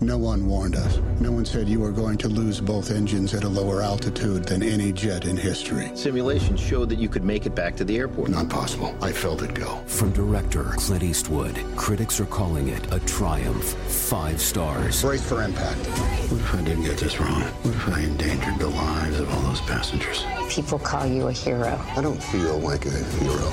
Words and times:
No 0.00 0.18
one 0.18 0.46
warned 0.46 0.76
us. 0.76 0.98
No 1.20 1.32
one 1.32 1.46
said 1.46 1.70
you 1.70 1.80
were 1.80 1.90
going 1.90 2.18
to 2.18 2.28
lose 2.28 2.60
both 2.60 2.90
engines 2.90 3.32
at 3.32 3.44
a 3.44 3.48
lower 3.48 3.80
altitude 3.80 4.44
than 4.44 4.62
any 4.62 4.92
jet 4.92 5.24
in 5.24 5.38
history. 5.38 5.90
Simulations 5.94 6.60
showed 6.60 6.90
that 6.90 6.98
you 6.98 7.08
could 7.08 7.24
make 7.24 7.46
it 7.46 7.54
back 7.54 7.76
to 7.76 7.84
the 7.84 7.96
airport. 7.96 8.28
Not 8.28 8.50
possible. 8.50 8.94
I 9.00 9.10
felt 9.10 9.42
it 9.42 9.54
go. 9.54 9.76
From 9.86 10.12
director 10.12 10.64
Clint 10.76 11.02
Eastwood, 11.02 11.58
critics 11.76 12.20
are 12.20 12.26
calling 12.26 12.68
it 12.68 12.92
a 12.92 13.00
triumph. 13.00 13.64
Five 13.90 14.38
stars. 14.42 15.00
Brace 15.00 15.26
for 15.26 15.42
impact. 15.42 15.78
What 15.78 16.40
if 16.42 16.54
I 16.54 16.62
did 16.62 16.82
get 16.82 16.98
this 16.98 17.18
wrong? 17.18 17.40
What 17.40 17.74
if 17.74 17.88
I 17.88 18.00
endangered 18.00 18.58
the 18.58 18.68
lives 18.68 19.18
of 19.18 19.32
all 19.32 19.40
those 19.40 19.62
passengers? 19.62 20.26
People 20.50 20.78
call 20.78 21.06
you 21.06 21.28
a 21.28 21.32
hero. 21.32 21.80
I 21.96 22.02
don't 22.02 22.22
feel 22.22 22.58
like 22.58 22.84
a 22.84 22.90
hero. 22.90 23.50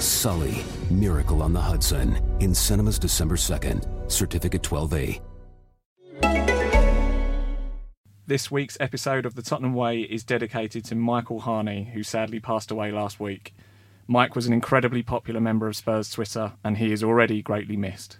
Sully, 0.00 0.64
Miracle 0.90 1.42
on 1.42 1.52
the 1.52 1.60
Hudson. 1.60 2.18
In 2.40 2.54
cinemas 2.54 2.98
December 2.98 3.36
2nd. 3.36 4.10
Certificate 4.10 4.62
12A. 4.62 5.20
This 8.24 8.52
week's 8.52 8.76
episode 8.78 9.26
of 9.26 9.34
the 9.34 9.42
Tottenham 9.42 9.74
Way 9.74 10.02
is 10.02 10.22
dedicated 10.22 10.84
to 10.84 10.94
Michael 10.94 11.40
Harney, 11.40 11.90
who 11.92 12.04
sadly 12.04 12.38
passed 12.38 12.70
away 12.70 12.92
last 12.92 13.18
week. 13.18 13.52
Mike 14.06 14.36
was 14.36 14.46
an 14.46 14.52
incredibly 14.52 15.02
popular 15.02 15.40
member 15.40 15.66
of 15.66 15.74
Spurs 15.74 16.08
Twitter, 16.08 16.52
and 16.62 16.78
he 16.78 16.92
is 16.92 17.02
already 17.02 17.42
greatly 17.42 17.76
missed. 17.76 18.18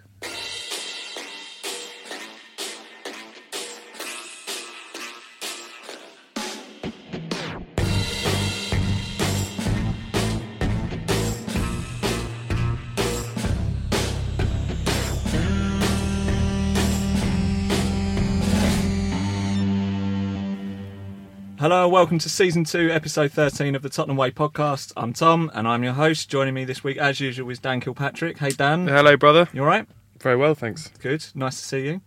Hello, 21.63 21.87
welcome 21.87 22.19
to 22.19 22.27
season 22.27 22.65
two, 22.65 22.91
episode 22.91 23.31
13 23.31 23.73
of 23.73 23.83
the 23.83 23.89
Tottenham 23.89 24.17
Way 24.17 24.31
podcast. 24.31 24.91
I'm 24.97 25.13
Tom, 25.13 25.49
and 25.53 25.65
I'm 25.65 25.81
your 25.81 25.93
host. 25.93 26.27
Joining 26.29 26.53
me 26.53 26.65
this 26.65 26.83
week, 26.83 26.97
as 26.97 27.21
usual, 27.21 27.49
is 27.51 27.59
Dan 27.59 27.79
Kilpatrick. 27.79 28.39
Hey, 28.39 28.49
Dan. 28.49 28.85
Hello, 28.85 29.15
brother. 29.15 29.47
You 29.53 29.61
all 29.61 29.67
right? 29.67 29.87
Very 30.19 30.35
well, 30.35 30.55
thanks. 30.55 30.89
Good. 30.99 31.25
Nice 31.33 31.61
to 31.61 31.65
see 31.65 31.85
you. 31.85 32.01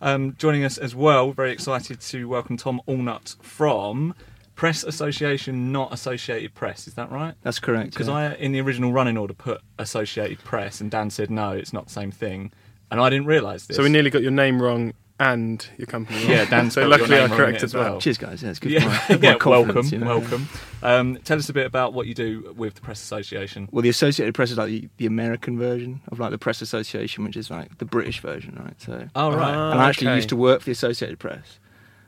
Um, 0.00 0.34
joining 0.38 0.64
us 0.64 0.78
as 0.78 0.94
well, 0.94 1.32
very 1.32 1.52
excited 1.52 2.00
to 2.00 2.26
welcome 2.26 2.56
Tom 2.56 2.80
Allnutt 2.88 3.36
from 3.42 4.14
Press 4.54 4.82
Association, 4.82 5.70
not 5.72 5.92
Associated 5.92 6.54
Press. 6.54 6.88
Is 6.88 6.94
that 6.94 7.12
right? 7.12 7.34
That's 7.42 7.58
correct. 7.58 7.90
Because 7.90 8.08
yeah. 8.08 8.14
I, 8.14 8.34
in 8.36 8.52
the 8.52 8.62
original 8.62 8.92
running 8.94 9.18
order, 9.18 9.34
put 9.34 9.60
Associated 9.78 10.38
Press, 10.38 10.80
and 10.80 10.90
Dan 10.90 11.10
said 11.10 11.30
no, 11.30 11.50
it's 11.50 11.74
not 11.74 11.88
the 11.88 11.92
same 11.92 12.12
thing, 12.12 12.50
and 12.90 12.98
I 12.98 13.10
didn't 13.10 13.26
realise 13.26 13.66
this. 13.66 13.76
So 13.76 13.82
we 13.82 13.90
nearly 13.90 14.08
got 14.08 14.22
your 14.22 14.30
name 14.30 14.62
wrong 14.62 14.94
and 15.22 15.68
your 15.78 15.86
company. 15.86 16.26
Yeah, 16.26 16.44
Dan. 16.46 16.70
so 16.70 16.86
luckily 16.86 17.16
I 17.16 17.20
name 17.20 17.30
wrong 17.30 17.30
in 17.30 17.32
it 17.32 17.36
corrected 17.36 17.64
as 17.64 17.74
well. 17.74 17.92
that. 17.94 18.00
Cheers, 18.02 18.18
guys. 18.18 18.42
Yeah, 18.42 18.50
it's 18.50 18.58
good. 18.58 18.72
Yeah, 18.72 18.80
for 18.98 19.12
my, 19.12 19.18
yeah 19.22 19.36
my 19.40 19.50
welcome, 19.50 19.86
you 19.86 19.98
know. 19.98 20.18
welcome. 20.18 20.48
Um, 20.82 21.18
tell 21.22 21.38
us 21.38 21.48
a 21.48 21.52
bit 21.52 21.64
about 21.64 21.92
what 21.94 22.08
you 22.08 22.14
do 22.14 22.52
with 22.56 22.74
the 22.74 22.80
Press 22.80 23.00
Association. 23.00 23.68
Well, 23.70 23.82
the 23.82 23.88
Associated 23.88 24.34
Press 24.34 24.50
is 24.50 24.58
like 24.58 24.68
the, 24.68 24.88
the 24.96 25.06
American 25.06 25.56
version 25.58 26.00
of 26.08 26.18
like 26.18 26.32
the 26.32 26.38
Press 26.38 26.60
Association, 26.60 27.22
which 27.24 27.36
is 27.36 27.50
like 27.50 27.78
the 27.78 27.84
British 27.84 28.20
version, 28.20 28.58
right? 28.62 28.80
So, 28.80 29.08
Oh 29.14 29.30
right. 29.30 29.54
Ah, 29.54 29.70
and 29.72 29.80
I 29.80 29.88
actually 29.88 30.08
okay. 30.08 30.16
used 30.16 30.28
to 30.30 30.36
work 30.36 30.60
for 30.60 30.66
the 30.66 30.72
Associated 30.72 31.18
Press. 31.20 31.58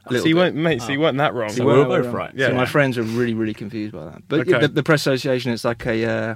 So 0.06 0.10
little 0.10 0.28
you 0.28 0.34
bit. 0.34 0.40
weren't, 0.40 0.56
mate. 0.56 0.82
So 0.82 0.90
you 0.92 1.00
weren't 1.00 1.16
that 1.18 1.32
wrong. 1.34 1.50
So 1.50 1.64
Well, 1.64 1.76
we're 1.78 1.84
both 2.02 2.04
well, 2.06 2.14
right. 2.14 2.32
Yeah. 2.34 2.48
So 2.48 2.54
my 2.54 2.66
friends 2.66 2.98
are 2.98 3.02
really, 3.04 3.32
really 3.32 3.54
confused 3.54 3.94
by 3.94 4.04
that. 4.04 4.22
But 4.28 4.40
Okay. 4.40 4.58
the, 4.60 4.68
the 4.68 4.82
Press 4.82 5.00
Association, 5.02 5.50
it's 5.52 5.64
like 5.64 5.86
a, 5.86 6.04
uh, 6.04 6.34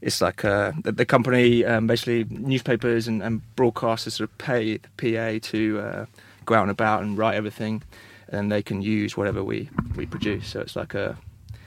it's 0.00 0.20
like 0.20 0.44
uh 0.44 0.72
the, 0.82 0.92
the 0.92 1.04
company, 1.06 1.64
um, 1.64 1.86
basically 1.86 2.24
newspapers 2.30 3.08
and, 3.08 3.22
and 3.22 3.42
broadcasters 3.56 4.12
sort 4.12 4.30
of 4.30 4.38
pay 4.38 4.78
the 4.78 4.88
PA 4.96 5.38
to 5.50 5.80
uh, 5.80 6.06
go 6.44 6.54
out 6.54 6.62
and 6.62 6.70
about 6.70 7.02
and 7.02 7.18
write 7.18 7.34
everything, 7.34 7.82
and 8.28 8.50
they 8.52 8.62
can 8.62 8.80
use 8.82 9.16
whatever 9.16 9.42
we 9.42 9.68
we 9.96 10.06
produce. 10.06 10.48
So 10.48 10.60
it's 10.60 10.76
like 10.76 10.94
a 10.94 11.16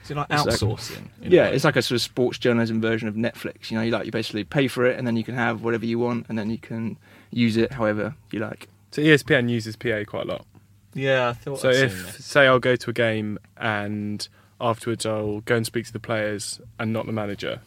Is 0.04 0.10
it 0.10 0.16
like 0.16 0.26
It's 0.30 0.44
like- 0.46 0.54
outsourcing? 0.56 1.08
in 1.20 1.32
a 1.32 1.36
yeah, 1.36 1.46
it's 1.46 1.64
like 1.64 1.76
a 1.76 1.82
sort 1.82 1.96
of 1.96 2.02
sports 2.02 2.38
journalism 2.38 2.80
version 2.80 3.06
of 3.08 3.14
Netflix. 3.14 3.70
You 3.70 3.76
know, 3.78 3.84
you 3.84 3.90
like 3.92 4.06
you 4.06 4.12
basically 4.12 4.44
pay 4.44 4.66
for 4.68 4.86
it, 4.86 4.98
and 4.98 5.06
then 5.06 5.16
you 5.16 5.24
can 5.24 5.34
have 5.34 5.62
whatever 5.62 5.84
you 5.86 5.98
want, 5.98 6.26
and 6.28 6.38
then 6.38 6.48
you 6.50 6.58
can 6.58 6.96
use 7.30 7.56
it 7.56 7.72
however 7.72 8.14
you 8.30 8.38
like. 8.40 8.68
So 8.92 9.00
ESPN 9.02 9.48
uses 9.48 9.76
PA 9.76 10.04
quite 10.06 10.24
a 10.24 10.28
lot. 10.28 10.46
yeah. 10.94 11.28
I 11.30 11.32
thought. 11.34 11.60
So 11.60 11.68
I'd 11.70 11.76
if 11.76 12.20
say 12.20 12.46
I'll 12.46 12.58
go 12.58 12.76
to 12.76 12.90
a 12.90 12.92
game 12.92 13.38
and 13.56 14.26
afterwards 14.60 15.04
I'll 15.06 15.40
go 15.40 15.56
and 15.56 15.64
speak 15.66 15.86
to 15.86 15.92
the 15.92 15.98
players 16.00 16.60
and 16.78 16.92
not 16.92 17.06
the 17.06 17.12
manager, 17.12 17.60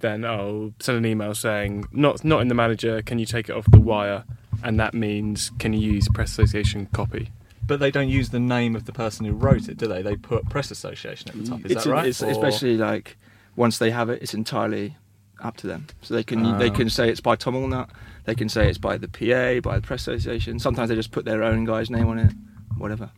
then 0.00 0.24
I'll 0.24 0.72
send 0.80 0.98
an 0.98 1.06
email 1.06 1.34
saying 1.34 1.86
not 1.92 2.24
not 2.24 2.40
in 2.42 2.48
the 2.48 2.54
manager. 2.54 3.02
Can 3.02 3.18
you 3.18 3.26
take 3.26 3.48
it 3.48 3.52
off 3.56 3.66
the 3.70 3.80
wire? 3.80 4.24
And 4.62 4.80
that 4.80 4.94
means 4.94 5.50
can 5.58 5.72
you 5.72 5.80
use 5.92 6.08
press 6.08 6.30
association 6.30 6.86
copy? 6.92 7.30
But 7.66 7.80
they 7.80 7.90
don't 7.90 8.08
use 8.08 8.30
the 8.30 8.38
name 8.40 8.76
of 8.76 8.84
the 8.84 8.92
person 8.92 9.26
who 9.26 9.32
wrote 9.32 9.68
it, 9.68 9.76
do 9.76 9.88
they? 9.88 10.00
They 10.00 10.14
put 10.14 10.48
Press 10.48 10.70
Association 10.70 11.30
at 11.30 11.34
the 11.36 11.42
top. 11.50 11.64
Is 11.64 11.72
it's 11.72 11.84
that 11.84 11.90
right? 11.90 12.06
It's 12.06 12.22
Or- 12.22 12.30
especially 12.30 12.76
like 12.76 13.16
once 13.56 13.78
they 13.78 13.90
have 13.90 14.08
it, 14.08 14.22
it's 14.22 14.34
entirely 14.34 14.96
up 15.42 15.56
to 15.58 15.66
them. 15.66 15.86
So 16.00 16.14
they 16.14 16.22
can 16.22 16.58
they 16.58 16.70
Ah. 16.70 16.74
can 16.74 16.88
say 16.88 17.10
it's 17.10 17.20
by 17.20 17.34
Tom 17.36 17.54
Allnutt, 17.54 17.88
they 18.24 18.34
can 18.36 18.48
say 18.48 18.68
it's 18.68 18.78
by 18.78 18.96
the 18.98 19.08
PA, 19.08 19.58
by 19.60 19.76
the 19.80 19.82
press 19.82 20.02
association. 20.02 20.58
Sometimes 20.60 20.88
they 20.90 20.94
just 20.94 21.10
put 21.10 21.24
their 21.24 21.42
own 21.42 21.64
guy's 21.64 21.90
name 21.90 22.06
on 22.06 22.18
it, 22.20 22.32
whatever. 22.78 23.10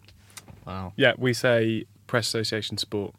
Wow. 0.66 0.92
Yeah, 0.96 1.12
we 1.18 1.34
say 1.34 1.84
press 2.06 2.26
association 2.28 2.78
sport. 2.78 3.14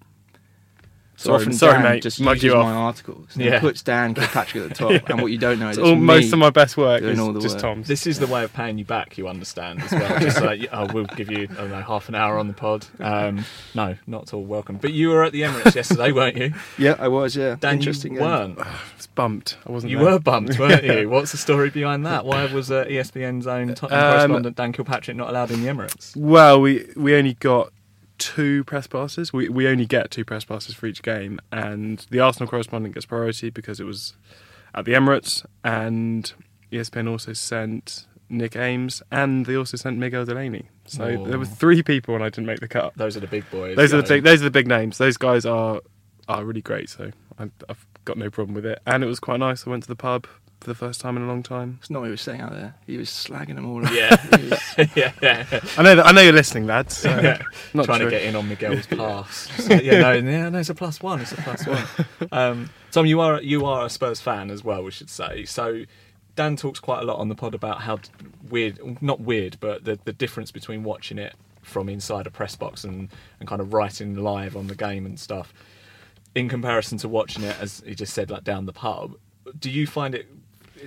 So 1.19 1.31
Sorry- 1.31 1.41
often 1.41 1.52
sorry, 1.53 1.74
Dan 1.74 1.84
mate, 1.84 2.02
just 2.03 2.22
mug 2.22 2.35
uses 2.38 2.44
you 2.46 2.56
my 2.56 2.72
articles. 2.72 3.28
And 3.35 3.44
Yeah. 3.44 3.59
puts 3.59 3.81
Dan 3.81 4.13
Kilpatrick 4.13 4.63
at 4.63 4.69
the 4.69 4.74
top, 4.75 5.09
and 5.09 5.22
what 5.22 5.34
you 5.34 5.38
don't 5.38 5.59
know 5.59 5.68
is 5.68 5.78
It's 5.78 5.84
it's 5.85 5.90
all, 5.90 5.97
most 5.97 6.31
of 6.31 6.40
my 6.40 6.50
best 6.50 6.78
work 6.78 7.02
is 7.02 7.19
all 7.19 7.34
the 7.34 7.41
just 7.41 7.56
work. 7.56 7.62
Tom's. 7.62 7.88
This 7.90 8.07
is 8.07 8.19
the 8.19 8.28
way 8.28 8.41
of 8.46 8.53
paying 8.53 8.78
you 8.78 8.85
back. 8.85 9.18
You 9.18 9.28
understand 9.28 9.81
as 9.84 9.91
well. 9.91 10.18
Just 10.22 10.41
like, 10.41 10.66
oh, 10.72 10.88
we'll 10.94 11.03
give 11.03 11.29
you, 11.29 11.50
I 11.52 11.53
don't 11.56 11.72
know, 11.72 11.81
half 11.81 12.08
an 12.08 12.16
hour 12.16 12.38
on 12.40 12.47
the 12.47 12.53
pod. 12.53 12.85
Um, 13.02 13.44
no, 13.75 13.97
not 14.08 14.24
at 14.29 14.34
all. 14.34 14.46
Welcome. 14.46 14.78
But 14.78 14.94
you 14.94 15.09
were 15.09 15.25
at 15.25 15.34
the 15.34 15.41
Emirates 15.41 15.75
yesterday, 15.75 16.13
weren't 16.13 16.38
you? 16.38 16.53
Yeah, 16.78 16.96
I 16.97 17.09
was. 17.09 17.35
Yeah, 17.35 17.58
Dan, 17.59 17.74
interesting. 17.79 18.13
you 18.13 18.22
weren't. 18.22 18.58
I 18.58 18.68
was 18.96 19.08
bumped. 19.08 19.58
I 19.68 19.72
wasn't. 19.74 19.91
You 19.91 19.97
there. 19.97 20.13
were 20.13 20.19
bumped, 20.19 20.58
weren't 20.58 20.84
you? 20.85 21.09
What's 21.09 21.34
the 21.34 21.38
story 21.38 21.69
behind 21.69 22.06
that? 22.06 22.24
Why 22.25 22.46
was 22.46 22.72
uh, 22.72 22.85
ESPN's 22.85 23.46
own 23.46 23.75
Tottenham 23.75 24.00
Um, 24.06 24.12
correspondent 24.13 24.56
Dan 24.56 24.72
Kilpatrick 24.72 25.18
not 25.18 25.28
allowed 25.29 25.52
in 25.52 25.62
the 25.62 25.68
Emirates? 25.68 26.16
Well, 26.16 26.62
we 26.62 26.85
we 26.96 27.13
only 27.16 27.34
got 27.34 27.74
two 28.19 28.63
press 28.66 28.85
passes. 28.85 29.34
We 29.34 29.50
we 29.50 29.68
only 29.68 29.85
get 29.88 30.12
two 30.12 30.24
press 30.24 30.46
passes 30.46 30.75
for 30.75 30.85
each 30.85 31.02
game, 31.02 31.40
and 31.52 32.06
the 32.12 32.19
Arsenal 32.19 32.47
correspondent 32.47 32.94
gets 32.94 33.06
priority 33.07 33.50
because 33.50 33.80
it 33.80 33.85
was 33.85 34.13
at 34.75 34.85
the 34.85 34.94
Emirates, 34.94 35.44
and 35.63 36.31
ESPN 36.72 37.09
also 37.09 37.34
sent 37.34 38.06
Nick 38.29 38.56
Ames, 38.56 39.02
and 39.12 39.47
they 39.47 39.56
also 39.56 39.75
sent 39.78 39.97
Miguel 39.97 40.25
Delaney. 40.25 40.69
So 40.85 41.03
Oh. 41.06 41.25
there 41.25 41.40
were 41.40 41.46
three 41.46 41.81
people, 41.81 42.13
and 42.13 42.24
I 42.24 42.29
didn't 42.29 42.46
make 42.46 42.59
the 42.59 42.68
cut. 42.68 42.94
Those 42.96 43.18
are 43.18 43.19
the 43.22 43.28
big 43.28 43.50
boys. 43.50 43.75
Those 43.75 43.94
are 43.94 44.02
the 44.02 44.08
big, 44.08 44.24
those 44.24 44.41
are 44.41 44.46
the 44.46 44.52
big 44.52 44.68
names. 44.68 45.00
Those 45.00 45.18
guys 45.18 45.46
are 45.46 45.81
are 46.28 46.44
really 46.46 46.62
great. 46.62 46.90
So 46.91 47.12
I've, 47.40 47.52
I've 47.68 47.88
got 48.06 48.18
no 48.18 48.29
problem 48.29 48.53
with 48.53 48.66
it, 48.66 48.79
and 48.85 49.03
it 49.03 49.08
was 49.08 49.19
quite 49.19 49.40
nice. 49.40 49.66
I 49.66 49.72
went 49.72 49.81
to 49.84 49.90
the 49.90 49.96
pub 49.96 50.28
for 50.62 50.70
the 50.70 50.75
first 50.75 51.00
time 51.00 51.16
in 51.16 51.24
a 51.24 51.28
long 51.28 51.42
time. 51.42 51.78
It's 51.80 51.90
not 51.90 52.00
what 52.00 52.06
he 52.06 52.12
was 52.12 52.22
saying 52.22 52.42
out 52.42 52.52
there. 52.52 52.75
He 52.86 52.97
was 52.97 53.09
slagging 53.09 53.56
them 53.56 53.66
all. 53.66 53.86
off. 53.86 53.94
Yeah. 53.94 54.16
Yeah, 54.96 55.11
yeah. 55.22 55.59
I 55.78 55.84
know 55.84 55.96
that 55.96 56.06
I 56.06 56.11
know 56.11 56.22
you're 56.22 56.34
listening, 56.34 56.67
lads. 56.67 56.97
So 56.97 57.09
Yeah. 57.22 57.41
not 57.73 57.85
Trying 57.85 58.00
true. 58.02 58.09
to 58.09 58.16
get 58.16 58.23
in 58.26 58.35
on 58.35 58.47
Miguel's 58.50 58.85
pass. 58.88 59.70
Like, 59.70 59.84
yeah, 59.84 60.00
no, 60.02 60.11
yeah, 60.14 60.50
no, 60.50 60.59
it's 60.59 60.70
a 60.70 60.76
plus 60.76 61.02
one. 61.02 61.22
It's 61.22 61.32
a 61.32 61.35
plus 61.38 61.66
one. 61.66 62.29
Um, 62.32 62.70
Tom, 62.91 63.06
you 63.06 63.22
are 63.22 63.41
you 63.41 63.66
are 63.66 63.85
a 63.85 63.90
Spurs 63.90 64.20
fan 64.20 64.50
as 64.52 64.64
well. 64.64 64.84
We 64.84 64.91
should 64.91 65.09
say 65.09 65.46
so. 65.46 65.84
Dan 66.35 66.56
talks 66.56 66.79
quite 66.79 67.02
a 67.02 67.06
lot 67.06 67.17
on 67.20 67.28
the 67.28 67.35
pod 67.35 67.53
about 67.53 67.82
how 67.82 68.00
weird, 68.50 69.02
not 69.02 69.20
weird, 69.20 69.58
but 69.59 69.84
the 69.84 70.00
the 70.06 70.14
difference 70.14 70.52
between 70.52 70.84
watching 70.84 71.17
it 71.17 71.35
from 71.61 71.90
inside 71.90 72.26
a 72.28 72.32
press 72.32 72.56
box 72.56 72.84
and 72.85 73.09
and 73.40 73.47
kind 73.50 73.61
of 73.61 73.73
writing 73.73 74.16
live 74.16 74.56
on 74.56 74.67
the 74.67 74.76
game 74.76 75.06
and 75.06 75.20
stuff, 75.20 75.53
in 76.35 76.47
comparison 76.47 76.97
to 77.00 77.09
watching 77.09 77.44
it 77.44 77.56
as 77.59 77.84
he 77.85 77.94
just 77.96 78.14
said, 78.14 78.29
like 78.32 78.44
down 78.46 78.66
the 78.66 78.73
pub. 78.73 79.16
Do 79.59 79.70
you 79.70 79.85
find 79.88 80.16
it 80.16 80.28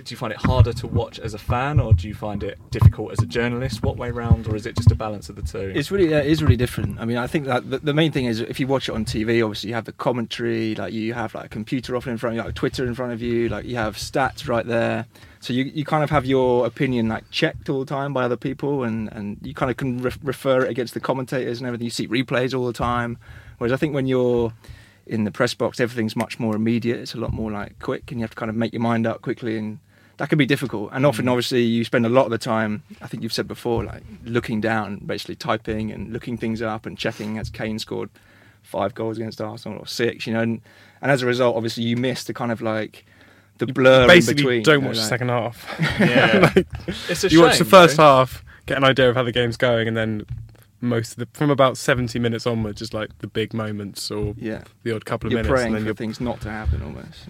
do 0.01 0.13
you 0.13 0.17
find 0.17 0.33
it 0.33 0.39
harder 0.39 0.73
to 0.73 0.87
watch 0.87 1.19
as 1.19 1.33
a 1.33 1.37
fan, 1.37 1.79
or 1.79 1.93
do 1.93 2.07
you 2.07 2.13
find 2.13 2.43
it 2.43 2.57
difficult 2.71 3.11
as 3.11 3.19
a 3.19 3.25
journalist? 3.25 3.83
What 3.83 3.97
way 3.97 4.11
round, 4.11 4.47
or 4.47 4.55
is 4.55 4.65
it 4.65 4.75
just 4.75 4.91
a 4.91 4.95
balance 4.95 5.29
of 5.29 5.35
the 5.35 5.41
two? 5.41 5.71
It's 5.75 5.91
really 5.91 6.09
yeah, 6.09 6.19
it 6.19 6.27
is 6.27 6.41
really 6.41 6.55
different. 6.55 6.99
I 6.99 7.05
mean, 7.05 7.17
I 7.17 7.27
think 7.27 7.45
that 7.45 7.69
the, 7.69 7.79
the 7.79 7.93
main 7.93 8.11
thing 8.11 8.25
is 8.25 8.39
if 8.39 8.59
you 8.59 8.67
watch 8.67 8.89
it 8.89 8.95
on 8.95 9.05
TV, 9.05 9.43
obviously 9.43 9.69
you 9.69 9.75
have 9.75 9.85
the 9.85 9.91
commentary, 9.93 10.75
like 10.75 10.93
you 10.93 11.13
have 11.13 11.35
like 11.35 11.45
a 11.45 11.49
computer 11.49 11.95
often 11.95 12.11
in 12.11 12.17
front 12.17 12.33
of 12.33 12.37
you, 12.37 12.47
like 12.47 12.55
Twitter 12.55 12.85
in 12.85 12.95
front 12.95 13.13
of 13.13 13.21
you, 13.21 13.49
like 13.49 13.65
you 13.65 13.75
have 13.75 13.95
stats 13.95 14.47
right 14.47 14.65
there. 14.65 15.05
So 15.39 15.51
you, 15.51 15.65
you 15.65 15.83
kind 15.83 16.03
of 16.03 16.09
have 16.09 16.25
your 16.25 16.65
opinion 16.65 17.09
like 17.09 17.29
checked 17.29 17.69
all 17.69 17.79
the 17.79 17.85
time 17.85 18.13
by 18.13 18.23
other 18.23 18.37
people, 18.37 18.83
and, 18.83 19.11
and 19.11 19.37
you 19.41 19.53
kind 19.53 19.69
of 19.69 19.77
can 19.77 20.01
re- 20.01 20.11
refer 20.23 20.63
it 20.65 20.69
against 20.69 20.93
the 20.93 20.99
commentators 20.99 21.59
and 21.59 21.67
everything. 21.67 21.85
You 21.85 21.91
see 21.91 22.07
replays 22.07 22.57
all 22.57 22.65
the 22.65 22.73
time. 22.73 23.17
Whereas 23.57 23.71
I 23.71 23.77
think 23.77 23.93
when 23.93 24.07
you're 24.07 24.53
in 25.05 25.23
the 25.23 25.31
press 25.31 25.53
box, 25.53 25.79
everything's 25.79 26.15
much 26.15 26.39
more 26.39 26.55
immediate. 26.55 26.99
It's 26.99 27.13
a 27.13 27.17
lot 27.17 27.33
more 27.33 27.51
like 27.51 27.79
quick, 27.79 28.11
and 28.11 28.19
you 28.19 28.23
have 28.23 28.31
to 28.31 28.35
kind 28.35 28.49
of 28.49 28.55
make 28.55 28.73
your 28.73 28.81
mind 28.81 29.05
up 29.05 29.21
quickly, 29.21 29.57
and 29.57 29.79
that 30.17 30.29
can 30.29 30.37
be 30.37 30.45
difficult. 30.45 30.91
And 30.93 31.05
often, 31.05 31.25
mm. 31.25 31.31
obviously, 31.31 31.63
you 31.63 31.83
spend 31.83 32.05
a 32.05 32.09
lot 32.09 32.25
of 32.25 32.31
the 32.31 32.37
time. 32.37 32.83
I 33.01 33.07
think 33.07 33.23
you've 33.23 33.33
said 33.33 33.47
before, 33.47 33.83
like 33.83 34.03
looking 34.23 34.61
down, 34.61 34.97
basically 34.97 35.35
typing 35.35 35.91
and 35.91 36.13
looking 36.13 36.37
things 36.37 36.61
up 36.61 36.85
and 36.85 36.97
checking. 36.97 37.37
As 37.37 37.49
Kane 37.49 37.79
scored 37.79 38.09
five 38.61 38.93
goals 38.95 39.17
against 39.17 39.41
Arsenal 39.41 39.79
or 39.79 39.87
six, 39.87 40.25
you 40.25 40.33
know, 40.33 40.41
and, 40.41 40.61
and 41.01 41.11
as 41.11 41.21
a 41.21 41.25
result, 41.25 41.55
obviously, 41.55 41.83
you 41.83 41.97
miss 41.97 42.23
the 42.23 42.33
kind 42.33 42.51
of 42.51 42.61
like 42.61 43.05
the 43.57 43.67
blur 43.67 44.07
Basically, 44.07 44.31
in 44.31 44.37
between. 44.37 44.63
don't 44.63 44.75
you 44.75 44.81
know, 44.81 44.87
watch 44.87 44.97
the 44.97 45.03
second 45.03 45.29
half. 45.29 45.67
Yeah. 45.99 46.51
Like, 46.55 46.67
It's 47.09 47.23
a 47.23 47.29
you 47.29 47.41
watch 47.41 47.57
the 47.57 47.65
first 47.65 47.97
though. 47.97 48.03
half, 48.03 48.43
get 48.65 48.77
an 48.77 48.83
idea 48.83 49.09
of 49.09 49.15
how 49.15 49.23
the 49.23 49.31
game's 49.31 49.57
going, 49.57 49.87
and 49.87 49.97
then 49.97 50.25
most 50.83 51.13
of 51.13 51.17
the 51.17 51.27
from 51.33 51.49
about 51.49 51.77
seventy 51.77 52.19
minutes 52.19 52.45
onwards, 52.45 52.79
just 52.79 52.93
like 52.93 53.17
the 53.19 53.27
big 53.27 53.53
moments 53.53 54.11
or 54.11 54.35
Yeah. 54.37 54.63
the 54.83 54.93
odd 54.95 55.05
couple 55.05 55.27
of 55.27 55.31
You're 55.31 55.39
minutes, 55.43 55.51
praying 55.51 55.67
and 55.67 55.75
then 55.75 55.81
for 55.83 55.85
you're 55.87 55.95
things 55.95 56.21
not 56.21 56.41
to 56.41 56.49
happen 56.51 56.81
almost. 56.83 57.25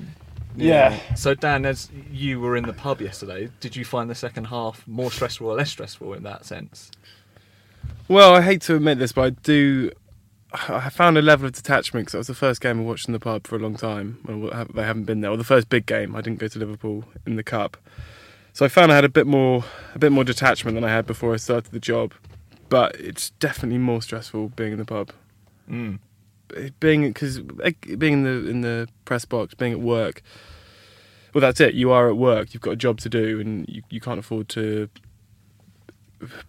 Yeah. 0.55 0.99
So 1.15 1.33
Dan, 1.33 1.65
as 1.65 1.89
you 2.11 2.39
were 2.39 2.55
in 2.55 2.65
the 2.65 2.73
pub 2.73 3.01
yesterday, 3.01 3.49
did 3.59 3.75
you 3.75 3.83
find 3.85 4.09
the 4.09 4.15
second 4.15 4.45
half 4.45 4.87
more 4.87 5.09
stressful 5.11 5.47
or 5.47 5.55
less 5.55 5.71
stressful 5.71 6.13
in 6.13 6.23
that 6.23 6.45
sense? 6.45 6.91
Well, 8.07 8.35
I 8.35 8.41
hate 8.41 8.61
to 8.63 8.75
admit 8.75 8.99
this, 8.99 9.11
but 9.13 9.21
I 9.21 9.29
do. 9.31 9.91
I 10.69 10.89
found 10.89 11.17
a 11.17 11.21
level 11.23 11.47
of 11.47 11.53
detachment 11.53 12.05
because 12.05 12.11
that 12.11 12.17
was 12.19 12.27
the 12.27 12.35
first 12.35 12.61
game 12.61 12.79
I 12.79 12.83
watched 12.83 13.07
in 13.07 13.13
the 13.13 13.19
pub 13.19 13.47
for 13.47 13.55
a 13.55 13.59
long 13.59 13.75
time. 13.75 14.19
Well, 14.25 14.65
they 14.73 14.83
haven't 14.83 15.05
been 15.05 15.21
there, 15.21 15.31
or 15.31 15.37
the 15.37 15.43
first 15.43 15.67
big 15.69 15.87
game. 15.87 16.15
I 16.15 16.21
didn't 16.21 16.37
go 16.37 16.47
to 16.47 16.59
Liverpool 16.59 17.05
in 17.25 17.37
the 17.37 17.43
cup, 17.43 17.75
so 18.53 18.63
I 18.63 18.67
found 18.67 18.91
I 18.91 18.95
had 18.95 19.05
a 19.05 19.09
bit 19.09 19.25
more, 19.25 19.65
a 19.95 19.99
bit 19.99 20.11
more 20.11 20.23
detachment 20.23 20.75
than 20.75 20.83
I 20.83 20.89
had 20.89 21.07
before 21.07 21.33
I 21.33 21.37
started 21.37 21.71
the 21.71 21.79
job. 21.79 22.13
But 22.73 22.99
it's 22.99 23.29
definitely 23.39 23.77
more 23.77 24.01
stressful 24.01 24.49
being 24.55 24.71
in 24.71 24.79
the 24.79 24.85
pub. 24.85 25.11
Mm. 25.69 25.99
Being 26.79 27.07
because 27.09 27.39
being 27.39 28.13
in 28.13 28.23
the 28.23 28.49
in 28.49 28.61
the 28.61 28.87
press 29.05 29.25
box, 29.25 29.53
being 29.53 29.73
at 29.73 29.79
work. 29.79 30.23
Well, 31.35 31.41
that's 31.41 31.61
it. 31.61 31.75
You 31.75 31.91
are 31.91 32.09
at 32.09 32.17
work. 32.17 32.55
You've 32.55 32.61
got 32.61 32.71
a 32.71 32.75
job 32.75 32.99
to 33.01 33.09
do, 33.09 33.39
and 33.39 33.69
you, 33.69 33.83
you 33.91 34.01
can't 34.01 34.17
afford 34.17 34.49
to 34.49 34.89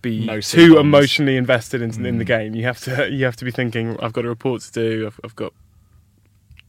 be 0.00 0.24
No 0.24 0.40
too 0.40 0.78
emotionally 0.78 1.36
invested 1.36 1.82
in, 1.82 1.90
in 2.06 2.16
the 2.16 2.24
Mm. 2.24 2.26
game. 2.26 2.54
You 2.54 2.62
have 2.64 2.80
to 2.84 3.10
you 3.16 3.26
have 3.26 3.36
to 3.36 3.44
be 3.44 3.50
thinking, 3.50 3.98
I've 4.00 4.14
got 4.14 4.24
a 4.24 4.28
report 4.28 4.62
to 4.62 4.72
do. 4.72 5.06
I've, 5.06 5.20
I've 5.24 5.36
got 5.36 5.52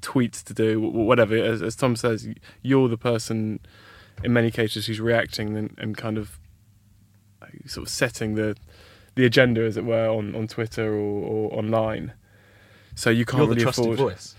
tweets 0.02 0.44
to 0.44 0.54
do. 0.54 0.82
Whatever. 0.82 1.38
As, 1.38 1.62
as 1.62 1.78
Tom 1.78 1.96
says, 1.96 2.28
you're 2.62 2.90
the 2.90 2.98
person 2.98 3.62
in 4.22 4.34
many 4.34 4.52
cases 4.52 4.88
who's 4.88 5.00
reacting 5.00 5.56
and, 5.56 5.74
and 5.78 5.96
kind 5.96 6.18
of 6.18 6.40
sort 7.66 7.88
of 7.88 7.94
setting 7.94 8.36
the 8.36 8.58
the 9.16 9.26
agenda, 9.26 9.62
as 9.62 9.78
it 9.78 9.86
were, 9.86 10.08
on, 10.10 10.36
on 10.36 10.48
Twitter 10.48 10.94
or, 10.94 11.24
or 11.52 11.58
online. 11.58 12.14
So 12.96 13.10
you 13.10 13.26
can't 13.26 13.40
You're 13.40 13.48
the 13.48 13.52
really 13.54 13.64
trusted 13.64 13.86
afford. 13.86 13.98
voice. 14.00 14.35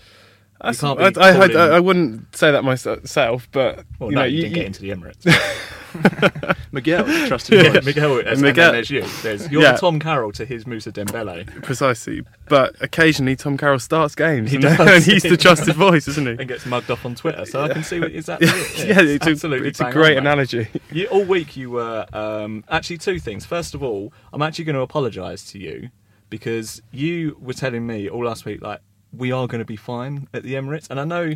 You 0.65 0.73
can't 0.73 0.99
I, 0.99 1.09
be 1.11 1.19
I, 1.19 1.29
I, 1.29 1.33
calling- 1.47 1.57
I 1.57 1.79
wouldn't 1.79 2.35
say 2.35 2.51
that 2.51 2.63
myself, 2.63 3.47
but 3.51 3.85
Well, 3.99 4.09
you 4.09 4.15
no, 4.15 4.21
know, 4.21 4.27
you, 4.27 4.37
you, 4.37 4.41
didn't 4.43 4.55
get 4.55 4.65
into 4.65 4.81
the 4.81 4.89
Emirates. 4.89 5.25
Miguel, 6.71 7.05
trusted 7.27 7.63
Yeah, 7.63 7.71
voice. 7.73 7.85
Miguel, 7.85 8.19
and, 8.19 8.41
Miguel- 8.41 8.65
and 8.67 8.75
there's 8.75 8.89
you. 8.89 9.05
There's, 9.23 9.49
you're 9.51 9.61
Yeah. 9.61 9.73
the 9.73 9.77
Tom 9.79 9.99
Carroll 9.99 10.31
to 10.33 10.45
his 10.45 10.65
Mousa 10.65 10.91
Dembele. 10.91 11.63
precisely. 11.63 12.23
But 12.49 12.75
occasionally, 12.81 13.35
Tom 13.35 13.57
Carroll 13.57 13.79
starts 13.79 14.15
games, 14.15 14.49
He 14.51 14.57
and, 14.57 14.63
does. 14.63 14.79
and 14.79 15.03
he's 15.03 15.23
the 15.23 15.37
trusted 15.37 15.75
voice, 15.75 16.07
isn't 16.07 16.25
he? 16.25 16.31
And 16.33 16.47
gets 16.47 16.65
mugged 16.65 16.91
off 16.91 17.05
on 17.05 17.15
Twitter, 17.15 17.45
so 17.45 17.61
I 17.63 17.69
can 17.69 17.83
see 17.83 17.99
what 17.99 18.11
exactly. 18.11 18.47
it. 18.47 18.87
yeah, 18.87 19.01
it's, 19.01 19.25
a, 19.25 19.29
absolutely. 19.31 19.69
it's 19.69 19.79
a 19.79 19.91
great 19.91 20.17
on, 20.17 20.23
analogy. 20.25 20.67
You, 20.91 21.07
all 21.07 21.23
week 21.23 21.55
you 21.55 21.71
were 21.71 22.05
um, 22.13 22.63
actually 22.69 22.97
two 22.97 23.19
things. 23.19 23.45
First 23.45 23.73
of 23.73 23.81
all, 23.83 24.13
I'm 24.33 24.41
actually 24.41 24.65
going 24.65 24.75
to 24.75 24.81
apologise 24.81 25.49
to 25.51 25.59
you 25.59 25.89
because 26.29 26.81
you 26.91 27.37
were 27.39 27.53
telling 27.53 27.87
me 27.87 28.09
all 28.09 28.25
last 28.25 28.43
week 28.45 28.61
like 28.61 28.81
we 29.15 29.31
are 29.31 29.47
going 29.47 29.59
to 29.59 29.65
be 29.65 29.75
fine 29.75 30.27
at 30.33 30.43
the 30.43 30.53
Emirates, 30.53 30.89
and 30.89 30.99
I 30.99 31.05
know 31.05 31.35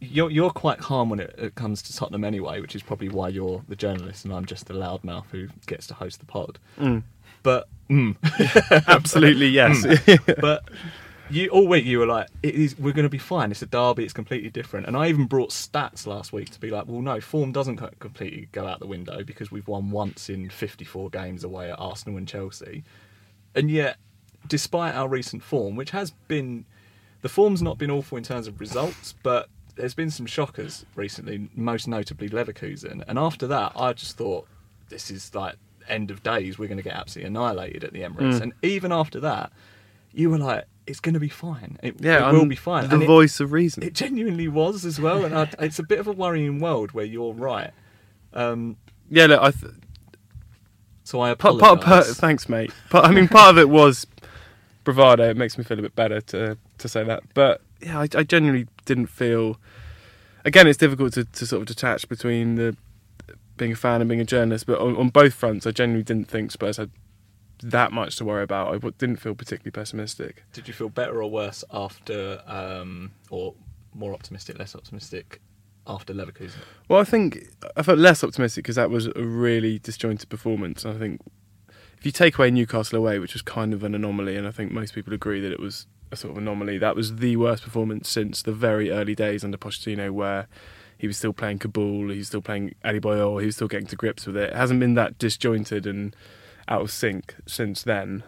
you're 0.00 0.30
you're 0.30 0.50
quite 0.50 0.78
calm 0.78 1.10
when 1.10 1.20
it, 1.20 1.34
it 1.38 1.54
comes 1.54 1.82
to 1.82 1.96
Tottenham 1.96 2.24
anyway, 2.24 2.60
which 2.60 2.74
is 2.74 2.82
probably 2.82 3.08
why 3.08 3.28
you're 3.28 3.62
the 3.68 3.76
journalist 3.76 4.24
and 4.24 4.34
I'm 4.34 4.44
just 4.44 4.66
the 4.66 4.74
loudmouth 4.74 5.26
who 5.30 5.48
gets 5.66 5.86
to 5.88 5.94
host 5.94 6.20
the 6.20 6.26
pod. 6.26 6.58
Mm. 6.78 7.02
But 7.42 7.68
mm. 7.88 8.16
Absolutely, 8.88 9.48
yes. 9.48 9.84
Mm. 9.86 10.40
but 10.40 10.64
you 11.30 11.48
all 11.48 11.66
week 11.66 11.84
you 11.84 11.98
were 12.00 12.06
like, 12.06 12.28
it 12.42 12.54
is, 12.54 12.78
we're 12.78 12.92
going 12.92 13.04
to 13.04 13.10
be 13.10 13.18
fine. 13.18 13.50
It's 13.50 13.62
a 13.62 13.66
derby. 13.66 14.04
It's 14.04 14.12
completely 14.12 14.50
different. 14.50 14.86
And 14.86 14.96
I 14.96 15.08
even 15.08 15.26
brought 15.26 15.50
stats 15.50 16.06
last 16.06 16.32
week 16.32 16.50
to 16.50 16.60
be 16.60 16.70
like, 16.70 16.86
well, 16.86 17.00
no, 17.00 17.20
form 17.20 17.52
doesn't 17.52 17.76
completely 18.00 18.48
go 18.52 18.66
out 18.66 18.80
the 18.80 18.86
window 18.86 19.22
because 19.22 19.50
we've 19.50 19.68
won 19.68 19.90
once 19.90 20.28
in 20.28 20.50
54 20.50 21.10
games 21.10 21.44
away 21.44 21.70
at 21.70 21.78
Arsenal 21.78 22.18
and 22.18 22.26
Chelsea. 22.26 22.82
And 23.54 23.70
yet, 23.70 23.96
despite 24.48 24.94
our 24.94 25.08
recent 25.08 25.42
form, 25.42 25.76
which 25.76 25.90
has 25.90 26.10
been, 26.28 26.64
the 27.22 27.28
form's 27.28 27.62
not 27.62 27.78
been 27.78 27.90
awful 27.90 28.18
in 28.18 28.24
terms 28.24 28.46
of 28.46 28.60
results, 28.60 29.14
but 29.22 29.48
there's 29.76 29.94
been 29.94 30.10
some 30.10 30.26
shockers 30.26 30.84
recently, 30.94 31.48
most 31.54 31.86
notably 31.88 32.28
Leverkusen. 32.28 33.02
And 33.08 33.18
after 33.18 33.46
that, 33.48 33.72
I 33.76 33.92
just 33.92 34.16
thought, 34.16 34.46
this 34.88 35.10
is 35.10 35.34
like 35.34 35.54
end 35.88 36.10
of 36.10 36.22
days. 36.22 36.58
We're 36.58 36.66
going 36.68 36.78
to 36.78 36.82
get 36.84 36.94
absolutely 36.94 37.28
annihilated 37.28 37.84
at 37.84 37.92
the 37.92 38.00
Emirates. 38.00 38.34
Mm. 38.38 38.40
And 38.42 38.52
even 38.62 38.92
after 38.92 39.20
that, 39.20 39.52
you 40.12 40.30
were 40.30 40.38
like, 40.38 40.64
it's 40.86 40.98
going 41.00 41.14
to 41.14 41.20
be 41.20 41.28
fine. 41.28 41.78
It, 41.82 42.00
Yeah, 42.00 42.28
it 42.28 42.32
will 42.32 42.46
be 42.46 42.56
fine. 42.56 42.88
the 42.88 42.94
And 42.94 43.02
it- 43.04 43.06
voice 43.06 43.38
of 43.38 43.52
reason. 43.52 43.82
It 43.84 43.94
genuinely 43.94 44.48
was 44.48 44.84
as 44.84 44.98
well. 45.00 45.24
And 45.24 45.34
I, 45.36 45.48
it's 45.60 45.78
a 45.78 45.84
bit 45.84 46.00
of 46.00 46.08
a 46.08 46.12
worrying 46.12 46.58
world 46.58 46.92
where 46.92 47.04
you're 47.04 47.32
right. 47.32 47.70
Um, 48.34 48.76
Yeah, 49.08 49.26
look, 49.26 49.40
I 49.40 49.50
th- 49.52 49.72
so 51.04 51.20
I 51.20 51.30
apologise. 51.30 51.60
part, 51.66 51.80
part, 51.80 52.06
thanks, 52.06 52.48
mate. 52.48 52.72
Part, 52.88 53.04
I 53.04 53.10
mean, 53.12 53.26
part 53.28 53.50
of 53.50 53.58
it 53.58 53.68
was 53.68 54.06
bravado. 54.84 55.30
It 55.30 55.36
makes 55.36 55.58
me 55.58 55.64
feel 55.64 55.78
a 55.78 55.82
bit 55.82 55.94
better 55.94 56.20
to 56.20 56.56
to 56.78 56.88
say 56.88 57.04
that. 57.04 57.22
But 57.34 57.62
yeah, 57.80 58.00
I, 58.00 58.08
I 58.14 58.22
genuinely 58.22 58.66
didn't 58.84 59.06
feel. 59.06 59.58
Again, 60.44 60.66
it's 60.66 60.78
difficult 60.78 61.12
to, 61.14 61.24
to 61.24 61.46
sort 61.46 61.62
of 61.62 61.68
detach 61.68 62.08
between 62.08 62.54
the 62.54 62.76
being 63.56 63.72
a 63.72 63.76
fan 63.76 64.00
and 64.00 64.08
being 64.08 64.20
a 64.20 64.24
journalist. 64.24 64.66
But 64.66 64.78
on, 64.80 64.96
on 64.96 65.10
both 65.10 65.34
fronts, 65.34 65.66
I 65.66 65.70
genuinely 65.70 66.02
didn't 66.02 66.28
think 66.28 66.50
Spurs 66.50 66.78
had 66.78 66.90
that 67.62 67.92
much 67.92 68.16
to 68.16 68.24
worry 68.24 68.42
about. 68.42 68.74
I 68.74 68.78
didn't 68.98 69.16
feel 69.16 69.34
particularly 69.34 69.70
pessimistic. 69.70 70.44
Did 70.52 70.66
you 70.66 70.74
feel 70.74 70.88
better 70.88 71.22
or 71.22 71.30
worse 71.30 71.62
after, 71.72 72.42
um, 72.46 73.12
or 73.28 73.54
more 73.94 74.14
optimistic, 74.14 74.58
less 74.58 74.74
optimistic 74.74 75.40
after 75.86 76.14
Leverkusen? 76.14 76.56
Well, 76.88 77.00
I 77.00 77.04
think 77.04 77.48
I 77.76 77.82
felt 77.82 77.98
less 77.98 78.24
optimistic 78.24 78.64
because 78.64 78.76
that 78.76 78.90
was 78.90 79.06
a 79.06 79.22
really 79.22 79.78
disjointed 79.78 80.30
performance. 80.30 80.86
I 80.86 80.94
think 80.94 81.20
if 82.00 82.06
you 82.06 82.12
take 82.12 82.38
away 82.38 82.50
Newcastle 82.50 82.96
away, 82.96 83.18
which 83.18 83.34
was 83.34 83.42
kind 83.42 83.74
of 83.74 83.84
an 83.84 83.94
anomaly, 83.94 84.34
and 84.34 84.48
I 84.48 84.52
think 84.52 84.72
most 84.72 84.94
people 84.94 85.12
agree 85.12 85.38
that 85.42 85.52
it 85.52 85.60
was 85.60 85.86
a 86.10 86.16
sort 86.16 86.30
of 86.30 86.38
anomaly, 86.38 86.78
that 86.78 86.96
was 86.96 87.16
the 87.16 87.36
worst 87.36 87.62
performance 87.62 88.08
since 88.08 88.40
the 88.40 88.52
very 88.52 88.90
early 88.90 89.14
days 89.14 89.44
under 89.44 89.58
Pochettino, 89.58 90.10
where 90.10 90.48
he 90.96 91.06
was 91.06 91.18
still 91.18 91.34
playing 91.34 91.58
Capoue, 91.58 92.10
he 92.10 92.16
was 92.16 92.28
still 92.28 92.40
playing 92.40 92.74
Adebayor, 92.86 93.40
he 93.40 93.46
was 93.46 93.56
still 93.56 93.68
getting 93.68 93.86
to 93.86 93.96
grips 93.96 94.26
with 94.26 94.34
it. 94.38 94.48
It 94.48 94.56
hasn't 94.56 94.80
been 94.80 94.94
that 94.94 95.18
disjointed 95.18 95.86
and 95.86 96.16
out 96.68 96.80
of 96.80 96.90
sync 96.90 97.34
since 97.46 97.82
then. 97.82 98.22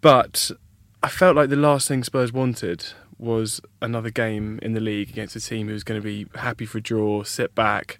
But 0.00 0.52
I 1.02 1.08
felt 1.08 1.34
like 1.34 1.50
the 1.50 1.56
last 1.56 1.88
thing 1.88 2.04
Spurs 2.04 2.32
wanted 2.32 2.84
was 3.18 3.60
another 3.82 4.10
game 4.10 4.60
in 4.62 4.74
the 4.74 4.80
league 4.80 5.10
against 5.10 5.34
a 5.34 5.40
team 5.40 5.66
who 5.66 5.72
was 5.72 5.82
going 5.82 6.00
to 6.00 6.04
be 6.04 6.28
happy 6.38 6.66
for 6.66 6.78
a 6.78 6.80
draw, 6.80 7.24
sit 7.24 7.52
back, 7.56 7.98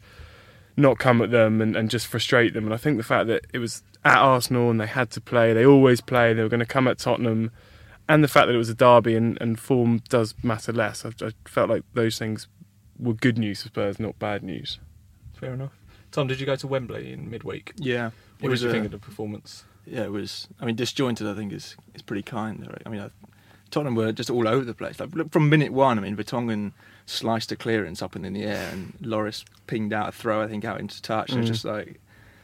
not 0.76 1.00
come 1.00 1.20
at 1.20 1.32
them, 1.32 1.60
and, 1.60 1.74
and 1.74 1.90
just 1.90 2.06
frustrate 2.06 2.54
them. 2.54 2.66
And 2.66 2.72
I 2.72 2.76
think 2.76 2.98
the 2.98 3.02
fact 3.02 3.26
that 3.26 3.46
it 3.52 3.58
was 3.58 3.82
at 4.04 4.16
Arsenal 4.18 4.70
and 4.70 4.80
they 4.80 4.86
had 4.86 5.10
to 5.12 5.20
play, 5.20 5.52
they 5.52 5.64
always 5.66 6.00
play, 6.00 6.32
they 6.32 6.42
were 6.42 6.48
going 6.48 6.60
to 6.60 6.66
come 6.66 6.88
at 6.88 6.98
Tottenham, 6.98 7.50
and 8.08 8.24
the 8.24 8.28
fact 8.28 8.46
that 8.46 8.54
it 8.54 8.58
was 8.58 8.68
a 8.70 8.74
derby 8.74 9.14
and, 9.14 9.38
and 9.40 9.58
form 9.60 10.02
does 10.08 10.34
matter 10.42 10.72
less. 10.72 11.04
I, 11.04 11.10
I 11.24 11.30
felt 11.46 11.68
like 11.70 11.82
those 11.94 12.18
things 12.18 12.48
were 12.98 13.14
good 13.14 13.38
news 13.38 13.62
for 13.62 13.68
Spurs, 13.68 14.00
not 14.00 14.18
bad 14.18 14.42
news. 14.42 14.78
Fair 15.34 15.54
enough. 15.54 15.72
Tom, 16.10 16.26
did 16.26 16.40
you 16.40 16.46
go 16.46 16.56
to 16.56 16.66
Wembley 16.66 17.12
in 17.12 17.30
midweek? 17.30 17.72
Yeah. 17.76 18.10
What 18.40 18.48
It 18.48 18.50
was 18.50 18.60
did 18.60 18.64
you 18.66 18.70
a- 18.70 18.72
think 18.74 18.84
of 18.86 18.90
the 18.92 18.98
performance? 18.98 19.64
Yeah, 19.86 20.02
it 20.04 20.12
was. 20.12 20.48
I 20.60 20.64
mean, 20.66 20.76
disjointed. 20.76 21.26
I 21.26 21.34
think 21.34 21.52
is 21.52 21.74
is 21.94 22.02
pretty 22.02 22.22
kind. 22.22 22.60
Right? 22.66 22.82
I 22.84 22.88
mean, 22.90 23.00
I, 23.00 23.10
Tottenham 23.70 23.94
were 23.94 24.12
just 24.12 24.28
all 24.30 24.46
over 24.46 24.64
the 24.64 24.74
place. 24.74 25.00
Like 25.00 25.14
look, 25.14 25.30
from 25.32 25.48
minute 25.48 25.72
one, 25.72 25.98
I 25.98 26.02
mean, 26.02 26.16
Vertonghen 26.16 26.72
sliced 27.06 27.50
a 27.52 27.56
clearance 27.56 28.02
up 28.02 28.14
and 28.14 28.26
in 28.26 28.34
the 28.34 28.42
air, 28.44 28.68
and 28.72 28.92
Lloris 29.00 29.44
pinged 29.66 29.92
out 29.92 30.08
a 30.08 30.12
throw. 30.12 30.42
I 30.42 30.48
think 30.48 30.64
out 30.64 30.80
into 30.80 31.00
touch. 31.00 31.30
It 31.32 31.36
was 31.38 31.46
Mm. 31.46 31.52
just 31.52 31.64
like. 31.64 32.00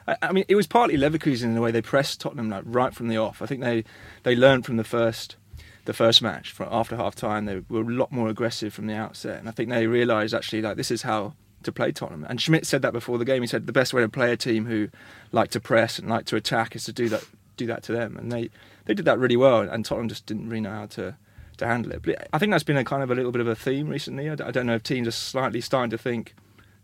I, 0.06 0.16
I 0.22 0.32
mean, 0.32 0.44
it 0.48 0.56
was 0.56 0.66
partly 0.66 0.96
Leverkusen 0.96 1.44
in 1.44 1.54
the 1.54 1.60
way 1.60 1.70
they 1.70 1.82
pressed 1.82 2.20
Tottenham 2.20 2.50
like 2.50 2.64
right 2.66 2.94
from 2.94 3.08
the 3.08 3.16
off. 3.16 3.42
I 3.42 3.46
think 3.46 3.60
they 3.60 3.84
they 4.22 4.36
learned 4.36 4.66
from 4.66 4.76
the 4.76 4.84
first 4.84 5.36
the 5.84 5.92
first 5.92 6.22
match. 6.22 6.52
From 6.52 6.68
after 6.70 6.96
half 6.96 7.14
time, 7.14 7.44
they 7.44 7.62
were 7.68 7.82
a 7.82 7.84
lot 7.84 8.12
more 8.12 8.28
aggressive 8.28 8.74
from 8.74 8.86
the 8.86 8.94
outset, 8.94 9.38
and 9.38 9.48
I 9.48 9.52
think 9.52 9.70
they 9.70 9.86
realised 9.86 10.34
actually 10.34 10.62
like 10.62 10.76
this 10.76 10.90
is 10.90 11.02
how 11.02 11.34
to 11.62 11.72
play 11.72 11.92
Tottenham. 11.92 12.24
And 12.28 12.40
Schmidt 12.40 12.66
said 12.66 12.82
that 12.82 12.92
before 12.92 13.18
the 13.18 13.24
game. 13.24 13.42
He 13.42 13.48
said 13.48 13.66
the 13.66 13.72
best 13.72 13.92
way 13.92 14.02
to 14.02 14.08
play 14.08 14.32
a 14.32 14.36
team 14.36 14.66
who 14.66 14.88
like 15.32 15.50
to 15.50 15.60
press 15.60 15.98
and 15.98 16.08
like 16.08 16.24
to 16.26 16.36
attack 16.36 16.74
is 16.76 16.84
to 16.84 16.92
do 16.92 17.08
that 17.08 17.24
do 17.56 17.66
that 17.66 17.82
to 17.84 17.92
them. 17.92 18.16
And 18.16 18.30
they, 18.30 18.50
they 18.84 18.94
did 18.94 19.04
that 19.06 19.18
really 19.18 19.36
well. 19.36 19.60
And 19.60 19.84
Tottenham 19.84 20.08
just 20.08 20.26
didn't 20.26 20.48
really 20.48 20.60
know 20.60 20.70
how 20.70 20.86
to 20.86 21.16
to 21.58 21.66
handle 21.66 21.92
it. 21.92 22.02
But 22.02 22.28
I 22.32 22.38
think 22.38 22.52
that's 22.52 22.64
been 22.64 22.76
a 22.76 22.84
kind 22.84 23.02
of 23.02 23.10
a 23.10 23.14
little 23.14 23.32
bit 23.32 23.40
of 23.40 23.48
a 23.48 23.54
theme 23.54 23.88
recently. 23.88 24.28
I 24.28 24.34
don't 24.34 24.66
know 24.66 24.74
if 24.74 24.82
teams 24.82 25.08
are 25.08 25.12
slightly 25.12 25.60
starting 25.60 25.90
to 25.90 25.98
think 25.98 26.34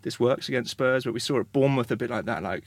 this 0.00 0.18
works 0.18 0.48
against 0.48 0.70
Spurs, 0.70 1.04
but 1.04 1.12
we 1.12 1.20
saw 1.20 1.40
at 1.40 1.52
Bournemouth 1.52 1.90
a 1.90 1.96
bit 1.96 2.10
like 2.10 2.24
that. 2.24 2.42
Like 2.42 2.64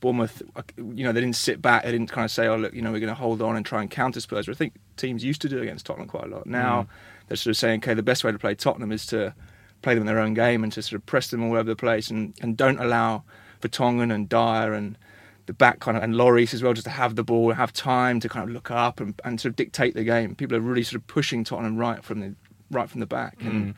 Bournemouth, 0.00 0.42
you 0.76 1.04
know, 1.04 1.12
they 1.12 1.20
didn't 1.20 1.36
sit 1.36 1.60
back. 1.60 1.84
They 1.84 1.92
didn't 1.92 2.10
kind 2.10 2.24
of 2.24 2.30
say, 2.30 2.46
"Oh, 2.46 2.56
look, 2.56 2.72
you 2.74 2.82
know, 2.82 2.90
we're 2.92 3.00
going 3.00 3.08
to 3.14 3.20
hold 3.20 3.42
on 3.42 3.56
and 3.56 3.64
try 3.66 3.80
and 3.82 3.90
counter 3.90 4.20
Spurs." 4.20 4.46
But 4.46 4.52
I 4.52 4.58
think 4.58 4.74
teams 4.96 5.22
used 5.24 5.40
to 5.42 5.48
do 5.48 5.60
against 5.60 5.86
Tottenham 5.86 6.08
quite 6.08 6.24
a 6.24 6.28
lot. 6.28 6.46
Now 6.46 6.82
Mm. 6.82 6.86
they're 7.28 7.36
sort 7.36 7.50
of 7.52 7.56
saying, 7.58 7.80
"Okay, 7.80 7.94
the 7.94 8.02
best 8.02 8.24
way 8.24 8.32
to 8.32 8.38
play 8.38 8.54
Tottenham 8.54 8.92
is 8.92 9.04
to 9.06 9.34
play 9.82 9.94
them 9.94 10.02
in 10.02 10.06
their 10.06 10.18
own 10.18 10.34
game 10.34 10.62
and 10.64 10.72
to 10.74 10.82
sort 10.82 11.00
of 11.00 11.06
press 11.06 11.28
them 11.28 11.42
all 11.42 11.52
over 11.54 11.64
the 11.64 11.76
place 11.76 12.10
and, 12.10 12.34
and 12.42 12.56
don't 12.56 12.78
allow 12.78 13.22
Vertonghen 13.62 14.12
and 14.14 14.28
Dier 14.28 14.72
and 14.74 14.96
the 15.46 15.52
back 15.54 15.80
kind 15.80 15.96
of 15.96 16.02
and 16.02 16.14
Lloris 16.14 16.52
as 16.54 16.62
well 16.62 16.72
just 16.74 16.84
to 16.84 16.90
have 16.90 17.16
the 17.16 17.24
ball, 17.24 17.52
have 17.52 17.72
time 17.72 18.20
to 18.20 18.28
kind 18.28 18.44
of 18.48 18.54
look 18.54 18.70
up 18.70 19.00
and, 19.00 19.14
and 19.24 19.40
sort 19.40 19.50
of 19.52 19.56
dictate 19.56 19.94
the 19.94 20.04
game. 20.04 20.34
People 20.34 20.56
are 20.56 20.60
really 20.60 20.82
sort 20.82 20.96
of 21.00 21.06
pushing 21.06 21.44
Tottenham 21.44 21.76
right 21.76 22.04
from 22.04 22.20
the 22.20 22.34
right 22.70 22.88
from 22.88 23.00
the 23.00 23.06
back, 23.06 23.36
and 23.40 23.68
Mm. 23.68 23.74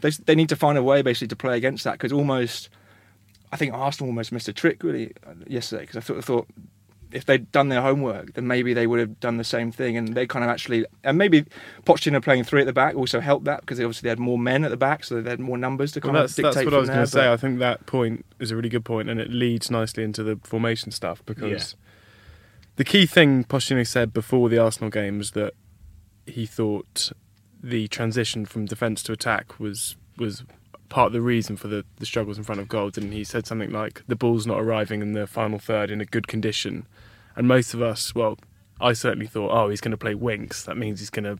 they 0.00 0.10
they 0.26 0.34
need 0.34 0.48
to 0.48 0.56
find 0.56 0.76
a 0.76 0.82
way 0.82 1.00
basically 1.02 1.28
to 1.28 1.36
play 1.36 1.56
against 1.56 1.84
that 1.84 1.92
because 1.92 2.12
almost 2.12 2.68
I 3.52 3.56
think 3.56 3.74
Arsenal 3.74 4.08
almost 4.08 4.32
missed 4.32 4.48
a 4.48 4.52
trick 4.52 4.82
really 4.82 5.12
uh, 5.26 5.34
yesterday 5.46 5.82
because 5.82 5.96
I 5.96 6.00
thought, 6.00 6.24
thought 6.24 6.48
if 7.12 7.26
they'd 7.26 7.52
done 7.52 7.68
their 7.68 7.82
homework, 7.82 8.32
then 8.32 8.46
maybe 8.46 8.72
they 8.72 8.86
would 8.86 8.98
have 8.98 9.20
done 9.20 9.36
the 9.36 9.44
same 9.44 9.70
thing. 9.70 9.96
And 9.96 10.14
they 10.14 10.26
kind 10.26 10.44
of 10.44 10.50
actually, 10.50 10.86
and 11.04 11.18
maybe 11.18 11.44
Pochettino 11.84 12.22
playing 12.22 12.44
three 12.44 12.62
at 12.62 12.66
the 12.66 12.72
back 12.72 12.94
also 12.94 13.20
helped 13.20 13.44
that 13.44 13.60
because 13.60 13.78
they 13.78 13.84
obviously 13.84 14.06
they 14.06 14.10
had 14.10 14.18
more 14.18 14.38
men 14.38 14.64
at 14.64 14.70
the 14.70 14.76
back, 14.76 15.04
so 15.04 15.20
they 15.20 15.30
had 15.30 15.40
more 15.40 15.58
numbers 15.58 15.92
to 15.92 16.00
Well, 16.00 16.12
kind 16.12 16.22
that's, 16.22 16.32
of 16.32 16.36
dictate 16.36 16.54
that's 16.54 16.64
what 16.64 16.74
I 16.74 16.78
was 16.78 16.88
going 16.88 17.00
to 17.00 17.06
say. 17.06 17.30
I 17.30 17.36
think 17.36 17.58
that 17.58 17.86
point 17.86 18.24
is 18.40 18.50
a 18.50 18.56
really 18.56 18.70
good 18.70 18.84
point, 18.84 19.10
and 19.10 19.20
it 19.20 19.30
leads 19.30 19.70
nicely 19.70 20.02
into 20.02 20.22
the 20.22 20.40
formation 20.42 20.90
stuff 20.90 21.24
because 21.26 21.76
the 22.76 22.84
key 22.84 23.06
thing 23.06 23.44
Pochettino 23.44 23.86
said 23.86 24.12
before 24.12 24.48
the 24.48 24.58
Arsenal 24.58 24.90
game 24.90 25.18
was 25.18 25.32
that 25.32 25.52
he 26.26 26.46
thought 26.46 27.12
the 27.62 27.88
transition 27.88 28.46
from 28.46 28.66
defence 28.66 29.02
to 29.04 29.12
attack 29.12 29.60
was 29.60 29.96
was 30.16 30.44
part 30.92 31.06
of 31.06 31.12
the 31.14 31.22
reason 31.22 31.56
for 31.56 31.68
the, 31.68 31.84
the 31.96 32.04
struggles 32.04 32.36
in 32.36 32.44
front 32.44 32.60
of 32.60 32.68
goal. 32.68 32.90
Didn't 32.90 33.12
he? 33.12 33.18
He 33.18 33.24
said 33.24 33.46
something 33.46 33.72
like 33.72 34.02
the 34.06 34.14
ball's 34.14 34.46
not 34.46 34.60
arriving 34.60 35.00
in 35.00 35.14
the 35.14 35.26
final 35.26 35.58
third 35.58 35.90
in 35.90 36.02
a 36.02 36.04
good 36.04 36.28
condition, 36.28 36.86
and 37.34 37.48
most 37.48 37.74
of 37.74 37.82
us, 37.82 38.14
well. 38.14 38.38
I 38.80 38.94
certainly 38.94 39.28
thought, 39.28 39.52
oh, 39.52 39.68
he's 39.68 39.80
going 39.80 39.92
to 39.92 39.96
play 39.96 40.16
Winks. 40.16 40.64
That 40.64 40.76
means 40.76 40.98
he's 40.98 41.10
going 41.10 41.22
to 41.22 41.38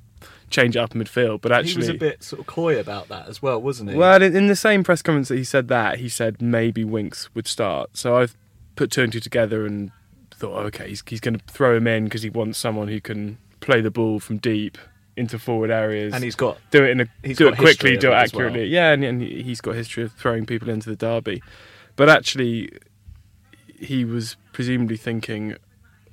change 0.49 0.77
it 0.77 0.79
up 0.79 0.95
in 0.95 1.03
midfield. 1.03 1.41
But 1.41 1.51
actually, 1.51 1.73
he 1.73 1.79
was 1.79 1.89
a 1.89 1.95
bit 1.95 2.23
sort 2.23 2.39
of 2.39 2.47
coy 2.47 2.79
about 2.79 3.09
that 3.09 3.27
as 3.27 3.43
well, 3.43 3.61
wasn't 3.61 3.91
he? 3.91 3.97
well, 3.97 4.23
in 4.23 4.37
in 4.37 4.47
the 4.47 4.55
same 4.55 4.85
press 4.85 5.03
conference 5.03 5.27
that 5.27 5.39
he 5.39 5.43
said 5.43 5.67
that, 5.67 5.99
he 5.99 6.09
said 6.09 6.41
maybe 6.41 6.85
Winks 6.85 7.35
would 7.35 7.49
start. 7.49 7.97
So 7.97 8.17
I've 8.17 8.37
put 8.77 8.93
two 8.93 9.03
and 9.03 9.13
two 9.13 9.19
together 9.19 9.67
and 9.67 9.91
thought, 10.33 10.67
okay, 10.67 10.89
he's, 10.89 11.03
he's 11.09 11.21
going 11.21 11.39
to 11.39 11.45
throw 11.47 11.77
him 11.77 11.89
in 11.89 12.05
because 12.05 12.23
he 12.23 12.31
wants 12.31 12.59
someone 12.59 12.87
who 12.87 13.01
can 13.01 13.39
play 13.59 13.81
the 13.81 13.91
ball 13.91 14.21
from 14.21 14.37
deep 14.39 14.79
into 15.17 15.39
forward 15.39 15.71
areas. 15.71 16.15
And 16.15 16.25
he's 16.25 16.35
got- 16.35 16.59
do 16.71 16.85
it 16.85 16.91
in 16.91 17.01
a 17.03 17.07
he's 17.23 17.37
do 17.39 17.45
got 17.45 17.55
it 17.55 17.59
quickly, 17.59 17.97
do 17.97 18.09
it 18.11 18.15
as 18.15 18.33
well. 18.33 18.47
accurately. 18.47 18.69
Yeah, 18.69 18.93
and, 18.93 19.05
and 19.05 19.21
he- 19.23 19.43
he's 19.43 19.61
got 19.61 19.75
history 19.75 20.03
of 20.05 20.13
throwing 20.13 20.47
people 20.47 20.69
into 20.71 20.89
the 20.89 20.97
derby. 20.97 21.43
But 21.97 22.09
actually, 22.09 22.71
he 23.79 24.05
was 24.05 24.37
presumably 24.53 24.97
thinking, 24.97 25.57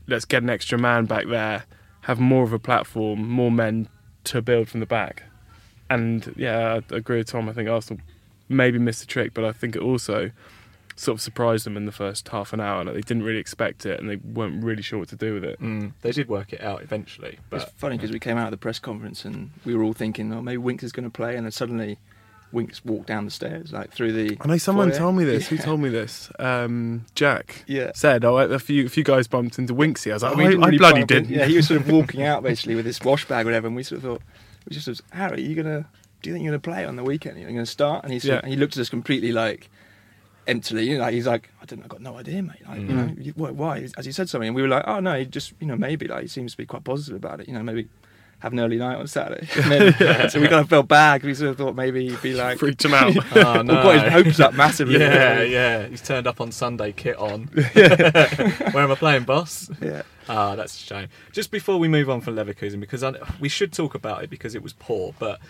let's 0.07 0.25
get 0.25 0.43
an 0.43 0.49
extra 0.49 0.77
man 0.77 1.05
back 1.05 1.27
there, 1.27 1.63
have 2.01 2.19
more 2.19 2.43
of 2.43 2.51
a 2.53 2.59
platform, 2.59 3.27
more 3.29 3.51
men 3.51 3.87
to 4.25 4.41
build 4.41 4.67
from 4.69 4.79
the 4.79 4.85
back. 4.85 5.23
And 5.89 6.33
yeah, 6.35 6.79
I 6.91 6.95
agree 6.95 7.17
with 7.19 7.27
Tom. 7.27 7.47
I 7.49 7.53
think 7.53 7.69
Arsenal 7.69 8.03
maybe 8.47 8.77
missed 8.79 8.99
the 9.01 9.05
trick, 9.07 9.33
but 9.33 9.43
I 9.45 9.51
think 9.51 9.75
it 9.75 9.81
also 9.81 10.31
sort 10.99 11.15
of 11.15 11.21
surprised 11.21 11.65
them 11.65 11.77
in 11.77 11.85
the 11.85 11.91
first 11.93 12.27
half 12.27 12.51
an 12.51 12.59
hour. 12.59 12.83
Like 12.83 12.95
they 12.95 13.01
didn't 13.01 13.23
really 13.23 13.39
expect 13.39 13.85
it, 13.85 13.99
and 13.99 14.09
they 14.09 14.17
weren't 14.17 14.63
really 14.63 14.81
sure 14.81 14.99
what 14.99 15.07
to 15.09 15.15
do 15.15 15.33
with 15.33 15.45
it. 15.45 15.59
Mm, 15.61 15.93
they 16.01 16.11
did 16.11 16.27
work 16.27 16.51
it 16.51 16.61
out 16.61 16.81
eventually, 16.81 17.39
But 17.49 17.61
It's 17.61 17.71
funny 17.77 17.95
because 17.97 18.11
we 18.11 18.19
came 18.19 18.37
out 18.37 18.45
of 18.45 18.51
the 18.51 18.57
press 18.57 18.79
conference 18.79 19.23
and 19.23 19.51
we 19.63 19.73
were 19.75 19.83
all 19.83 19.93
thinking, 19.93 20.33
oh, 20.33 20.41
maybe 20.41 20.57
Winks 20.57 20.83
is 20.83 20.91
going 20.91 21.05
to 21.05 21.09
play, 21.09 21.35
and 21.37 21.45
then 21.45 21.51
suddenly 21.51 21.97
Winks 22.51 22.83
walked 22.83 23.07
down 23.07 23.23
the 23.25 23.31
stairs, 23.31 23.71
like 23.71 23.91
through 23.93 24.11
the. 24.11 24.37
I 24.41 24.47
know 24.47 24.57
someone 24.57 24.89
foyer. 24.89 24.99
told 24.99 25.15
me 25.15 25.23
this. 25.23 25.47
Who 25.49 25.57
told 25.57 25.79
me 25.79 25.87
this? 25.89 26.29
Um, 26.37 27.05
Jack. 27.15 27.63
Yeah. 27.65 27.91
Said, 27.95 28.25
oh, 28.25 28.37
a 28.37 28.59
few, 28.59 28.85
a 28.87 28.89
few 28.89 29.03
guys 29.03 29.27
bumped 29.27 29.57
into 29.57 29.73
Winksy. 29.73 30.11
I 30.11 30.15
was 30.15 30.23
like, 30.23 30.35
I 30.35 30.41
oh, 30.41 30.45
I, 30.45 30.49
didn't 30.49 30.63
I 30.63 30.77
bloody 30.77 31.05
didn't. 31.05 31.29
Yeah, 31.29 31.45
he 31.45 31.55
was 31.55 31.67
sort 31.67 31.79
of 31.79 31.89
walking 31.91 32.23
out 32.23 32.43
basically 32.43 32.75
with 32.75 32.85
his 32.85 32.99
wash 33.01 33.25
bag 33.25 33.45
or 33.45 33.49
whatever, 33.49 33.67
and 33.67 33.75
we 33.75 33.83
sort 33.83 33.97
of 33.99 34.03
thought, 34.03 34.21
we 34.67 34.73
just 34.73 34.87
was, 34.87 35.01
Harry, 35.11 35.37
are 35.37 35.39
you 35.39 35.55
gonna? 35.55 35.87
Do 36.21 36.29
you 36.29 36.33
think 36.33 36.43
you're 36.43 36.51
gonna 36.51 36.59
play 36.59 36.83
on 36.83 36.97
the 36.97 37.03
weekend? 37.03 37.39
You're 37.39 37.49
gonna 37.49 37.65
start? 37.65 38.03
And 38.03 38.11
he 38.11 38.19
sort 38.19 38.29
of- 38.31 38.35
Yeah. 38.35 38.39
and 38.43 38.49
he 38.51 38.57
looked 38.59 38.75
at 38.75 38.81
us 38.81 38.89
completely 38.89 39.31
like 39.31 39.69
emptily. 40.47 40.89
You 40.89 40.97
know, 40.97 41.07
he's 41.07 41.27
like, 41.27 41.49
I 41.61 41.65
don't, 41.65 41.83
I 41.83 41.87
got 41.87 42.01
no 42.01 42.17
idea, 42.17 42.41
mate. 42.43 42.65
Like, 42.67 42.81
you 42.81 42.87
Mm. 42.87 42.89
know, 43.17 43.21
you- 43.23 43.33
why, 43.35 43.51
why? 43.51 43.87
As 43.97 44.05
he 44.05 44.11
said 44.11 44.29
something, 44.29 44.47
and 44.47 44.55
we 44.55 44.61
were 44.61 44.67
like, 44.67 44.83
oh 44.87 44.99
no, 44.99 45.17
he 45.17 45.25
just, 45.25 45.53
you 45.59 45.67
know, 45.67 45.75
maybe 45.75 46.07
like 46.07 46.23
he 46.23 46.27
seems 46.27 46.51
to 46.53 46.57
be 46.57 46.65
quite 46.65 46.83
positive 46.83 47.15
about 47.15 47.39
it. 47.41 47.47
You 47.47 47.53
know, 47.53 47.63
maybe. 47.63 47.87
Have 48.41 48.53
an 48.53 48.61
early 48.61 48.77
night 48.77 48.95
on 48.95 49.05
Saturday, 49.05 49.45
then, 49.67 50.29
so 50.29 50.39
we 50.39 50.47
kind 50.47 50.61
of 50.61 50.69
felt 50.69 50.87
bad. 50.87 51.23
We 51.23 51.33
sort 51.33 51.49
of 51.49 51.57
thought 51.57 51.75
maybe 51.75 52.07
he'd 52.07 52.21
be 52.21 52.33
like 52.33 52.57
Freaked 52.57 52.85
him 52.85 52.93
out. 52.93 53.13
Oh, 53.35 53.57
we 53.57 53.63
no. 53.63 53.83
got 53.83 54.01
his 54.01 54.13
hopes 54.13 54.39
up 54.39 54.53
massively. 54.53 54.97
Yeah, 54.97 55.41
yeah. 55.41 55.87
He's 55.87 56.01
turned 56.01 56.25
up 56.25 56.39
on 56.39 56.53
Sunday, 56.53 56.93
kit 56.93 57.17
on. 57.17 57.47
Where 57.73 58.83
am 58.83 58.91
I 58.91 58.95
playing, 58.95 59.23
boss? 59.25 59.69
Yeah. 59.81 60.03
Ah, 60.29 60.55
that's 60.55 60.73
a 60.73 60.85
shame. 60.85 61.07
Just 61.33 61.51
before 61.51 61.79
we 61.79 61.89
move 61.89 62.09
on 62.09 62.21
from 62.21 62.35
Leverkusen, 62.37 62.79
because 62.79 63.03
I, 63.03 63.13
we 63.41 63.49
should 63.49 63.73
talk 63.73 63.93
about 63.93 64.23
it 64.23 64.29
because 64.29 64.55
it 64.55 64.63
was 64.63 64.71
poor, 64.71 65.13
but 65.19 65.41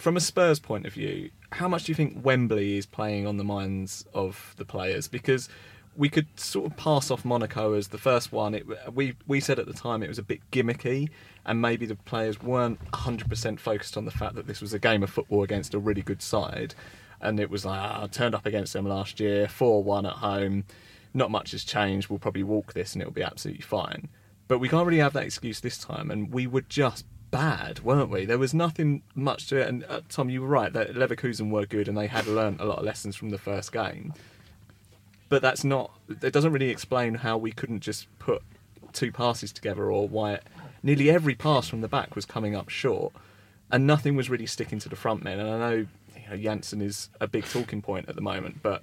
from 0.00 0.16
a 0.16 0.20
Spurs 0.20 0.58
point 0.58 0.86
of 0.86 0.94
view, 0.94 1.30
how 1.52 1.68
much 1.68 1.84
do 1.84 1.92
you 1.92 1.96
think 1.96 2.24
Wembley 2.24 2.76
is 2.76 2.86
playing 2.86 3.26
on 3.26 3.36
the 3.36 3.44
minds 3.44 4.04
of 4.14 4.54
the 4.56 4.64
players? 4.64 5.08
Because 5.08 5.48
we 5.96 6.08
could 6.08 6.26
sort 6.38 6.70
of 6.70 6.76
pass 6.76 7.10
off 7.10 7.24
Monaco 7.24 7.74
as 7.74 7.88
the 7.88 7.98
first 7.98 8.32
one. 8.32 8.54
It, 8.54 8.94
we 8.94 9.16
we 9.26 9.40
said 9.40 9.58
at 9.58 9.66
the 9.66 9.72
time 9.72 10.02
it 10.02 10.08
was 10.08 10.18
a 10.18 10.22
bit 10.22 10.40
gimmicky, 10.50 11.10
and 11.44 11.60
maybe 11.60 11.86
the 11.86 11.96
players 11.96 12.40
weren't 12.40 12.80
100% 12.92 13.58
focused 13.58 13.96
on 13.96 14.04
the 14.04 14.10
fact 14.10 14.34
that 14.36 14.46
this 14.46 14.60
was 14.60 14.72
a 14.72 14.78
game 14.78 15.02
of 15.02 15.10
football 15.10 15.42
against 15.42 15.74
a 15.74 15.78
really 15.78 16.02
good 16.02 16.22
side. 16.22 16.74
And 17.20 17.38
it 17.38 17.50
was 17.50 17.66
like, 17.66 17.78
ah, 17.78 18.04
I 18.04 18.06
turned 18.06 18.34
up 18.34 18.46
against 18.46 18.72
them 18.72 18.86
last 18.86 19.20
year, 19.20 19.46
4 19.48 19.82
1 19.84 20.06
at 20.06 20.12
home. 20.12 20.64
Not 21.12 21.30
much 21.30 21.50
has 21.50 21.64
changed. 21.64 22.08
We'll 22.08 22.18
probably 22.18 22.44
walk 22.44 22.72
this 22.72 22.94
and 22.94 23.02
it'll 23.02 23.12
be 23.12 23.22
absolutely 23.22 23.62
fine. 23.62 24.08
But 24.48 24.58
we 24.58 24.68
can't 24.68 24.86
really 24.86 25.00
have 25.00 25.12
that 25.12 25.24
excuse 25.24 25.60
this 25.60 25.78
time. 25.78 26.10
And 26.10 26.32
we 26.32 26.46
were 26.46 26.62
just 26.62 27.04
bad, 27.30 27.80
weren't 27.80 28.10
we? 28.10 28.24
There 28.24 28.38
was 28.38 28.54
nothing 28.54 29.02
much 29.14 29.46
to 29.48 29.56
it. 29.56 29.68
And 29.68 29.84
uh, 29.84 30.00
Tom, 30.08 30.30
you 30.30 30.42
were 30.42 30.48
right 30.48 30.72
that 30.72 30.94
Leverkusen 30.94 31.50
were 31.50 31.66
good 31.66 31.88
and 31.88 31.96
they 31.96 32.06
had 32.06 32.26
learned 32.26 32.60
a 32.60 32.64
lot 32.64 32.78
of 32.78 32.84
lessons 32.84 33.16
from 33.16 33.30
the 33.30 33.38
first 33.38 33.72
game. 33.72 34.14
But 35.28 35.42
that's 35.42 35.62
not. 35.62 35.92
It 36.08 36.32
doesn't 36.32 36.52
really 36.52 36.70
explain 36.70 37.14
how 37.14 37.38
we 37.38 37.52
couldn't 37.52 37.80
just 37.80 38.06
put 38.18 38.42
two 38.92 39.12
passes 39.12 39.52
together, 39.52 39.90
or 39.90 40.08
why 40.08 40.40
nearly 40.82 41.08
every 41.08 41.36
pass 41.36 41.68
from 41.68 41.80
the 41.80 41.88
back 41.88 42.16
was 42.16 42.24
coming 42.24 42.56
up 42.56 42.68
short, 42.68 43.12
and 43.70 43.86
nothing 43.86 44.16
was 44.16 44.28
really 44.28 44.46
sticking 44.46 44.80
to 44.80 44.88
the 44.88 44.96
front 44.96 45.22
men. 45.22 45.38
And 45.38 45.48
I 45.48 45.58
know, 45.58 45.86
you 46.16 46.30
know 46.30 46.36
Janssen 46.36 46.82
is 46.82 47.10
a 47.20 47.28
big 47.28 47.44
talking 47.44 47.80
point 47.80 48.08
at 48.08 48.16
the 48.16 48.20
moment, 48.20 48.60
but 48.62 48.82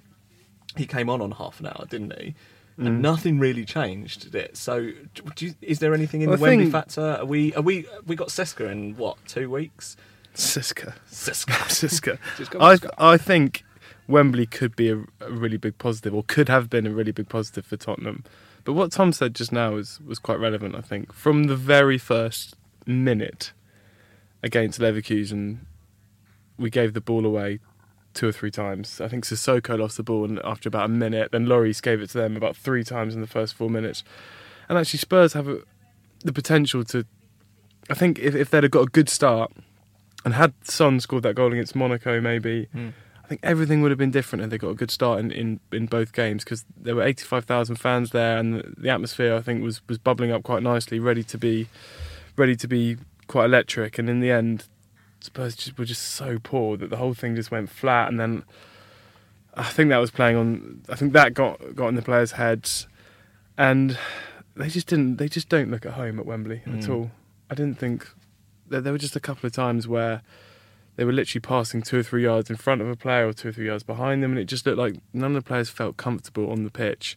he 0.76 0.86
came 0.86 1.10
on 1.10 1.20
on 1.20 1.32
half 1.32 1.60
an 1.60 1.66
hour, 1.66 1.84
didn't 1.88 2.18
he? 2.18 2.34
And 2.78 2.86
Mm. 2.88 3.00
nothing 3.00 3.38
really 3.40 3.64
changed 3.64 4.22
did 4.22 4.34
it. 4.36 4.56
So, 4.56 4.92
do 5.34 5.46
you, 5.46 5.54
is 5.60 5.80
there 5.80 5.92
anything 5.92 6.22
in 6.22 6.28
Well, 6.30 6.38
the 6.38 6.44
I 6.44 6.48
Wembley 6.50 6.64
think- 6.66 6.72
factor? 6.72 7.16
Are 7.20 7.24
we? 7.24 7.52
Are 7.54 7.62
we? 7.62 7.86
We 8.06 8.14
got 8.14 8.28
CSKA 8.28 8.70
in 8.70 8.96
what? 8.96 9.16
Two 9.26 9.50
weeks? 9.50 9.96
CSKA. 10.34 10.94
CSKA. 11.10 12.18
Siska. 12.36 12.88
I. 12.98 13.12
I 13.12 13.16
think 13.16 13.64
Wembley 14.06 14.46
could 14.46 14.76
be 14.76 14.90
a, 14.90 14.98
a 15.20 15.30
really 15.30 15.56
big 15.56 15.76
positive, 15.78 16.14
or 16.14 16.22
could 16.22 16.48
have 16.48 16.70
been 16.70 16.86
a 16.86 16.90
really 16.90 17.10
big 17.12 17.28
positive 17.28 17.66
for 17.66 17.76
Tottenham. 17.76 18.22
But 18.64 18.74
what 18.74 18.92
Tom 18.92 19.12
said 19.12 19.34
just 19.34 19.50
now 19.50 19.72
was, 19.72 19.98
was 20.06 20.18
quite 20.18 20.38
relevant, 20.38 20.74
I 20.76 20.80
think. 20.82 21.12
From 21.12 21.44
the 21.44 21.56
very 21.56 21.98
first 21.98 22.54
minute 22.86 23.52
against 24.42 24.78
Leverkusen, 24.78 25.58
we 26.58 26.70
gave 26.70 26.92
the 26.92 27.00
ball 27.00 27.24
away 27.26 27.58
two 28.18 28.28
or 28.28 28.32
three 28.32 28.50
times. 28.50 29.00
I 29.00 29.06
think 29.06 29.24
Sissoko 29.24 29.78
lost 29.78 29.96
the 29.96 30.02
ball 30.02 30.24
and 30.24 30.40
after 30.44 30.68
about 30.68 30.86
a 30.86 30.88
minute. 30.88 31.30
Then 31.30 31.46
Lloris 31.46 31.80
gave 31.80 32.00
it 32.02 32.10
to 32.10 32.18
them 32.18 32.36
about 32.36 32.56
three 32.56 32.82
times 32.82 33.14
in 33.14 33.20
the 33.20 33.28
first 33.28 33.54
four 33.54 33.70
minutes. 33.70 34.02
And 34.68 34.76
actually, 34.76 34.98
Spurs 34.98 35.34
have 35.34 35.48
a, 35.48 35.60
the 36.24 36.32
potential 36.32 36.82
to. 36.84 37.06
I 37.88 37.94
think 37.94 38.18
if, 38.18 38.34
if 38.34 38.50
they'd 38.50 38.64
have 38.64 38.72
got 38.72 38.82
a 38.82 38.90
good 38.90 39.08
start 39.08 39.52
and 40.24 40.34
had 40.34 40.52
Son 40.64 40.98
scored 40.98 41.22
that 41.22 41.36
goal 41.36 41.52
against 41.52 41.76
Monaco, 41.76 42.20
maybe. 42.20 42.68
Mm. 42.74 42.92
I 43.24 43.28
think 43.28 43.40
everything 43.44 43.82
would 43.82 43.90
have 43.90 43.98
been 43.98 44.10
different 44.10 44.42
if 44.42 44.50
they 44.50 44.56
got 44.56 44.70
a 44.70 44.74
good 44.74 44.90
start 44.90 45.20
in, 45.20 45.30
in, 45.30 45.60
in 45.70 45.84
both 45.84 46.14
games 46.14 46.44
because 46.44 46.64
there 46.74 46.96
were 46.96 47.02
85,000 47.02 47.76
fans 47.76 48.08
there 48.08 48.38
and 48.38 48.54
the, 48.54 48.74
the 48.78 48.88
atmosphere 48.88 49.36
I 49.36 49.42
think 49.42 49.62
was, 49.62 49.86
was 49.86 49.98
bubbling 49.98 50.32
up 50.32 50.44
quite 50.44 50.62
nicely, 50.62 50.98
ready 50.98 51.22
to 51.24 51.36
be 51.36 51.68
ready 52.36 52.56
to 52.56 52.66
be 52.66 52.96
quite 53.26 53.44
electric. 53.44 53.98
And 53.98 54.08
in 54.08 54.20
the 54.20 54.30
end, 54.30 54.64
Spurs 55.20 55.56
just, 55.56 55.78
were 55.78 55.84
just 55.84 56.02
so 56.02 56.38
poor 56.42 56.76
that 56.76 56.90
the 56.90 56.96
whole 56.96 57.14
thing 57.14 57.34
just 57.34 57.50
went 57.50 57.68
flat. 57.70 58.08
And 58.08 58.18
then 58.20 58.44
I 59.54 59.64
think 59.64 59.90
that 59.90 59.98
was 59.98 60.10
playing 60.10 60.36
on. 60.36 60.82
I 60.88 60.94
think 60.94 61.12
that 61.12 61.34
got 61.34 61.74
got 61.74 61.88
in 61.88 61.94
the 61.96 62.02
players' 62.02 62.32
heads, 62.32 62.86
and 63.56 63.98
they 64.56 64.68
just 64.68 64.86
didn't. 64.86 65.16
They 65.16 65.28
just 65.28 65.48
don't 65.48 65.70
look 65.70 65.84
at 65.86 65.92
home 65.94 66.18
at 66.18 66.26
Wembley 66.26 66.62
at 66.66 66.72
Mm. 66.84 66.88
all. 66.88 67.10
I 67.50 67.54
didn't 67.54 67.78
think 67.78 68.08
there, 68.68 68.80
there 68.80 68.92
were 68.92 68.98
just 68.98 69.16
a 69.16 69.20
couple 69.20 69.46
of 69.46 69.52
times 69.52 69.88
where 69.88 70.22
they 70.96 71.04
were 71.04 71.12
literally 71.12 71.40
passing 71.40 71.80
two 71.82 71.98
or 72.00 72.02
three 72.02 72.22
yards 72.24 72.50
in 72.50 72.56
front 72.56 72.80
of 72.80 72.88
a 72.88 72.96
player 72.96 73.26
or 73.26 73.32
two 73.32 73.48
or 73.48 73.52
three 73.52 73.66
yards 73.66 73.82
behind 73.84 74.22
them, 74.22 74.32
and 74.32 74.38
it 74.40 74.44
just 74.46 74.66
looked 74.66 74.78
like 74.78 74.96
none 75.12 75.34
of 75.36 75.42
the 75.44 75.48
players 75.48 75.70
felt 75.70 75.96
comfortable 75.96 76.50
on 76.50 76.64
the 76.64 76.70
pitch, 76.70 77.16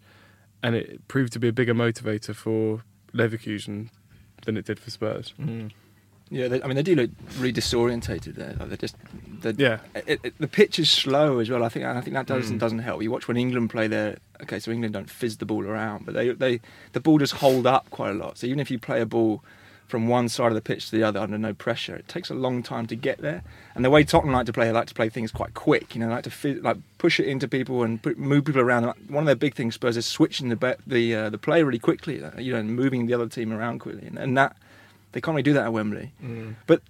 and 0.64 0.76
it 0.76 1.08
proved 1.08 1.34
to 1.34 1.40
be 1.40 1.48
a 1.48 1.54
bigger 1.54 1.74
motivator 1.74 2.34
for 2.36 2.84
Leverkusen 3.14 3.90
than 4.46 4.56
it 4.58 4.66
did 4.66 4.80
for 4.80 4.90
Spurs. 4.92 5.34
Mm. 5.40 5.72
Yeah, 6.34 6.48
they, 6.48 6.64
I 6.64 6.68
mean 6.68 6.78
they 6.78 6.84
do 6.84 6.96
look 6.96 7.10
really 7.38 7.52
disorientated 7.52 8.36
there. 8.36 8.56
Like 8.58 8.70
they're 8.70 8.78
just, 8.78 8.96
they're, 9.42 9.54
Yeah. 9.58 9.80
It, 10.08 10.22
it, 10.24 10.34
the 10.40 10.48
pitch 10.48 10.80
is 10.80 10.90
slow 10.90 11.40
as 11.40 11.50
well. 11.50 11.62
I 11.64 11.68
think 11.70 11.86
I 11.86 12.00
think 12.00 12.14
that 12.16 12.26
doesn't 12.26 12.56
Mm. 12.56 12.60
doesn't 12.60 12.80
help. 12.80 13.04
You 13.04 13.12
watch 13.12 13.28
when 13.28 13.36
England 13.38 13.70
play 13.70 13.88
there. 13.88 14.18
Okay, 14.42 14.58
so 14.60 14.72
England 14.72 14.94
don't 14.94 15.10
fizz 15.10 15.38
the 15.38 15.46
ball 15.46 15.66
around, 15.66 16.06
but 16.06 16.14
they 16.16 16.30
they 16.32 16.62
the 16.94 17.02
ball 17.02 17.18
does 17.18 17.32
hold 17.32 17.68
up 17.68 17.90
quite 17.90 18.12
a 18.12 18.14
lot. 18.14 18.38
So 18.38 18.48
even 18.48 18.60
if 18.62 18.72
you 18.72 18.80
play 18.80 19.02
a 19.02 19.06
ball 19.06 19.44
from 19.88 20.08
one 20.08 20.30
side 20.30 20.48
of 20.48 20.54
the 20.54 20.62
pitch 20.62 20.90
to 20.90 20.96
the 20.96 21.04
other 21.04 21.20
under 21.20 21.38
no 21.38 21.54
pressure, 21.54 21.94
it 21.98 22.08
takes 22.08 22.30
a 22.30 22.34
long 22.34 22.64
time 22.64 22.88
to 22.88 22.96
get 22.96 23.18
there. 23.18 23.44
And 23.76 23.84
the 23.84 23.90
way 23.90 24.06
Tottenham 24.06 24.34
like 24.34 24.46
to 24.46 24.54
play, 24.54 24.64
they 24.68 24.72
like 24.72 24.88
to 24.88 24.94
play 24.94 25.10
things 25.10 25.32
quite 25.34 25.54
quick. 25.54 25.94
You 25.94 26.00
know, 26.00 26.08
they 26.08 26.14
like 26.14 26.24
to 26.24 26.30
fizz, 26.32 26.62
like 26.64 26.78
push 26.98 27.20
it 27.20 27.28
into 27.28 27.46
people 27.50 27.84
and 27.84 28.02
put, 28.02 28.18
move 28.18 28.46
people 28.46 28.62
around. 28.62 28.86
One 29.10 29.24
of 29.24 29.26
their 29.26 29.36
big 29.36 29.54
things, 29.54 29.76
Spurs, 29.76 29.98
is 29.98 30.06
switching 30.06 30.48
the 30.48 30.78
the 30.88 31.14
uh, 31.14 31.30
the 31.30 31.38
play 31.38 31.62
really 31.62 31.78
quickly. 31.78 32.24
You 32.38 32.54
know, 32.54 32.60
and 32.60 32.74
moving 32.74 33.08
the 33.08 33.14
other 33.14 33.28
team 33.28 33.52
around 33.52 33.80
quickly, 33.80 34.08
and, 34.08 34.18
and 34.18 34.38
that 34.38 34.56
they 35.12 35.22
can't 35.22 35.34
really 35.36 35.44
do 35.44 35.54
that 35.54 35.66
at 35.66 35.74
Wembley. 35.74 36.14
Mm. 36.24 36.56
But 36.68 36.82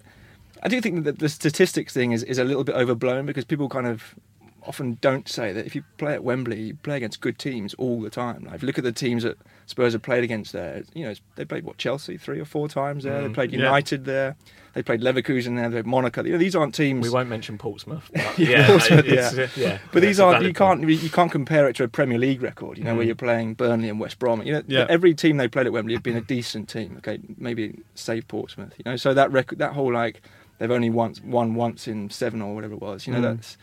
I 0.63 0.67
do 0.67 0.79
think 0.81 1.03
that 1.05 1.19
the 1.19 1.29
statistics 1.29 1.93
thing 1.93 2.11
is, 2.11 2.23
is 2.23 2.37
a 2.37 2.43
little 2.43 2.63
bit 2.63 2.75
overblown 2.75 3.25
because 3.25 3.45
people 3.45 3.69
kind 3.69 3.87
of 3.87 4.15
often 4.63 4.97
don't 5.01 5.27
say 5.27 5.51
that 5.51 5.65
if 5.65 5.75
you 5.75 5.83
play 5.97 6.13
at 6.13 6.23
Wembley, 6.23 6.61
you 6.61 6.75
play 6.75 6.97
against 6.97 7.21
good 7.21 7.39
teams 7.39 7.73
all 7.75 7.99
the 8.01 8.09
time. 8.09 8.43
Like 8.45 8.55
if 8.55 8.61
you 8.61 8.67
look 8.67 8.77
at 8.77 8.83
the 8.83 8.91
teams 8.91 9.23
that 9.23 9.37
Spurs 9.71 9.93
have 9.93 10.01
played 10.03 10.23
against 10.23 10.53
there, 10.53 10.83
you 10.93 11.05
know, 11.05 11.13
they 11.35 11.45
played 11.45 11.63
what 11.63 11.77
Chelsea 11.77 12.17
three 12.17 12.39
or 12.39 12.45
four 12.45 12.67
times 12.69 13.03
there. 13.03 13.19
Mm, 13.21 13.27
they 13.29 13.33
played 13.33 13.51
yeah. 13.51 13.57
United 13.59 14.05
there. 14.05 14.35
They 14.73 14.81
played 14.83 15.01
Leverkusen 15.01 15.57
there. 15.57 15.67
They 15.69 15.77
played 15.81 15.85
Monaco. 15.87 16.23
You 16.23 16.31
know, 16.33 16.37
these 16.37 16.55
aren't 16.55 16.73
teams. 16.73 17.03
We 17.05 17.09
won't 17.13 17.27
mention 17.27 17.57
Portsmouth. 17.57 18.09
But 18.13 18.21
yeah, 18.39 18.49
yeah, 18.49 18.67
Portsmouth, 18.67 19.05
yeah. 19.05 19.47
yeah. 19.57 19.79
But 19.91 20.01
these 20.01 20.17
aren't. 20.19 20.45
You 20.45 20.53
can't. 20.53 20.87
You 20.87 21.09
can't 21.09 21.29
compare 21.31 21.67
it 21.67 21.75
to 21.77 21.83
a 21.83 21.87
Premier 21.89 22.17
League 22.17 22.41
record. 22.41 22.77
You 22.77 22.85
know, 22.85 22.95
where 22.95 23.03
Mm. 23.03 23.07
you're 23.07 23.15
playing 23.15 23.53
Burnley 23.55 23.89
and 23.89 23.99
West 23.99 24.17
Brom. 24.19 24.41
You 24.43 24.53
know, 24.53 24.61
Yeah. 24.67 24.85
every 24.89 25.13
team 25.13 25.35
they 25.37 25.49
played 25.49 25.65
at 25.65 25.73
Wembley 25.73 25.93
have 25.95 26.03
been 26.03 26.15
a 26.15 26.21
decent 26.21 26.69
team. 26.69 26.95
Okay, 26.99 27.19
maybe 27.37 27.79
save 27.95 28.27
Portsmouth. 28.29 28.73
You 28.77 28.83
know, 28.85 28.95
so 28.95 29.13
that 29.13 29.29
record, 29.31 29.59
that 29.59 29.73
whole 29.73 29.91
like 29.91 30.21
they've 30.57 30.71
only 30.71 30.89
once 30.89 31.19
won 31.21 31.53
once 31.55 31.85
in 31.87 32.09
seven 32.09 32.41
or 32.41 32.55
whatever 32.55 32.73
it 32.75 32.81
was. 32.81 33.05
You 33.07 33.11
know, 33.13 33.19
Mm. 33.19 33.35
that's 33.35 33.57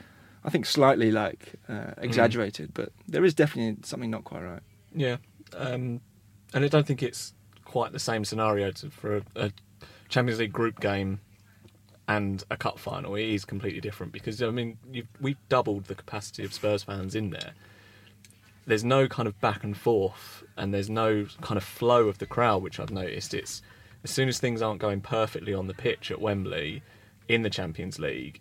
I 0.45 0.51
think 0.51 0.67
slightly 0.67 1.11
like 1.11 1.55
uh, 1.71 1.93
exaggerated, 1.99 2.73
but 2.75 2.91
there 3.09 3.25
is 3.25 3.33
definitely 3.35 3.79
something 3.83 4.11
not 4.11 4.25
quite 4.25 4.43
right. 4.43 4.61
Yeah, 4.95 5.17
um, 5.57 6.01
and 6.55 6.65
I 6.65 6.69
don't 6.69 6.87
think 6.87 7.03
it's 7.03 7.35
quite 7.65 7.93
the 7.93 7.99
same 7.99 8.25
scenario 8.25 8.71
to, 8.73 8.91
for 8.91 9.17
a, 9.17 9.23
a 9.37 9.53
Champions 10.09 10.41
League 10.41 10.53
group 10.53 10.81
game 10.81 11.21
and 12.09 12.43
a 12.51 12.57
cup 12.57 12.79
final. 12.79 13.15
It 13.15 13.29
is 13.29 13.45
completely 13.45 13.81
different 13.81 14.13
because 14.13 14.43
I 14.43 14.51
mean 14.51 14.79
we've 15.21 15.37
doubled 15.49 15.85
the 15.85 15.95
capacity 15.95 16.45
of 16.45 16.53
Spurs 16.53 16.83
fans 16.83 17.15
in 17.15 17.31
there. 17.31 17.53
There's 18.67 18.85
no 18.85 19.09
kind 19.09 19.27
of 19.27 19.39
back 19.41 19.65
and 19.65 19.77
forth, 19.77 20.43
and 20.57 20.75
there's 20.75 20.91
no 20.91 21.27
kind 21.41 21.57
of 21.57 21.65
flow 21.65 22.09
of 22.09 22.19
the 22.19 22.27
crowd, 22.27 22.63
which 22.63 22.79
I've 22.79 22.91
noticed. 22.91 23.33
It's 23.33 23.63
as 24.05 24.11
soon 24.11 24.29
as 24.29 24.39
things 24.39 24.61
aren't 24.63 24.81
going 24.81 25.01
perfectly 25.01 25.55
on 25.55 25.67
the 25.67 25.75
pitch 25.75 26.11
at 26.11 26.21
Wembley 26.21 26.83
in 27.29 27.43
the 27.43 27.51
Champions 27.51 27.99
League, 27.99 28.41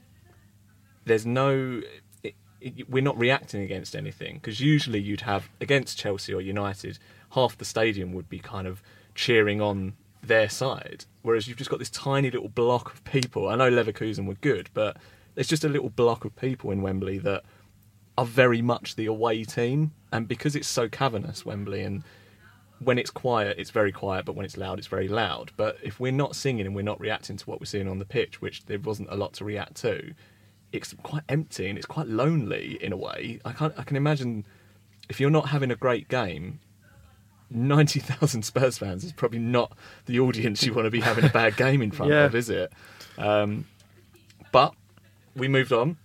there's 1.05 1.25
no 1.25 1.81
we're 2.87 3.03
not 3.03 3.17
reacting 3.17 3.61
against 3.61 3.95
anything 3.95 4.35
because 4.35 4.59
usually 4.59 4.99
you'd 4.99 5.21
have 5.21 5.49
against 5.61 5.97
Chelsea 5.97 6.33
or 6.33 6.41
United 6.41 6.97
half 7.31 7.57
the 7.57 7.65
stadium 7.65 8.13
would 8.13 8.29
be 8.29 8.39
kind 8.39 8.67
of 8.67 8.81
cheering 9.15 9.61
on 9.61 9.93
their 10.23 10.49
side 10.49 11.05
whereas 11.21 11.47
you've 11.47 11.57
just 11.57 11.69
got 11.69 11.79
this 11.79 11.89
tiny 11.89 12.31
little 12.31 12.49
block 12.49 12.93
of 12.93 13.03
people 13.03 13.47
I 13.47 13.55
know 13.55 13.69
Leverkusen 13.69 14.25
were 14.25 14.35
good 14.35 14.69
but 14.73 14.97
there's 15.35 15.47
just 15.47 15.63
a 15.63 15.69
little 15.69 15.89
block 15.89 16.25
of 16.25 16.35
people 16.35 16.71
in 16.71 16.81
Wembley 16.81 17.19
that 17.19 17.43
are 18.17 18.25
very 18.25 18.61
much 18.61 18.95
the 18.95 19.05
away 19.05 19.43
team 19.43 19.91
and 20.11 20.27
because 20.27 20.55
it's 20.55 20.67
so 20.67 20.89
cavernous 20.89 21.45
Wembley 21.45 21.83
and 21.83 22.03
when 22.79 22.99
it's 22.99 23.09
quiet, 23.09 23.57
it's 23.57 23.71
very 23.71 23.91
quiet, 23.91 24.25
but 24.25 24.35
when 24.35 24.45
it's 24.45 24.57
loud, 24.57 24.77
it's 24.77 24.87
very 24.87 25.07
loud. 25.07 25.51
But 25.57 25.77
if 25.81 25.99
we're 25.99 26.11
not 26.11 26.35
singing 26.35 26.65
and 26.65 26.75
we're 26.75 26.83
not 26.83 26.99
reacting 26.99 27.37
to 27.37 27.45
what 27.45 27.59
we're 27.59 27.65
seeing 27.65 27.87
on 27.87 27.99
the 27.99 28.05
pitch, 28.05 28.41
which 28.41 28.65
there 28.65 28.79
wasn't 28.79 29.09
a 29.11 29.15
lot 29.15 29.33
to 29.33 29.45
react 29.45 29.75
to, 29.77 30.13
it's 30.71 30.93
quite 31.03 31.24
empty 31.29 31.67
and 31.69 31.77
it's 31.77 31.88
quite 31.88 32.07
lonely 32.07 32.77
in 32.81 32.91
a 32.93 32.97
way. 32.97 33.39
I 33.45 33.51
can't. 33.53 33.74
I 33.77 33.83
can 33.83 33.95
imagine 33.97 34.45
if 35.09 35.19
you're 35.19 35.29
not 35.29 35.50
having 35.50 35.71
a 35.71 35.75
great 35.75 36.07
game, 36.09 36.59
ninety 37.50 38.00
thousand 38.00 38.43
Spurs 38.43 38.77
fans 38.77 39.03
is 39.03 39.13
probably 39.13 39.39
not 39.39 39.71
the 40.05 40.19
audience 40.19 40.63
you 40.63 40.74
want 40.74 40.86
to 40.86 40.91
be 40.91 41.00
having 41.01 41.25
a 41.25 41.29
bad 41.29 41.55
game 41.57 41.81
in 41.81 41.92
front 41.92 42.11
Yeah. 42.13 42.25
of, 42.25 42.35
is 42.35 42.50
it? 42.50 42.72
Um, 43.18 43.65
but 44.51 44.74
we 45.35 45.48
moved 45.48 45.72
on 45.72 45.98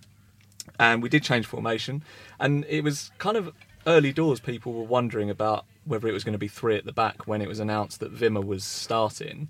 and 0.79 1.03
we 1.03 1.09
did 1.09 1.23
change 1.23 1.45
formation 1.45 2.03
and 2.39 2.65
it 2.67 2.83
was 2.83 3.11
kind 3.17 3.37
of 3.37 3.51
early 3.85 4.11
doors 4.11 4.39
people 4.39 4.73
were 4.73 4.83
wondering 4.83 5.29
about 5.29 5.65
whether 5.85 6.07
it 6.07 6.11
was 6.11 6.23
going 6.23 6.33
to 6.33 6.39
be 6.39 6.47
three 6.47 6.75
at 6.75 6.85
the 6.85 6.91
back 6.93 7.27
when 7.27 7.41
it 7.41 7.47
was 7.47 7.59
announced 7.59 7.99
that 7.99 8.13
Wimmer 8.15 8.43
was 8.43 8.63
starting 8.63 9.49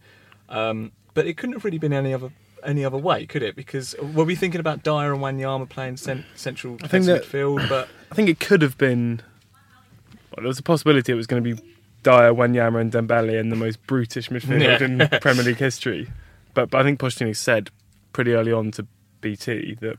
um, 0.49 0.91
but 1.13 1.25
it 1.27 1.38
couldn't 1.38 1.53
have 1.53 1.63
really 1.63 1.77
been 1.77 1.93
any 1.93 2.13
other 2.13 2.31
any 2.65 2.84
other 2.86 2.97
way 2.97 3.26
could 3.26 3.43
it 3.43 3.56
because 3.56 3.95
were 4.13 4.23
we 4.23 4.36
thinking 4.36 4.60
about 4.60 4.84
Dier 4.84 5.13
and 5.13 5.21
Wanyama 5.21 5.67
playing 5.69 5.97
cent- 5.97 6.26
central 6.36 6.78
I 6.84 6.88
think 6.88 7.06
that- 7.06 7.23
midfield 7.23 7.67
but 7.69 7.88
I 8.12 8.15
think 8.15 8.30
it 8.30 8.39
could 8.39 8.62
have 8.62 8.78
been. 8.78 9.21
Well, 10.32 10.41
there 10.43 10.47
was 10.47 10.60
a 10.60 10.63
possibility 10.63 11.12
it 11.12 11.15
was 11.15 11.28
going 11.28 11.43
to 11.43 11.56
be 11.56 11.62
Dier, 12.04 12.34
Wanyama, 12.34 12.82
and 12.82 12.91
Dembele 12.91 13.39
in 13.39 13.49
the 13.49 13.56
most 13.56 13.86
brutish 13.88 14.30
midfield 14.30 14.62
Yeah. 14.62 14.84
in 15.13 15.19
Premier 15.21 15.43
League 15.43 15.58
history. 15.58 16.10
But, 16.54 16.69
but 16.69 16.82
I 16.82 16.84
think 16.84 16.99
Pochettino 16.99 17.36
said 17.36 17.69
pretty 18.13 18.34
early 18.34 18.52
on 18.52 18.71
to 18.71 18.86
BT 19.21 19.76
that 19.82 19.97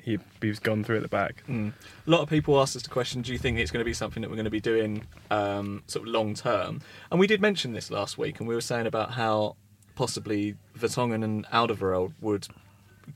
he, 0.00 0.18
he 0.40 0.48
was 0.48 0.58
gone 0.58 0.84
through 0.84 0.96
at 0.96 1.02
the 1.02 1.08
back. 1.08 1.42
Mm. 1.48 1.72
A 2.06 2.10
lot 2.10 2.20
of 2.20 2.28
people 2.28 2.60
asked 2.60 2.76
us 2.76 2.82
the 2.82 2.88
question: 2.90 3.22
Do 3.22 3.32
you 3.32 3.38
think 3.38 3.58
it's 3.58 3.70
going 3.70 3.80
to 3.80 3.84
be 3.84 3.94
something 3.94 4.20
that 4.20 4.28
we're 4.30 4.36
going 4.36 4.44
to 4.44 4.50
be 4.50 4.60
doing 4.60 5.04
um, 5.30 5.82
sort 5.86 6.06
of 6.06 6.12
long 6.12 6.34
term? 6.34 6.80
And 7.10 7.18
we 7.20 7.26
did 7.26 7.40
mention 7.40 7.72
this 7.72 7.90
last 7.90 8.18
week, 8.18 8.38
and 8.40 8.48
we 8.48 8.54
were 8.54 8.60
saying 8.60 8.86
about 8.86 9.12
how 9.12 9.56
possibly 9.98 10.54
Vertonghen 10.78 11.24
and 11.24 11.44
Alderweireld 11.46 12.12
would 12.20 12.46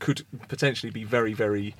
could 0.01 0.27
potentially 0.49 0.90
be 0.90 1.05
very, 1.05 1.33
very, 1.33 1.77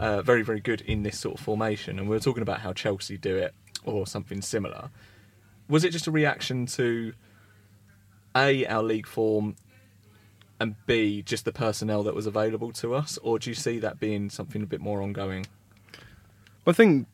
uh, 0.00 0.22
very, 0.22 0.40
very 0.40 0.60
good 0.60 0.80
in 0.80 1.02
this 1.02 1.18
sort 1.18 1.38
of 1.38 1.44
formation. 1.44 1.98
And 1.98 2.08
we 2.08 2.16
were 2.16 2.20
talking 2.20 2.40
about 2.42 2.60
how 2.60 2.72
Chelsea 2.72 3.18
do 3.18 3.36
it 3.36 3.52
or 3.84 4.06
something 4.06 4.40
similar. 4.40 4.88
Was 5.68 5.84
it 5.84 5.90
just 5.90 6.06
a 6.06 6.10
reaction 6.10 6.64
to 6.78 7.12
a 8.34 8.64
our 8.64 8.82
league 8.82 9.06
form 9.06 9.56
and 10.58 10.74
B, 10.86 11.20
just 11.20 11.44
the 11.44 11.52
personnel 11.52 12.02
that 12.04 12.14
was 12.14 12.26
available 12.26 12.72
to 12.72 12.94
us, 12.94 13.18
or 13.18 13.38
do 13.38 13.50
you 13.50 13.54
see 13.54 13.78
that 13.80 14.00
being 14.00 14.30
something 14.30 14.62
a 14.62 14.66
bit 14.66 14.80
more 14.80 15.02
ongoing? 15.02 15.44
I 16.66 16.72
think 16.72 17.08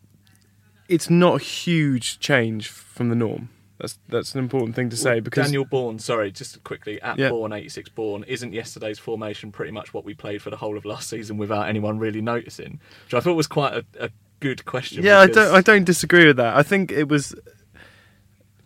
it's 0.89 1.11
not 1.11 1.41
a 1.41 1.45
huge 1.45 2.21
change 2.21 2.69
from 2.69 3.09
the 3.09 3.17
norm. 3.17 3.49
That's 3.83 3.99
that's 4.09 4.33
an 4.35 4.39
important 4.39 4.77
thing 4.77 4.91
to 4.91 4.97
say 4.97 5.19
because 5.19 5.47
Daniel 5.47 5.65
Bourne, 5.65 5.99
sorry, 5.99 6.31
just 6.31 6.63
quickly 6.63 7.03
at 7.03 7.19
Yeah. 7.19 7.31
Bourne 7.31 7.53
eighty 7.53 7.69
six 7.69 7.89
Bourne, 7.89 8.23
isn't 8.29 8.53
yesterday's 8.53 9.01
formation 9.01 9.51
pretty 9.51 9.73
much 9.73 9.93
what 9.93 10.05
we 10.05 10.15
played 10.15 10.41
for 10.41 10.51
the 10.51 10.57
whole 10.57 10.77
of 10.79 10.85
last 10.85 11.11
season 11.11 11.37
without 11.37 11.69
anyone 11.69 11.99
really 11.99 12.21
noticing? 12.21 12.79
Which 13.05 13.15
I 13.15 13.19
thought 13.21 13.35
was 13.35 13.49
quite 13.49 13.75
a, 13.75 13.85
a 13.99 14.11
good 14.39 14.65
question. 14.65 15.03
Yeah, 15.03 15.19
I 15.19 15.27
don't. 15.27 15.53
I 15.53 15.61
don't 15.61 15.83
disagree 15.85 16.27
with 16.29 16.37
that. 16.37 16.57
I 16.57 16.63
think 16.63 16.93
it 16.93 17.09
was 17.09 17.35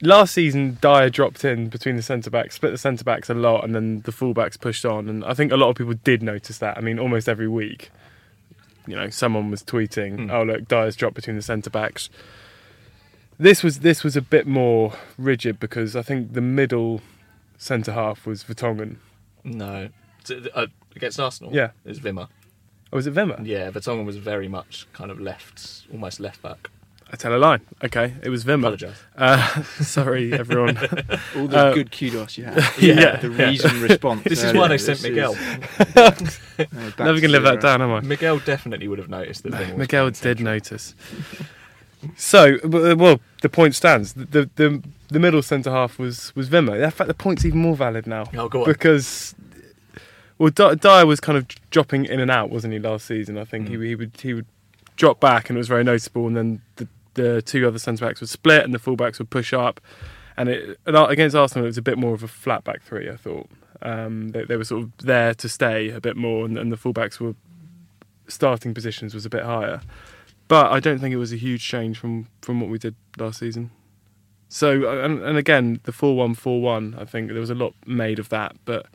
last 0.03 0.35
season. 0.35 0.77
Dier 0.83 1.09
dropped 1.09 1.47
in 1.47 1.69
between 1.69 1.97
the 1.97 2.03
centre 2.03 2.29
backs, 2.31 2.57
split 2.57 2.73
the 2.73 2.79
centre 2.79 3.05
backs 3.05 3.31
a 3.31 3.35
lot, 3.35 3.65
and 3.65 3.75
then 3.75 4.01
the 4.03 4.13
full 4.13 4.35
backs 4.35 4.59
pushed 4.59 4.85
on. 4.85 5.09
And 5.09 5.25
I 5.25 5.33
think 5.33 5.51
a 5.51 5.57
lot 5.57 5.71
of 5.71 5.77
people 5.77 5.95
did 6.05 6.23
notice 6.23 6.59
that. 6.59 6.77
I 6.77 6.83
mean, 6.83 6.99
almost 6.99 7.27
every 7.27 7.49
week, 7.49 7.91
you 8.87 8.95
know, 8.97 9.09
someone 9.09 9.51
was 9.51 9.63
tweeting, 9.63 10.19
Mm. 10.19 10.31
"Oh, 10.33 10.43
look, 10.43 10.69
Dier's 10.69 10.95
dropped 10.95 11.15
between 11.17 11.37
the 11.37 11.43
centre 11.43 11.71
backs." 11.71 12.11
This 13.39 13.63
was 13.63 13.81
this 13.81 14.03
was 14.03 14.17
a 14.17 14.23
bit 14.23 14.47
more 14.47 14.93
rigid 15.19 15.61
because 15.61 15.95
I 15.95 16.03
think 16.03 16.33
the 16.33 16.41
middle 16.41 17.03
centre 17.59 17.93
half 17.93 18.27
was 18.27 18.45
Vertonghen. 18.45 18.97
No, 19.45 19.89
uh, 20.55 20.67
against 20.95 21.21
Arsenal. 21.21 21.53
Yeah. 21.55 21.71
it 21.85 21.89
was 21.89 22.01
Wimmer. 22.01 22.29
Oh, 22.93 22.97
was 22.97 23.07
it 23.07 23.15
Wimmer? 23.15 23.45
Yeah, 23.47 23.71
Vertonghen 23.71 24.07
was 24.07 24.17
very 24.17 24.49
much 24.49 24.87
kind 24.93 25.11
of 25.11 25.21
left, 25.21 25.87
almost 25.93 26.19
left 26.21 26.41
back. 26.43 26.71
I 27.13 27.15
tell 27.17 27.33
a 27.37 27.39
lie. 27.39 27.61
Okay, 27.85 28.15
it 28.23 28.31
was 28.31 28.45
Wimmer. 28.45 28.61
Apologise. 28.65 28.97
Uh, 29.17 29.63
sorry, 29.81 30.33
everyone. 30.33 30.77
All 31.37 31.47
the 31.47 31.57
Uh, 31.59 31.75
good 31.75 31.93
kudos 31.93 32.37
you 32.39 32.45
have. 32.45 32.77
Yeah. 32.83 33.17
the 33.17 33.31
reason 33.31 33.81
response. 33.81 34.25
This 34.25 34.43
is 34.43 34.53
why 34.55 34.67
they 34.69 34.79
sent 34.79 35.03
Miguel. 35.03 35.35
is- 35.35 36.41
Uh, 36.59 36.65
Never 36.99 37.21
gonna 37.21 37.29
live 37.29 37.43
that 37.45 37.61
down, 37.61 37.83
am 37.83 37.93
I? 37.93 38.01
Miguel 38.01 38.39
definitely 38.41 38.89
would 38.89 38.99
have 38.99 39.09
noticed 39.11 39.43
that. 39.45 39.53
Wimmer 39.53 39.69
was 39.73 39.79
Miguel 39.79 40.11
did 40.11 40.41
notice. 40.41 40.95
So, 42.17 42.59
well, 42.65 43.21
the 43.43 43.49
point 43.49 43.75
stands. 43.75 44.13
The 44.15 44.25
the, 44.27 44.51
the, 44.57 44.83
the 45.09 45.19
middle 45.19 45.43
centre 45.43 45.71
half 45.71 45.99
was 45.99 46.35
was 46.37 46.49
Wimmer. 46.51 46.83
In 46.83 46.91
fact, 46.91 47.09
the 47.09 47.15
point's 47.15 47.45
even 47.45 47.61
more 47.61 47.77
valid 47.77 48.07
now 48.07 48.25
Oh, 48.37 48.49
go 48.49 48.61
on. 48.65 48.67
because 48.67 49.35
well, 50.39 50.51
Dier 50.51 51.07
was 51.07 51.21
kind 51.21 51.39
of 51.39 51.47
dropping 51.71 52.05
in 52.05 52.21
and 52.21 52.31
out, 52.31 52.51
wasn't 52.51 52.73
he? 52.75 52.79
Last 52.79 53.07
season, 53.07 53.39
I 53.39 53.45
think 53.45 53.69
Mm. 53.69 53.81
he 53.83 53.89
he 53.89 53.95
would 53.95 54.13
he 54.23 54.35
would 54.35 54.47
drop 54.97 55.21
back, 55.21 55.49
and 55.49 55.57
it 55.57 55.61
was 55.61 55.69
very 55.69 55.85
noticeable. 55.85 56.27
And 56.27 56.37
then 56.37 56.63
the 56.77 56.89
the 57.15 57.41
two 57.43 57.67
other 57.67 57.79
centre 57.79 58.05
backs 58.07 58.21
would 58.21 58.29
split, 58.29 58.65
and 58.65 58.75
the 58.75 58.79
full 58.79 58.97
backs 58.97 59.19
would 59.19 59.31
push 59.31 59.53
up. 59.53 59.81
And 60.39 60.51
it, 60.51 60.79
against 60.87 61.35
Arsenal, 61.35 61.65
it 61.65 61.69
was 61.69 61.79
a 61.79 61.83
bit 61.83 61.97
more 61.97 62.13
of 62.13 62.23
a 62.23 62.29
flat 62.29 62.63
back 62.65 62.83
three. 62.83 63.09
I 63.09 63.17
thought 63.17 63.49
um, 63.81 64.29
they, 64.33 64.45
they 64.45 64.57
were 64.59 64.65
sort 64.65 64.83
of 64.83 64.93
there 64.99 65.33
to 65.33 65.49
stay 65.49 65.89
a 65.89 65.99
bit 66.01 66.15
more, 66.15 66.45
and, 66.45 66.59
and 66.59 66.71
the 66.71 66.77
fullbacks 66.77 67.19
were 67.19 67.35
starting 68.29 68.75
positions 68.75 69.15
was 69.15 69.25
a 69.25 69.31
bit 69.31 69.45
higher. 69.45 69.81
But 70.49 70.71
I 70.71 70.81
don't 70.81 70.99
think 70.99 71.13
it 71.13 71.19
was 71.19 71.33
a 71.33 71.37
huge 71.37 71.67
change 71.67 71.99
from, 71.99 72.29
from 72.41 72.61
what 72.61 72.71
we 72.71 72.79
did 72.79 72.95
last 73.19 73.41
season. 73.41 73.71
So 74.49 74.89
uh, 74.89 75.05
and, 75.05 75.23
and 75.23 75.37
again, 75.37 75.81
the 75.85 75.93
four 75.93 76.17
one 76.17 76.35
four 76.35 76.61
one. 76.61 76.97
I 76.99 77.05
think 77.05 77.31
there 77.31 77.41
was 77.41 77.51
a 77.51 77.55
lot 77.55 77.75
made 77.85 78.19
of 78.19 78.29
that, 78.29 78.57
but 78.65 78.87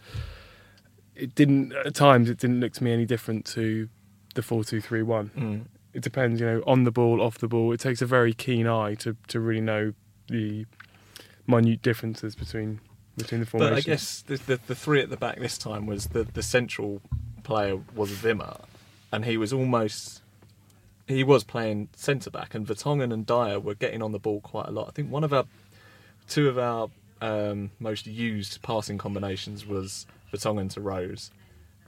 it 1.16 1.36
didn't. 1.36 1.74
At 1.74 1.94
times, 1.94 2.30
it 2.30 2.38
didn't 2.38 2.62
look 2.62 2.74
to 2.74 2.84
me 2.84 2.94
any 2.94 3.06
different 3.06 3.46
to 3.48 3.90
the 4.34 4.42
four 4.42 4.64
two 4.64 4.80
three 4.80 5.02
one. 5.02 5.32
Mm. 5.38 5.66
It 5.94 6.04
depends, 6.04 6.40
you 6.40 6.46
know, 6.46 6.64
on 6.66 6.86
the 6.86 6.92
ball, 6.92 7.22
off 7.22 7.38
the 7.38 7.50
ball. 7.50 7.74
It 7.74 7.82
takes 7.82 8.02
a 8.02 8.06
very 8.06 8.34
keen 8.34 8.66
eye 8.66 8.96
to 8.96 9.18
to 9.28 9.40
really 9.40 9.62
know 9.62 9.94
the 10.28 10.66
minute 11.48 11.82
differences 11.82 12.34
between 12.34 12.80
between 13.18 13.42
the 13.42 13.46
formations. 13.46 13.86
But. 13.86 13.92
I 13.92 13.94
guess 13.94 14.22
the, 14.22 14.38
the 14.38 14.60
the 14.68 14.76
three 14.76 15.02
at 15.02 15.10
the 15.10 15.18
back 15.18 15.38
this 15.40 15.58
time 15.58 15.86
was 15.86 16.08
the 16.08 16.24
the 16.24 16.44
central 16.44 17.02
player 17.44 17.78
was 17.94 18.12
Wimmer, 18.12 18.62
and 19.12 19.26
he 19.26 19.36
was 19.36 19.52
almost 19.52 20.21
he 21.12 21.24
was 21.24 21.44
playing 21.44 21.90
centre 21.96 22.30
back, 22.30 22.56
and 22.56 22.66
Vertonghen 22.66 23.14
and 23.14 23.26
Dier 23.26 23.60
were 23.60 23.76
getting 23.76 24.02
on 24.02 24.12
the 24.12 24.20
ball 24.20 24.42
quite 24.42 24.68
a 24.68 24.72
lot. 24.72 24.88
I 24.88 24.92
think 24.92 25.12
one 25.12 25.24
of 25.24 25.34
our 25.34 25.46
two 26.28 26.48
of 26.48 26.58
our 26.58 26.90
um, 27.22 27.72
most 27.80 28.08
used 28.08 28.62
passing 28.62 28.98
combinations 28.98 29.66
was 29.66 30.06
Vertonghen 30.34 30.70
to 30.72 30.82
Rose 30.82 31.32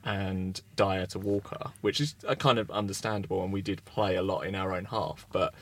and 0.04 0.62
Dier 0.76 1.06
to 1.08 1.20
Walker, 1.20 1.72
which 1.82 2.02
is 2.02 2.16
uh, 2.28 2.36
kind 2.36 2.60
of 2.60 2.70
understandable, 2.72 3.44
and 3.44 3.54
we 3.54 3.62
did 3.62 3.84
play 3.86 4.16
a 4.16 4.22
lot 4.22 4.42
in 4.42 4.56
our 4.56 4.74
own 4.74 4.86
half, 4.86 5.26
but 5.32 5.54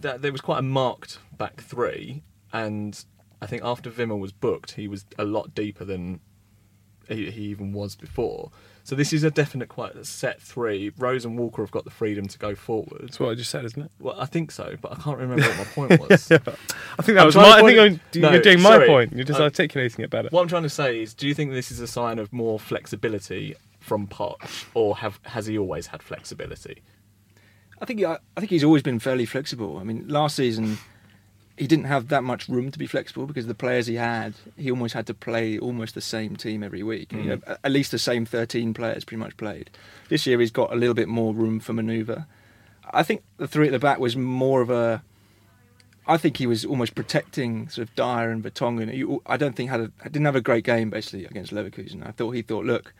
that 0.00 0.22
there 0.22 0.32
was 0.32 0.40
quite 0.40 0.58
a 0.58 0.62
marked 0.62 1.18
back 1.36 1.60
three, 1.60 2.22
and 2.52 3.04
I 3.40 3.46
think 3.46 3.62
after 3.64 3.90
Wimmer 3.90 4.18
was 4.18 4.32
booked, 4.32 4.72
he 4.72 4.88
was 4.88 5.04
a 5.18 5.24
lot 5.24 5.54
deeper 5.54 5.84
than 5.84 6.20
he, 7.08 7.30
he 7.30 7.42
even 7.44 7.72
was 7.72 7.96
before. 7.96 8.50
So 8.86 8.94
this 8.94 9.14
is 9.14 9.24
a 9.24 9.30
definite 9.30 9.70
quite 9.70 10.04
set 10.04 10.42
three. 10.42 10.92
Rose 10.98 11.24
and 11.24 11.38
Walker 11.38 11.62
have 11.62 11.70
got 11.70 11.84
the 11.84 11.90
freedom 11.90 12.28
to 12.28 12.38
go 12.38 12.54
forward. 12.54 13.00
That's 13.04 13.18
what 13.18 13.30
I 13.30 13.34
just 13.34 13.50
said, 13.50 13.64
isn't 13.64 13.80
it? 13.82 13.90
Well, 13.98 14.14
I 14.18 14.26
think 14.26 14.50
so, 14.50 14.76
but 14.80 14.92
I 14.92 14.96
can't 14.96 15.18
remember 15.18 15.42
what 15.42 15.56
my 15.58 15.64
point 15.64 16.00
was. 16.10 16.30
I 16.30 16.38
think 16.38 16.52
that 17.16 17.18
I'm 17.20 17.26
was 17.26 17.34
my. 17.36 17.44
to 17.44 17.48
I 17.48 17.62
think 17.62 17.78
point- 17.78 18.00
I'm, 18.14 18.20
No, 18.20 18.30
you're 18.32 18.42
doing 18.42 18.60
my 18.60 18.70
sorry. 18.70 18.86
point. 18.86 19.12
You're 19.14 19.24
just 19.24 19.40
Uh, 19.40 19.44
articulating 19.44 20.04
it 20.04 20.10
better. 20.10 20.28
What 20.30 20.42
I'm 20.42 20.48
trying 20.48 20.64
to 20.64 20.68
say 20.68 21.00
is, 21.00 21.14
do 21.14 21.26
you 21.26 21.32
think 21.34 21.52
this 21.52 21.70
is 21.70 21.80
a 21.80 21.86
sign 21.86 22.18
of 22.18 22.30
more 22.32 22.60
flexibility 22.60 23.54
from 23.80 24.06
Poch, 24.06 24.66
or 24.74 24.96
have 24.98 25.18
has 25.24 25.46
he 25.46 25.56
always 25.58 25.86
had 25.88 26.02
flexibility? 26.02 26.82
I 27.80 27.86
think 27.86 28.02
I, 28.04 28.18
I 28.36 28.40
think 28.40 28.50
he's 28.50 28.64
always 28.64 28.82
been 28.82 28.98
fairly 28.98 29.24
flexible. 29.26 29.78
I 29.78 29.84
mean, 29.84 30.06
last 30.08 30.36
season 30.36 30.76
he 31.56 31.66
didn't 31.66 31.84
have 31.84 32.08
that 32.08 32.24
much 32.24 32.48
room 32.48 32.70
to 32.70 32.78
be 32.78 32.86
flexible 32.86 33.26
because 33.26 33.46
the 33.46 33.54
players 33.54 33.86
he 33.86 33.94
had, 33.94 34.34
he 34.56 34.70
almost 34.70 34.94
had 34.94 35.06
to 35.06 35.14
play 35.14 35.58
almost 35.58 35.94
the 35.94 36.00
same 36.00 36.34
team 36.36 36.62
every 36.64 36.82
week. 36.82 37.12
You 37.12 37.22
know, 37.22 37.36
mm. 37.36 37.56
at 37.62 37.70
least 37.70 37.92
the 37.92 37.98
same 37.98 38.26
13 38.26 38.74
players 38.74 39.04
pretty 39.04 39.20
much 39.20 39.36
played. 39.36 39.70
This 40.08 40.26
year 40.26 40.40
he's 40.40 40.50
got 40.50 40.72
a 40.72 40.76
little 40.76 40.94
bit 40.94 41.08
more 41.08 41.32
room 41.32 41.60
for 41.60 41.72
manoeuvre. 41.72 42.26
I 42.92 43.02
think 43.02 43.22
the 43.36 43.46
three 43.46 43.66
at 43.66 43.72
the 43.72 43.78
back 43.78 43.98
was 43.98 44.16
more 44.16 44.60
of 44.60 44.70
a. 44.70 45.02
I 46.06 46.18
think 46.18 46.36
he 46.36 46.46
was 46.46 46.66
almost 46.66 46.94
protecting 46.94 47.68
sort 47.68 47.88
of 47.88 47.94
Dier 47.94 48.30
and 48.30 48.42
Vertonghen. 48.44 48.92
He- 48.92 49.18
I 49.24 49.36
don't 49.36 49.56
think 49.56 49.70
had 49.70 49.80
a 49.80 49.90
didn't 50.04 50.26
have 50.26 50.36
a 50.36 50.40
great 50.40 50.64
game 50.64 50.90
basically 50.90 51.24
against 51.24 51.52
Leverkusen. 51.52 52.06
I 52.06 52.10
thought 52.10 52.32
he 52.32 52.42
thought, 52.42 52.64
look, 52.64 52.92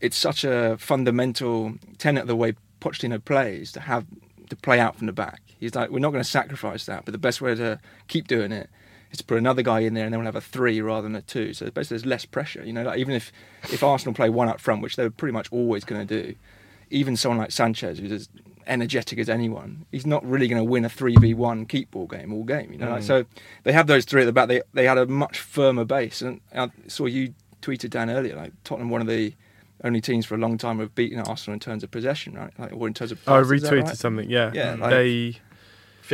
it's 0.00 0.16
such 0.16 0.44
a 0.44 0.76
fundamental 0.78 1.74
tenet 1.98 2.22
of 2.22 2.28
the 2.28 2.36
way 2.36 2.54
Pochettino 2.80 3.24
plays 3.24 3.72
to 3.72 3.80
have 3.80 4.06
to 4.50 4.56
play 4.56 4.78
out 4.78 4.96
from 4.96 5.06
the 5.06 5.12
back. 5.12 5.40
He's 5.58 5.74
like, 5.74 5.90
we're 5.90 5.98
not 5.98 6.10
going 6.10 6.22
to 6.22 6.28
sacrifice 6.28 6.84
that, 6.86 7.04
but 7.04 7.12
the 7.12 7.18
best 7.18 7.40
way 7.40 7.54
to 7.54 7.78
keep 8.08 8.28
doing 8.28 8.52
it 8.52 8.68
is 9.10 9.18
to 9.18 9.24
put 9.24 9.38
another 9.38 9.62
guy 9.62 9.80
in 9.80 9.94
there, 9.94 10.04
and 10.04 10.12
then 10.12 10.20
we'll 10.20 10.26
have 10.26 10.36
a 10.36 10.40
three 10.40 10.80
rather 10.80 11.02
than 11.02 11.16
a 11.16 11.22
two. 11.22 11.52
So 11.52 11.66
basically, 11.70 11.96
there's 11.96 12.06
less 12.06 12.24
pressure. 12.24 12.64
You 12.64 12.72
know, 12.72 12.82
like 12.84 12.98
even 12.98 13.14
if 13.14 13.32
if 13.72 13.82
Arsenal 13.82 14.14
play 14.14 14.30
one 14.30 14.48
up 14.48 14.60
front, 14.60 14.82
which 14.82 14.96
they're 14.96 15.10
pretty 15.10 15.32
much 15.32 15.48
always 15.50 15.84
going 15.84 16.06
to 16.06 16.22
do, 16.22 16.34
even 16.90 17.16
someone 17.16 17.38
like 17.38 17.50
Sanchez, 17.50 17.98
who's 17.98 18.12
as 18.12 18.28
energetic 18.66 19.18
as 19.18 19.28
anyone, 19.28 19.84
he's 19.90 20.06
not 20.06 20.24
really 20.24 20.46
going 20.46 20.60
to 20.60 20.64
win 20.70 20.84
a 20.84 20.88
three 20.88 21.16
v 21.16 21.34
one 21.34 21.66
keep 21.66 21.90
ball 21.90 22.06
game 22.06 22.32
all 22.32 22.44
game. 22.44 22.72
You 22.72 22.78
know, 22.78 22.90
like, 22.90 23.02
Mm. 23.02 23.06
so 23.06 23.24
they 23.64 23.72
have 23.72 23.86
those 23.88 24.04
three 24.04 24.22
at 24.22 24.26
the 24.26 24.32
back. 24.32 24.48
They 24.48 24.62
they 24.74 24.86
had 24.86 24.96
a 24.98 25.06
much 25.06 25.40
firmer 25.40 25.84
base, 25.84 26.22
and 26.22 26.40
I 26.54 26.70
saw 26.86 27.06
you 27.06 27.34
tweeted 27.62 27.90
down 27.90 28.10
earlier, 28.10 28.36
like 28.36 28.52
Tottenham, 28.64 28.90
one 28.90 29.00
of 29.00 29.06
the 29.08 29.34
only 29.84 30.00
teams 30.00 30.26
for 30.26 30.34
a 30.34 30.38
long 30.38 30.58
time 30.58 30.78
have 30.78 30.94
beaten 30.94 31.18
Arsenal 31.20 31.54
in 31.54 31.60
terms 31.60 31.82
of 31.82 31.90
possession, 31.90 32.34
right? 32.34 32.52
Like, 32.58 32.72
or 32.72 32.86
in 32.86 32.94
terms 32.94 33.12
of. 33.12 33.18
I 33.26 33.38
passes, 33.40 33.52
is 33.52 33.62
that 33.62 33.72
retweeted 33.72 33.84
right? 33.86 33.96
something. 33.96 34.30
Yeah, 34.30 34.50
Yeah, 34.54 34.74
mm. 34.76 34.80
like- 34.80 34.90
they. 34.90 35.36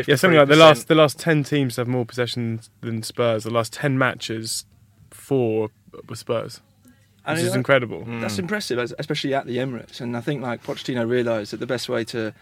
Yeah, 0.07 0.16
something 0.16 0.38
like 0.38 0.48
the 0.48 0.57
last 0.57 0.88
the 0.88 0.94
last 0.94 1.18
ten 1.18 1.42
teams 1.42 1.76
have 1.76 1.88
more 1.88 2.05
possession 2.05 2.61
than 2.83 3.02
Spurs. 3.02 3.44
The 3.44 3.50
last 3.50 3.72
ten 3.72 3.96
matches, 3.96 4.66
four 5.11 5.70
were 6.07 6.16
Spurs, 6.16 6.61
And 7.24 7.37
which 7.38 7.44
is 7.44 7.50
like- 7.52 7.57
incredible. 7.57 8.05
That's 8.07 8.37
mm. 8.37 8.40
impressive, 8.40 8.79
especially 8.98 9.33
at 9.33 9.46
the 9.46 9.57
Emirates. 9.57 10.02
And 10.02 10.14
I 10.14 10.20
think 10.20 10.42
like 10.42 10.62
Pochettino 10.62 11.09
realised 11.09 11.52
that 11.52 11.61
the 11.61 11.66
best 11.66 11.88
way 11.88 12.05
to 12.05 12.35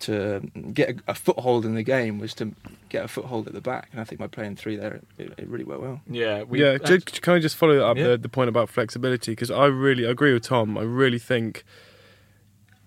to 0.00 0.40
get 0.72 0.90
a, 0.90 1.10
a 1.12 1.14
foothold 1.14 1.64
in 1.64 1.74
the 1.74 1.82
game 1.82 2.18
was 2.18 2.34
to 2.34 2.52
get 2.88 3.04
a 3.04 3.08
foothold 3.08 3.46
at 3.46 3.54
the 3.54 3.60
back. 3.60 3.88
And 3.92 4.00
I 4.00 4.04
think 4.04 4.18
by 4.20 4.26
playing 4.26 4.56
three 4.56 4.76
there, 4.76 5.00
it, 5.18 5.32
it 5.38 5.48
really 5.48 5.64
worked 5.64 5.82
well. 5.82 6.00
Yeah, 6.08 6.42
we, 6.42 6.62
yeah, 6.62 6.78
ju- 6.78 7.00
can 7.00 7.34
I 7.34 7.38
just 7.38 7.56
follow 7.56 7.78
up 7.80 7.96
Yeah. 7.96 8.08
the, 8.08 8.18
the 8.18 8.28
point 8.28 8.48
about 8.48 8.68
flexibility? 8.68 9.32
Because 9.32 9.50
I 9.50 9.66
really 9.66 10.06
I 10.06 10.10
agree 10.10 10.32
with 10.32 10.42
Tom. 10.44 10.76
I 10.78 10.82
really 10.82 11.18
think 11.18 11.64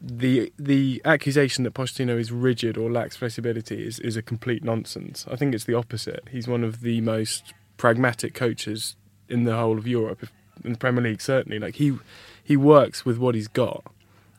the 0.02 0.54
the 0.58 1.02
accusation 1.04 1.64
that 1.66 1.74
Pochettino 1.74 2.18
is 2.18 2.32
rigid 2.32 2.78
or 2.78 2.90
lacks 2.90 3.18
flexibility 3.18 3.86
is, 3.86 4.00
is 4.00 4.16
a 4.16 4.22
complete 4.22 4.64
nonsense. 4.64 5.26
I 5.30 5.36
think 5.36 5.54
it's 5.54 5.66
the 5.66 5.74
opposite. 5.76 6.24
He's 6.32 6.48
one 6.48 6.64
of 6.64 6.82
the 6.82 7.02
most 7.02 7.54
pragmatic 7.78 8.34
coaches 8.34 8.96
in 9.28 9.44
the 9.44 9.56
whole 9.58 9.78
of 9.78 9.86
Europe, 9.88 10.24
if, 10.24 10.32
in 10.64 10.72
the 10.74 10.78
Premier 10.78 11.04
League 11.04 11.22
certainly. 11.22 11.60
Like 11.60 11.76
he 11.76 11.98
he 12.44 12.56
works 12.56 13.04
with 13.06 13.18
what 13.18 13.36
he's 13.36 13.48
got. 13.50 13.84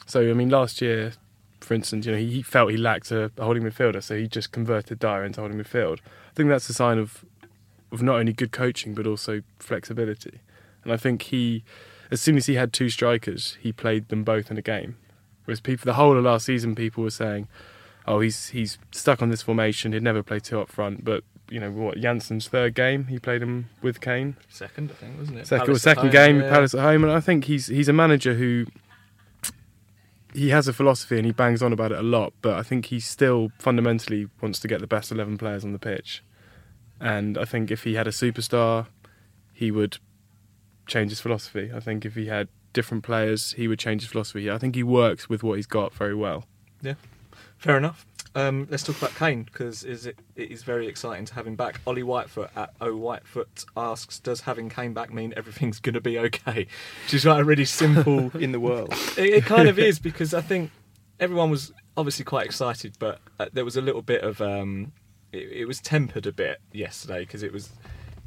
So 0.06 0.30
I 0.30 0.32
mean, 0.32 0.48
last 0.48 0.80
year, 0.80 1.12
for 1.70 1.74
instance, 1.74 2.04
you 2.04 2.10
know 2.10 2.18
he, 2.18 2.42
felt 2.42 2.72
he 2.72 2.76
lacked 2.76 3.12
a, 3.12 3.30
holding 3.38 3.62
midfielder, 3.62 4.02
so 4.02 4.16
he 4.16 4.26
just 4.26 4.50
converted 4.50 4.98
Dier 4.98 5.22
into 5.22 5.40
holding 5.40 5.56
midfield. 5.56 6.00
I 6.00 6.34
think 6.34 6.48
that's 6.48 6.68
a 6.68 6.74
sign 6.74 6.98
of 6.98 7.24
of 7.92 8.02
not 8.02 8.16
only 8.16 8.32
good 8.32 8.50
coaching 8.50 8.92
but 8.92 9.06
also 9.06 9.42
flexibility. 9.60 10.40
And 10.82 10.92
I 10.92 10.96
think 10.96 11.22
he, 11.22 11.62
as 12.10 12.20
soon 12.20 12.36
as 12.36 12.46
he 12.46 12.56
had 12.56 12.72
two 12.72 12.88
strikers, 12.88 13.56
he 13.60 13.70
played 13.70 14.08
them 14.08 14.24
both 14.24 14.50
in 14.50 14.58
a 14.58 14.62
game. 14.62 14.96
Whereas 15.44 15.60
people, 15.60 15.84
the 15.84 15.94
whole 15.94 16.18
of 16.18 16.24
last 16.24 16.46
season, 16.46 16.74
people 16.74 17.04
were 17.04 17.10
saying, 17.10 17.46
"Oh, 18.04 18.18
he's 18.18 18.48
he's 18.48 18.76
stuck 18.90 19.22
on 19.22 19.28
this 19.28 19.42
formation. 19.42 19.92
He'd 19.92 20.02
never 20.02 20.24
play 20.24 20.40
two 20.40 20.60
up 20.60 20.70
front." 20.70 21.04
But 21.04 21.22
you 21.48 21.60
know 21.60 21.70
what? 21.70 21.98
Janssen's 21.98 22.48
third 22.48 22.74
game, 22.74 23.06
he 23.06 23.20
played 23.20 23.42
him 23.42 23.70
with 23.80 24.00
Kane. 24.00 24.34
second, 24.48 24.90
I 24.90 24.94
think, 24.94 25.18
wasn't 25.20 25.38
it? 25.38 25.46
Second, 25.46 25.66
Palace 25.66 25.86
at 25.86 25.96
second 25.96 26.02
home, 26.02 26.10
game, 26.10 26.40
yeah. 26.40 26.50
Palace 26.50 26.74
at 26.74 26.80
home, 26.80 27.04
and 27.04 27.12
I 27.12 27.20
think 27.20 27.44
he's 27.44 27.68
he's 27.68 27.88
a 27.88 27.92
manager 27.92 28.34
who 28.34 28.66
he 30.32 30.50
has 30.50 30.68
a 30.68 30.72
philosophy 30.72 31.16
and 31.16 31.26
he 31.26 31.32
bangs 31.32 31.62
on 31.62 31.72
about 31.72 31.92
it 31.92 31.98
a 31.98 32.02
lot. 32.02 32.32
But 32.42 32.54
I 32.58 32.62
think 32.62 32.86
he 32.86 33.00
still 33.00 33.50
fundamentally 33.58 34.28
wants 34.40 34.60
to 34.60 34.68
get 34.68 34.80
the 34.80 34.86
best 34.86 35.10
eleven 35.10 35.38
players 35.38 35.64
on 35.64 35.72
the 35.72 35.78
pitch, 35.78 36.22
and 37.00 37.36
I 37.38 37.44
think 37.44 37.70
if 37.70 37.84
he 37.84 37.94
had 37.94 38.06
a 38.06 38.10
superstar, 38.10 38.86
he 39.52 39.70
would 39.70 39.98
change 40.86 41.10
his 41.10 41.20
philosophy. 41.20 41.70
I 41.74 41.80
think 41.80 42.04
if 42.04 42.14
he 42.14 42.26
had 42.26 42.48
different 42.72 43.02
players, 43.04 43.52
he 43.52 43.68
would 43.68 43.78
change 43.78 44.02
his 44.02 44.10
philosophy. 44.10 44.50
I 44.50 44.58
think 44.58 44.74
he 44.74 44.82
works 44.82 45.28
with 45.28 45.42
what 45.42 45.56
he's 45.56 45.66
got 45.66 45.92
very 45.94 46.14
well. 46.14 46.44
Yeah, 46.82 46.94
fair 47.58 47.76
enough. 47.76 48.06
Um, 48.34 48.68
let's 48.70 48.84
talk 48.84 48.96
about 48.96 49.14
Kane 49.16 49.42
because 49.42 49.82
is 49.82 50.06
it, 50.06 50.18
it 50.36 50.50
is 50.50 50.62
very 50.62 50.86
exciting 50.86 51.24
to 51.26 51.34
have 51.34 51.46
him 51.46 51.56
back. 51.56 51.80
Ollie 51.86 52.02
Whitefoot 52.02 52.50
at 52.56 52.72
O 52.80 52.92
Whitefoot 52.92 53.64
asks, 53.76 54.20
"Does 54.20 54.42
having 54.42 54.68
Kane 54.68 54.92
back 54.92 55.12
mean 55.12 55.34
everything's 55.36 55.80
going 55.80 55.94
to 55.94 56.00
be 56.00 56.18
okay?" 56.18 56.66
Which 57.04 57.14
is 57.14 57.24
like 57.24 57.40
a 57.40 57.44
really 57.44 57.64
simple 57.64 58.30
in 58.38 58.52
the 58.52 58.60
world. 58.60 58.92
It, 59.16 59.34
it 59.34 59.44
kind 59.44 59.68
of 59.68 59.78
is 59.78 59.98
because 59.98 60.32
I 60.32 60.42
think 60.42 60.70
everyone 61.18 61.50
was 61.50 61.72
obviously 61.96 62.24
quite 62.24 62.46
excited, 62.46 62.94
but 62.98 63.20
uh, 63.40 63.46
there 63.52 63.64
was 63.64 63.76
a 63.76 63.80
little 63.80 64.02
bit 64.02 64.22
of 64.22 64.40
um, 64.40 64.92
it, 65.32 65.50
it 65.52 65.64
was 65.66 65.80
tempered 65.80 66.26
a 66.26 66.32
bit 66.32 66.60
yesterday 66.72 67.20
because 67.20 67.42
it 67.42 67.52
was 67.52 67.70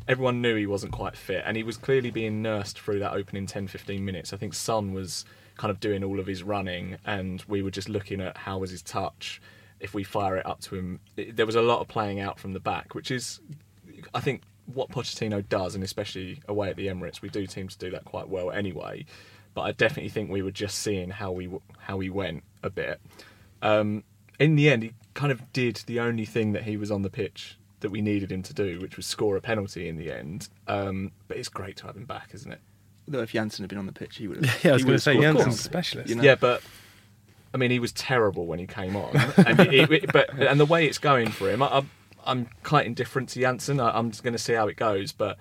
everyone 0.08 0.42
knew 0.42 0.56
he 0.56 0.68
wasn't 0.68 0.92
quite 0.92 1.16
fit 1.16 1.44
and 1.46 1.56
he 1.56 1.64
was 1.64 1.78
clearly 1.78 2.12
being 2.12 2.42
nursed 2.42 2.80
through 2.80 3.00
that 3.00 3.14
opening 3.14 3.48
10-15 3.48 4.02
minutes. 4.02 4.34
I 4.34 4.38
think 4.38 4.54
Son 4.54 4.94
was 4.94 5.24
kind 5.56 5.72
of 5.72 5.80
doing 5.80 6.04
all 6.04 6.20
of 6.20 6.28
his 6.28 6.44
running 6.44 6.98
and 7.06 7.42
we 7.48 7.62
were 7.62 7.72
just 7.72 7.88
looking 7.88 8.20
at 8.20 8.36
how 8.36 8.58
was 8.58 8.72
his 8.72 8.82
touch. 8.82 9.42
If 9.84 9.94
we 9.94 10.04
fire 10.04 10.38
it 10.38 10.46
up 10.46 10.62
to 10.62 10.76
him, 10.76 11.00
it, 11.16 11.36
there 11.36 11.46
was 11.46 11.56
a 11.56 11.62
lot 11.62 11.82
of 11.82 11.88
playing 11.88 12.20
out 12.20 12.40
from 12.40 12.54
the 12.54 12.60
back, 12.60 12.96
which 12.96 13.12
is, 13.12 13.40
I 14.16 14.20
think, 14.20 14.42
what 14.66 14.90
Pochettino 14.90 15.48
does, 15.48 15.76
and 15.76 15.84
especially 15.84 16.40
away 16.48 16.70
at 16.70 16.78
the 16.78 16.88
Emirates, 16.88 17.22
we 17.22 17.30
do 17.30 17.46
seem 17.46 17.68
to 17.68 17.78
do 17.78 17.92
that 17.92 18.06
quite 18.06 18.30
well 18.30 18.50
anyway. 18.50 19.06
But 19.54 19.62
I 19.62 19.72
definitely 19.74 20.10
think 20.10 20.32
we 20.32 20.42
were 20.42 20.52
just 20.52 20.80
seeing 20.80 21.12
how 21.12 21.32
we 21.32 21.50
how 21.78 22.00
he 22.00 22.10
went 22.10 22.44
a 22.64 22.70
bit. 22.70 23.00
Um, 23.62 24.04
in 24.40 24.56
the 24.56 24.70
end, 24.70 24.84
he 24.84 24.94
kind 25.14 25.32
of 25.32 25.54
did 25.54 25.76
the 25.86 26.00
only 26.00 26.26
thing 26.26 26.54
that 26.54 26.64
he 26.64 26.76
was 26.76 26.90
on 26.90 27.04
the 27.04 27.10
pitch 27.10 27.58
that 27.82 27.92
we 27.92 28.02
needed 28.02 28.32
him 28.32 28.42
to 28.42 28.54
do, 28.54 28.80
which 28.80 28.98
was 28.98 29.06
score 29.06 29.36
a 29.36 29.42
penalty 29.42 29.88
in 29.88 29.98
the 29.98 30.12
end. 30.12 30.50
Um, 30.68 31.12
but 31.28 31.38
it's 31.38 31.50
great 31.50 31.78
to 31.78 31.86
have 31.86 31.96
him 31.96 32.06
back, 32.06 32.30
isn't 32.34 32.52
it? 32.52 32.62
Though 33.08 33.22
if 33.22 33.34
Janssen 33.34 33.64
had 33.64 33.70
been 33.70 33.78
on 33.78 33.86
the 33.86 33.92
pitch, 33.92 34.18
he 34.18 34.28
would 34.28 34.44
have. 34.44 34.64
Yeah, 34.64 34.72
I 34.72 34.74
was 34.74 34.84
going 34.84 34.96
to 34.96 35.02
say 35.02 35.14
have 35.16 35.36
Janssen's 35.36 35.60
a 35.60 35.64
specialist. 35.64 36.10
You 36.10 36.16
know? 36.16 36.24
Yeah, 36.24 36.36
but 36.36 36.64
I 37.54 37.58
mean, 37.58 37.72
he 37.72 37.80
was 37.80 37.92
terrible 37.92 38.46
when 38.48 38.60
he 38.60 38.66
came 38.68 38.96
on, 38.96 39.16
and 39.46 39.60
it, 39.60 39.92
it- 39.92 40.12
but 40.14 40.30
and 40.38 40.60
the 40.60 40.66
way 40.66 40.86
it's 40.88 40.98
going 40.98 41.30
for 41.30 41.50
him, 41.50 41.62
I, 41.62 41.68
I'm, 41.78 41.90
I'm 42.26 42.50
quite 42.64 42.86
indifferent 42.88 43.30
to 43.30 43.40
Janssen. 43.40 43.80
I, 43.80 43.98
I'm 43.98 44.10
just 44.12 44.24
going 44.24 44.34
to 44.34 44.40
see 44.40 44.54
how 44.54 44.68
it 44.68 44.76
goes, 44.78 45.12
but 45.12 45.38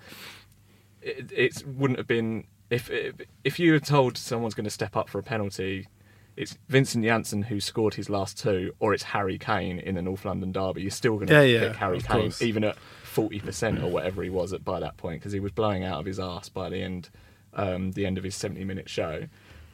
it, 1.01 1.31
it 1.35 1.63
wouldn't 1.67 1.97
have 1.99 2.07
been 2.07 2.45
if 2.69 2.89
if 2.89 3.15
if 3.43 3.59
you 3.59 3.73
had 3.73 3.85
told 3.85 4.17
someone's 4.17 4.53
going 4.53 4.63
to 4.65 4.69
step 4.69 4.95
up 4.95 5.09
for 5.09 5.19
a 5.19 5.23
penalty 5.23 5.87
it's 6.35 6.57
Vincent 6.67 7.03
Janssen 7.03 7.43
who 7.43 7.59
scored 7.59 7.93
his 7.93 8.09
last 8.09 8.39
two, 8.39 8.73
or 8.79 8.91
it's 8.95 9.03
Harry 9.03 9.37
Kane 9.37 9.77
in 9.77 9.93
the 9.93 10.01
North 10.01 10.25
London 10.25 10.51
derby. 10.51 10.81
You're 10.81 10.89
still 10.89 11.13
going 11.17 11.27
to 11.27 11.33
Yeah, 11.35 11.41
yeah, 11.43 11.67
pick 11.67 11.75
Harry 11.77 12.01
Kane, 12.01 12.21
course. 12.21 12.41
even 12.41 12.63
at 12.63 12.75
forty 13.03 13.39
percent 13.39 13.83
or 13.83 13.91
whatever 13.91 14.23
he 14.23 14.31
was 14.31 14.51
at 14.51 14.65
by 14.65 14.79
that 14.79 14.97
point, 14.97 15.19
because 15.21 15.31
he 15.31 15.39
was 15.39 15.51
blowing 15.51 15.83
out 15.83 15.99
of 15.99 16.07
his 16.07 16.17
arse 16.17 16.49
by 16.49 16.69
the 16.69 16.77
end, 16.81 17.11
um, 17.53 17.91
the 17.91 18.07
end 18.07 18.17
of 18.17 18.23
his 18.23 18.33
seventy-minute 18.35 18.89
show. 18.89 19.27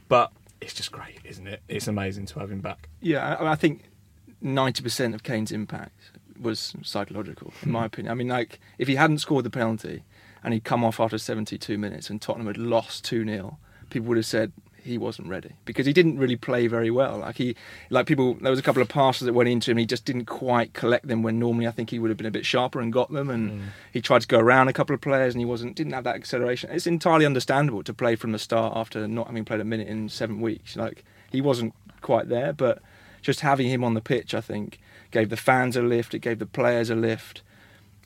But 0.09 0.33
it's 0.61 0.73
just 0.73 0.91
great, 0.91 1.19
isn't 1.23 1.47
it? 1.47 1.61
It's 1.67 1.87
amazing 1.87 2.25
to 2.27 2.39
have 2.39 2.51
him 2.51 2.61
back. 2.61 2.89
Yeah, 3.01 3.35
I, 3.35 3.51
I 3.51 3.55
think 3.55 3.83
ninety 4.41 4.83
percent 4.83 5.15
of 5.15 5.23
Kane's 5.23 5.51
impact 5.51 6.11
was 6.39 6.73
psychological, 6.83 7.53
in 7.63 7.71
my 7.71 7.81
hmm. 7.81 7.85
opinion. 7.85 8.11
I 8.11 8.15
mean, 8.15 8.27
like 8.27 8.59
if 8.77 8.87
he 8.87 8.95
hadn't 8.95 9.19
scored 9.19 9.45
the 9.45 9.49
penalty 9.49 10.03
and 10.43 10.53
he'd 10.53 10.63
come 10.63 10.83
off 10.83 10.99
after 10.99 11.17
seventy-two 11.17 11.77
minutes 11.77 12.09
and 12.09 12.21
Tottenham 12.21 12.47
had 12.47 12.57
lost 12.57 13.03
two 13.03 13.25
0 13.25 13.57
people 13.89 14.07
would 14.07 14.17
have 14.17 14.25
said 14.25 14.51
he 14.89 14.97
wasn't 14.97 15.27
ready 15.27 15.51
because 15.65 15.85
he 15.85 15.93
didn't 15.93 16.17
really 16.17 16.35
play 16.35 16.67
very 16.67 16.91
well. 16.91 17.19
Like 17.19 17.37
he, 17.37 17.55
like 17.89 18.05
people, 18.05 18.33
there 18.35 18.49
was 18.49 18.59
a 18.59 18.63
couple 18.63 18.81
of 18.81 18.89
passes 18.89 19.25
that 19.25 19.33
went 19.33 19.47
into 19.47 19.71
him. 19.71 19.77
He 19.77 19.85
just 19.85 20.03
didn't 20.03 20.25
quite 20.25 20.73
collect 20.73 21.07
them 21.07 21.23
when 21.23 21.39
normally 21.39 21.67
I 21.67 21.71
think 21.71 21.89
he 21.89 21.99
would 21.99 22.09
have 22.09 22.17
been 22.17 22.25
a 22.25 22.31
bit 22.31 22.45
sharper 22.45 22.81
and 22.81 22.91
got 22.91 23.11
them. 23.11 23.29
And 23.29 23.51
mm. 23.51 23.63
he 23.93 24.01
tried 24.01 24.21
to 24.21 24.27
go 24.27 24.39
around 24.39 24.67
a 24.67 24.73
couple 24.73 24.93
of 24.93 25.01
players 25.01 25.33
and 25.33 25.41
he 25.41 25.45
wasn't, 25.45 25.75
didn't 25.75 25.93
have 25.93 26.03
that 26.03 26.15
acceleration. 26.15 26.69
It's 26.71 26.87
entirely 26.87 27.25
understandable 27.25 27.83
to 27.83 27.93
play 27.93 28.15
from 28.15 28.31
the 28.31 28.39
start 28.39 28.75
after 28.75 29.07
not 29.07 29.27
having 29.27 29.45
played 29.45 29.61
a 29.61 29.65
minute 29.65 29.87
in 29.87 30.09
seven 30.09 30.41
weeks. 30.41 30.75
Like 30.75 31.05
he 31.31 31.39
wasn't 31.39 31.73
quite 32.01 32.27
there, 32.27 32.51
but 32.51 32.81
just 33.21 33.41
having 33.41 33.67
him 33.69 33.83
on 33.83 33.93
the 33.93 34.01
pitch, 34.01 34.33
I 34.33 34.41
think, 34.41 34.79
gave 35.11 35.29
the 35.29 35.37
fans 35.37 35.75
a 35.75 35.81
lift. 35.81 36.13
It 36.13 36.19
gave 36.19 36.39
the 36.39 36.45
players 36.45 36.89
a 36.89 36.95
lift. 36.95 37.41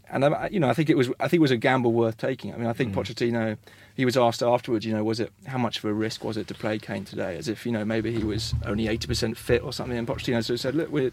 And 0.09 0.23
you 0.51 0.59
know, 0.59 0.69
I 0.69 0.73
think 0.73 0.89
it 0.89 0.97
was, 0.97 1.09
I 1.19 1.27
think 1.27 1.39
it 1.39 1.41
was 1.41 1.51
a 1.51 1.57
gamble 1.57 1.91
worth 1.91 2.17
taking. 2.17 2.53
I 2.53 2.57
mean, 2.57 2.67
I 2.67 2.73
think 2.73 2.93
mm. 2.93 2.95
Pochettino, 2.95 3.57
he 3.95 4.05
was 4.05 4.17
asked 4.17 4.41
afterwards, 4.41 4.85
you 4.85 4.93
know, 4.93 5.03
was 5.03 5.19
it 5.19 5.31
how 5.45 5.57
much 5.57 5.77
of 5.77 5.85
a 5.85 5.93
risk 5.93 6.23
was 6.23 6.37
it 6.37 6.47
to 6.47 6.53
play 6.53 6.79
Kane 6.79 7.05
today? 7.05 7.37
As 7.37 7.47
if 7.47 7.65
you 7.65 7.71
know, 7.71 7.85
maybe 7.85 8.11
he 8.11 8.23
was 8.23 8.53
only 8.65 8.87
eighty 8.87 9.07
percent 9.07 9.37
fit 9.37 9.63
or 9.63 9.71
something. 9.71 9.97
And 9.97 10.07
Pochettino 10.07 10.43
sort 10.43 10.55
of 10.55 10.59
said, 10.59 10.75
look, 10.75 10.89
we're 10.89 11.11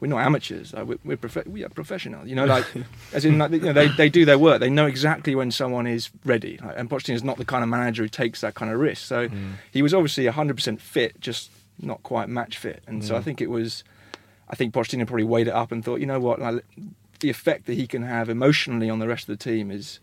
we're 0.00 0.08
not 0.08 0.18
amateurs. 0.18 0.72
Like, 0.72 0.86
we're 0.86 0.98
we're 1.04 1.16
prof- 1.16 1.46
we 1.46 1.62
are 1.62 1.68
professional. 1.68 2.26
You 2.26 2.34
know, 2.34 2.46
like 2.46 2.66
as 3.12 3.24
in, 3.24 3.38
like, 3.38 3.52
you 3.52 3.60
know, 3.60 3.72
they 3.72 3.88
they 3.88 4.08
do 4.08 4.24
their 4.24 4.38
work. 4.38 4.60
They 4.60 4.70
know 4.70 4.86
exactly 4.86 5.34
when 5.34 5.50
someone 5.50 5.86
is 5.86 6.10
ready. 6.24 6.58
Like, 6.62 6.78
and 6.78 6.90
Pochettino 6.90 7.14
is 7.14 7.22
not 7.22 7.36
the 7.36 7.44
kind 7.44 7.62
of 7.62 7.68
manager 7.68 8.02
who 8.02 8.08
takes 8.08 8.40
that 8.40 8.54
kind 8.54 8.72
of 8.72 8.80
risk. 8.80 9.04
So 9.04 9.28
mm. 9.28 9.52
he 9.70 9.82
was 9.82 9.92
obviously 9.94 10.26
hundred 10.26 10.56
percent 10.56 10.80
fit, 10.80 11.20
just 11.20 11.50
not 11.80 12.02
quite 12.02 12.28
match 12.28 12.58
fit. 12.58 12.82
And 12.86 13.04
so 13.04 13.14
I 13.14 13.20
mm. 13.20 13.24
think 13.24 13.40
it 13.40 13.50
was. 13.50 13.84
I 14.48 14.56
think 14.56 14.74
Pochettino 14.74 15.06
probably 15.06 15.24
weighed 15.24 15.48
it 15.48 15.54
up 15.54 15.72
and 15.72 15.82
thought, 15.82 16.00
you 16.00 16.04
know 16.04 16.20
what, 16.20 16.38
like, 16.38 16.62
the 17.20 17.30
effect 17.30 17.64
that 17.66 17.74
he 17.74 17.86
can 17.86 18.02
have 18.02 18.28
emotionally 18.28 18.90
on 18.90 18.98
the 18.98 19.08
rest 19.08 19.26
of 19.28 19.38
the 19.38 19.42
team 19.42 19.70
is 19.70 20.00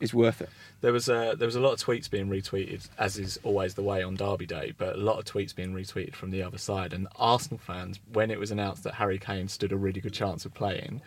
is 0.00 0.14
worth 0.14 0.40
it. 0.40 0.50
There 0.82 0.92
was 0.92 1.08
a 1.08 1.34
there 1.38 1.46
was 1.46 1.56
a 1.56 1.60
lot 1.60 1.72
of 1.72 1.78
tweets 1.80 2.10
being 2.10 2.28
retweeted, 2.28 2.88
as 2.98 3.16
is 3.16 3.38
always 3.44 3.74
the 3.74 3.82
way 3.82 4.02
on 4.02 4.16
Derby 4.16 4.46
Day, 4.46 4.74
but 4.76 4.96
a 4.96 4.98
lot 4.98 5.18
of 5.18 5.24
tweets 5.24 5.54
being 5.54 5.72
retweeted 5.72 6.14
from 6.14 6.30
the 6.30 6.42
other 6.42 6.58
side. 6.58 6.92
And 6.92 7.08
Arsenal 7.16 7.58
fans, 7.58 7.98
when 8.12 8.30
it 8.30 8.38
was 8.38 8.50
announced 8.50 8.82
that 8.84 8.94
Harry 8.94 9.18
Kane 9.18 9.48
stood 9.48 9.72
a 9.72 9.76
really 9.76 10.00
good 10.00 10.12
chance 10.12 10.44
of 10.44 10.52
playing, 10.54 11.00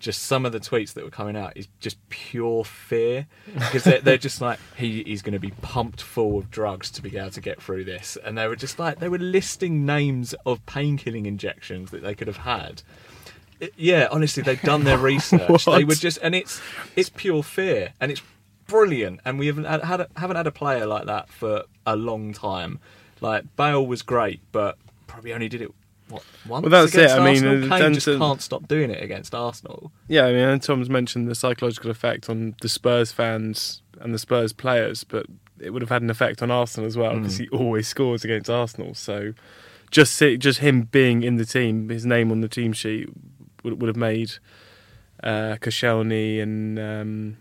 just 0.00 0.22
some 0.22 0.44
of 0.44 0.50
the 0.52 0.58
tweets 0.58 0.94
that 0.94 1.04
were 1.04 1.10
coming 1.10 1.36
out 1.36 1.52
is 1.56 1.68
just 1.78 1.96
pure 2.08 2.64
fear 2.64 3.26
because 3.54 3.84
they're, 3.84 4.00
they're 4.00 4.18
just 4.18 4.40
like 4.40 4.58
he 4.76 5.00
is 5.00 5.22
going 5.22 5.34
to 5.34 5.38
be 5.38 5.52
pumped 5.62 6.00
full 6.02 6.38
of 6.38 6.50
drugs 6.50 6.90
to 6.90 7.02
be 7.02 7.16
able 7.16 7.30
to 7.30 7.40
get 7.40 7.62
through 7.62 7.84
this, 7.84 8.18
and 8.24 8.36
they 8.36 8.48
were 8.48 8.56
just 8.56 8.78
like 8.80 8.98
they 8.98 9.08
were 9.08 9.18
listing 9.18 9.86
names 9.86 10.34
of 10.44 10.64
painkilling 10.66 11.26
injections 11.26 11.92
that 11.92 12.02
they 12.02 12.14
could 12.16 12.26
have 12.26 12.38
had. 12.38 12.82
It- 13.60 13.74
yeah, 13.76 14.08
honestly, 14.10 14.42
they've 14.42 14.60
done 14.62 14.82
their 14.82 14.98
research. 15.12 15.66
they 15.66 15.84
were 15.84 15.94
just, 15.94 16.18
and 16.20 16.34
it's 16.34 16.60
it's 16.96 17.10
pure 17.10 17.44
fear, 17.44 17.92
and 18.00 18.10
it's 18.10 18.22
brilliant. 18.70 19.20
And 19.24 19.38
we 19.38 19.46
haven't 19.46 19.64
had, 19.64 19.82
had 19.82 20.00
a, 20.00 20.08
haven't 20.16 20.36
had 20.36 20.46
a 20.46 20.52
player 20.52 20.86
like 20.86 21.06
that 21.06 21.28
for 21.28 21.64
a 21.86 21.96
long 21.96 22.32
time. 22.32 22.78
Like 23.20 23.44
Bale 23.56 23.86
was 23.86 24.02
great, 24.02 24.40
but 24.52 24.78
probably 25.06 25.32
only 25.32 25.48
did 25.48 25.62
it 25.62 25.74
what 26.08 26.22
once. 26.46 26.62
Well, 26.62 26.70
that's 26.70 26.94
it. 26.94 27.10
I 27.10 27.18
mean, 27.18 27.44
Arsenal? 27.44 27.72
uh, 27.72 27.78
Kane 27.78 27.94
just 27.94 28.06
can't 28.06 28.40
stop 28.42 28.68
doing 28.68 28.90
it 28.90 29.02
against 29.02 29.34
Arsenal. 29.34 29.92
Yeah, 30.08 30.26
I 30.26 30.32
mean, 30.32 30.48
and 30.48 30.62
Tom's 30.62 30.90
mentioned 30.90 31.28
the 31.28 31.34
psychological 31.34 31.90
effect 31.90 32.28
on 32.28 32.54
the 32.60 32.68
Spurs 32.68 33.12
fans 33.12 33.82
and 34.00 34.14
the 34.14 34.18
Spurs 34.18 34.52
players, 34.52 35.04
but 35.04 35.26
it 35.60 35.70
would 35.70 35.82
have 35.82 35.90
had 35.90 36.02
an 36.02 36.10
effect 36.10 36.42
on 36.42 36.50
Arsenal 36.50 36.86
as 36.86 36.96
well 36.96 37.16
because 37.16 37.36
he 37.36 37.48
always 37.48 37.86
scores 37.86 38.24
against 38.24 38.48
Arsenal. 38.48 38.94
So 38.94 39.34
just 39.90 40.14
see, 40.14 40.36
just 40.36 40.60
him 40.60 40.82
being 40.82 41.22
in 41.22 41.36
the 41.36 41.44
team, 41.44 41.88
his 41.88 42.06
name 42.06 42.30
on 42.30 42.40
the 42.40 42.48
team 42.48 42.72
sheet 42.72 43.08
would, 43.62 43.80
would 43.80 43.88
have 43.88 43.96
made 43.96 44.32
uh, 45.22 45.56
Koscielny 45.60 46.40
and 46.42 46.78
um, 46.78 47.36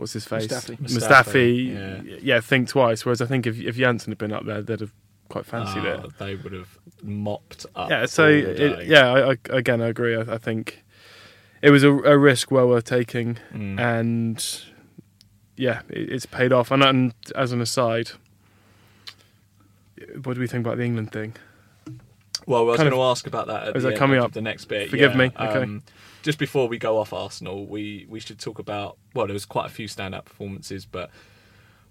what's 0.00 0.12
his 0.14 0.24
face, 0.24 0.46
Mustafi. 0.48 0.76
Mustafi, 0.78 1.74
Mustafi, 1.76 2.18
yeah. 2.22 2.40
think 2.40 2.68
twice. 2.68 3.04
Whereas 3.04 3.20
I 3.20 3.26
think 3.26 3.46
if 3.46 3.60
if 3.60 3.76
Janssen 3.76 4.10
had 4.10 4.18
been 4.18 4.32
up 4.32 4.44
there, 4.44 4.62
they'd 4.62 4.80
have 4.80 4.92
quite 5.28 5.46
fancied 5.46 5.84
Ah, 5.86 6.02
it. 6.04 6.18
They 6.18 6.34
would 6.34 6.52
have 6.52 6.76
mopped 7.02 7.66
up. 7.76 7.88
Yeah, 7.90 8.06
so 8.06 8.24
all 8.24 8.30
it, 8.30 8.56
day. 8.56 8.84
yeah, 8.86 9.12
I, 9.12 9.30
I, 9.32 9.36
again, 9.50 9.80
I 9.80 9.86
agree. 9.86 10.16
I, 10.16 10.22
I 10.22 10.38
think 10.38 10.82
it 11.62 11.70
was 11.70 11.84
a, 11.84 11.90
a 11.92 12.18
risk 12.18 12.50
well 12.50 12.66
worth 12.68 12.84
taking, 12.84 13.38
Mm. 13.54 13.78
and 13.78 14.60
yeah, 15.56 15.82
it, 15.88 16.10
it's 16.12 16.26
paid 16.26 16.52
off. 16.52 16.70
And, 16.72 16.82
and 16.82 17.14
as 17.36 17.52
an 17.52 17.60
aside, 17.60 18.10
what 20.24 20.34
do 20.34 20.40
we 20.40 20.46
think 20.46 20.64
about 20.66 20.78
the 20.78 20.84
England 20.84 21.12
thing? 21.12 21.34
Well, 22.50 22.62
I 22.62 22.64
was 22.64 22.78
going 22.78 22.90
to 22.90 23.02
ask 23.02 23.28
about 23.28 23.46
that 23.46 23.68
at 23.68 23.76
is 23.76 23.84
the 23.84 23.90
that 23.90 23.94
end 23.94 23.98
coming 23.98 24.18
of 24.18 24.24
up? 24.24 24.32
the 24.32 24.42
next 24.42 24.64
bit. 24.64 24.90
Forgive 24.90 25.12
yeah. 25.12 25.16
me, 25.16 25.24
okay. 25.26 25.62
Um, 25.62 25.84
just 26.22 26.36
before 26.36 26.66
we 26.66 26.78
go 26.78 26.98
off 26.98 27.12
Arsenal, 27.12 27.64
we, 27.64 28.06
we 28.08 28.18
should 28.18 28.40
talk 28.40 28.58
about 28.58 28.98
well, 29.14 29.26
there 29.26 29.34
was 29.34 29.44
quite 29.44 29.66
a 29.66 29.68
few 29.70 29.86
standout 29.86 30.24
performances, 30.24 30.84
but 30.84 31.10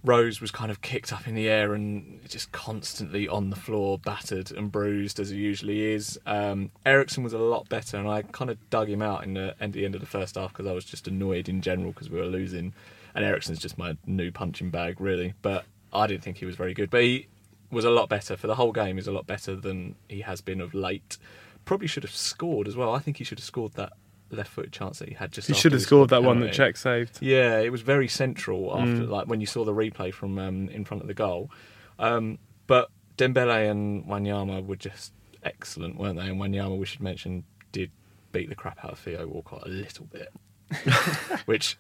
Rose 0.04 0.42
was 0.42 0.52
kind 0.52 0.70
of 0.70 0.82
kicked 0.82 1.14
up 1.14 1.30
in 1.30 1.34
the 1.34 1.48
air 1.48 1.74
and 1.74 2.20
just 2.28 2.52
constantly 2.52 3.26
on 3.26 3.52
the 3.52 3.56
floor, 3.56 3.98
battered 3.98 4.52
and 4.52 4.70
bruised 4.70 5.18
as 5.18 5.30
he 5.30 5.38
usually 5.38 5.94
is. 5.94 6.20
Um, 6.26 6.72
Eriksen 6.86 7.24
was 7.24 7.32
a 7.32 7.38
lot 7.38 7.70
better, 7.70 7.96
and 7.96 8.10
I 8.10 8.24
kind 8.24 8.52
of 8.52 8.58
dug 8.70 8.90
him 8.90 9.02
out 9.02 9.24
in 9.24 9.36
the 9.36 9.56
end, 9.62 9.72
the 9.72 9.86
end 9.86 9.96
of 9.96 10.02
the 10.02 10.08
first 10.08 10.36
half 10.36 10.52
because 10.52 10.68
I 10.68 10.74
was 10.74 10.84
just 10.84 11.08
annoyed 11.08 11.48
in 11.48 11.62
general 11.62 11.94
because 11.94 12.10
we 12.10 12.20
were 12.20 12.26
losing. 12.26 12.74
And 13.16 13.24
Eriksen's 13.24 13.60
just 13.60 13.78
my 13.78 13.96
new 14.06 14.30
punching 14.30 14.72
bag, 14.72 15.00
really. 15.00 15.36
But 15.42 15.64
I 15.94 16.06
didn't 16.08 16.24
think 16.24 16.38
he 16.38 16.46
was 16.46 16.56
very 16.56 16.74
good. 16.74 16.90
But 16.90 17.04
he 17.04 17.28
was 17.72 17.86
a 17.86 17.90
lot 17.90 18.10
better 18.10 18.36
for 18.38 18.48
the 18.48 18.56
whole 18.56 18.72
game. 18.72 18.96
He's 18.98 19.08
a 19.08 19.12
lot 19.12 19.28
better 19.28 19.56
than 19.56 19.96
he 20.08 20.22
has 20.22 20.42
been 20.42 20.60
of 20.62 20.74
late. 20.74 21.18
Probably 21.66 21.88
should 21.88 22.04
have 22.04 22.12
scored 22.16 22.68
as 22.68 22.76
well. 22.76 22.94
I 22.94 23.00
think 23.00 23.18
he 23.18 23.24
should 23.24 23.40
have 23.40 23.46
scored 23.46 23.74
that 23.74 23.94
left-footed 24.32 24.72
chance 24.72 25.00
that 25.00 25.10
he 25.10 25.16
had 25.16 25.32
just. 25.32 25.48
He 25.48 25.54
should 25.54 25.72
have 25.74 25.82
scored 25.82 26.10
that 26.10 26.22
the 26.22 26.28
one 26.28 26.40
that 26.40 26.52
penalty. 26.56 26.74
Cech 26.74 26.78
saved. 26.78 27.18
Yeah, 27.22 27.60
it 27.60 27.72
was 27.72 27.82
very 27.82 28.08
central 28.08 28.72
after, 28.78 28.86
Mm. 29.04 29.10
like 29.10 29.28
when 29.28 29.40
you 29.42 29.48
saw 29.48 29.64
the 29.66 29.74
replay 29.74 30.14
from 30.14 30.38
um, 30.40 30.70
in 30.70 30.86
front 30.86 31.02
of 31.02 31.08
the 31.08 31.14
goal. 31.14 31.52
Um, 32.00 32.40
but 32.68 32.90
Dembele 33.18 33.70
and 33.70 34.06
Wanyama 34.06 34.66
were 34.66 34.76
just 34.76 35.14
excellent, 35.44 35.98
weren't 35.98 36.18
they? 36.18 36.28
And 36.28 36.40
Wanyama, 36.40 36.78
we 36.78 36.86
should 36.86 37.02
mention, 37.02 37.44
did 37.72 37.92
beat 38.32 38.50
the 38.50 38.56
crap 38.56 38.84
out 38.86 38.92
of 38.92 39.00
Theo 39.00 39.26
Walcott 39.28 39.64
a 39.66 39.70
little 39.70 40.06
bit, 40.06 40.32
which. 41.46 41.78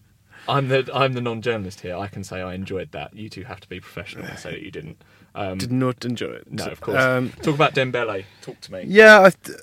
I'm 0.47 0.69
the 0.69 0.89
I'm 0.93 1.13
the 1.13 1.21
non-journalist 1.21 1.81
here. 1.81 1.97
I 1.97 2.07
can 2.07 2.23
say 2.23 2.39
I 2.41 2.53
enjoyed 2.53 2.93
that. 2.93 3.13
You 3.13 3.27
two 3.29 3.43
have 3.43 3.59
to 3.59 3.67
be 3.67 3.81
professional 3.81 4.25
and 4.25 4.39
say 4.39 4.51
that 4.51 4.61
you 4.61 4.71
didn't. 4.71 5.03
Um, 5.35 5.57
Did 5.57 5.71
not 5.71 6.03
enjoy 6.05 6.31
it. 6.31 6.51
no, 6.51 6.65
of 6.65 6.81
course. 6.81 7.01
Um, 7.01 7.29
Talk 7.41 7.55
about 7.55 7.73
Dembele. 7.75 8.25
Talk 8.41 8.59
to 8.61 8.71
me. 8.71 8.83
Yeah, 8.87 9.21
I 9.21 9.29
th- 9.29 9.57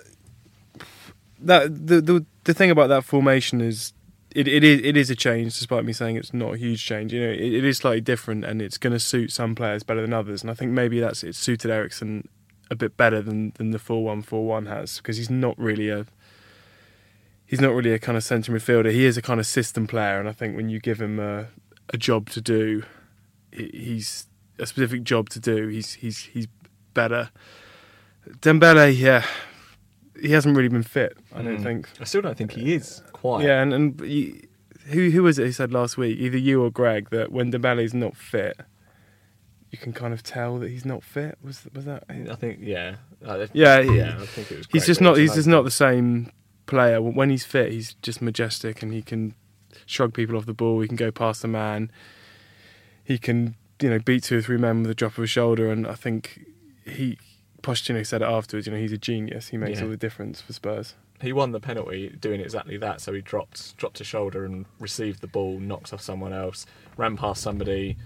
that 1.41 1.87
the, 1.87 2.01
the 2.01 2.27
the 2.45 2.55
thing 2.55 2.71
about 2.71 2.89
that 2.89 3.05
formation 3.05 3.61
is 3.61 3.93
it, 4.35 4.47
it 4.49 4.63
is 4.65 4.81
it 4.85 4.97
is 4.97 5.11
a 5.11 5.17
change, 5.17 5.55
despite 5.59 5.85
me 5.85 5.93
saying 5.93 6.17
it's 6.17 6.33
not 6.33 6.55
a 6.55 6.57
huge 6.57 6.85
change. 6.85 7.13
You 7.13 7.21
know, 7.21 7.31
it, 7.31 7.41
it 7.41 7.65
is 7.65 7.79
slightly 7.79 8.01
different, 8.01 8.45
and 8.45 8.63
it's 8.63 8.79
going 8.79 8.93
to 8.93 9.01
suit 9.01 9.33
some 9.33 9.55
players 9.55 9.83
better 9.83 10.03
than 10.03 10.13
others. 10.13 10.43
And 10.43 10.51
I 10.51 10.55
think 10.55 10.73
maybe 10.73 11.01
that's 11.01 11.25
it 11.25 11.35
suited 11.35 11.71
Eriksen 11.71 12.29
a 12.71 12.75
bit 12.75 12.97
better 12.97 13.21
than 13.23 13.53
than 13.57 13.71
the 13.71 13.79
four 13.79 14.05
one 14.05 14.23
four 14.23 14.47
one 14.47 14.67
has 14.67 14.99
because 14.99 15.17
he's 15.17 15.31
not 15.31 15.59
really 15.59 15.89
a 15.89 16.07
he's 17.47 17.61
not 17.61 17.73
really 17.75 17.93
a 17.93 17.99
kind 17.99 18.17
of 18.17 18.25
centre 18.25 18.53
midfielder. 18.53 18.93
He 18.93 19.05
is 19.05 19.17
a 19.17 19.23
kind 19.23 19.41
of 19.41 19.47
system 19.47 19.87
player, 19.87 20.21
and 20.21 20.29
I 20.29 20.33
think 20.33 20.57
when 20.57 20.69
you 20.69 20.81
give 20.81 21.01
him 21.01 21.19
a 21.19 21.49
a 21.91 21.97
job 21.97 22.29
to 22.31 22.41
do, 22.41 22.83
he's 23.53 24.27
a 24.59 24.67
specific 24.67 25.03
job 25.05 25.29
to 25.31 25.41
do. 25.41 25.69
He's 25.69 25.95
he's 25.95 26.19
he's 26.25 26.47
better. 26.95 27.31
Dembele, 28.41 28.97
yeah, 28.99 29.25
he 30.21 30.33
hasn't 30.33 30.57
really 30.57 30.69
been 30.69 30.83
fit. 30.83 31.17
I 31.35 31.43
don't 31.43 31.59
Mm. 31.59 31.63
think. 31.63 31.89
I 32.01 32.05
still 32.05 32.23
don't 32.23 32.37
think 32.37 32.53
he 32.53 32.75
is 32.75 33.03
quite. 33.13 33.45
Yeah, 33.45 33.63
and 33.63 33.73
and 33.73 34.01
you, 34.01 34.41
who 34.89 35.11
who 35.11 35.23
was 35.23 35.39
it 35.39 35.45
who 35.45 35.53
said 35.53 35.73
last 35.73 35.97
week? 35.97 36.19
Either 36.19 36.39
you 36.39 36.63
or 36.63 36.71
Greg 36.71 37.11
that 37.11 37.31
when 37.33 37.53
Dembele's 37.53 37.95
not 37.95 38.17
fit, 38.17 38.59
you 39.71 39.79
can 39.79 39.93
kind 39.93 40.13
of 40.13 40.23
tell 40.23 40.59
that 40.59 40.71
he's 40.71 40.85
not 40.85 41.03
fit. 41.05 41.39
Was 41.43 41.67
was 41.75 41.85
that? 41.85 42.05
I 42.09 42.35
think 42.35 42.59
yeah. 42.63 42.97
Uh, 43.25 43.47
Yeah, 43.53 43.81
yeah. 43.81 44.17
I 44.21 44.27
think 44.27 44.51
it 44.51 44.59
was. 44.59 44.67
He's 44.73 44.87
just 44.87 45.01
not. 45.01 45.13
was 45.13 45.21
He's 45.21 45.35
just 45.35 45.49
not 45.49 45.63
the 45.63 45.71
same 45.71 46.33
player. 46.67 47.01
When 47.01 47.31
he's 47.31 47.45
fit, 47.45 47.71
he's 47.73 47.95
just 48.03 48.21
majestic, 48.21 48.83
and 48.83 48.93
he 48.93 49.03
can 49.03 49.35
shrug 49.87 50.15
people 50.15 50.37
off 50.37 50.47
the 50.47 50.55
ball. 50.55 50.81
He 50.81 50.89
can 50.89 50.97
go 50.97 51.13
past 51.13 51.43
the 51.43 51.49
man. 51.49 51.93
He 53.05 53.19
can, 53.19 53.55
you 53.81 53.91
know, 53.91 53.99
beat 53.99 54.25
two 54.25 54.39
or 54.39 54.43
three 54.43 54.57
men 54.59 54.83
with 54.83 54.91
a 54.91 54.95
drop 54.95 55.19
of 55.19 55.25
a 55.25 55.27
shoulder. 55.27 55.71
And 55.71 55.87
I 55.87 55.95
think 55.95 56.45
he, 56.87 57.19
Pochettino 57.63 58.07
said 58.07 58.23
it 58.23 58.27
afterwards. 58.27 58.67
You 58.67 58.73
know, 58.73 58.79
he's 58.79 58.93
a 58.93 58.99
genius. 58.99 59.49
He 59.49 59.57
makes 59.57 59.79
Yeah. 59.79 59.85
all 59.85 59.91
the 59.91 59.97
difference 59.97 60.41
for 60.41 60.53
Spurs. 60.53 60.95
He 61.21 61.33
won 61.33 61.53
the 61.53 61.61
penalty 61.61 62.11
doing 62.21 62.41
exactly 62.41 62.77
that. 62.79 63.01
So 63.01 63.13
he 63.15 63.21
dropped 63.23 63.77
dropped 63.77 64.01
a 64.01 64.05
shoulder 64.05 64.45
and 64.45 64.67
received 64.79 65.21
the 65.23 65.27
ball, 65.27 65.59
knocked 65.59 65.93
off 65.93 66.03
someone 66.03 66.33
else, 66.35 66.67
ran 66.99 67.17
past 67.17 67.43
somebody, 67.43 67.97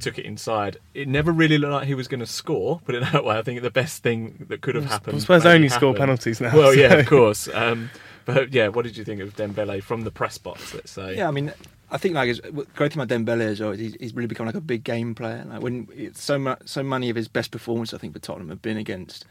took 0.00 0.18
it 0.18 0.26
inside. 0.26 0.76
It 0.92 1.08
never 1.08 1.32
really 1.32 1.56
looked 1.56 1.72
like 1.72 1.86
he 1.86 1.94
was 1.94 2.08
going 2.08 2.20
to 2.20 2.26
score. 2.26 2.80
Put 2.84 2.94
it 2.94 3.02
that 3.12 3.24
way. 3.24 3.38
I 3.38 3.42
think 3.42 3.62
the 3.62 3.70
best 3.70 4.02
thing 4.02 4.44
that 4.50 4.60
could 4.60 4.74
have 4.74 4.84
happened. 4.84 5.14
Well, 5.14 5.20
Spurs 5.22 5.44
maybe 5.44 5.54
only 5.54 5.68
score 5.70 5.94
penalties 5.94 6.40
now, 6.42 6.54
Well, 6.54 6.74
yeah, 6.74 6.92
of 6.94 7.06
course. 7.06 7.48
Um, 7.48 7.90
but 8.26 8.52
yeah, 8.52 8.68
what 8.68 8.82
did 8.84 8.98
you 8.98 9.04
think 9.04 9.22
of 9.22 9.34
Dembele 9.34 9.82
from 9.82 10.02
the 10.02 10.10
press 10.10 10.36
box? 10.36 10.74
Let's 10.74 10.90
say. 10.90 11.16
Yeah, 11.16 11.28
I 11.28 11.30
mean, 11.30 11.54
I 11.90 11.96
think 11.96 12.14
like 12.14 12.28
his, 12.28 12.40
great 12.40 12.92
thing 12.92 13.02
about 13.02 13.08
Dembele 13.08 13.40
as 13.40 13.60
well 13.60 13.72
he's, 13.72 13.94
he's 13.98 14.14
really 14.14 14.26
become 14.26 14.46
like 14.46 14.54
a 14.54 14.60
big 14.60 14.84
game 14.84 15.14
player. 15.14 15.44
Like 15.48 15.62
when 15.62 16.12
so 16.14 16.38
much, 16.38 16.60
so 16.66 16.82
many 16.82 17.08
of 17.10 17.16
his 17.16 17.28
best 17.28 17.50
performances, 17.50 17.94
I 17.94 17.98
think 17.98 18.12
for 18.12 18.18
Tottenham 18.18 18.50
have 18.50 18.62
been 18.62 18.76
against 18.76 19.24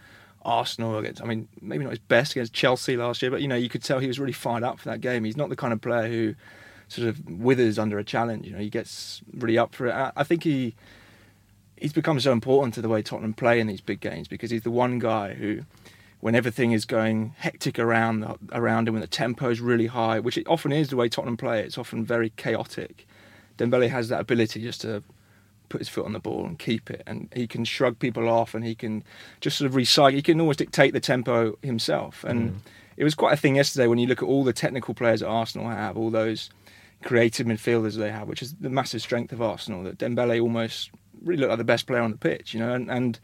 Arsenal. 0.43 0.97
Against, 0.97 1.21
I 1.21 1.25
mean, 1.25 1.47
maybe 1.61 1.83
not 1.83 1.91
his 1.91 1.99
best 1.99 2.31
against 2.31 2.53
Chelsea 2.53 2.97
last 2.97 3.21
year, 3.21 3.29
but 3.29 3.41
you 3.41 3.47
know, 3.47 3.55
you 3.55 3.69
could 3.69 3.83
tell 3.83 3.99
he 3.99 4.07
was 4.07 4.19
really 4.19 4.33
fired 4.33 4.63
up 4.63 4.79
for 4.79 4.89
that 4.89 5.01
game. 5.01 5.23
He's 5.23 5.37
not 5.37 5.49
the 5.49 5.55
kind 5.55 5.73
of 5.73 5.81
player 5.81 6.07
who 6.07 6.35
sort 6.87 7.07
of 7.07 7.29
withers 7.29 7.77
under 7.77 7.99
a 7.99 8.03
challenge. 8.03 8.45
You 8.45 8.53
know, 8.53 8.59
he 8.59 8.69
gets 8.69 9.21
really 9.33 9.57
up 9.57 9.75
for 9.75 9.87
it. 9.87 9.93
I, 9.93 10.11
I 10.15 10.23
think 10.23 10.43
he 10.43 10.75
he's 11.79 11.93
become 11.93 12.19
so 12.19 12.31
important 12.31 12.73
to 12.73 12.81
the 12.81 12.89
way 12.89 13.01
Tottenham 13.01 13.33
play 13.33 13.59
in 13.59 13.67
these 13.67 13.81
big 13.81 13.99
games 13.99 14.27
because 14.27 14.49
he's 14.49 14.63
the 14.63 14.71
one 14.71 14.99
guy 14.99 15.33
who, 15.33 15.61
when 16.27 16.35
everything 16.35 16.73
is 16.73 16.83
going 16.83 17.33
hectic 17.37 17.79
around 17.79 18.25
around 18.51 18.85
him, 18.85 18.95
when 18.95 18.99
the 18.99 19.07
tempo 19.07 19.49
is 19.49 19.61
really 19.61 19.87
high, 19.87 20.19
which 20.19 20.37
it 20.37 20.45
often 20.45 20.73
is 20.73 20.89
the 20.89 20.97
way 20.97 21.07
Tottenham 21.07 21.37
play, 21.37 21.61
it's 21.61 21.77
often 21.77 22.03
very 22.03 22.31
chaotic. 22.31 23.07
Dembele 23.57 23.89
has 23.89 24.09
that 24.09 24.19
ability 24.19 24.61
just 24.61 24.81
to 24.81 25.03
put 25.69 25.79
his 25.79 25.87
foot 25.87 26.05
on 26.05 26.11
the 26.11 26.19
ball 26.19 26.45
and 26.45 26.59
keep 26.59 26.91
it, 26.91 27.01
and 27.07 27.29
he 27.33 27.47
can 27.47 27.63
shrug 27.63 27.97
people 27.97 28.27
off, 28.27 28.53
and 28.53 28.65
he 28.65 28.75
can 28.75 29.05
just 29.39 29.57
sort 29.57 29.71
of 29.71 29.75
recycle. 29.75 30.15
He 30.15 30.21
can 30.21 30.41
almost 30.41 30.59
dictate 30.59 30.91
the 30.91 30.99
tempo 30.99 31.57
himself, 31.61 32.25
and 32.25 32.51
mm. 32.51 32.55
it 32.97 33.05
was 33.05 33.15
quite 33.15 33.31
a 33.31 33.37
thing 33.37 33.55
yesterday 33.55 33.87
when 33.87 33.97
you 33.97 34.07
look 34.07 34.21
at 34.21 34.27
all 34.27 34.43
the 34.43 34.51
technical 34.51 34.93
players 34.93 35.21
that 35.21 35.27
Arsenal 35.27 35.69
have, 35.69 35.95
all 35.95 36.09
those 36.09 36.49
creative 37.05 37.47
midfielders 37.47 37.95
they 37.95 38.11
have, 38.11 38.27
which 38.27 38.41
is 38.41 38.53
the 38.55 38.69
massive 38.69 39.01
strength 39.01 39.31
of 39.31 39.41
Arsenal. 39.41 39.81
That 39.83 39.97
Dembele 39.97 40.41
almost 40.41 40.91
really 41.23 41.39
looked 41.39 41.51
like 41.51 41.57
the 41.57 41.63
best 41.63 41.87
player 41.87 42.01
on 42.01 42.11
the 42.11 42.17
pitch, 42.17 42.53
you 42.53 42.59
know, 42.59 42.73
and, 42.73 42.91
and 42.91 43.17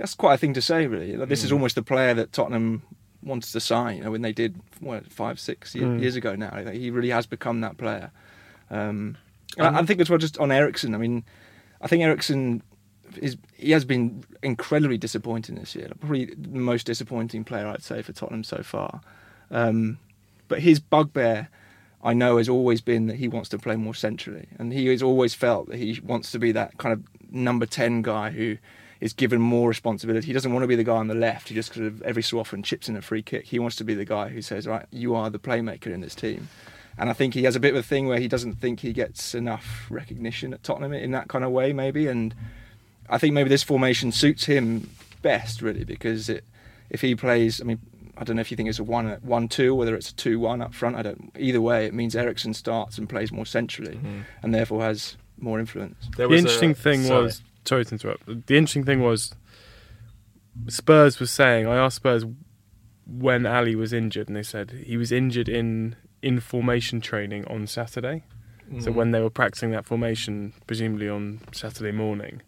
that's 0.00 0.14
quite 0.14 0.34
a 0.34 0.38
thing 0.38 0.54
to 0.54 0.62
say, 0.62 0.86
really. 0.86 1.14
Like, 1.14 1.28
this 1.28 1.44
is 1.44 1.50
Mm. 1.50 1.54
almost 1.54 1.74
the 1.74 1.82
player 1.82 2.14
that 2.14 2.32
Tottenham 2.32 2.82
wanted 3.22 3.52
to 3.52 3.60
sign, 3.60 3.98
you 3.98 4.02
know, 4.04 4.10
when 4.10 4.22
they 4.22 4.32
did 4.32 4.56
what 4.80 5.06
five, 5.12 5.38
six 5.38 5.74
Mm. 5.74 6.00
years 6.00 6.16
ago 6.16 6.34
now. 6.34 6.50
Like, 6.54 6.74
he 6.74 6.90
really 6.90 7.10
has 7.10 7.26
become 7.26 7.60
that 7.60 7.76
player. 7.76 8.10
Um, 8.70 9.18
and 9.58 9.66
I, 9.76 9.80
I 9.80 9.84
think 9.84 10.00
as 10.00 10.08
well, 10.08 10.18
just 10.18 10.38
on 10.38 10.50
Eriksen. 10.50 10.94
I 10.94 10.98
mean, 10.98 11.22
I 11.82 11.86
think 11.86 12.02
Eriksen 12.02 12.62
is 13.16 13.36
he 13.56 13.72
has 13.72 13.84
been 13.84 14.24
incredibly 14.42 14.96
disappointing 14.96 15.56
this 15.56 15.74
year. 15.74 15.88
Probably 16.00 16.26
the 16.26 16.48
most 16.48 16.86
disappointing 16.86 17.44
player 17.44 17.66
I'd 17.66 17.82
say 17.82 18.00
for 18.00 18.12
Tottenham 18.12 18.44
so 18.44 18.62
far. 18.62 19.02
Um, 19.50 19.98
but 20.48 20.60
his 20.60 20.80
bugbear, 20.80 21.48
I 22.02 22.14
know, 22.14 22.38
has 22.38 22.48
always 22.48 22.80
been 22.80 23.06
that 23.08 23.16
he 23.16 23.28
wants 23.28 23.50
to 23.50 23.58
play 23.58 23.76
more 23.76 23.94
centrally, 23.94 24.46
and 24.58 24.72
he 24.72 24.86
has 24.86 25.02
always 25.02 25.34
felt 25.34 25.68
that 25.68 25.76
he 25.76 26.00
wants 26.02 26.30
to 26.32 26.38
be 26.38 26.52
that 26.52 26.78
kind 26.78 26.92
of 26.94 27.02
number 27.30 27.66
ten 27.66 28.00
guy 28.00 28.30
who 28.30 28.56
is 29.00 29.12
given 29.12 29.40
more 29.40 29.68
responsibility. 29.68 30.26
He 30.26 30.32
doesn't 30.32 30.52
want 30.52 30.62
to 30.62 30.66
be 30.68 30.76
the 30.76 30.84
guy 30.84 30.96
on 30.96 31.08
the 31.08 31.14
left 31.14 31.48
who 31.48 31.54
just 31.54 31.72
kind 31.72 31.86
of 31.86 32.02
every 32.02 32.22
so 32.22 32.38
often 32.38 32.62
chips 32.62 32.88
in 32.88 32.96
a 32.96 33.02
free 33.02 33.22
kick. 33.22 33.46
He 33.46 33.58
wants 33.58 33.76
to 33.76 33.84
be 33.84 33.94
the 33.94 34.04
guy 34.04 34.28
who 34.28 34.42
says, 34.42 34.66
"Right, 34.66 34.86
you 34.90 35.14
are 35.14 35.30
the 35.30 35.38
playmaker 35.38 35.86
in 35.86 36.00
this 36.00 36.14
team." 36.14 36.48
And 36.98 37.08
I 37.08 37.14
think 37.14 37.32
he 37.34 37.44
has 37.44 37.56
a 37.56 37.60
bit 37.60 37.70
of 37.74 37.76
a 37.80 37.82
thing 37.82 38.08
where 38.08 38.18
he 38.20 38.28
doesn't 38.28 38.54
think 38.56 38.80
he 38.80 38.92
gets 38.92 39.34
enough 39.34 39.86
recognition 39.88 40.52
at 40.52 40.62
Tottenham 40.62 40.92
in 40.92 41.12
that 41.12 41.28
kind 41.28 41.44
of 41.44 41.50
way, 41.50 41.72
maybe. 41.72 42.08
And 42.08 42.34
I 43.08 43.16
think 43.16 43.32
maybe 43.32 43.48
this 43.48 43.62
formation 43.62 44.12
suits 44.12 44.44
him 44.44 44.90
best, 45.22 45.62
really, 45.62 45.84
because 45.84 46.28
it, 46.28 46.44
if 46.90 47.00
he 47.00 47.14
plays, 47.14 47.58
I 47.60 47.64
mean, 47.64 47.78
I 48.18 48.24
don't 48.24 48.36
know 48.36 48.40
if 48.40 48.50
you 48.50 48.56
think 48.56 48.68
it's 48.68 48.78
a 48.78 48.84
one 48.84 49.08
one 49.22 49.48
two, 49.48 49.74
whether 49.74 49.94
it's 49.94 50.10
a 50.10 50.14
two 50.14 50.38
one 50.38 50.60
up 50.60 50.74
front. 50.74 50.96
I 50.96 51.00
don't. 51.02 51.32
Either 51.38 51.62
way, 51.62 51.86
it 51.86 51.94
means 51.94 52.14
Eriksen 52.14 52.52
starts 52.52 52.98
and 52.98 53.08
plays 53.08 53.32
more 53.32 53.46
centrally, 53.46 53.94
Mhm. 53.94 54.24
and 54.42 54.54
therefore 54.54 54.82
has 54.82 55.16
more 55.38 55.58
influence. 55.58 55.96
the 56.18 56.28
interesting 56.28 56.74
thing 56.74 57.08
was 57.08 57.42
sorry 57.64 57.84
to 57.84 57.92
interrupt. 57.92 58.26
The 58.26 58.56
interesting 58.56 58.84
thing 58.84 59.00
was 59.02 59.34
Spurs 60.68 61.18
was 61.20 61.30
saying. 61.30 61.66
I 61.66 61.76
asked 61.76 61.96
Spurs 61.96 62.24
when 63.06 63.46
Alli 63.46 63.74
was 63.74 63.92
injured, 63.92 64.28
and 64.28 64.36
they 64.36 64.42
said 64.42 64.70
he 64.86 64.96
was 64.96 65.12
injured 65.12 65.48
in 65.48 65.96
in 66.22 66.38
formation 66.40 67.00
training 67.00 67.46
on 67.46 67.66
Saturday. 67.66 68.24
So 68.78 68.90
Mhm. 68.92 68.94
when 68.94 69.10
they 69.10 69.20
were 69.20 69.30
practicing 69.30 69.70
that 69.72 69.84
formation, 69.86 70.52
presumably 70.66 71.08
on 71.08 71.40
Saturday 71.52 71.90
morning. 71.92 72.42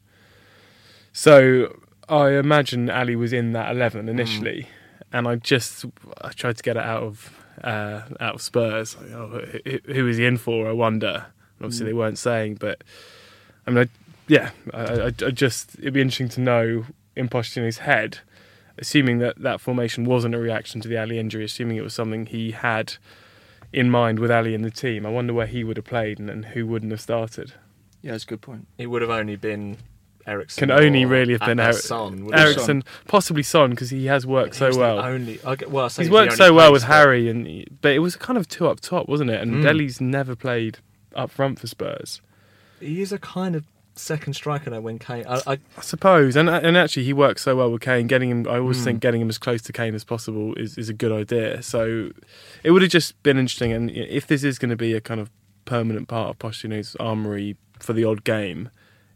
So 1.12 1.80
I 2.08 2.30
imagine 2.34 2.88
Alli 2.90 3.16
was 3.16 3.32
in 3.32 3.52
that 3.52 3.74
eleven 3.74 4.08
initially, 4.08 4.68
and 5.12 5.26
I 5.26 5.36
just 5.36 5.84
I 6.20 6.30
tried 6.30 6.56
to 6.58 6.62
get 6.62 6.76
it 6.76 6.82
out 6.84 7.02
of 7.02 7.38
uh, 7.64 8.02
out 8.20 8.34
of 8.36 8.42
Spurs. 8.42 8.96
Like, 8.96 9.10
oh, 9.12 9.28
who- 9.64 9.92
who 9.94 10.08
is 10.08 10.16
he 10.16 10.24
in 10.26 10.36
for? 10.36 10.68
I 10.68 10.72
wonder. 10.72 11.26
And 11.58 11.64
obviously 11.66 11.84
Mm. 11.84 11.88
they 11.88 11.92
weren't 11.92 12.18
saying, 12.18 12.54
but 12.56 12.82
I 13.66 13.70
mean, 13.70 13.78
I, 13.84 13.88
yeah, 14.32 14.50
I, 14.72 14.82
I, 14.82 15.06
I 15.06 15.30
just 15.30 15.76
it'd 15.78 15.92
be 15.94 16.00
interesting 16.00 16.28
to 16.30 16.40
know 16.40 16.86
in 17.16 17.28
Pochettino's 17.28 17.78
head, 17.78 18.18
assuming 18.78 19.18
that 19.18 19.40
that 19.42 19.60
formation 19.60 20.04
wasn't 20.04 20.34
a 20.34 20.38
reaction 20.38 20.80
to 20.80 20.88
the 20.88 20.96
Alli 20.96 21.18
injury, 21.18 21.44
assuming 21.44 21.76
it 21.76 21.82
was 21.84 21.94
something 21.94 22.26
he 22.26 22.52
had 22.52 22.94
in 23.72 23.90
mind 23.90 24.18
with 24.18 24.30
Alli 24.30 24.54
in 24.54 24.62
the 24.62 24.70
team. 24.70 25.04
I 25.06 25.10
wonder 25.10 25.32
where 25.34 25.46
he 25.46 25.64
would 25.64 25.76
have 25.76 25.86
played 25.86 26.18
and, 26.18 26.28
and 26.30 26.44
who 26.46 26.66
wouldn't 26.66 26.90
have 26.92 27.00
started. 27.00 27.52
Yeah, 28.02 28.12
that's 28.12 28.24
a 28.24 28.26
good 28.26 28.40
point. 28.40 28.66
It 28.78 28.86
would 28.88 29.02
have 29.02 29.10
only 29.10 29.36
been 29.36 29.76
Eriksen. 30.26 30.60
Can 30.68 30.70
only 30.70 31.04
or 31.04 31.08
really 31.08 31.32
have 31.32 31.40
been 31.40 31.60
Atlas 31.60 31.76
Eric- 31.76 31.84
Son, 31.84 32.24
wouldn't? 32.26 32.42
Eriksen, 32.42 32.84
possibly 33.06 33.42
Son 33.42 33.70
because 33.70 33.90
he 33.90 34.06
has 34.06 34.26
worked 34.26 34.54
so 34.54 34.66
He's 34.66 34.74
the 34.76 34.80
well. 34.80 34.98
only- 35.00 35.40
I 35.44 35.56
get- 35.56 35.70
well, 35.70 35.84
I 35.84 35.88
he's 35.88 35.96
he's 35.98 36.10
worked 36.10 36.32
so 36.34 36.52
well 36.54 36.72
with 36.72 36.82
poster. 36.82 36.94
Harry, 36.94 37.28
and 37.28 37.66
but 37.80 37.92
it 37.92 37.98
was 38.00 38.16
kind 38.16 38.38
of 38.38 38.48
two 38.48 38.66
up 38.68 38.80
top, 38.80 39.08
wasn't 39.08 39.30
it? 39.30 39.40
And 39.40 39.54
Mm. 39.56 39.62
Dele's 39.64 40.00
never 40.00 40.34
played 40.36 40.78
up 41.14 41.30
front 41.30 41.58
for 41.60 41.66
Spurs. 41.66 42.20
He 42.80 43.00
is 43.02 43.12
a 43.12 43.18
kind 43.18 43.54
of 43.54 43.64
second 43.94 44.34
striker 44.34 44.70
now 44.70 44.80
when 44.80 44.98
Kane. 44.98 45.24
I, 45.28 45.40
I, 45.46 45.52
I 45.76 45.80
suppose, 45.82 46.36
and 46.36 46.48
and 46.48 46.76
actually 46.76 47.04
he 47.04 47.12
works 47.12 47.42
so 47.42 47.56
well 47.56 47.70
with 47.70 47.82
Kane. 47.82 48.06
Getting 48.06 48.30
him, 48.30 48.46
I 48.48 48.58
always 48.58 48.78
Mm. 48.80 48.84
think 48.84 49.00
getting 49.00 49.20
him 49.20 49.28
as 49.28 49.38
close 49.38 49.62
to 49.62 49.72
Kane 49.72 49.94
as 49.94 50.04
possible 50.04 50.54
is, 50.54 50.78
is 50.78 50.88
a 50.88 50.94
good 50.94 51.12
idea. 51.12 51.62
So 51.62 52.10
it 52.64 52.70
would 52.70 52.82
have 52.82 52.90
just 52.90 53.20
been 53.22 53.38
interesting. 53.38 53.72
And 53.72 53.90
if 53.90 54.26
this 54.26 54.44
is 54.44 54.58
going 54.58 54.70
to 54.70 54.76
be 54.76 54.94
a 54.94 55.00
kind 55.00 55.20
of 55.20 55.30
permanent 55.64 56.08
part 56.08 56.30
of 56.30 56.38
Pochettino's 56.38 56.96
armory 56.98 57.56
for 57.78 57.92
the 57.92 58.04
odd 58.04 58.24
game, 58.24 58.70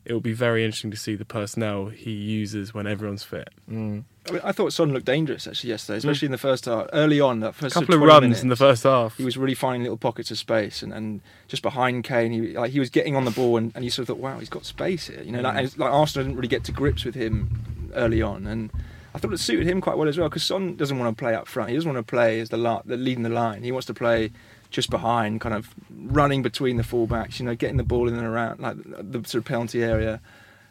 it 0.05 0.13
will 0.13 0.21
be 0.21 0.33
very 0.33 0.65
interesting 0.65 0.91
to 0.93 0.97
see 0.97 1.15
the 1.17 1.25
personnel 1.25 1.87
he 1.87 2.13
uses 2.13 2.73
when 2.75 2.87
everyone's 2.87 3.23
fit. 3.25 3.49
Mm. 3.71 4.05
I, 4.45 4.53
thought 4.53 4.73
Son 4.73 4.93
looked 4.93 5.07
dangerous 5.07 5.47
actually 5.47 5.71
yesterday, 5.71 5.99
especially 5.99 6.27
in 6.27 6.33
the 6.33 6.39
first 6.39 6.65
half. 6.65 6.87
Early 6.93 7.21
on, 7.21 7.41
that 7.41 7.55
first 7.55 7.75
Couple 7.75 7.87
sort 7.87 7.95
of 7.95 8.01
20 8.01 8.07
runs 8.13 8.21
minutes, 8.23 8.43
in 8.43 8.49
the 8.49 8.57
first 8.57 8.83
half. 8.83 9.17
He 9.17 9.25
was 9.25 9.37
really 9.37 9.55
finding 9.55 9.83
little 9.83 9.97
pockets 9.97 10.31
of 10.31 10.39
space, 10.39 10.83
and, 10.83 10.93
and 10.93 11.21
just 11.49 11.63
behind 11.63 12.05
Kane, 12.05 12.33
he 12.33 12.41
like 12.57 12.71
he 12.73 12.79
was 12.81 12.91
getting 12.91 13.15
on 13.17 13.25
the 13.25 13.31
ball, 13.31 13.57
and, 13.57 13.73
and 13.75 13.85
you 13.85 13.91
sort 13.91 14.09
of 14.09 14.17
thought, 14.17 14.23
wow, 14.23 14.39
he's 14.39 14.49
got 14.49 14.65
space 14.65 15.07
here. 15.09 15.23
You 15.23 15.33
know, 15.33 15.41
Mm. 15.41 15.55
like, 15.55 15.79
like 15.79 15.93
Arsenal 15.93 16.25
didn't 16.27 16.37
really 16.37 16.49
get 16.49 16.65
to 16.65 16.73
grips 16.73 17.05
with 17.05 17.15
him 17.15 17.91
early 17.95 18.21
on, 18.23 18.47
and 18.47 18.71
I 19.15 19.19
thought 19.19 19.33
it 19.33 19.39
suited 19.39 19.67
him 19.67 19.81
quite 19.81 19.97
well 19.97 20.09
as 20.09 20.19
well 20.19 20.29
because 20.29 20.45
Son 20.45 20.77
doesn't 20.77 20.99
want 20.99 21.17
to 21.17 21.21
play 21.23 21.35
up 21.35 21.47
front. 21.49 21.71
He 21.71 21.77
doesn't 21.77 21.91
want 21.93 22.07
to 22.07 22.11
play 22.11 22.41
as 22.41 22.51
the, 22.51 22.59
la- 22.59 22.83
the 22.85 22.97
leading 22.97 23.23
the 23.23 23.31
line. 23.31 23.63
He 23.63 23.73
wants 23.73 23.87
to 23.87 23.95
play 23.95 24.31
just 24.71 24.91
behind, 24.91 25.41
kind 25.41 25.55
of 25.55 25.73
running 25.91 26.43
between 26.43 26.77
the 26.77 26.83
fullbacks. 26.83 27.39
You 27.39 27.47
know, 27.47 27.55
getting 27.55 27.77
the 27.79 27.85
ball 27.85 28.09
in 28.09 28.15
and 28.15 28.27
around 28.27 28.61
like 28.61 28.77
the 28.85 29.21
sort 29.27 29.35
of 29.37 29.45
penalty 29.47 29.83
area. 29.83 30.21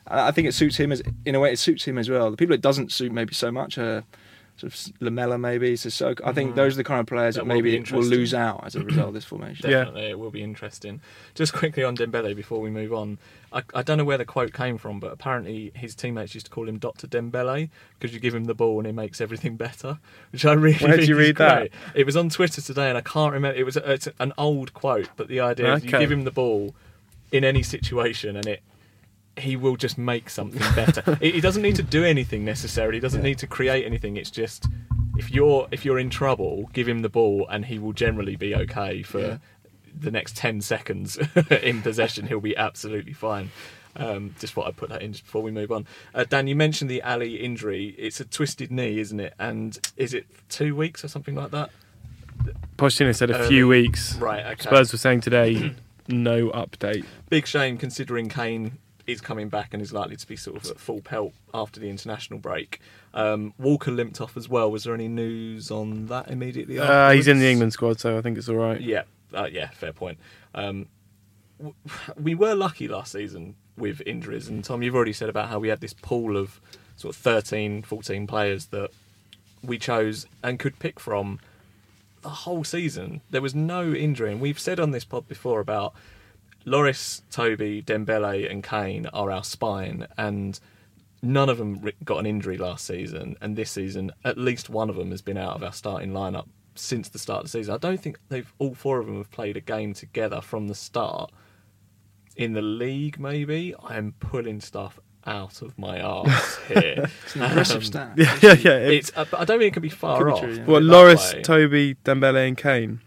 I 0.07 0.27
I 0.27 0.31
think 0.31 0.47
it 0.47 0.53
suits 0.53 0.77
him 0.77 0.91
as 0.91 1.01
in 1.25 1.35
a 1.35 1.39
way. 1.39 1.51
It 1.51 1.59
suits 1.59 1.85
him 1.85 1.97
as 1.97 2.09
well. 2.09 2.31
The 2.31 2.37
people 2.37 2.55
it 2.55 2.61
doesn't 2.61 2.91
suit 2.91 3.11
maybe 3.11 3.33
so 3.33 3.51
much 3.51 3.77
are 3.77 4.03
sort 4.57 4.73
of 4.73 4.93
Lamela, 5.01 5.37
maybe 5.37 5.73
Sissoko. 5.73 6.21
I 6.23 6.31
think 6.31 6.53
Mhm. 6.53 6.55
those 6.55 6.75
are 6.75 6.77
the 6.77 6.85
kind 6.85 7.01
of 7.01 7.07
players 7.07 7.35
that, 7.35 7.41
That 7.41 7.47
will 7.49 7.55
maybe 7.55 7.71
will 7.71 7.75
interesting. 7.75 8.09
lose 8.17 8.33
out 8.33 8.63
as 8.65 8.73
a 8.77 8.79
result 8.85 9.09
of 9.09 9.13
this 9.13 9.25
formation. 9.25 9.69
Definitely, 9.69 10.03
it 10.05 10.17
will 10.17 10.31
be 10.31 10.41
interesting. 10.41 11.01
Just 11.33 11.51
quickly 11.51 11.83
on 11.83 11.97
Dembele 11.97 12.33
before 12.33 12.61
we 12.61 12.69
move 12.69 12.93
on, 12.93 13.17
I, 13.51 13.63
I 13.73 13.81
don't 13.83 13.97
know 13.97 14.05
where 14.05 14.17
the 14.17 14.23
quote 14.23 14.53
came 14.53 14.77
from, 14.77 15.01
but 15.01 15.11
apparently 15.11 15.73
his 15.75 15.93
teammates 15.93 16.33
used 16.33 16.45
to 16.45 16.51
call 16.53 16.69
him 16.69 16.77
Doctor 16.77 17.05
Dembele 17.05 17.69
because 17.99 18.13
you 18.13 18.21
give 18.21 18.33
him 18.33 18.45
the 18.45 18.53
ball 18.53 18.79
and 18.79 18.87
it 18.87 18.93
makes 18.93 19.19
everything 19.19 19.57
better, 19.57 19.99
which 20.31 20.45
I 20.45 20.53
really. 20.53 20.77
Where 20.77 20.95
did 20.95 21.09
you 21.09 21.19
is 21.19 21.27
read 21.27 21.35
that? 21.35 21.69
It 21.93 22.05
was 22.05 22.15
on 22.15 22.29
Twitter 22.29 22.61
today, 22.61 22.87
and 22.87 22.97
I 22.97 23.01
can't 23.01 23.33
remember. 23.33 23.59
It 23.59 23.65
was 23.65 23.75
a, 23.75 23.91
it's 23.91 24.07
an 24.19 24.31
old 24.37 24.73
quote, 24.73 25.09
but 25.17 25.27
the 25.27 25.41
idea 25.41 25.73
is 25.73 25.83
you 25.83 25.91
give 25.91 26.09
him 26.09 26.23
the 26.23 26.31
ball 26.31 26.73
in 27.29 27.43
any 27.43 27.61
situation 27.61 28.37
and 28.37 28.45
it. 28.47 28.61
He 29.37 29.55
will 29.55 29.75
just 29.75 29.97
make 29.97 30.29
something 30.29 30.61
better. 30.75 31.15
he 31.21 31.41
doesn't 31.41 31.61
need 31.61 31.75
to 31.75 31.83
do 31.83 32.03
anything 32.05 32.45
necessarily. 32.45 32.97
He 32.97 33.01
doesn't 33.01 33.21
need 33.23 33.37
to 33.39 33.47
create 33.47 33.85
anything. 33.85 34.15
It's 34.17 34.31
just 34.31 34.67
if 35.17 35.31
you're 35.31 35.67
if 35.71 35.83
you're 35.85 35.99
in 35.99 36.09
trouble, 36.09 36.69
give 36.73 36.87
him 36.87 37.01
the 37.01 37.09
ball, 37.09 37.45
and 37.49 37.65
he 37.65 37.77
will 37.79 37.93
generally 37.93 38.35
be 38.35 38.55
okay 38.55 39.03
for 39.03 39.19
Yeah. 39.19 39.37
the 39.97 40.11
next 40.11 40.35
10 40.37 40.61
seconds 40.61 41.17
in 41.61 41.81
possession, 41.81 42.27
he'll 42.27 42.39
be 42.41 42.55
absolutely 42.55 43.13
fine. 43.13 43.51
Um, 43.97 44.35
just 44.39 44.57
what 44.57 44.67
I'd 44.67 44.75
put 44.75 44.89
that 44.89 45.01
in 45.01 45.13
just 45.13 45.23
before 45.23 45.41
we 45.41 45.51
move 45.51 45.71
on. 45.71 45.87
Uh, 46.13 46.25
Dan, 46.27 46.47
you 46.47 46.55
mentioned 46.55 46.89
the 46.89 47.01
Alli 47.01 47.35
injury. 47.37 47.95
It's 47.97 48.19
a 48.19 48.25
twisted 48.25 48.69
knee, 48.71 48.99
isn't 48.99 49.19
it? 49.21 49.33
And 49.39 49.77
is 49.95 50.13
it 50.13 50.25
two 50.49 50.75
weeks 50.75 51.05
or 51.05 51.07
something 51.07 51.33
like 51.35 51.51
that? 51.51 51.69
Pochettino 52.77 53.15
said 53.15 53.31
a 53.31 53.37
Early. 53.39 53.47
few 53.47 53.67
weeks. 53.69 54.15
Right, 54.17 54.45
okay. 54.47 54.63
Spurs 54.63 54.91
were 54.91 54.97
saying 54.97 55.21
today, 55.21 55.73
no 56.09 56.49
update. 56.49 57.05
Big 57.29 57.47
shame 57.47 57.77
considering 57.77 58.27
Kane 58.27 58.77
is 59.07 59.21
coming 59.21 59.49
back 59.49 59.73
and 59.73 59.81
is 59.81 59.93
likely 59.93 60.15
to 60.15 60.27
be 60.27 60.35
sort 60.35 60.57
of 60.57 60.69
at 60.69 60.79
full 60.79 61.01
pelt 61.01 61.33
after 61.53 61.79
the 61.79 61.89
international 61.89 62.39
break. 62.39 62.79
Um, 63.13 63.53
Walker 63.57 63.91
limped 63.91 64.19
off 64.19 64.35
as 64.35 64.49
well. 64.49 64.71
Was 64.71 64.83
there 64.83 64.93
any 64.93 65.07
news 65.07 65.71
on 65.71 66.07
that 66.07 66.29
immediately? 66.29 66.79
Uh, 66.79 67.11
he's 67.11 67.27
in 67.27 67.39
the? 67.39 67.49
England 67.49 67.73
squad, 67.73 67.99
so 67.99 68.17
I 68.17 68.21
think 68.21 68.37
it's 68.37 68.49
all 68.49 68.55
right. 68.55 68.81
Yeah, 68.81 69.03
uh, 69.33 69.47
yeah, 69.51 69.69
fair 69.69 69.93
point. 69.93 70.17
Um, 70.53 70.87
we 72.19 72.35
were 72.35 72.55
lucky 72.55 72.87
last 72.87 73.11
season 73.11 73.55
with 73.77 74.01
injuries, 74.05 74.47
and 74.47 74.63
Tom, 74.63 74.81
you've 74.81 74.95
already 74.95 75.13
said 75.13 75.29
about 75.29 75.49
how 75.49 75.59
we 75.59 75.69
had 75.69 75.81
this 75.81 75.93
pool 75.93 76.37
of 76.37 76.59
sort 76.95 77.15
of 77.15 77.21
13, 77.21 77.83
14 77.83 78.27
players 78.27 78.67
that 78.67 78.89
we 79.63 79.77
chose 79.77 80.25
and 80.43 80.59
could 80.59 80.79
pick 80.79 80.99
from 80.99 81.39
the 82.21 82.29
whole 82.29 82.63
season. 82.63 83.21
There 83.29 83.41
was 83.41 83.53
no 83.53 83.93
injury, 83.93 84.31
and 84.31 84.41
we've 84.41 84.59
said 84.59 84.79
on 84.79 84.91
this 84.91 85.05
pod 85.05 85.27
before 85.27 85.59
about 85.59 85.93
Lloris, 86.65 87.21
Toby, 87.31 87.81
Dembele, 87.81 88.49
and 88.49 88.63
Kane 88.63 89.05
are 89.07 89.31
our 89.31 89.43
spine, 89.43 90.07
and 90.17 90.59
none 91.21 91.49
of 91.49 91.57
them 91.57 91.91
got 92.03 92.17
an 92.19 92.25
injury 92.25 92.57
last 92.57 92.85
season. 92.85 93.35
And 93.41 93.55
this 93.55 93.71
season, 93.71 94.11
at 94.23 94.37
least 94.37 94.69
one 94.69 94.89
of 94.89 94.95
them 94.95 95.11
has 95.11 95.21
been 95.21 95.37
out 95.37 95.55
of 95.55 95.63
our 95.63 95.73
starting 95.73 96.11
lineup 96.11 96.47
since 96.75 97.09
the 97.09 97.19
start 97.19 97.39
of 97.39 97.43
the 97.45 97.49
season. 97.49 97.73
I 97.73 97.77
don't 97.77 97.99
think 97.99 98.19
they've 98.29 98.51
all 98.59 98.73
four 98.73 98.99
of 98.99 99.05
them 99.05 99.17
have 99.17 99.31
played 99.31 99.57
a 99.57 99.61
game 99.61 99.93
together 99.93 100.41
from 100.41 100.67
the 100.67 100.75
start. 100.75 101.31
In 102.35 102.53
the 102.53 102.61
league, 102.61 103.17
maybe 103.19 103.73
I'm 103.81 104.13
pulling 104.19 104.59
stuff 104.59 104.99
out 105.25 105.61
of 105.61 105.77
my 105.79 106.01
arse 106.01 106.57
here. 106.67 107.09
It's 107.25 107.35
an 107.35 107.43
impressive 107.43 107.77
Um, 107.77 107.81
stat. 107.83 108.11
Yeah, 108.17 108.37
yeah, 108.41 108.53
yeah. 108.59 108.77
It's, 108.89 109.11
uh, 109.15 109.25
but 109.31 109.39
I 109.39 109.45
don't 109.45 109.59
think 109.59 109.69
it 109.69 109.73
can 109.73 109.81
be 109.81 109.89
far 109.89 110.17
Could 110.17 110.25
be 110.27 110.31
off. 110.33 110.39
true, 110.41 110.49
yeah. 110.53 110.65
put 110.65 110.71
What 110.71 110.83
Lloris, 110.83 111.33
way. 111.33 111.41
Toby, 111.43 111.95
Dembele, 112.03 112.47
and 112.47 112.57
Kane. 112.57 112.99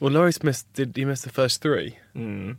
Well, 0.00 0.10
Lloris 0.12 0.42
missed. 0.42 0.72
Did 0.72 0.96
he 0.96 1.04
miss 1.04 1.22
the 1.22 1.30
first 1.30 1.60
three? 1.62 1.98
Mm. 2.16 2.56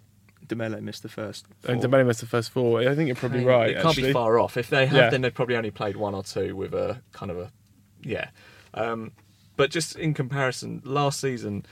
Dembele 0.48 0.82
missed 0.82 1.04
the 1.04 1.10
first. 1.10 1.46
And 1.68 1.82
four. 1.82 1.90
Dembele 1.90 2.06
missed 2.06 2.20
the 2.22 2.26
first 2.28 2.52
four. 2.52 2.80
I 2.82 2.96
think 2.96 3.08
you're 3.08 3.16
probably 3.16 3.40
Kane- 3.40 3.48
right. 3.48 3.70
It 3.72 3.74
can't 3.76 3.88
actually. 3.88 4.04
be 4.10 4.14
far 4.14 4.40
off. 4.40 4.58
If 4.58 4.70
they 4.70 4.86
have, 4.86 4.96
Yeah. 4.96 5.10
then 5.10 5.22
they've 5.22 5.34
probably 5.34 5.56
only 5.56 5.72
played 5.72 5.96
one 5.96 6.14
or 6.14 6.24
two 6.24 6.56
with 6.56 6.74
a 6.74 7.02
kind 7.14 7.32
of 7.32 7.38
a, 7.40 7.52
yeah. 8.02 8.30
Um, 8.74 9.12
but 9.58 9.72
just 9.72 9.96
in 9.96 10.14
comparison, 10.14 10.82
last 10.86 11.20
season, 11.20 11.66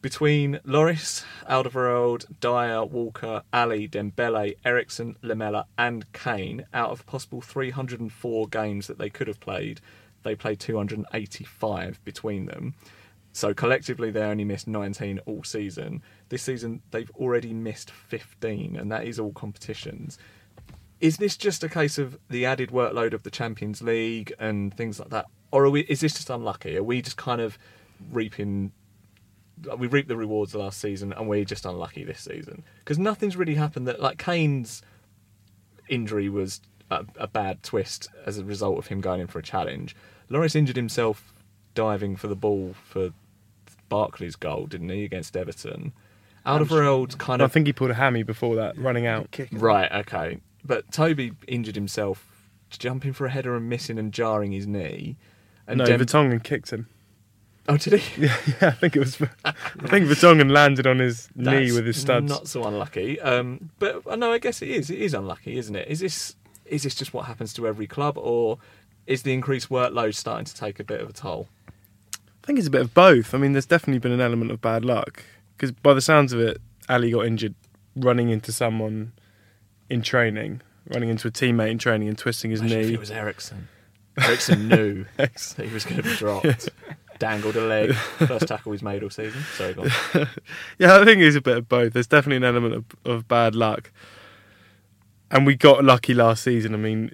between 0.00 0.60
Lloris, 0.66 1.24
Alderweireld, 1.48 2.26
Dier, 2.40 2.84
Walker, 2.84 3.42
Alli, 3.52 3.88
Dembele, 3.88 4.54
Eriksen, 4.64 5.16
Lamela, 5.22 5.66
and 5.78 6.10
Kane, 6.12 6.66
out 6.74 6.90
of 6.90 7.06
possible 7.06 7.40
304 7.40 8.46
games 8.48 8.86
that 8.86 8.98
they 8.98 9.08
could 9.10 9.26
have 9.26 9.40
played, 9.40 9.80
they 10.22 10.34
played 10.36 10.60
285 10.60 12.04
between 12.04 12.46
them. 12.46 12.74
So 13.34 13.52
collectively, 13.52 14.12
they 14.12 14.22
only 14.22 14.44
missed 14.44 14.68
19 14.68 15.18
all 15.26 15.42
season. 15.42 16.02
This 16.28 16.44
season, 16.44 16.82
they've 16.92 17.10
already 17.16 17.52
missed 17.52 17.90
15, 17.90 18.76
and 18.76 18.92
that 18.92 19.06
is 19.08 19.18
all 19.18 19.32
competitions. 19.32 20.18
Is 21.00 21.16
this 21.16 21.36
just 21.36 21.64
a 21.64 21.68
case 21.68 21.98
of 21.98 22.16
the 22.30 22.46
added 22.46 22.70
workload 22.70 23.12
of 23.12 23.24
the 23.24 23.32
Champions 23.32 23.82
League 23.82 24.32
and 24.38 24.72
things 24.72 25.00
like 25.00 25.10
that, 25.10 25.26
or 25.50 25.68
we? 25.68 25.80
Is 25.82 26.00
this 26.00 26.14
just 26.14 26.30
unlucky? 26.30 26.76
Are 26.76 26.84
we 26.84 27.02
just 27.02 27.16
kind 27.16 27.40
of 27.40 27.58
reaping? 28.12 28.70
We 29.78 29.88
reaped 29.88 30.08
the 30.08 30.16
rewards 30.16 30.54
last 30.54 30.80
season, 30.80 31.12
and 31.12 31.28
we're 31.28 31.44
just 31.44 31.66
unlucky 31.66 32.04
this 32.04 32.20
season 32.20 32.62
because 32.78 33.00
nothing's 33.00 33.36
really 33.36 33.56
happened. 33.56 33.88
That 33.88 34.00
like 34.00 34.16
Kane's 34.16 34.80
injury 35.88 36.28
was 36.28 36.60
a, 36.88 37.04
a 37.16 37.26
bad 37.26 37.64
twist 37.64 38.08
as 38.24 38.38
a 38.38 38.44
result 38.44 38.78
of 38.78 38.86
him 38.86 39.00
going 39.00 39.20
in 39.20 39.26
for 39.26 39.40
a 39.40 39.42
challenge. 39.42 39.96
Lloris 40.30 40.54
injured 40.54 40.76
himself 40.76 41.34
diving 41.74 42.14
for 42.14 42.28
the 42.28 42.36
ball 42.36 42.74
for 42.84 43.10
Barkley's 43.94 44.34
goal, 44.34 44.66
didn't 44.66 44.88
he, 44.88 45.04
against 45.04 45.36
Everton? 45.36 45.92
Alderweireld 46.44 47.16
kind 47.18 47.40
of. 47.40 47.48
I 47.48 47.52
think 47.52 47.68
he 47.68 47.72
pulled 47.72 47.92
a 47.92 47.94
hammy 47.94 48.24
before 48.24 48.56
that, 48.56 48.76
running 48.76 49.06
out. 49.06 49.30
Kicking. 49.30 49.60
Right, 49.60 49.90
okay. 49.92 50.40
But 50.64 50.90
Toby 50.90 51.30
injured 51.46 51.76
himself 51.76 52.26
jumping 52.70 53.12
for 53.12 53.26
a 53.26 53.30
header 53.30 53.54
and 53.54 53.68
missing 53.68 53.96
and 53.96 54.12
jarring 54.12 54.50
his 54.50 54.66
knee. 54.66 55.16
And 55.68 55.78
no, 55.78 55.84
Dem- 55.86 56.00
Vertonghen 56.00 56.42
kicked 56.42 56.70
him. 56.72 56.88
Oh, 57.68 57.76
did 57.76 58.00
he? 58.00 58.22
Yeah, 58.26 58.36
yeah, 58.60 58.68
I 58.68 58.70
think 58.72 58.96
it 58.96 58.98
was. 58.98 59.16
I 59.44 59.52
think 59.86 60.06
Vertonghen 60.06 60.50
landed 60.50 60.88
on 60.88 60.98
his 60.98 61.28
knee 61.36 61.70
with 61.70 61.86
his 61.86 61.96
studs. 61.96 62.28
Not 62.28 62.48
so 62.48 62.64
unlucky. 62.64 63.20
Um, 63.20 63.70
but 63.78 64.04
uh, 64.08 64.16
no, 64.16 64.32
I 64.32 64.38
guess 64.38 64.60
it 64.60 64.70
is. 64.70 64.90
It 64.90 64.98
is 64.98 65.14
unlucky, 65.14 65.56
isn't 65.56 65.76
it? 65.76 65.86
Is 65.86 66.00
this 66.00 66.34
is 66.64 66.82
this 66.82 66.96
just 66.96 67.14
what 67.14 67.26
happens 67.26 67.52
to 67.54 67.68
every 67.68 67.86
club, 67.86 68.18
or 68.18 68.58
is 69.06 69.22
the 69.22 69.32
increased 69.32 69.68
workload 69.68 70.16
starting 70.16 70.46
to 70.46 70.54
take 70.54 70.80
a 70.80 70.84
bit 70.84 71.00
of 71.00 71.10
a 71.10 71.12
toll? 71.12 71.48
I 72.44 72.46
think 72.46 72.58
it's 72.58 72.68
a 72.68 72.70
bit 72.70 72.82
of 72.82 72.92
both. 72.92 73.34
I 73.34 73.38
mean, 73.38 73.52
there's 73.52 73.64
definitely 73.64 74.00
been 74.00 74.12
an 74.12 74.20
element 74.20 74.50
of 74.50 74.60
bad 74.60 74.84
luck 74.84 75.24
because 75.56 75.72
by 75.72 75.94
the 75.94 76.02
sounds 76.02 76.34
of 76.34 76.40
it, 76.40 76.60
Alli 76.90 77.10
got 77.10 77.24
injured 77.24 77.54
running 77.96 78.28
into 78.28 78.52
someone 78.52 79.12
in 79.88 80.02
training, 80.02 80.60
running 80.92 81.08
into 81.08 81.26
a 81.26 81.30
teammate 81.30 81.70
in 81.70 81.78
training 81.78 82.06
and 82.06 82.18
twisting 82.18 82.50
his 82.50 82.60
Imagine 82.60 82.80
if 82.80 82.86
knee. 82.88 82.94
it 82.94 83.00
was 83.00 83.10
Eriksen. 83.10 83.68
Eriksen 84.20 84.68
knew 84.68 85.06
that 85.16 85.54
he 85.56 85.72
was 85.72 85.86
going 85.86 85.96
to 85.96 86.02
be 86.02 86.14
dropped. 86.16 86.68
Dangled 87.18 87.56
a 87.56 87.62
leg. 87.62 87.94
First 88.18 88.48
tackle 88.48 88.72
he's 88.72 88.82
made 88.82 89.02
all 89.02 89.08
season. 89.08 89.40
Sorry, 89.54 89.74
yeah, 90.78 90.98
I 90.98 91.04
think 91.06 91.22
it's 91.22 91.36
a 91.36 91.40
bit 91.40 91.56
of 91.56 91.66
both. 91.66 91.94
There's 91.94 92.06
definitely 92.08 92.36
an 92.36 92.44
element 92.44 92.74
of, 92.74 92.84
of 93.10 93.26
bad 93.26 93.54
luck. 93.54 93.90
And 95.30 95.46
we 95.46 95.56
got 95.56 95.82
lucky 95.82 96.12
last 96.12 96.42
season. 96.42 96.74
I 96.74 96.76
mean, 96.76 97.10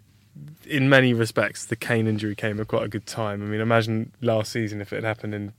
in 0.71 0.89
many 0.89 1.13
respects, 1.13 1.65
the 1.65 1.77
Kane 1.77 2.07
injury 2.07 2.35
came 2.35 2.61
at 2.61 2.69
quite 2.69 2.85
a 2.85 2.89
good 2.89 3.07
time. 3.07 3.43
I 3.43 3.47
mean, 3.47 3.61
imagine 3.61 4.13
last 4.21 4.53
season 4.53 4.81
if 4.81 4.93
it 4.93 4.97
had 4.97 5.05
happened 5.05 5.35
in 5.35 5.53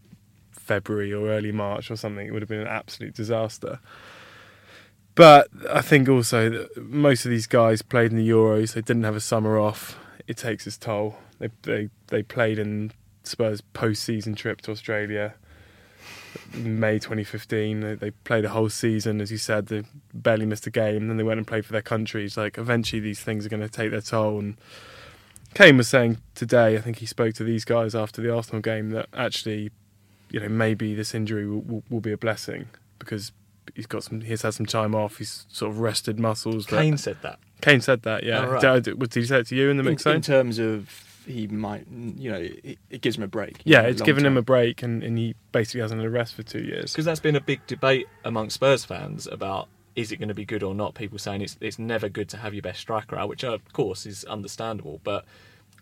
February 0.52 1.14
or 1.14 1.28
early 1.28 1.52
March 1.52 1.92
or 1.92 1.98
something, 1.98 2.26
it 2.26 2.32
would 2.32 2.42
have 2.42 2.50
been 2.50 2.62
an 2.62 2.68
absolute 2.68 3.14
disaster. 3.14 3.80
But 5.16 5.50
I 5.70 5.82
think 5.82 6.08
also 6.08 6.50
that 6.50 6.78
most 6.78 7.26
of 7.26 7.32
these 7.32 7.46
guys 7.46 7.82
played 7.82 8.12
in 8.12 8.18
the 8.18 8.30
Euros. 8.30 8.74
They 8.74 8.82
didn't 8.82 9.04
have 9.04 9.16
a 9.16 9.22
summer 9.22 9.60
off. 9.60 10.00
It 10.28 10.38
takes 10.38 10.66
its 10.66 10.78
toll. 10.78 11.18
They 11.40 11.50
they 11.64 11.90
they 12.08 12.24
played 12.24 12.58
in 12.58 12.94
Spurs 13.24 13.60
post-season 13.60 14.36
trip 14.36 14.62
to 14.62 14.72
Australia. 14.72 15.34
May 16.54 16.98
2015. 16.98 17.98
They, 18.00 18.12
played 18.12 18.46
a 18.46 18.50
whole 18.50 18.70
season, 18.70 19.20
as 19.20 19.32
you 19.32 19.38
said. 19.38 19.68
They 19.68 19.84
barely 20.14 20.46
missed 20.46 20.66
a 20.66 20.70
game. 20.70 21.10
Then 21.10 21.18
they 21.18 21.24
went 21.24 21.40
and 21.40 21.48
played 21.48 21.66
for 21.66 21.74
their 21.74 21.82
countries. 21.82 22.38
Like 22.38 22.58
eventually, 22.58 23.02
these 23.02 23.20
things 23.20 23.46
are 23.46 23.50
going 23.50 23.62
to 23.62 23.70
take 23.70 23.92
their 23.92 24.02
toll. 24.02 24.40
And 24.40 24.58
Kane 25.54 25.78
was 25.78 25.90
saying 25.90 26.18
today, 26.36 26.76
I 26.76 26.82
think 26.82 26.98
he 26.98 27.06
spoke 27.06 27.34
to 27.36 27.44
these 27.44 27.66
guys 27.66 27.94
after 27.94 28.22
the 28.22 28.34
Arsenal 28.34 28.62
game 28.62 28.92
that 28.92 29.08
actually, 29.14 29.72
you 30.30 30.40
know, 30.40 30.50
maybe 30.50 30.96
this 30.96 31.14
injury 31.14 31.48
will, 31.48 31.62
will, 31.62 31.84
will 31.90 32.02
be 32.02 32.12
a 32.12 32.18
blessing 32.18 32.68
because 33.00 33.32
he's 33.76 33.86
got 33.88 34.04
some. 34.04 34.22
He's 34.22 34.42
had 34.42 34.54
some 34.54 34.66
time 34.66 34.96
off. 34.96 35.18
He's 35.18 35.46
sort 35.50 35.72
of 35.72 35.80
rested 35.80 36.20
muscles. 36.20 36.66
Kane 36.66 36.98
said 36.98 37.18
that. 37.22 37.40
Kane 37.62 37.82
said 37.82 38.04
that. 38.04 38.24
Yeah. 38.24 38.46
Oh, 38.46 38.52
right. 38.52 38.84
did, 38.84 38.98
did 39.00 39.14
he 39.14 39.26
say 39.26 39.40
it 39.40 39.48
to 39.48 39.56
you 39.56 39.70
in 39.70 39.78
the 39.78 39.84
mix 39.84 40.06
in 40.06 40.14
zone? 40.14 40.22
terms 40.22 40.60
of 40.60 40.90
he 41.26 41.48
might, 41.48 41.86
you 41.90 42.32
know, 42.32 42.40
it, 42.40 42.80
it 42.90 43.02
gives 43.02 43.18
him 43.18 43.24
a 43.24 43.28
break. 43.28 43.62
Yeah, 43.64 43.82
know, 43.82 43.90
it's 43.90 44.02
given 44.02 44.26
him 44.26 44.38
a 44.38 44.42
break, 44.42 44.82
and, 44.82 45.04
and 45.04 45.18
he 45.18 45.36
basically 45.52 45.82
hasn't 45.82 46.00
had 46.00 46.08
a 46.08 46.10
rest 46.10 46.36
for 46.36 46.44
two 46.44 46.64
years. 46.64 46.92
Because 46.92 47.06
that's 47.06 47.20
been 47.20 47.36
a 47.36 47.42
big 47.42 47.66
debate 47.68 48.08
among 48.24 48.50
Spurs 48.50 48.86
fans 48.86 49.28
about 49.28 49.68
is 49.96 50.12
it 50.12 50.18
going 50.18 50.30
to 50.30 50.34
be 50.36 50.46
good 50.46 50.64
or 50.64 50.74
not. 50.74 50.94
People 50.96 51.18
saying 51.20 51.42
it's 51.42 51.58
it's 51.62 51.78
never 51.80 52.08
good 52.10 52.30
to 52.30 52.38
have 52.38 52.54
your 52.54 52.62
best 52.62 52.80
striker 52.80 53.16
out, 53.18 53.30
which 53.30 53.44
of 53.44 53.62
course 53.74 54.06
is 54.06 54.24
understandable. 54.26 55.02
But 55.04 55.26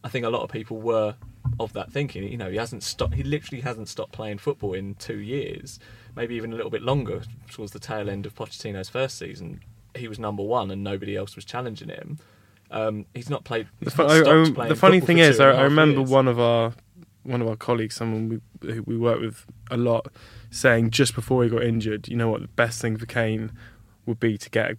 I 0.03 0.09
think 0.09 0.25
a 0.25 0.29
lot 0.29 0.41
of 0.43 0.49
people 0.51 0.77
were 0.81 1.15
of 1.59 1.73
that 1.73 1.91
thinking. 1.91 2.23
You 2.23 2.37
know, 2.37 2.49
he 2.49 2.57
hasn't 2.57 2.83
stopped. 2.83 3.13
He 3.15 3.23
literally 3.23 3.61
hasn't 3.61 3.87
stopped 3.89 4.11
playing 4.13 4.37
football 4.39 4.73
in 4.73 4.95
two 4.95 5.19
years, 5.19 5.79
maybe 6.15 6.35
even 6.35 6.53
a 6.53 6.55
little 6.55 6.71
bit 6.71 6.81
longer. 6.81 7.21
Towards 7.51 7.71
the 7.71 7.79
tail 7.79 8.09
end 8.09 8.25
of 8.25 8.33
Pochettino's 8.35 8.89
first 8.89 9.17
season, 9.17 9.61
he 9.95 10.07
was 10.07 10.19
number 10.19 10.43
one 10.43 10.71
and 10.71 10.83
nobody 10.83 11.15
else 11.15 11.35
was 11.35 11.45
challenging 11.45 11.89
him. 11.89 12.17
Um, 12.71 13.05
he's 13.15 13.29
not 13.29 13.43
played. 13.43 13.67
The, 13.79 13.85
He's 13.85 13.93
fu- 13.93 14.03
not 14.03 14.11
I- 14.11 14.41
I- 14.41 14.51
playing 14.51 14.69
the 14.69 14.75
funny 14.75 14.99
thing 14.99 15.17
is, 15.17 15.39
I, 15.39 15.49
I 15.51 15.63
remember 15.63 15.99
years. 16.01 16.09
one 16.09 16.27
of 16.27 16.39
our 16.39 16.73
one 17.23 17.41
of 17.41 17.47
our 17.47 17.55
colleagues, 17.55 17.95
someone 17.95 18.29
we 18.61 18.71
who 18.73 18.83
we 18.83 18.97
work 18.97 19.19
with 19.19 19.45
a 19.69 19.77
lot, 19.77 20.07
saying 20.51 20.91
just 20.91 21.13
before 21.15 21.43
he 21.43 21.49
got 21.49 21.63
injured, 21.63 22.07
you 22.07 22.15
know 22.15 22.29
what, 22.29 22.41
the 22.41 22.47
best 22.47 22.81
thing 22.81 22.97
for 22.97 23.05
Kane 23.05 23.51
would 24.09 24.19
be 24.19 24.37
to 24.37 24.49
get 24.49 24.71
a, 24.71 24.77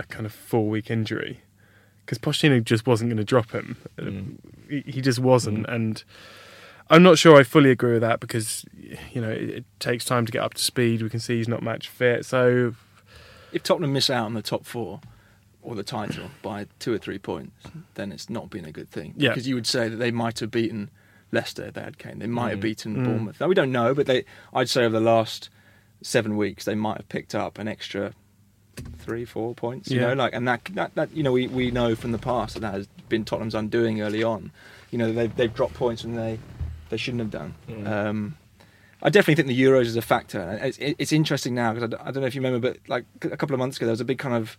a 0.00 0.02
kind 0.04 0.26
of 0.26 0.32
four 0.32 0.68
week 0.68 0.90
injury 0.90 1.40
because 2.04 2.18
Pochettino 2.18 2.64
just 2.64 2.84
wasn't 2.86 3.08
going 3.10 3.18
to 3.18 3.24
drop 3.24 3.52
him. 3.52 3.76
Uh, 3.98 4.02
Mm. 4.02 4.36
He, 4.68 4.80
he 4.92 5.00
just 5.00 5.18
wasn't, 5.20 5.66
and 5.68 6.02
I'm 6.90 7.02
not 7.02 7.18
sure 7.18 7.38
I 7.38 7.42
fully 7.44 7.70
agree 7.70 7.92
with 7.92 8.00
that 8.02 8.18
because 8.20 8.64
you 9.12 9.20
know 9.20 9.30
it, 9.30 9.50
it 9.50 9.64
takes 9.78 10.04
time 10.04 10.26
to 10.26 10.32
get 10.32 10.42
up 10.42 10.54
to 10.54 10.62
speed. 10.62 11.02
We 11.02 11.10
can 11.10 11.20
see 11.20 11.36
he's 11.36 11.46
not 11.48 11.62
match 11.62 11.88
fit, 11.88 12.24
so 12.24 12.74
If 13.52 13.62
Tottenham 13.62 13.92
miss 13.92 14.08
out 14.10 14.24
on 14.26 14.34
the 14.34 14.42
top 14.42 14.64
four 14.64 15.00
or 15.60 15.74
the 15.76 15.82
title 15.84 16.30
by 16.42 16.66
two 16.80 16.92
or 16.92 16.98
three 16.98 17.18
points, 17.18 17.66
then 17.94 18.10
it's 18.10 18.28
not 18.30 18.50
been 18.50 18.64
a 18.64 18.72
good 18.72 18.90
thing. 18.90 19.14
Yeah. 19.16 19.28
Because 19.30 19.46
you 19.46 19.54
would 19.54 19.66
say 19.66 19.88
that 19.88 19.96
they 19.96 20.10
might 20.10 20.40
have 20.40 20.50
beaten 20.50 20.90
Leicester 21.30 21.66
if 21.66 21.74
they 21.74 21.82
had 21.82 21.98
Kane. 21.98 22.18
They 22.18 22.26
might 22.26 22.50
have 22.50 22.58
Mm. 22.58 22.62
beaten 22.62 22.96
Mm. 22.96 23.04
Bournemouth. 23.04 23.40
Now 23.40 23.46
we 23.48 23.54
don't 23.54 23.70
know, 23.72 23.94
but 23.94 24.06
they 24.06 24.24
I'd 24.54 24.68
say 24.70 24.84
over 24.84 24.98
the 24.98 25.04
last 25.04 25.50
seven 26.02 26.36
weeks 26.36 26.64
they 26.64 26.74
might 26.74 26.96
have 26.96 27.08
picked 27.08 27.34
up 27.34 27.58
an 27.58 27.68
extra 27.68 28.12
three, 28.98 29.24
four 29.24 29.54
points. 29.54 29.90
You 29.90 30.00
Yeah. 30.00 30.08
know, 30.08 30.14
like 30.14 30.34
and 30.34 30.46
that, 30.48 30.64
that 30.74 30.94
that 30.94 31.14
you 31.16 31.22
know 31.22 31.32
we, 31.32 31.46
we 31.48 31.70
know 31.70 31.94
from 31.94 32.12
the 32.12 32.18
past 32.18 32.54
that 32.54 32.60
that 32.60 32.74
has 32.74 32.86
been 33.08 33.24
Tottenham's 33.24 33.54
undoing 33.54 34.00
early 34.00 34.22
on. 34.22 34.50
You 34.90 34.98
know 34.98 35.12
they've 35.12 35.34
they've 35.34 35.52
dropped 35.52 35.74
points 35.74 36.04
when 36.04 36.14
they 36.16 36.38
they 36.90 36.96
shouldn't 36.96 37.20
have 37.20 37.30
done. 37.30 37.54
Mm. 37.68 37.86
Um, 37.86 38.36
I 39.02 39.10
definitely 39.10 39.34
think 39.36 39.48
the 39.48 39.60
Euros 39.60 39.82
is 39.86 39.96
a 39.96 40.02
factor. 40.02 40.58
It's, 40.62 40.78
it's 40.80 41.12
interesting 41.12 41.54
now 41.54 41.72
because 41.72 41.92
I 42.00 42.10
don't 42.12 42.20
know 42.20 42.26
if 42.26 42.34
you 42.36 42.40
remember, 42.40 42.70
but 42.72 42.78
like 42.88 43.04
a 43.22 43.36
couple 43.36 43.54
of 43.54 43.58
months 43.58 43.76
ago 43.76 43.86
there 43.86 43.92
was 43.92 44.00
a 44.00 44.04
big 44.04 44.18
kind 44.18 44.34
of 44.34 44.56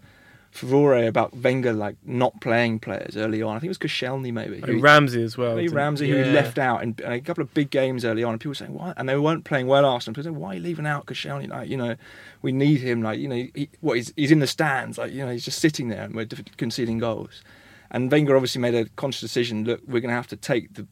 furore 0.54 1.04
about 1.04 1.36
Wenger 1.36 1.74
like 1.74 1.95
not 2.06 2.39
playing 2.39 2.80
players 2.80 3.18
early 3.18 3.41
on. 3.41 3.58
I 3.58 3.60
think 3.60 3.70
it 3.70 3.78
was 3.80 3.91
Koscielny 3.91 4.32
maybe. 4.32 4.62
Oh, 4.62 4.68
and 4.68 4.84
Ramsey 4.84 5.24
as 5.24 5.36
well. 5.36 5.56
Ramsey 5.68 6.08
who 6.10 6.18
he 6.18 6.26
left 6.26 6.60
out 6.60 6.84
in, 6.84 6.95
in 7.04 7.12
a 7.12 7.20
couple 7.22 7.41
of 7.41 7.51
big 7.56 7.72
games 7.72 8.06
early 8.06 8.24
on, 8.24 8.34
and 8.34 8.39
people 8.39 8.51
were 8.51 8.56
saying 8.56 8.74
why, 8.74 8.93
and 8.95 9.10
they 9.10 9.18
weren't 9.18 9.45
playing 9.45 9.66
well. 9.66 9.84
Arsenal, 9.84 10.14
people 10.14 10.26
saying 10.26 10.39
why 10.39 10.51
are 10.51 10.54
you 10.56 10.62
leaving 10.62 10.86
out 10.86 11.08
Koscielny? 11.08 11.49
Like 11.49 11.70
you 11.70 11.78
know, 11.78 11.95
we 12.43 12.51
need 12.51 12.82
him. 12.82 13.01
Like 13.01 13.20
you 13.20 13.28
know, 13.28 13.47
he, 13.56 13.70
what 13.82 13.97
he's 13.97 14.14
he's 14.16 14.32
in 14.32 14.39
the 14.39 14.47
stands. 14.47 14.99
Like 14.99 15.12
you 15.12 15.26
know, 15.26 15.32
he's 15.32 15.45
just 15.45 15.60
sitting 15.60 15.89
there, 15.89 16.04
and 16.04 16.14
we're 16.14 16.28
conceding 16.58 16.99
goals. 16.99 17.41
And 17.89 18.12
Wenger 18.12 18.36
obviously 18.36 18.62
made 18.62 18.76
a 18.76 18.86
conscious 18.89 19.22
decision. 19.22 19.66
Look, 19.66 19.82
we're 19.88 20.01
going 20.01 20.10
to 20.10 20.16
have 20.16 20.28
to 20.28 20.36
take 20.36 20.76
the 20.76 20.88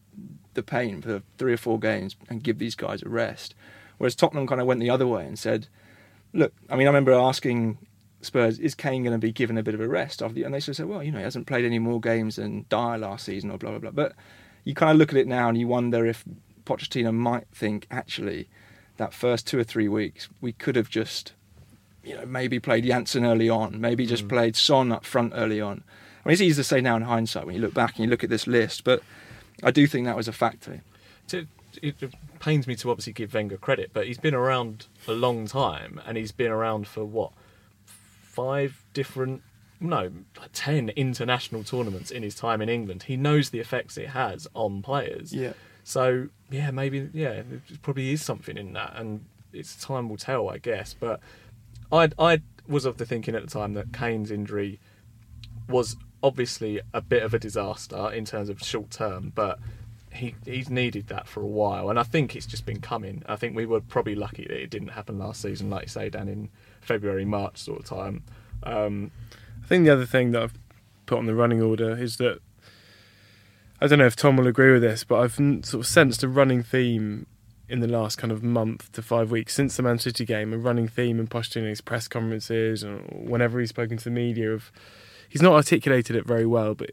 the 0.55 0.63
pain 0.63 1.01
for 1.01 1.21
three 1.37 1.53
or 1.53 1.57
four 1.57 1.79
games 1.79 2.15
and 2.29 2.43
give 2.43 2.57
these 2.57 2.75
guys 2.75 3.03
a 3.03 3.09
rest. 3.09 3.53
Whereas 3.99 4.15
Tottenham 4.15 4.47
kind 4.47 4.59
of 4.59 4.67
went 4.67 4.79
the 4.79 4.89
other 4.89 5.07
way 5.07 5.25
and 5.25 5.37
said, 5.37 5.67
look, 6.33 6.53
I 6.69 6.75
mean, 6.75 6.87
I 6.87 6.89
remember 6.89 7.13
asking 7.13 7.77
Spurs, 8.21 8.59
is 8.59 8.75
Kane 8.75 9.03
going 9.03 9.13
to 9.13 9.19
be 9.19 9.31
given 9.31 9.57
a 9.57 9.63
bit 9.63 9.73
of 9.73 9.81
a 9.81 9.87
rest 9.87 10.21
after 10.21 10.35
the, 10.35 10.43
and 10.43 10.53
they 10.53 10.59
sort 10.59 10.69
of 10.69 10.75
said, 10.77 10.85
well, 10.87 11.03
you 11.03 11.11
know, 11.11 11.17
he 11.17 11.23
hasn't 11.23 11.47
played 11.47 11.65
any 11.65 11.79
more 11.79 11.99
games 11.99 12.35
than 12.35 12.65
Dier 12.69 12.97
last 12.97 13.25
season 13.25 13.51
or 13.51 13.57
blah 13.57 13.71
blah 13.71 13.79
blah. 13.79 13.91
But 13.91 14.13
you 14.63 14.73
kind 14.73 14.91
of 14.91 14.97
look 14.97 15.09
at 15.09 15.17
it 15.17 15.27
now 15.27 15.49
and 15.49 15.57
you 15.57 15.67
wonder 15.67 16.05
if 16.05 16.23
Pochettino 16.65 17.13
might 17.13 17.47
think 17.53 17.87
actually 17.89 18.47
that 18.97 19.13
first 19.13 19.47
two 19.47 19.57
or 19.57 19.63
three 19.63 19.87
weeks 19.87 20.29
we 20.39 20.51
could 20.53 20.75
have 20.75 20.89
just, 20.89 21.33
you 22.03 22.15
know, 22.15 22.25
maybe 22.25 22.59
played 22.59 22.85
Janssen 22.85 23.25
early 23.25 23.49
on, 23.49 23.81
maybe 23.81 24.05
just 24.05 24.25
mm. 24.25 24.29
played 24.29 24.55
Son 24.55 24.91
up 24.91 25.05
front 25.05 25.33
early 25.35 25.59
on. 25.59 25.83
I 26.23 26.29
mean, 26.29 26.33
it's 26.33 26.41
easy 26.41 26.61
to 26.61 26.63
say 26.63 26.81
now 26.81 26.95
in 26.95 27.01
hindsight 27.03 27.45
when 27.45 27.55
you 27.55 27.61
look 27.61 27.73
back 27.73 27.95
and 27.95 28.05
you 28.05 28.11
look 28.11 28.23
at 28.23 28.29
this 28.29 28.45
list, 28.45 28.83
but 28.83 29.01
I 29.63 29.71
do 29.71 29.87
think 29.87 30.05
that 30.05 30.15
was 30.15 30.27
a 30.27 30.33
factor. 30.33 30.81
to, 31.29 31.47
it 31.81 31.95
pains 32.39 32.67
me 32.67 32.75
to 32.75 32.91
obviously 32.91 33.13
give 33.13 33.33
Wenger 33.33 33.57
credit, 33.57 33.91
but 33.93 34.07
he's 34.07 34.17
been 34.17 34.35
around 34.35 34.87
a 35.07 35.13
long 35.13 35.47
time, 35.47 36.01
and 36.05 36.17
he's 36.17 36.31
been 36.31 36.51
around 36.51 36.87
for 36.87 37.05
what 37.05 37.31
five 38.31 38.83
different, 38.93 39.41
no, 39.79 40.11
like 40.39 40.51
ten 40.53 40.89
international 40.89 41.63
tournaments 41.63 42.11
in 42.11 42.23
his 42.23 42.35
time 42.35 42.61
in 42.61 42.69
England. 42.69 43.03
He 43.03 43.17
knows 43.17 43.49
the 43.49 43.59
effects 43.59 43.97
it 43.97 44.09
has 44.09 44.47
on 44.53 44.81
players. 44.81 45.33
Yeah. 45.33 45.53
So 45.83 46.29
yeah, 46.49 46.71
maybe 46.71 47.09
yeah, 47.13 47.41
there 47.47 47.61
probably 47.81 48.11
is 48.11 48.23
something 48.23 48.57
in 48.57 48.73
that, 48.73 48.93
and 48.95 49.25
it's 49.51 49.75
time 49.75 50.07
will 50.09 50.17
tell, 50.17 50.49
I 50.49 50.57
guess. 50.57 50.95
But 50.97 51.19
I 51.91 52.09
I 52.17 52.41
was 52.67 52.85
of 52.85 52.97
the 52.97 53.05
thinking 53.05 53.35
at 53.35 53.43
the 53.43 53.49
time 53.49 53.73
that 53.73 53.91
Kane's 53.91 54.31
injury 54.31 54.79
was 55.67 55.97
obviously 56.23 56.79
a 56.93 57.01
bit 57.01 57.23
of 57.23 57.33
a 57.33 57.39
disaster 57.39 58.11
in 58.11 58.25
terms 58.25 58.49
of 58.49 58.61
short 58.61 58.91
term, 58.91 59.31
but 59.33 59.59
he 60.13 60.35
he's 60.45 60.69
needed 60.69 61.07
that 61.07 61.27
for 61.27 61.41
a 61.41 61.47
while, 61.47 61.89
and 61.89 61.99
I 61.99 62.03
think 62.03 62.35
it's 62.35 62.45
just 62.45 62.65
been 62.65 62.81
coming. 62.81 63.23
I 63.27 63.35
think 63.35 63.55
we 63.55 63.65
were 63.65 63.81
probably 63.81 64.15
lucky 64.15 64.43
that 64.43 64.61
it 64.61 64.69
didn't 64.69 64.89
happen 64.89 65.17
last 65.17 65.41
season, 65.41 65.69
like 65.69 65.83
you 65.83 65.89
say, 65.89 66.09
down 66.09 66.27
in 66.27 66.49
February, 66.81 67.25
March 67.25 67.57
sort 67.57 67.79
of 67.79 67.85
time. 67.85 68.23
Um, 68.63 69.11
I 69.63 69.67
think 69.67 69.85
the 69.85 69.93
other 69.93 70.05
thing 70.05 70.31
that 70.31 70.43
I've 70.43 70.53
put 71.05 71.17
on 71.17 71.25
the 71.25 71.35
running 71.35 71.61
order 71.61 71.97
is 71.97 72.17
that 72.17 72.39
I 73.79 73.87
don't 73.87 73.99
know 73.99 74.05
if 74.05 74.15
Tom 74.15 74.37
will 74.37 74.47
agree 74.47 74.71
with 74.71 74.81
this, 74.81 75.03
but 75.03 75.19
I've 75.19 75.33
sort 75.33 75.73
of 75.73 75.87
sensed 75.87 76.21
a 76.23 76.27
running 76.27 76.61
theme 76.61 77.25
in 77.67 77.79
the 77.79 77.87
last 77.87 78.17
kind 78.17 78.31
of 78.31 78.43
month 78.43 78.91
to 78.91 79.01
five 79.01 79.31
weeks 79.31 79.53
since 79.53 79.77
the 79.77 79.83
Man 79.83 79.97
City 79.97 80.25
game, 80.25 80.53
a 80.53 80.57
running 80.57 80.87
theme 80.87 81.19
in 81.19 81.27
Pochettino's 81.27 81.81
press 81.81 82.07
conferences 82.07 82.83
and 82.83 83.07
whenever 83.09 83.59
he's 83.59 83.69
spoken 83.69 83.97
to 83.97 84.03
the 84.03 84.11
media 84.11 84.51
of 84.51 84.71
he's 85.29 85.41
not 85.41 85.53
articulated 85.53 86.15
it 86.15 86.25
very 86.25 86.45
well, 86.45 86.75
but 86.75 86.91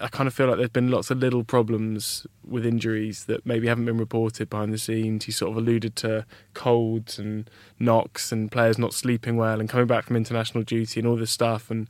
I 0.00 0.08
kind 0.08 0.26
of 0.26 0.34
feel 0.34 0.46
like 0.46 0.56
there's 0.56 0.70
been 0.70 0.90
lots 0.90 1.10
of 1.10 1.18
little 1.18 1.44
problems 1.44 2.26
with 2.46 2.64
injuries 2.64 3.26
that 3.26 3.44
maybe 3.44 3.66
haven't 3.66 3.84
been 3.84 3.98
reported 3.98 4.48
behind 4.48 4.72
the 4.72 4.78
scenes. 4.78 5.26
He 5.26 5.32
sort 5.32 5.50
of 5.50 5.56
alluded 5.58 5.94
to 5.96 6.24
colds 6.54 7.18
and 7.18 7.48
knocks 7.78 8.32
and 8.32 8.50
players 8.50 8.78
not 8.78 8.94
sleeping 8.94 9.36
well 9.36 9.60
and 9.60 9.68
coming 9.68 9.86
back 9.86 10.04
from 10.04 10.16
international 10.16 10.64
duty 10.64 11.00
and 11.00 11.06
all 11.06 11.16
this 11.16 11.30
stuff. 11.30 11.70
And 11.70 11.88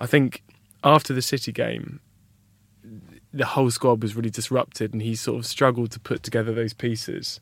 I 0.00 0.06
think 0.06 0.42
after 0.82 1.12
the 1.12 1.22
City 1.22 1.52
game, 1.52 2.00
the 3.32 3.46
whole 3.46 3.70
squad 3.70 4.02
was 4.02 4.14
really 4.14 4.30
disrupted, 4.30 4.92
and 4.92 5.02
he 5.02 5.16
sort 5.16 5.38
of 5.38 5.46
struggled 5.46 5.90
to 5.90 6.00
put 6.00 6.22
together 6.22 6.54
those 6.54 6.72
pieces. 6.72 7.40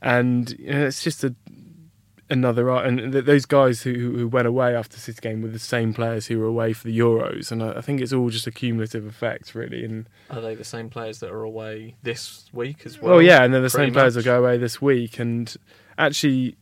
And 0.00 0.56
you 0.58 0.70
know, 0.70 0.86
it's 0.86 1.02
just 1.02 1.24
a 1.24 1.34
another 2.28 2.70
and 2.70 3.12
th- 3.12 3.24
those 3.24 3.46
guys 3.46 3.82
who 3.82 3.92
who 4.16 4.28
went 4.28 4.46
away 4.46 4.74
after 4.74 4.96
City 4.96 5.18
game 5.20 5.42
were 5.42 5.48
the 5.48 5.58
same 5.58 5.94
players 5.94 6.26
who 6.26 6.38
were 6.38 6.46
away 6.46 6.72
for 6.72 6.86
the 6.86 6.98
Euros, 6.98 7.50
and 7.52 7.62
I, 7.62 7.74
I 7.74 7.80
think 7.80 8.00
it's 8.00 8.12
all 8.12 8.30
just 8.30 8.46
a 8.46 8.50
cumulative 8.50 9.06
effect, 9.06 9.54
really. 9.54 9.84
And 9.84 10.08
are 10.30 10.40
they 10.40 10.54
the 10.54 10.64
same 10.64 10.90
players 10.90 11.20
that 11.20 11.30
are 11.30 11.42
away 11.42 11.96
this 12.02 12.48
week 12.52 12.84
as 12.84 13.00
well? 13.00 13.12
well, 13.14 13.22
yeah, 13.22 13.42
and 13.44 13.52
they're 13.52 13.60
the 13.60 13.70
same 13.70 13.92
players 13.92 14.16
much. 14.16 14.24
that 14.24 14.30
go 14.30 14.42
away 14.42 14.58
this 14.58 14.80
week, 14.80 15.18
and 15.18 15.54
actually. 15.98 16.56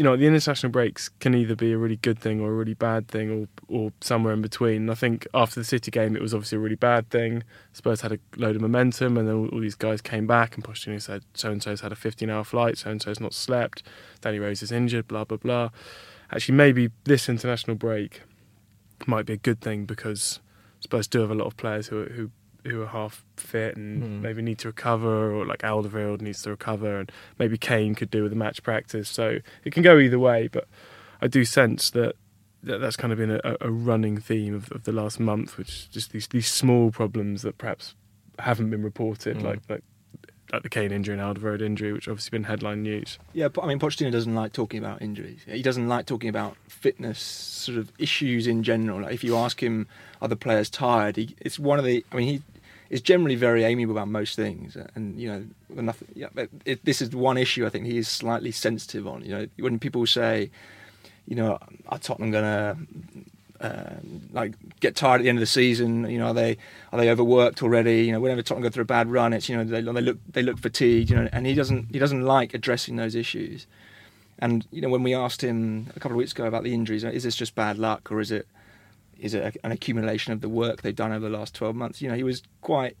You 0.00 0.04
know, 0.04 0.16
the 0.16 0.26
international 0.26 0.72
breaks 0.72 1.10
can 1.20 1.34
either 1.34 1.54
be 1.54 1.72
a 1.72 1.76
really 1.76 1.96
good 1.96 2.18
thing 2.18 2.40
or 2.40 2.48
a 2.48 2.54
really 2.54 2.72
bad 2.72 3.06
thing, 3.06 3.30
or 3.30 3.48
or 3.68 3.92
somewhere 4.00 4.32
in 4.32 4.40
between. 4.40 4.76
And 4.76 4.90
I 4.90 4.94
think 4.94 5.26
after 5.34 5.60
the 5.60 5.64
City 5.64 5.90
game, 5.90 6.16
it 6.16 6.22
was 6.22 6.32
obviously 6.32 6.56
a 6.56 6.58
really 6.58 6.74
bad 6.74 7.10
thing. 7.10 7.42
Spurs 7.74 8.00
had 8.00 8.12
a 8.12 8.18
load 8.38 8.56
of 8.56 8.62
momentum, 8.62 9.18
and 9.18 9.28
then 9.28 9.34
all, 9.34 9.48
all 9.48 9.60
these 9.60 9.74
guys 9.74 10.00
came 10.00 10.26
back, 10.26 10.54
and 10.54 10.64
Pochettino 10.64 11.02
said, 11.02 11.22
"So 11.34 11.50
and 11.50 11.62
so's 11.62 11.82
had 11.82 11.92
a 11.92 11.96
15-hour 11.96 12.44
flight. 12.44 12.78
So 12.78 12.90
and 12.90 13.02
so's 13.02 13.20
not 13.20 13.34
slept. 13.34 13.82
Danny 14.22 14.38
Rose 14.38 14.62
is 14.62 14.72
injured. 14.72 15.06
Blah 15.06 15.24
blah 15.24 15.36
blah." 15.36 15.68
Actually, 16.32 16.54
maybe 16.54 16.90
this 17.04 17.28
international 17.28 17.76
break 17.76 18.22
might 19.06 19.26
be 19.26 19.34
a 19.34 19.42
good 19.48 19.60
thing 19.60 19.84
because 19.84 20.40
Spurs 20.78 21.08
do 21.08 21.20
have 21.20 21.30
a 21.30 21.34
lot 21.34 21.46
of 21.46 21.58
players 21.58 21.88
who 21.88 22.04
who 22.04 22.30
who 22.66 22.82
are 22.82 22.86
half 22.86 23.24
fit 23.36 23.76
and 23.76 24.02
Hmm. 24.02 24.22
maybe 24.22 24.42
need 24.42 24.58
to 24.58 24.68
recover, 24.68 25.32
or 25.34 25.44
like 25.46 25.60
Alderweireld 25.60 26.20
needs 26.20 26.42
to 26.42 26.50
recover, 26.50 26.98
and 27.00 27.12
maybe 27.38 27.56
Kane 27.58 27.94
could 27.94 28.10
do 28.10 28.22
with 28.22 28.32
a 28.32 28.36
match 28.36 28.62
practice. 28.62 29.08
So 29.08 29.38
it 29.64 29.72
can 29.72 29.82
go 29.82 29.98
either 29.98 30.18
way, 30.18 30.48
but 30.48 30.66
I 31.20 31.26
do 31.28 31.44
sense 31.44 31.90
that. 31.90 32.16
that 32.62 32.78
that's 32.78 32.96
kind 32.96 33.10
of 33.10 33.18
been 33.18 33.30
a, 33.30 33.56
a 33.62 33.70
running 33.70 34.18
theme 34.18 34.54
of, 34.54 34.70
of 34.72 34.84
the 34.84 34.92
last 34.92 35.18
month, 35.18 35.56
which 35.56 35.68
is 35.70 35.86
just 35.86 36.12
these 36.12 36.28
these 36.28 36.46
small 36.46 36.90
problems 36.90 37.40
that 37.40 37.56
perhaps 37.56 37.94
haven't 38.38 38.68
been 38.68 38.82
reported, 38.82 39.38
Mm. 39.38 39.42
like 39.44 39.60
like 39.70 39.82
like 40.52 40.62
the 40.62 40.68
Kane 40.68 40.92
injury 40.92 41.18
and 41.18 41.22
Alderweireld 41.22 41.62
injury, 41.62 41.92
which 41.92 42.08
obviously 42.08 42.30
been 42.30 42.44
headline 42.44 42.82
news. 42.82 43.18
Yeah, 43.32 43.48
but 43.48 43.64
I 43.64 43.68
mean, 43.68 43.78
Pochettino 43.78 44.10
doesn't 44.10 44.34
like 44.34 44.52
talking 44.52 44.78
about 44.78 45.02
injuries. 45.02 45.40
He 45.46 45.62
doesn't 45.62 45.88
like 45.88 46.06
talking 46.06 46.28
about 46.28 46.56
fitness 46.68 47.20
sort 47.20 47.78
of 47.78 47.92
issues 47.98 48.46
in 48.46 48.62
general. 48.62 49.02
Like 49.02 49.14
if 49.14 49.24
you 49.24 49.36
ask 49.36 49.62
him, 49.62 49.86
are 50.20 50.28
the 50.28 50.36
players 50.36 50.70
tired? 50.70 51.16
He, 51.16 51.34
it's 51.40 51.58
one 51.58 51.78
of 51.78 51.84
the. 51.84 52.04
I 52.12 52.16
mean, 52.16 52.28
he 52.28 52.42
is 52.90 53.00
generally 53.00 53.36
very 53.36 53.64
amiable 53.64 53.94
about 53.94 54.08
most 54.08 54.36
things, 54.36 54.76
and 54.94 55.18
you 55.18 55.28
know, 55.28 55.82
nothing. 55.82 56.08
Yeah, 56.14 56.28
it, 56.64 56.84
this 56.84 57.00
is 57.00 57.14
one 57.14 57.38
issue 57.38 57.64
I 57.66 57.68
think 57.70 57.86
he 57.86 57.98
is 57.98 58.08
slightly 58.08 58.52
sensitive 58.52 59.06
on. 59.06 59.22
You 59.22 59.30
know, 59.30 59.46
when 59.58 59.78
people 59.78 60.06
say, 60.06 60.50
you 61.26 61.36
know, 61.36 61.58
are 61.88 61.98
Tottenham 61.98 62.32
gonna 62.32 62.76
uh, 63.60 63.96
like 64.32 64.54
get 64.80 64.96
tired 64.96 65.20
at 65.20 65.24
the 65.24 65.28
end 65.28 65.38
of 65.38 65.40
the 65.40 65.46
season. 65.46 66.08
You 66.10 66.18
know, 66.18 66.28
are 66.28 66.34
they 66.34 66.56
are 66.92 66.98
they 66.98 67.10
overworked 67.10 67.62
already? 67.62 68.04
You 68.04 68.12
know, 68.12 68.20
whenever 68.20 68.42
Tottenham 68.42 68.62
go 68.62 68.70
through 68.70 68.82
a 68.82 68.86
bad 68.86 69.10
run, 69.10 69.32
it's 69.32 69.48
you 69.48 69.56
know 69.56 69.64
they, 69.64 69.82
they 69.82 70.00
look 70.00 70.18
they 70.32 70.42
look 70.42 70.58
fatigued. 70.58 71.10
You 71.10 71.16
know, 71.16 71.28
and 71.32 71.46
he 71.46 71.54
doesn't 71.54 71.88
he 71.92 71.98
doesn't 71.98 72.22
like 72.22 72.54
addressing 72.54 72.96
those 72.96 73.14
issues. 73.14 73.66
And 74.38 74.66
you 74.70 74.80
know, 74.80 74.88
when 74.88 75.02
we 75.02 75.14
asked 75.14 75.42
him 75.42 75.88
a 75.94 76.00
couple 76.00 76.12
of 76.12 76.18
weeks 76.18 76.32
ago 76.32 76.46
about 76.46 76.64
the 76.64 76.72
injuries, 76.72 77.04
is 77.04 77.22
this 77.22 77.36
just 77.36 77.54
bad 77.54 77.78
luck 77.78 78.10
or 78.10 78.20
is 78.20 78.30
it 78.30 78.48
is 79.18 79.34
it 79.34 79.56
an 79.62 79.72
accumulation 79.72 80.32
of 80.32 80.40
the 80.40 80.48
work 80.48 80.80
they've 80.80 80.96
done 80.96 81.12
over 81.12 81.28
the 81.28 81.36
last 81.36 81.54
twelve 81.54 81.76
months? 81.76 82.00
You 82.00 82.08
know, 82.08 82.16
he 82.16 82.24
was 82.24 82.42
quite 82.62 82.96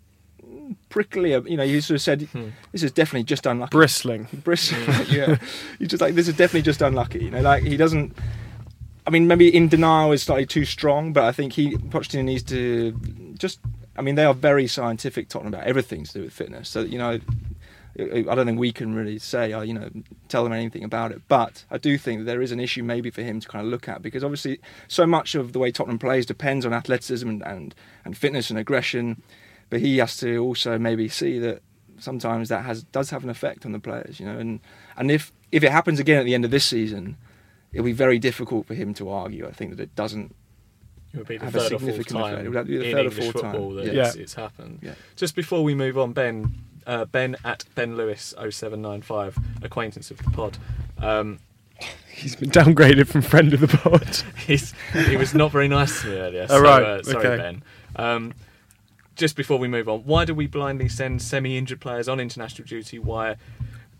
prickly. 0.90 1.32
You 1.32 1.56
know, 1.56 1.64
he 1.64 1.80
sort 1.80 1.96
of 1.96 2.02
said, 2.02 2.28
"This 2.72 2.82
is 2.82 2.92
definitely 2.92 3.24
just 3.24 3.46
unlucky." 3.46 3.70
Bristling. 3.70 4.28
Bristling. 4.44 4.84
yeah. 5.08 5.36
He's 5.78 5.88
just 5.88 6.00
like, 6.00 6.14
"This 6.14 6.28
is 6.28 6.36
definitely 6.36 6.62
just 6.62 6.82
unlucky." 6.82 7.24
You 7.24 7.30
know, 7.30 7.40
like 7.40 7.62
he 7.62 7.76
doesn't. 7.76 8.14
I 9.06 9.10
mean, 9.10 9.26
maybe 9.26 9.54
in 9.54 9.68
denial 9.68 10.12
is 10.12 10.22
slightly 10.22 10.46
too 10.46 10.64
strong, 10.64 11.12
but 11.12 11.24
I 11.24 11.32
think 11.32 11.54
he 11.54 11.76
Pochettino 11.76 12.24
needs 12.24 12.42
to 12.44 12.92
just. 13.38 13.60
I 13.96 14.02
mean, 14.02 14.14
they 14.14 14.24
are 14.24 14.34
very 14.34 14.66
scientific 14.66 15.28
talking 15.28 15.48
about 15.48 15.64
everything 15.64 16.04
to 16.04 16.12
do 16.12 16.22
with 16.22 16.32
fitness. 16.32 16.68
So 16.68 16.82
you 16.82 16.98
know, 16.98 17.18
I 17.98 18.34
don't 18.34 18.46
think 18.46 18.58
we 18.58 18.72
can 18.72 18.94
really 18.94 19.18
say, 19.18 19.52
oh, 19.52 19.62
you 19.62 19.74
know, 19.74 19.90
tell 20.28 20.44
them 20.44 20.52
anything 20.52 20.84
about 20.84 21.12
it. 21.12 21.22
But 21.28 21.64
I 21.70 21.78
do 21.78 21.98
think 21.98 22.20
that 22.20 22.24
there 22.24 22.40
is 22.40 22.52
an 22.52 22.60
issue 22.60 22.82
maybe 22.82 23.10
for 23.10 23.22
him 23.22 23.40
to 23.40 23.48
kind 23.48 23.64
of 23.64 23.70
look 23.70 23.88
at 23.88 24.00
because 24.00 24.22
obviously 24.22 24.60
so 24.88 25.06
much 25.06 25.34
of 25.34 25.52
the 25.52 25.58
way 25.58 25.72
Tottenham 25.72 25.98
plays 25.98 26.24
depends 26.24 26.64
on 26.64 26.72
athleticism 26.72 27.28
and 27.28 27.42
and, 27.42 27.74
and 28.04 28.16
fitness 28.16 28.50
and 28.50 28.58
aggression. 28.58 29.22
But 29.70 29.80
he 29.80 29.98
has 29.98 30.16
to 30.18 30.38
also 30.38 30.78
maybe 30.78 31.08
see 31.08 31.38
that 31.40 31.62
sometimes 31.98 32.48
that 32.48 32.64
has 32.64 32.82
does 32.84 33.10
have 33.10 33.24
an 33.24 33.30
effect 33.30 33.66
on 33.66 33.72
the 33.72 33.78
players, 33.78 34.20
you 34.20 34.26
know. 34.26 34.38
And 34.38 34.60
and 34.96 35.10
if 35.10 35.32
if 35.52 35.62
it 35.62 35.72
happens 35.72 35.98
again 35.98 36.18
at 36.18 36.24
the 36.24 36.34
end 36.34 36.44
of 36.44 36.50
this 36.50 36.64
season, 36.64 37.16
it'll 37.72 37.84
be 37.84 37.92
very 37.92 38.18
difficult 38.18 38.66
for 38.66 38.74
him 38.74 38.94
to 38.94 39.10
argue. 39.10 39.46
I 39.46 39.52
think 39.52 39.70
that 39.76 39.80
it 39.82 39.94
doesn't 39.94 40.34
It 41.12 41.18
would 41.18 41.26
be 41.28 41.36
the 41.38 41.44
have 41.46 41.54
a 41.54 41.60
third 41.60 41.72
or 41.72 41.78
fourth 41.78 41.80
significant 41.94 42.18
time 42.18 42.32
effect. 42.34 42.44
It 42.44 42.48
would 42.48 42.56
have 42.56 42.66
to 42.66 42.72
be 42.72 42.78
the 42.78 42.84
in 42.84 42.92
third 42.96 43.06
English 43.06 43.24
fourth 43.32 43.42
time. 43.42 43.52
football 43.52 43.74
that 43.74 43.92
Yeah. 43.94 44.06
it's, 44.06 44.16
it's 44.16 44.34
happened. 44.34 44.78
Yeah. 44.82 44.94
Just 45.16 45.34
before 45.36 45.62
we 45.64 45.74
move 45.74 45.98
on, 45.98 46.12
Ben, 46.12 46.54
uh, 46.86 47.04
Ben 47.06 47.36
at 47.44 47.64
Ben 47.74 47.96
Lewis 47.96 48.34
0795, 48.38 49.38
acquaintance 49.62 50.10
of 50.10 50.18
the 50.18 50.30
pod. 50.30 50.58
Um, 50.98 51.38
He's 52.12 52.36
been 52.36 52.50
downgraded 52.50 53.06
from 53.06 53.22
friend 53.22 53.54
of 53.54 53.60
the 53.60 53.68
pod. 53.68 54.16
he's, 54.46 54.74
he 55.08 55.16
was 55.16 55.32
not 55.34 55.50
very 55.52 55.68
nice 55.68 56.02
to 56.02 56.08
me 56.08 56.16
earlier. 56.16 56.42
Oh, 56.50 56.56
so, 56.58 56.60
right, 56.60 56.82
uh, 56.82 57.02
sorry, 57.02 57.26
okay. 57.26 57.36
Ben. 57.42 57.62
Um, 57.96 58.34
just 59.16 59.36
before 59.36 59.58
we 59.58 59.68
move 59.68 59.88
on, 59.88 60.00
why 60.00 60.26
do 60.26 60.34
we 60.34 60.46
blindly 60.46 60.88
send 60.88 61.22
semi-injured 61.22 61.80
players 61.80 62.08
on 62.08 62.20
international 62.20 62.66
duty? 62.66 62.98
Why 62.98 63.36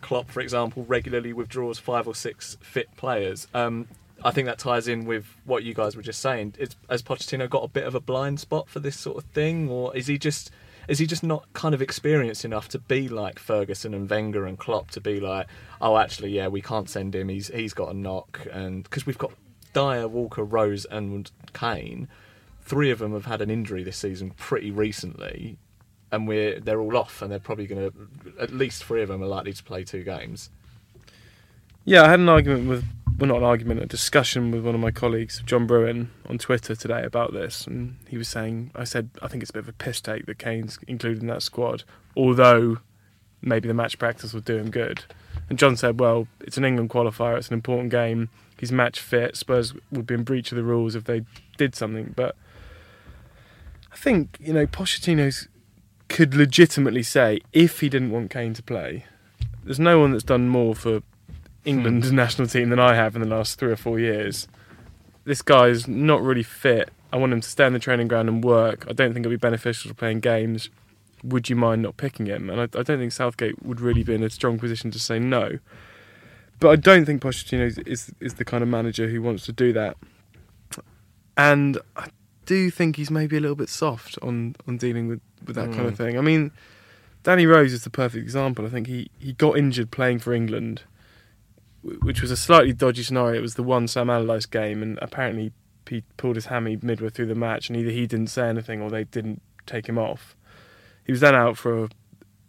Klopp, 0.01 0.31
for 0.31 0.41
example, 0.41 0.85
regularly 0.85 1.33
withdraws 1.33 1.79
five 1.79 2.07
or 2.07 2.15
six 2.15 2.57
fit 2.61 2.95
players? 2.97 3.47
Um, 3.55 3.89
I 4.23 4.31
think 4.31 4.47
that 4.47 4.59
ties 4.59 4.87
in 4.89 5.07
with 5.07 5.35
what 5.45 5.63
you 5.63 5.73
guys 5.75 5.97
were 5.97 6.03
just 6.03 6.21
saying. 6.21 6.55
Is, 6.59 6.77
has 6.89 7.03
Pochettino 7.03 7.49
got 7.49 7.65
a 7.65 7.69
bit 7.69 7.85
of 7.85 7.95
a 7.95 8.01
blind 8.01 8.41
spot 8.41 8.69
for 8.69 8.81
this 8.81 8.99
sort 8.99 9.17
of 9.17 9.25
thing, 9.31 9.71
or 9.71 9.97
is 9.97 10.07
he 10.07 10.19
just 10.19 10.51
is 10.89 10.99
he 10.99 11.07
just 11.07 11.23
not 11.23 11.51
kind 11.53 11.75
of 11.75 11.81
experienced 11.81 12.45
enough 12.45 12.69
to 12.69 12.79
be 12.79 13.09
like 13.09 13.39
Ferguson 13.39 13.95
and 13.95 14.09
Wenger 14.11 14.47
and 14.47 14.59
Klopp 14.59 14.91
to 14.91 15.01
be 15.01 15.21
like, 15.21 15.47
oh, 15.81 15.97
actually, 15.97 16.31
yeah, 16.33 16.49
we 16.49 16.61
can't 16.61 16.91
send 16.91 17.15
him. 17.15 17.29
He's 17.29 17.49
he's 17.49 17.75
got 17.75 17.91
a 17.91 17.95
knock, 17.95 18.47
and 18.53 18.83
because 18.83 19.07
we've 19.07 19.19
got 19.19 19.33
Dier, 19.73 20.09
Walker, 20.09 20.45
Rose, 20.45 20.85
and 20.85 21.31
Kane, 21.53 22.09
three 22.61 22.91
of 22.91 22.99
them 22.99 23.13
have 23.13 23.27
had 23.27 23.41
an 23.41 23.51
injury 23.51 23.83
this 23.83 23.97
season 23.97 24.33
pretty 24.33 24.71
recently, 24.71 25.59
and 26.13 26.27
we're 26.27 26.61
they're 26.61 26.81
all 26.81 26.97
off, 26.97 27.23
and 27.23 27.31
they're 27.31 27.39
probably 27.39 27.67
going 27.67 27.91
to 27.91 28.41
at 28.41 28.53
least 28.53 28.85
three 28.85 29.03
of 29.03 29.09
them 29.09 29.23
are 29.23 29.27
likely 29.27 29.53
to 29.53 29.63
play 29.63 29.85
two 29.85 30.03
games. 30.03 30.51
Yeah, 31.85 32.03
I 32.03 32.11
had 32.11 32.21
an 32.21 32.29
argument 32.29 32.69
with, 32.69 32.85
well, 33.19 33.29
not 33.29 33.39
an 33.39 33.45
argument, 33.45 33.83
a 33.83 33.87
discussion 33.87 34.51
with 34.51 34.65
one 34.65 34.75
of 34.75 34.81
my 34.81 34.91
colleagues, 34.91 35.43
John 35.47 35.67
Bruin, 35.67 36.11
on 36.29 36.39
Twitter 36.39 36.75
today 36.75 37.03
about 37.03 37.33
this, 37.33 37.67
and 37.67 37.97
he 38.07 38.19
was 38.19 38.29
saying, 38.29 38.71
I 38.75 38.85
said, 38.85 39.11
I 39.23 39.29
think 39.29 39.43
it's 39.43 39.51
a 39.51 39.55
bit 39.55 39.63
of 39.63 39.69
a 39.69 39.73
piss 39.73 40.01
take 40.01 40.27
that 40.27 40.39
Kane's 40.39 40.79
included 40.87 41.23
in 41.23 41.29
that 41.29 41.43
squad, 41.43 41.85
although 42.17 42.79
maybe 43.41 43.67
the 43.67 43.75
match 43.75 43.99
practice 43.99 44.35
will 44.35 44.43
do 44.43 44.59
him 44.59 44.71
good. 44.71 45.05
And 45.49 45.59
John 45.59 45.77
said, 45.77 45.99
well, 45.99 46.29
it's 46.41 46.59
an 46.59 46.65
England 46.65 46.91
qualifier, 46.91 47.39
it's 47.39 47.49
an 47.49 47.55
important 47.55 47.91
game, 47.91 48.29
he's 48.59 48.71
match 48.71 49.01
fit, 49.01 49.37
Spurs 49.37 49.73
would 49.91 50.07
be 50.07 50.15
in 50.15 50.23
breach 50.23 50.53
of 50.53 50.57
the 50.57 50.63
rules 50.63 50.95
if 50.95 51.05
they 51.05 51.25
did 51.57 51.75
something, 51.75 52.13
but 52.15 52.37
I 53.91 53.97
think, 53.97 54.37
you 54.39 54.53
know, 54.53 54.67
Pochettino's 54.67 55.49
could 56.11 56.35
legitimately 56.35 57.03
say, 57.03 57.41
if 57.53 57.81
he 57.81 57.89
didn't 57.89 58.11
want 58.11 58.31
Kane 58.31 58.53
to 58.55 58.63
play, 58.63 59.05
there's 59.65 59.81
no 59.81 59.99
one 60.01 60.11
that's 60.11 60.25
done 60.25 60.49
more 60.49 60.75
for 60.75 61.03
England's 61.65 62.11
Hmm. 62.11 62.17
national 62.17 62.49
team 62.49 62.69
than 62.71 62.81
I 62.81 62.95
have 62.95 63.15
in 63.15 63.23
the 63.23 63.29
last 63.29 63.59
three 63.59 63.71
or 63.71 63.77
four 63.77 63.99
years. 63.99 64.49
This 65.25 65.41
guy's 65.41 65.87
not 65.87 66.21
really 66.23 66.43
fit. 66.43 66.91
I 67.13 67.17
want 67.17 67.33
him 67.33 67.41
to 67.41 67.49
stay 67.49 67.65
on 67.65 67.73
the 67.73 67.79
training 67.79 68.09
ground 68.09 68.29
and 68.29 68.43
work. 68.43 68.85
I 68.89 68.93
don't 68.93 69.13
think 69.13 69.25
it'll 69.25 69.31
be 69.39 69.49
beneficial 69.49 69.89
to 69.89 69.95
playing 69.95 70.21
games. 70.21 70.69
Would 71.23 71.49
you 71.49 71.57
mind 71.57 71.83
not 71.83 71.97
picking 71.97 72.27
him? 72.27 72.51
And 72.51 72.61
I, 72.61 72.65
I 72.65 72.83
don't 72.83 72.99
think 72.99 73.13
Southgate 73.13 73.63
would 73.63 73.81
really 73.81 74.03
be 74.03 74.15
in 74.15 74.23
a 74.23 74.31
strong 74.31 74.59
position 74.59 74.91
to 74.91 74.99
say 74.99 75.19
no. 75.19 75.59
But 76.59 76.71
I 76.71 76.77
don't 76.77 77.05
think 77.05 77.23
Pochettino 77.23 77.67
is, 77.67 77.79
is 77.79 78.13
is 78.21 78.35
the 78.35 78.45
kind 78.45 78.63
of 78.63 78.69
manager 78.69 79.09
who 79.09 79.23
wants 79.23 79.45
to 79.47 79.53
do 79.53 79.73
that. 79.75 79.97
And 81.37 81.79
I 81.97 82.09
do 82.55 82.71
think 82.71 82.97
he's 82.97 83.11
maybe 83.11 83.37
a 83.37 83.41
little 83.41 83.55
bit 83.57 83.69
soft 83.69 84.19
on, 84.23 84.57
on 84.67 84.77
dealing 84.77 85.07
with, 85.09 85.21
with 85.47 85.55
that 85.57 85.73
kind 85.73 85.87
of 85.87 85.95
Mm. 85.95 85.97
thing. 85.97 86.19
I 86.19 86.21
mean, 86.21 86.51
Danny 87.23 87.47
Rose 87.47 87.73
is 87.73 87.85
the 87.85 87.91
perfect 87.91 88.23
example. 88.23 88.67
I 88.67 88.69
think 88.71 88.87
he, 88.89 89.09
he 89.19 89.33
got 89.35 89.57
injured 89.57 89.91
playing 89.93 90.19
for 90.19 90.33
England, 90.33 90.83
which 91.83 92.21
was 92.23 92.31
a 92.31 92.37
slightly 92.37 92.73
dodgy 92.73 93.03
scenario. 93.05 93.39
It 93.39 93.43
was 93.43 93.55
the 93.55 93.63
one 93.63 93.87
Sam 93.87 94.11
Allardyce 94.11 94.47
game, 94.47 94.83
and 94.83 94.99
apparently 95.01 95.53
he 95.89 96.03
pulled 96.17 96.37
his 96.37 96.47
hammy 96.47 96.77
midway 96.83 97.11
through 97.11 97.27
the 97.27 97.35
match, 97.35 97.69
and 97.69 97.77
either 97.79 97.91
he 97.91 98.07
didn't 98.07 98.29
say 98.29 98.49
anything 98.49 98.81
or 98.83 98.91
they 98.91 99.05
didn't 99.05 99.41
take 99.67 99.89
him 99.89 99.99
off. 99.99 100.35
He 101.05 101.13
was 101.13 101.21
then 101.21 101.35
out 101.35 101.57
for 101.57 101.89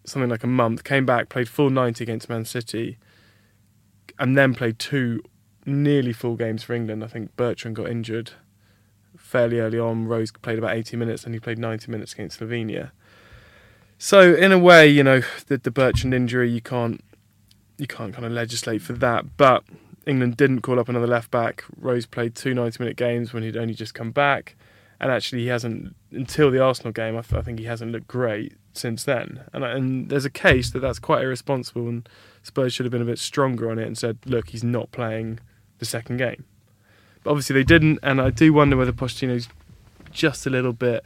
something 0.06 0.30
like 0.30 0.44
a 0.44 0.48
month, 0.48 0.84
came 0.84 1.06
back, 1.06 1.30
played 1.30 1.48
full 1.48 1.70
90 1.70 2.04
against 2.04 2.28
Man 2.30 2.46
City, 2.46 2.98
and 4.18 4.36
then 4.38 4.54
played 4.56 4.80
two 4.80 5.22
nearly 5.66 6.14
full 6.14 6.36
games 6.36 6.64
for 6.64 6.74
England. 6.74 7.04
I 7.04 7.08
think 7.08 7.36
Bertrand 7.36 7.76
got 7.76 7.88
injured 7.90 8.32
fairly 9.32 9.60
early 9.60 9.80
on. 9.80 10.08
Rose 10.08 10.32
played 10.32 10.60
about 10.60 10.76
80 10.76 10.98
minutes, 10.98 11.24
and 11.24 11.34
he 11.34 11.40
played 11.40 11.58
90 11.58 11.90
minutes 11.90 12.14
against 12.14 12.40
Slovenia. 12.40 12.92
So 13.98 14.34
in 14.36 14.52
a 14.52 14.60
way, 14.60 14.88
you 14.88 15.04
know, 15.04 15.22
the, 15.48 15.58
the 15.58 15.72
Bertrand 15.72 16.14
injury, 16.14 16.50
you 16.50 16.62
can't 16.62 17.04
you 17.78 17.88
can't 17.88 18.14
kind 18.14 18.26
of 18.26 18.32
legislate 18.32 18.82
for 18.82 18.94
that. 18.94 19.38
But 19.38 19.64
England 20.06 20.38
didn't 20.38 20.62
call 20.62 20.80
up 20.80 20.90
another 20.90 21.08
left 21.08 21.32
back. 21.32 21.64
Rose 21.78 22.06
played 22.06 22.36
two 22.36 22.54
90 22.54 22.84
minute 22.84 22.98
games 22.98 23.32
when 23.34 23.42
he'd 23.42 23.56
only 23.56 23.74
just 23.74 23.94
come 23.94 24.12
back, 24.12 24.56
and 25.00 25.12
actually 25.12 25.44
he 25.44 25.48
hasn't 25.48 25.96
until 26.12 26.52
the 26.52 26.62
Arsenal 26.62 26.92
game. 26.92 27.18
I, 27.18 27.22
th- 27.22 27.40
I 27.40 27.42
think 27.42 27.60
he 27.60 27.66
hasn't 27.66 27.92
looked 27.92 28.08
great 28.08 28.56
since 28.74 29.06
then. 29.06 29.46
And 29.54 29.64
and 29.64 30.10
there's 30.10 30.26
a 30.26 30.30
case 30.30 30.72
that 30.72 30.80
that's 30.80 31.00
quite 31.00 31.24
irresponsible, 31.24 31.88
and 31.88 32.10
Spurs 32.44 32.74
should 32.74 32.86
have 32.86 32.92
been 32.92 33.02
a 33.02 33.06
bit 33.06 33.20
stronger 33.20 33.72
on 33.72 33.80
it 33.80 33.88
and 33.88 33.98
said, 33.98 34.18
look, 34.26 34.50
he's 34.50 34.64
not 34.64 34.92
playing 34.92 35.40
the 35.80 35.86
second 35.86 36.18
game. 36.18 36.44
But 37.24 37.32
obviously 37.32 37.54
they 37.56 37.64
didn't, 37.64 38.00
and 38.04 38.20
I 38.22 38.30
do 38.32 38.52
wonder 38.54 38.76
whether 38.78 38.92
Pochettino's 38.92 39.48
just 40.12 40.46
a 40.46 40.50
little 40.50 40.74
bit 40.74 41.06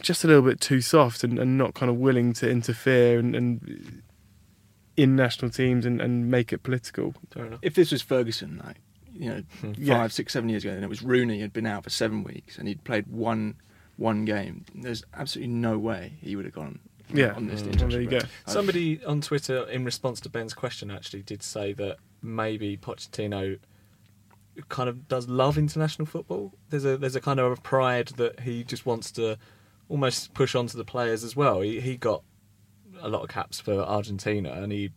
just 0.00 0.22
a 0.22 0.26
little 0.28 0.42
bit 0.42 0.60
too 0.60 0.80
soft 0.80 1.24
and, 1.24 1.38
and 1.38 1.58
not 1.58 1.74
kind 1.74 1.90
of 1.90 1.96
willing 1.96 2.32
to 2.34 2.48
interfere 2.48 3.18
and, 3.18 3.34
and 3.34 4.02
in 4.96 5.16
national 5.16 5.50
teams 5.50 5.84
and, 5.84 6.00
and 6.00 6.30
make 6.30 6.52
it 6.52 6.62
political. 6.62 7.14
Fair 7.32 7.46
enough. 7.46 7.58
If 7.62 7.74
this 7.74 7.90
was 7.90 8.02
Ferguson, 8.02 8.60
like 8.64 8.76
you 9.14 9.28
know, 9.28 9.42
five, 9.60 9.78
Yeah. 9.78 10.06
six, 10.08 10.32
seven 10.32 10.48
years 10.48 10.64
ago, 10.64 10.74
and 10.74 10.84
it 10.84 10.88
was 10.88 11.02
Rooney 11.02 11.40
had 11.40 11.52
been 11.52 11.66
out 11.66 11.84
for 11.84 11.90
seven 11.90 12.22
weeks 12.22 12.58
and 12.58 12.68
he'd 12.68 12.84
played 12.84 13.06
one 13.08 13.56
one 13.96 14.24
game, 14.24 14.64
there's 14.74 15.04
absolutely 15.14 15.52
no 15.52 15.78
way 15.78 16.14
he 16.20 16.34
would 16.36 16.44
have 16.44 16.54
gone. 16.54 16.78
Yeah. 17.12 17.34
on 17.34 17.46
this 17.46 17.60
Mm. 17.62 17.78
Well, 17.80 17.88
there 17.90 18.00
you 18.00 18.08
break. 18.08 18.22
go. 18.22 18.28
Somebody 18.46 19.04
on 19.04 19.20
Twitter, 19.20 19.64
in 19.68 19.84
response 19.84 20.18
to 20.20 20.28
Ben's 20.30 20.54
question, 20.54 20.90
actually 20.90 21.22
did 21.22 21.42
say 21.42 21.72
that 21.74 21.98
maybe 22.22 22.76
Pochettino 22.78 23.58
kind 24.68 24.88
of 24.88 25.08
does 25.08 25.28
love 25.28 25.56
international 25.58 26.06
football. 26.06 26.52
There's 26.70 26.84
a 26.84 26.96
there's 26.96 27.16
a 27.16 27.20
kind 27.20 27.40
of 27.40 27.52
a 27.52 27.60
pride 27.60 28.08
that 28.16 28.40
he 28.40 28.64
just 28.64 28.86
wants 28.86 29.10
to 29.12 29.38
almost 29.88 30.32
push 30.34 30.54
onto 30.54 30.76
the 30.76 30.84
players 30.84 31.24
as 31.24 31.34
well. 31.36 31.60
He 31.60 31.80
he 31.80 31.96
got 31.96 32.22
a 33.00 33.08
lot 33.08 33.22
of 33.22 33.28
caps 33.28 33.60
for 33.60 33.72
Argentina, 33.80 34.50
and 34.52 34.72
he. 34.72 34.90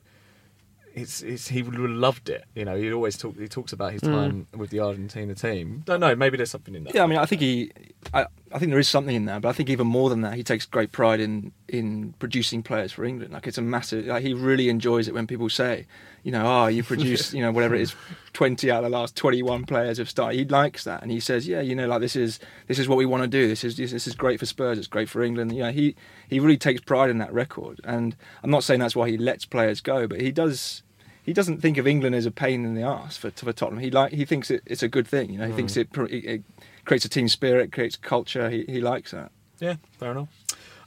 It's, 0.97 1.21
it's, 1.23 1.49
he 1.49 1.61
would 1.61 1.73
have 1.73 1.89
loved 1.89 2.29
it, 2.29 2.45
you 2.55 2.63
know. 2.63 2.77
He 2.77 2.89
always 2.93 3.17
talk. 3.17 3.37
He 3.37 3.49
talks 3.49 3.73
about 3.73 3.91
his 3.91 4.01
Mm. 4.01 4.11
time 4.13 4.47
with 4.55 4.69
the 4.69 4.79
Argentina 4.79 5.35
team. 5.35 5.81
Don't 5.85 5.99
know. 5.99 6.15
Maybe 6.15 6.37
there's 6.37 6.51
something 6.51 6.73
in 6.73 6.85
that. 6.85 6.95
Yeah, 6.95 7.03
I 7.03 7.07
mean, 7.07 7.17
I 7.17 7.25
think 7.25 7.41
he, 7.41 7.69
I, 8.13 8.27
I 8.55 8.59
think 8.59 8.71
there 8.71 8.79
is 8.79 8.87
something 8.87 9.15
in 9.15 9.25
there, 9.25 9.39
but 9.41 9.49
I 9.49 9.51
think 9.51 9.69
even 9.69 9.85
more 9.85 10.09
than 10.09 10.21
that, 10.21 10.35
he 10.35 10.43
takes 10.43 10.65
great 10.65 10.91
pride 10.93 11.19
in 11.19 11.51
in 11.67 12.13
producing 12.19 12.63
players 12.63 12.91
for 12.93 13.03
England. 13.03 13.33
Like 13.33 13.47
it's 13.47 13.57
a 13.57 13.61
massive. 13.61 14.05
Like 14.05 14.23
he 14.23 14.33
really 14.33 14.69
enjoys 14.69 15.07
it 15.09 15.13
when 15.13 15.27
people 15.27 15.49
say, 15.49 15.85
you 16.23 16.31
know, 16.31 16.45
oh, 16.45 16.67
you 16.67 16.81
produce, 16.81 17.33
you 17.33 17.41
know, 17.41 17.51
whatever 17.51 17.75
it 17.75 17.81
is, 17.81 17.93
twenty 18.33 18.71
out 18.71 18.83
of 18.85 18.89
the 18.91 18.97
last 18.97 19.15
twenty-one 19.17 19.65
players 19.65 19.97
have 19.97 20.09
started. 20.09 20.37
He 20.37 20.45
likes 20.45 20.85
that, 20.85 21.01
and 21.01 21.11
he 21.11 21.19
says, 21.19 21.47
yeah, 21.47 21.59
you 21.59 21.75
know, 21.75 21.87
like 21.87 21.99
this 21.99 22.15
is 22.15 22.39
this 22.67 22.79
is 22.79 22.87
what 22.87 22.97
we 22.97 23.05
want 23.05 23.23
to 23.23 23.27
do. 23.27 23.47
This 23.47 23.63
is 23.65 23.75
this 23.75 24.07
is 24.07 24.15
great 24.15 24.39
for 24.39 24.45
Spurs. 24.45 24.77
It's 24.77 24.87
great 24.87 25.09
for 25.09 25.21
England. 25.21 25.51
You 25.53 25.63
know, 25.63 25.71
he 25.71 25.93
he 26.29 26.39
really 26.39 26.57
takes 26.57 26.79
pride 26.79 27.09
in 27.09 27.17
that 27.17 27.33
record, 27.33 27.81
and 27.83 28.15
I'm 28.41 28.49
not 28.51 28.63
saying 28.63 28.79
that's 28.79 28.95
why 28.95 29.09
he 29.09 29.17
lets 29.17 29.45
players 29.45 29.81
go, 29.81 30.07
but 30.07 30.21
he 30.21 30.31
does. 30.31 30.81
He 31.23 31.33
doesn't 31.33 31.59
think 31.59 31.77
of 31.79 31.87
England 31.87 32.15
as 32.15 32.27
a 32.27 32.31
pain 32.31 32.63
in 32.65 32.75
the 32.75 32.83
ass 32.83 33.17
for, 33.17 33.31
for 33.31 33.51
Tottenham. 33.51 33.79
He 33.83 33.89
like 33.91 34.13
he 34.13 34.25
thinks 34.25 34.49
it, 34.51 34.61
it's 34.65 34.83
a 34.83 34.87
good 34.87 35.07
thing. 35.07 35.31
You 35.31 35.39
know, 35.39 35.47
he 35.47 35.51
Mm. 35.53 35.55
thinks 35.55 35.75
it, 35.75 35.89
it, 35.97 36.25
it 36.25 36.43
creates 36.85 37.05
a 37.05 37.09
team 37.09 37.27
spirit, 37.27 37.71
creates 37.71 37.95
culture. 37.95 38.49
He, 38.49 38.65
he 38.67 38.81
likes 38.81 39.11
that. 39.11 39.31
Yeah, 39.59 39.75
fair 39.99 40.11
enough. 40.11 40.29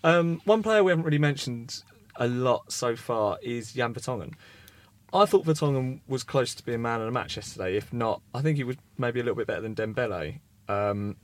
Um, 0.05 0.40
one 0.44 0.62
player 0.62 0.84
we 0.84 0.92
haven't 0.92 1.05
really 1.05 1.18
mentioned 1.18 1.82
a 2.16 2.28
lot 2.28 2.72
so 2.72 2.96
far 2.96 3.38
is 3.42 3.72
Jan 3.72 3.94
Vertonghen. 3.94 4.34
I 5.12 5.24
thought 5.24 5.44
Vertonghen 5.44 6.01
was 6.07 6.22
close 6.22 6.55
to 6.55 6.64
being 6.64 6.82
man 6.82 7.01
of 7.01 7.07
the 7.07 7.12
match 7.12 7.36
yesterday. 7.36 7.76
If 7.76 7.92
not, 7.92 8.20
I 8.34 8.42
think 8.42 8.57
he 8.57 8.64
was 8.64 8.76
maybe 8.99 9.20
a 9.20 9.22
little 9.22 9.36
bit 9.36 9.46
better 9.46 9.62
than 9.62 9.74
Dembele. 9.74 10.40
Um, 10.68 11.16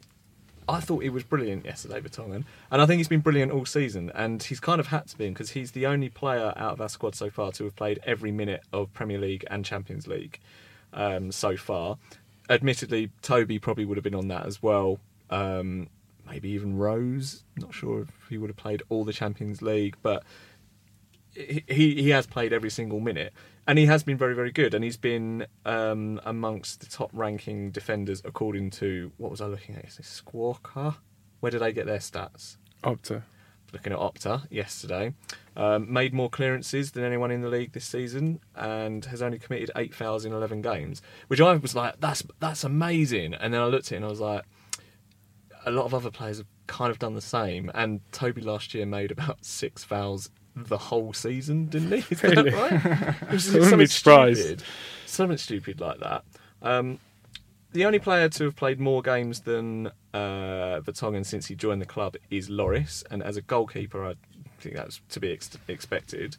I 0.67 0.81
thought 0.81 1.03
he 1.03 1.11
was 1.11 1.23
brilliant 1.23 1.67
yesterday, 1.67 2.01
Vertonghen, 2.01 2.45
and 2.71 2.81
I 2.81 2.87
think 2.87 2.99
he's 2.99 3.09
been 3.09 3.21
brilliant 3.21 3.53
all 3.53 3.67
season. 3.67 4.11
And 4.15 4.43
he's 4.43 4.61
kind 4.61 4.81
of 4.81 4.87
had 4.87 5.07
to 5.09 5.19
be 5.19 5.29
because 5.29 5.51
he's 5.51 5.73
the 5.73 5.85
only 5.87 6.09
player 6.09 6.55
out 6.57 6.73
of 6.73 6.81
our 6.81 6.89
squad 6.89 7.15
so 7.15 7.29
far 7.29 7.53
to 7.53 7.65
have 7.65 7.77
played 7.77 8.01
every 8.05 8.33
minute 8.33 8.63
of 8.73 8.93
Premier 8.95 9.19
League 9.19 9.45
and 9.51 9.65
Champions 9.65 10.07
League 10.07 10.41
um, 10.95 11.31
so 11.31 11.57
far. 11.57 11.99
Admittedly, 12.49 13.11
Toby 13.23 13.59
probably 13.59 13.85
would 13.85 13.97
have 13.97 14.05
been 14.05 14.15
on 14.15 14.29
that 14.29 14.47
as 14.47 14.63
well. 14.63 14.99
Um, 15.31 15.89
maybe 16.27 16.51
even 16.51 16.77
Rose. 16.77 17.45
Not 17.57 17.75
sure 17.75 18.03
if 18.03 18.11
he 18.29 18.39
would 18.39 18.51
have 18.51 18.57
played 18.57 18.83
all 18.89 19.05
the 19.05 19.13
Champions 19.13 19.63
League, 19.63 19.97
but 20.03 20.23
he 21.35 21.65
he 21.67 22.11
has 22.11 22.27
played 22.27 22.53
every 22.53 22.71
single 22.71 23.01
minute, 23.01 23.33
and 23.67 23.79
he 23.79 23.87
has 23.87 24.03
been 24.03 24.17
very 24.17 24.35
very 24.35 24.53
good. 24.53 24.75
And 24.75 24.85
he's 24.85 24.97
been 24.97 25.47
um, 25.65 26.21
amongst 26.25 26.81
the 26.81 26.87
top 26.87 27.11
ranking 27.13 27.71
defenders 27.71 28.23
according 28.25 28.71
to 28.73 29.13
what 29.17 29.31
was 29.31 29.41
I 29.41 29.47
looking 29.47 29.75
at? 29.77 29.85
Is 29.85 29.99
Squawka? 30.03 30.97
Where 31.41 31.51
did 31.51 31.61
they 31.61 31.73
get 31.73 31.87
their 31.87 31.99
stats? 31.99 32.57
Opta. 32.83 33.23
Looking 33.75 33.93
at 33.93 33.99
Opta 33.99 34.47
yesterday, 34.51 35.13
um, 35.57 35.93
made 35.93 36.15
more 36.15 36.31
clearances 36.31 36.93
than 36.93 37.03
anyone 37.03 37.33
in 37.33 37.43
the 37.43 37.49
league 37.49 37.73
this 37.73 37.85
season, 37.85 38.39
and 38.55 39.05
has 39.07 39.21
only 39.21 39.39
committed 39.39 39.73
eight 39.75 39.93
fouls 39.93 40.25
in 40.25 40.33
eleven 40.33 40.63
games. 40.63 41.03
Which 41.27 41.41
I 41.41 41.57
was 41.57 41.75
like, 41.75 41.99
that's 41.99 42.23
that's 42.39 42.63
amazing. 42.63 43.35
And 43.35 43.53
then 43.53 43.61
I 43.61 43.67
looked 43.67 43.89
at 43.89 43.93
it 43.93 43.97
and 43.97 44.05
I 44.05 44.09
was 44.09 44.21
like, 44.21 44.45
a 45.67 45.73
lot 45.73 45.87
of 45.87 45.93
other 45.93 46.13
players 46.13 46.39
have 46.39 46.47
kind 46.69 46.93
of 46.93 47.01
done 47.01 47.15
the 47.15 47.21
same. 47.21 47.69
And 47.75 48.01
Toby 48.13 48.43
last 48.43 48.75
year 48.75 48.87
made 48.87 49.11
about 49.11 49.45
six 49.45 49.83
fouls 49.83 50.31
the 50.55 50.79
whole 50.79 51.13
season, 51.13 51.67
didn't 51.67 51.91
he? 51.91 51.99
Is 52.15 52.21
that 52.21 52.37
right? 52.37 53.23
It 53.23 53.33
was 53.33 53.55
I 53.55 53.59
wouldn't 53.59 53.79
be 53.81 53.87
something 53.87 54.35
stupid. 54.35 54.63
Something 55.07 55.39
stupid 55.39 55.81
like 55.81 55.99
that. 55.99 56.25
Um, 56.63 57.01
the 57.75 57.85
only 57.85 57.99
player 57.99 58.29
to 58.29 58.45
have 58.45 58.57
played 58.57 58.81
more 58.81 59.03
games 59.03 59.41
than 59.41 59.89
uh, 60.15 60.81
Vertonghen 60.81 61.27
since 61.27 61.47
he 61.47 61.57
joined 61.57 61.83
the 61.83 61.87
club 61.87 62.17
is 62.31 62.49
Lloris, 62.49 63.03
and 63.11 63.23
as 63.23 63.37
a 63.37 63.43
goalkeeper, 63.43 64.07
I 64.07 64.15
think 64.61 64.77
that's 64.77 65.01
to 65.11 65.21
be 65.21 65.33
ex- 65.33 65.59
expected. 65.69 66.37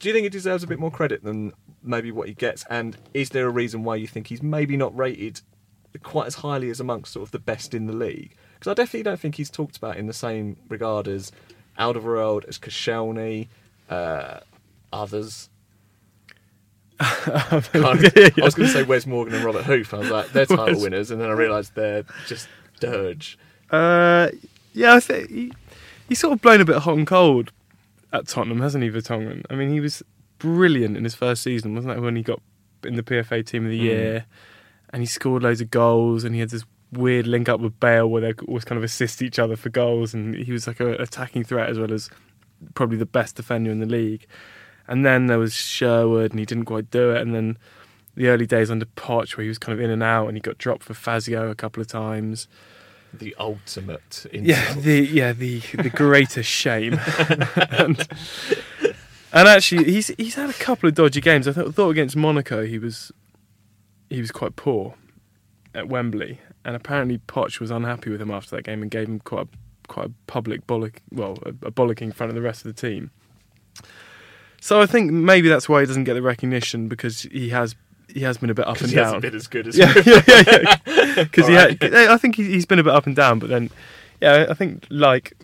do 0.00 0.08
you 0.08 0.12
think 0.12 0.24
he 0.24 0.28
deserves 0.28 0.64
a 0.64 0.66
bit 0.66 0.80
more 0.80 0.90
credit 0.90 1.22
than 1.22 1.52
maybe 1.82 2.10
what 2.10 2.26
he 2.28 2.34
gets? 2.34 2.64
And 2.68 2.96
is 3.14 3.30
there 3.30 3.46
a 3.46 3.50
reason 3.50 3.84
why 3.84 3.96
you 3.96 4.08
think 4.08 4.26
he's 4.26 4.42
maybe 4.42 4.76
not 4.76 4.96
rated 4.98 5.40
quite 6.02 6.26
as 6.26 6.34
highly 6.36 6.70
as 6.70 6.80
amongst 6.80 7.12
sort 7.12 7.22
of 7.22 7.30
the 7.30 7.38
best 7.38 7.72
in 7.72 7.86
the 7.86 7.94
league? 7.94 8.34
Because 8.54 8.72
I 8.72 8.74
definitely 8.74 9.04
don't 9.04 9.20
think 9.20 9.36
he's 9.36 9.50
talked 9.50 9.76
about 9.76 9.96
in 9.96 10.06
the 10.06 10.12
same 10.12 10.56
regard 10.68 11.06
as 11.06 11.30
Alderweireld, 11.78 12.44
as 12.46 12.58
Koscielny, 12.58 13.46
uh, 13.88 14.40
others. 14.92 15.50
I 17.00 17.62
was 18.42 18.54
going 18.54 18.68
to 18.68 18.68
say 18.68 18.82
Wes 18.82 19.06
Morgan 19.06 19.34
and 19.34 19.44
Robert 19.44 19.64
Huth. 19.64 19.94
I 19.94 19.98
was 19.98 20.10
like, 20.10 20.32
they're 20.32 20.46
title 20.46 20.66
Wes- 20.66 20.82
winners, 20.82 21.10
and 21.10 21.20
then 21.20 21.28
I 21.28 21.32
realised 21.32 21.74
they're 21.74 22.04
just 22.26 22.48
dirge. 22.80 23.38
Uh, 23.70 24.28
yeah, 24.72 24.94
I 24.94 25.00
think 25.00 25.30
he, 25.30 25.52
he's 26.08 26.18
sort 26.18 26.32
of 26.32 26.40
blown 26.40 26.60
a 26.60 26.64
bit 26.64 26.76
hot 26.78 26.96
and 26.96 27.06
cold 27.06 27.52
at 28.12 28.26
Tottenham, 28.26 28.60
hasn't 28.60 28.82
he, 28.82 28.90
Vertonghen? 28.90 29.44
I 29.50 29.54
mean, 29.54 29.70
he 29.70 29.80
was 29.80 30.02
brilliant 30.38 30.96
in 30.96 31.04
his 31.04 31.14
first 31.14 31.42
season, 31.42 31.74
wasn't 31.74 31.94
that 31.94 32.02
when 32.02 32.16
he 32.16 32.22
got 32.22 32.40
in 32.84 32.94
the 32.96 33.02
PFA 33.02 33.44
Team 33.44 33.64
of 33.64 33.70
the 33.70 33.80
Mm. 33.80 33.84
Year, 33.84 34.24
and 34.90 35.02
he 35.02 35.06
scored 35.06 35.42
loads 35.42 35.60
of 35.60 35.70
goals, 35.70 36.24
and 36.24 36.34
he 36.34 36.40
had 36.40 36.50
this 36.50 36.64
weird 36.92 37.26
link 37.26 37.48
up 37.48 37.60
with 37.60 37.78
Bale 37.80 38.08
where 38.08 38.22
they 38.22 38.32
always 38.46 38.64
kind 38.64 38.78
of 38.78 38.82
assist 38.84 39.20
each 39.20 39.38
other 39.38 39.56
for 39.56 39.68
goals, 39.68 40.14
and 40.14 40.34
he 40.34 40.50
was 40.52 40.66
like 40.66 40.80
an 40.80 40.94
attacking 41.00 41.44
threat 41.44 41.68
as 41.68 41.78
well 41.78 41.92
as 41.92 42.08
probably 42.74 42.96
the 42.96 43.06
best 43.06 43.36
defender 43.36 43.70
in 43.70 43.78
the 43.80 43.86
league. 43.86 44.26
And 44.88 45.04
then 45.04 45.26
there 45.26 45.38
was 45.38 45.52
Sherwood, 45.54 46.30
and 46.32 46.40
he 46.40 46.46
didn't 46.46 46.64
quite 46.64 46.90
do 46.90 47.10
it, 47.10 47.20
and 47.20 47.34
then 47.34 47.58
the 48.14 48.28
early 48.28 48.46
days 48.46 48.70
under 48.70 48.86
Poch 48.86 49.36
where 49.36 49.42
he 49.42 49.48
was 49.48 49.58
kind 49.58 49.78
of 49.78 49.84
in 49.84 49.90
and 49.90 50.02
out, 50.02 50.26
and 50.26 50.36
he 50.36 50.40
got 50.40 50.58
dropped 50.58 50.82
for 50.82 50.94
Fazio 50.94 51.50
a 51.50 51.54
couple 51.54 51.80
of 51.80 51.86
times. 51.86 52.48
The 53.12 53.34
ultimate. 53.38 54.26
Yeah, 54.32 54.74
the 54.74 55.00
yeah 55.00 55.32
the 55.32 55.60
the 55.74 55.90
greatest 55.90 56.50
shame. 56.50 56.98
and, 57.70 58.06
and 59.32 59.48
actually, 59.48 59.84
he's 59.84 60.08
he's 60.18 60.34
had 60.34 60.50
a 60.50 60.54
couple 60.54 60.88
of 60.88 60.94
dodgy 60.94 61.20
games. 61.20 61.46
I 61.46 61.52
thought, 61.52 61.74
thought 61.74 61.90
against 61.90 62.16
Monaco 62.16 62.64
he 62.64 62.78
was 62.78 63.12
he 64.10 64.20
was 64.20 64.30
quite 64.30 64.56
poor 64.56 64.94
at 65.74 65.88
Wembley, 65.88 66.40
and 66.64 66.74
apparently 66.74 67.18
Poch 67.18 67.60
was 67.60 67.70
unhappy 67.70 68.10
with 68.10 68.20
him 68.20 68.30
after 68.30 68.56
that 68.56 68.64
game 68.64 68.82
and 68.82 68.90
gave 68.90 69.08
him 69.08 69.20
quite 69.20 69.46
a, 69.46 69.48
quite 69.86 70.06
a 70.06 70.12
public 70.26 70.66
bollock, 70.66 70.96
well, 71.12 71.38
a, 71.44 71.50
a 71.50 71.70
bollocking 71.70 72.02
in 72.02 72.12
front 72.12 72.30
of 72.30 72.34
the 72.34 72.42
rest 72.42 72.64
of 72.64 72.74
the 72.74 72.80
team. 72.80 73.10
So 74.60 74.80
I 74.80 74.86
think 74.86 75.12
maybe 75.12 75.48
that's 75.48 75.68
why 75.68 75.80
he 75.80 75.86
doesn't 75.86 76.04
get 76.04 76.14
the 76.14 76.22
recognition 76.22 76.88
because 76.88 77.22
he 77.22 77.50
has 77.50 77.74
he 78.12 78.20
has 78.20 78.38
been 78.38 78.50
a 78.50 78.54
bit 78.54 78.66
up 78.66 78.80
and 78.80 78.88
he 78.88 78.96
down. 78.96 79.04
hasn't 79.04 79.22
been 79.22 79.34
as 79.34 79.46
good 79.46 79.66
as 79.68 79.76
yeah, 79.78 79.92
yeah, 80.04 80.22
yeah, 80.26 80.74
yeah. 80.86 81.14
Because 81.24 81.46
he 81.46 81.56
Alright. 81.56 81.82
I 81.82 82.16
think 82.16 82.36
he- 82.36 82.50
he's 82.50 82.66
been 82.66 82.78
a 82.78 82.82
bit 82.84 82.94
up 82.94 83.06
and 83.06 83.14
down, 83.14 83.38
but 83.38 83.48
then 83.50 83.70
yeah, 84.20 84.46
I 84.48 84.54
think 84.54 84.86
like 84.90 85.34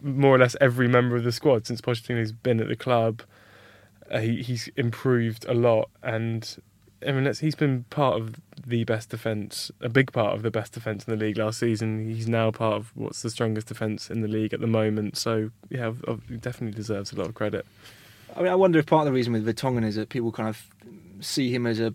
more 0.00 0.34
or 0.34 0.38
less 0.38 0.56
every 0.60 0.86
member 0.88 1.16
of 1.16 1.24
the 1.24 1.32
squad 1.32 1.66
since 1.66 1.80
Pochettino's 1.80 2.30
been 2.32 2.60
at 2.60 2.68
the 2.68 2.76
club, 2.76 3.22
uh, 4.10 4.20
he, 4.20 4.42
he's 4.42 4.68
improved 4.76 5.44
a 5.46 5.54
lot, 5.54 5.90
and 6.02 6.56
I 7.06 7.12
mean 7.12 7.32
he's 7.34 7.54
been 7.56 7.84
part 7.90 8.16
of 8.20 8.36
the 8.66 8.84
best 8.84 9.10
defense, 9.10 9.70
a 9.80 9.88
big 9.88 10.12
part 10.12 10.34
of 10.34 10.42
the 10.42 10.50
best 10.50 10.72
defense 10.72 11.04
in 11.04 11.18
the 11.18 11.22
league 11.22 11.36
last 11.36 11.58
season. 11.58 12.08
He's 12.08 12.28
now 12.28 12.50
part 12.52 12.74
of 12.76 12.92
what's 12.94 13.22
the 13.22 13.30
strongest 13.30 13.66
defense 13.66 14.08
in 14.08 14.20
the 14.20 14.28
league 14.28 14.54
at 14.54 14.60
the 14.60 14.66
moment. 14.68 15.16
So 15.18 15.50
yeah, 15.68 15.88
I've- 15.88 16.02
I've- 16.08 16.22
he 16.28 16.36
definitely 16.36 16.76
deserves 16.76 17.12
a 17.12 17.16
lot 17.16 17.26
of 17.28 17.34
credit. 17.34 17.66
I 18.38 18.42
mean, 18.42 18.52
I 18.52 18.54
wonder 18.54 18.78
if 18.78 18.86
part 18.86 19.00
of 19.00 19.06
the 19.06 19.12
reason 19.12 19.32
with 19.32 19.44
Vertonghen 19.46 19.84
is 19.84 19.96
that 19.96 20.08
people 20.08 20.30
kind 20.32 20.48
of 20.48 20.64
see 21.20 21.52
him 21.52 21.66
as 21.66 21.80
a. 21.80 21.92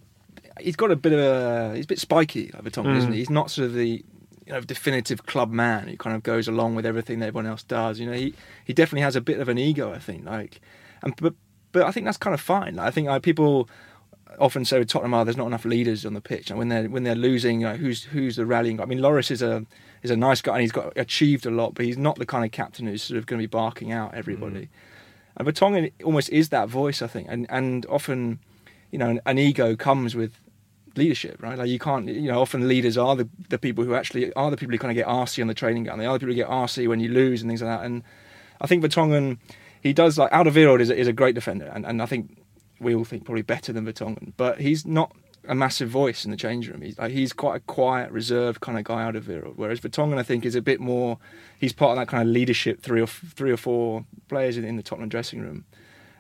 He's 0.60 0.76
got 0.76 0.92
a 0.92 0.96
bit 0.96 1.14
of 1.14 1.20
a. 1.20 1.76
He's 1.76 1.86
a 1.86 1.88
bit 1.88 2.00
spiky, 2.00 2.52
like 2.54 2.64
Vertonghen, 2.64 2.94
Mm. 2.94 2.98
isn't 2.98 3.12
he? 3.14 3.20
He's 3.20 3.30
not 3.30 3.50
sort 3.50 3.68
of 3.68 3.74
the 3.74 4.04
you 4.46 4.52
know, 4.52 4.60
definitive 4.60 5.26
club 5.26 5.52
man 5.52 5.88
who 5.88 5.96
kind 5.96 6.16
of 6.16 6.22
goes 6.22 6.50
along 6.50 6.76
with 6.76 6.86
everything 6.86 7.20
that 7.20 7.28
everyone 7.28 7.48
else 7.48 7.64
does. 7.64 7.98
You 8.00 8.08
know, 8.08 8.12
he, 8.14 8.34
he 8.66 8.74
definitely 8.74 9.02
has 9.04 9.16
a 9.16 9.22
bit 9.22 9.40
of 9.40 9.48
an 9.48 9.58
ego, 9.58 9.94
I 9.94 10.00
think. 10.00 10.26
Like, 10.26 10.60
and 11.02 11.16
but 11.16 11.34
but 11.72 11.84
I 11.84 11.92
think 11.92 12.06
that's 12.06 12.18
kind 12.18 12.34
of 12.34 12.42
fine. 12.42 12.78
I 12.78 12.92
think 12.92 13.08
like, 13.08 13.22
people 13.24 13.70
often 14.40 14.66
say 14.66 14.80
with 14.80 14.90
Tottenham, 14.90 15.14
oh, 15.14 15.24
there's 15.24 15.38
not 15.38 15.48
enough 15.48 15.64
leaders 15.64 16.06
on 16.06 16.14
the 16.14 16.22
pitch, 16.22 16.50
and 16.50 16.60
when 16.60 16.68
they're 16.68 16.90
when 16.90 17.04
they're 17.04 17.16
losing, 17.16 17.62
you 17.62 17.68
know, 17.68 17.76
who's 17.76 18.04
who's 18.04 18.36
the 18.36 18.46
rallying? 18.46 18.78
guy? 18.78 18.84
I 18.84 18.86
mean, 18.86 19.00
Lloris 19.00 19.32
is 19.32 19.42
a 19.42 19.66
is 20.02 20.12
a 20.12 20.18
nice 20.18 20.42
guy 20.42 20.54
and 20.56 20.62
he's 20.62 20.74
got 20.74 20.92
achieved 20.98 21.46
a 21.46 21.52
lot, 21.52 21.74
but 21.74 21.86
he's 21.86 21.98
not 21.98 22.18
the 22.18 22.26
kind 22.26 22.44
of 22.44 22.52
captain 22.52 22.86
who's 22.88 23.02
sort 23.02 23.18
of 23.18 23.26
going 23.26 23.40
to 23.40 23.44
be 23.44 23.48
barking 23.48 23.94
out 23.94 24.14
everybody. 24.14 24.68
And 25.38 25.48
Vertonghen 25.48 25.92
almost 26.04 26.30
is 26.30 26.50
that 26.50 26.70
voice, 26.70 27.02
I 27.02 27.08
think, 27.08 27.28
and 27.30 27.46
and 27.50 27.86
often, 27.88 28.40
you 28.92 29.00
know, 29.00 29.10
an, 29.10 29.22
an 29.26 29.38
ego 29.40 29.76
comes 29.76 30.16
with 30.16 30.40
leadership, 30.96 31.42
right? 31.42 31.58
Like 31.58 31.70
you 31.70 31.80
can't, 31.80 32.08
you 32.08 32.32
know, 32.32 32.42
often 32.42 32.68
leaders 32.68 32.98
are 32.98 33.16
the, 33.16 33.28
the 33.50 33.58
people 33.58 33.84
who 33.84 33.96
actually 33.96 34.32
are 34.34 34.52
the 34.52 34.58
people 34.58 34.74
who 34.74 34.78
kind 34.78 34.92
of 34.92 34.96
get 34.96 35.08
arsy 35.08 35.42
on 35.42 35.48
the 35.48 35.54
training 35.54 35.86
ground. 35.86 36.00
They 36.00 36.06
are 36.06 36.14
the 36.14 36.20
people 36.20 36.34
who 36.34 36.36
get 36.36 36.50
arsy 36.50 36.88
when 36.88 37.00
you 37.00 37.10
lose 37.10 37.42
and 37.42 37.50
things 37.50 37.62
like 37.62 37.80
that. 37.80 37.86
And 37.86 38.04
I 38.62 38.68
think 38.68 38.84
Vertonghen, 38.84 39.40
he 39.82 39.94
does 39.94 40.18
like 40.18 40.32
Alderweireld 40.32 40.82
is 40.82 40.90
is 40.90 41.08
a 41.08 41.14
great 41.14 41.36
defender, 41.36 41.72
and, 41.74 41.86
and 41.86 42.02
I 42.02 42.06
think 42.06 42.44
we 42.80 42.94
all 42.94 43.06
think 43.06 43.26
probably 43.26 43.42
better 43.44 43.74
than 43.74 43.86
Vertonghen, 43.86 44.34
but 44.38 44.60
he's 44.60 44.86
not 44.86 45.16
a 45.48 45.56
massive 45.56 45.90
voice 45.90 46.26
in 46.26 46.32
the 46.32 46.38
change 46.38 46.70
room. 46.70 46.82
He's 46.82 46.98
like, 46.98 47.12
he's 47.12 47.34
quite 47.34 47.58
a 47.58 47.60
quiet, 47.60 48.12
reserved 48.12 48.62
kind 48.62 48.78
of 48.78 48.84
guy 48.84 49.04
Alderweireld, 49.04 49.54
whereas 49.56 49.80
Vertonghen 49.80 50.18
I 50.18 50.24
think 50.24 50.46
is 50.46 50.56
a 50.56 50.62
bit 50.62 50.80
more. 50.80 51.18
He's 51.60 51.74
part 51.74 51.92
of 51.92 51.98
that 51.98 52.08
kind 52.08 52.22
of 52.22 52.34
leadership 52.34 52.82
three 52.82 53.02
or 53.02 53.08
three 53.08 53.52
or 53.52 53.58
four 53.58 54.06
players 54.30 54.58
in, 54.58 54.64
in 54.64 54.78
the 54.78 54.84
Tottenham 54.84 55.10
dressing 55.10 55.42
room. 55.42 55.66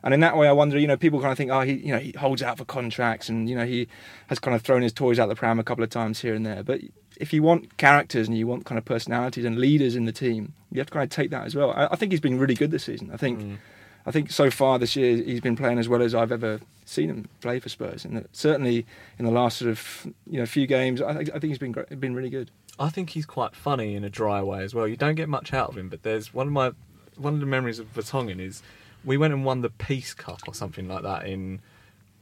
And 0.03 0.13
in 0.13 0.19
that 0.19 0.35
way, 0.35 0.49
I 0.49 0.51
wonder, 0.51 0.77
you 0.77 0.87
know, 0.87 0.97
people 0.97 1.21
kind 1.21 1.31
of 1.31 1.37
think, 1.37 1.49
oh, 1.49 1.61
he, 1.61 1.73
you 1.75 1.93
know, 1.93 1.99
he 1.99 2.11
holds 2.17 2.43
out 2.43 2.57
for 2.57 2.65
contracts, 2.65 3.29
and 3.29 3.49
you 3.49 3.55
know, 3.55 3.65
he 3.65 3.87
has 4.27 4.37
kind 4.37 4.53
of 4.53 4.61
thrown 4.61 4.81
his 4.81 4.91
toys 4.91 5.17
out 5.17 5.29
the 5.29 5.35
pram 5.35 5.59
a 5.59 5.63
couple 5.63 5.83
of 5.83 5.89
times 5.89 6.19
here 6.19 6.35
and 6.35 6.45
there. 6.45 6.61
But 6.61 6.81
if 7.17 7.31
you 7.31 7.41
want 7.41 7.77
characters 7.77 8.27
and 8.27 8.37
you 8.37 8.45
want 8.45 8.65
kind 8.65 8.77
of 8.77 8.83
personalities 8.83 9.45
and 9.45 9.57
leaders 9.57 9.95
in 9.95 10.03
the 10.03 10.11
team, 10.11 10.53
you 10.71 10.79
have 10.79 10.87
to 10.87 10.93
kind 10.93 11.03
of 11.03 11.09
take 11.09 11.29
that 11.29 11.45
as 11.45 11.55
well. 11.55 11.71
I, 11.71 11.87
I 11.91 11.95
think 11.95 12.11
he's 12.11 12.19
been 12.19 12.37
really 12.37 12.55
good 12.55 12.71
this 12.71 12.83
season. 12.83 13.11
I 13.13 13.17
think, 13.17 13.39
mm. 13.39 13.57
I 14.05 14.11
think 14.11 14.31
so 14.31 14.49
far 14.51 14.79
this 14.79 14.95
year 14.95 15.15
he's 15.17 15.39
been 15.41 15.55
playing 15.55 15.79
as 15.79 15.87
well 15.87 16.01
as 16.01 16.13
I've 16.13 16.31
ever 16.31 16.59
seen 16.85 17.09
him 17.09 17.29
play 17.41 17.59
for 17.59 17.69
Spurs, 17.69 18.03
and 18.05 18.27
certainly 18.31 18.85
in 19.17 19.25
the 19.25 19.31
last 19.31 19.57
sort 19.59 19.71
of 19.71 20.07
you 20.29 20.39
know 20.39 20.45
few 20.45 20.67
games, 20.67 21.01
I, 21.01 21.13
think- 21.13 21.29
I 21.29 21.39
think 21.39 21.45
he's 21.51 21.57
been 21.57 21.71
great, 21.71 21.99
been 21.99 22.13
really 22.15 22.29
good. 22.29 22.51
I 22.79 22.89
think 22.89 23.11
he's 23.11 23.25
quite 23.25 23.55
funny 23.55 23.95
in 23.95 24.03
a 24.03 24.09
dry 24.09 24.41
way 24.41 24.63
as 24.63 24.73
well. 24.73 24.87
You 24.87 24.97
don't 24.97 25.15
get 25.15 25.29
much 25.29 25.53
out 25.53 25.69
of 25.69 25.77
him, 25.77 25.89
but 25.89 26.03
there's 26.03 26.33
one 26.33 26.47
of 26.47 26.53
my 26.53 26.71
one 27.17 27.33
of 27.35 27.39
the 27.39 27.45
memories 27.45 27.79
of 27.79 27.93
Vertonghen 27.93 28.39
is 28.39 28.63
we 29.05 29.15
went 29.17 29.33
and 29.33 29.45
won 29.45 29.61
the 29.61 29.69
Peace 29.69 30.13
Cup 30.13 30.39
or 30.47 30.53
something 30.55 30.87
like 30.87 31.03
that 31.03 31.25
in 31.27 31.61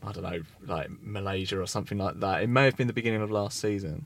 I 0.03 0.11
don't 0.11 0.23
know, 0.23 0.41
like 0.65 0.89
Malaysia 1.01 1.59
or 1.61 1.67
something 1.67 1.97
like 1.97 2.19
that. 2.21 2.41
It 2.43 2.47
may 2.47 2.65
have 2.65 2.75
been 2.75 2.87
the 2.87 2.93
beginning 2.93 3.21
of 3.21 3.29
last 3.31 3.59
season. 3.59 4.05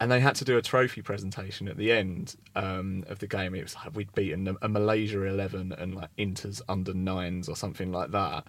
And 0.00 0.10
they 0.10 0.20
had 0.20 0.36
to 0.36 0.44
do 0.44 0.56
a 0.56 0.62
trophy 0.62 1.02
presentation 1.02 1.66
at 1.68 1.76
the 1.76 1.90
end 1.90 2.36
um, 2.54 3.04
of 3.08 3.18
the 3.18 3.26
game. 3.26 3.54
It 3.54 3.62
was 3.62 3.74
like 3.74 3.96
we'd 3.96 4.14
beaten 4.14 4.56
a, 4.62 4.68
Malaysia 4.68 5.24
11 5.24 5.72
and 5.72 5.94
like 5.94 6.10
Inter's 6.16 6.62
under 6.68 6.94
nines 6.94 7.48
or 7.48 7.56
something 7.56 7.90
like 7.90 8.12
that. 8.12 8.46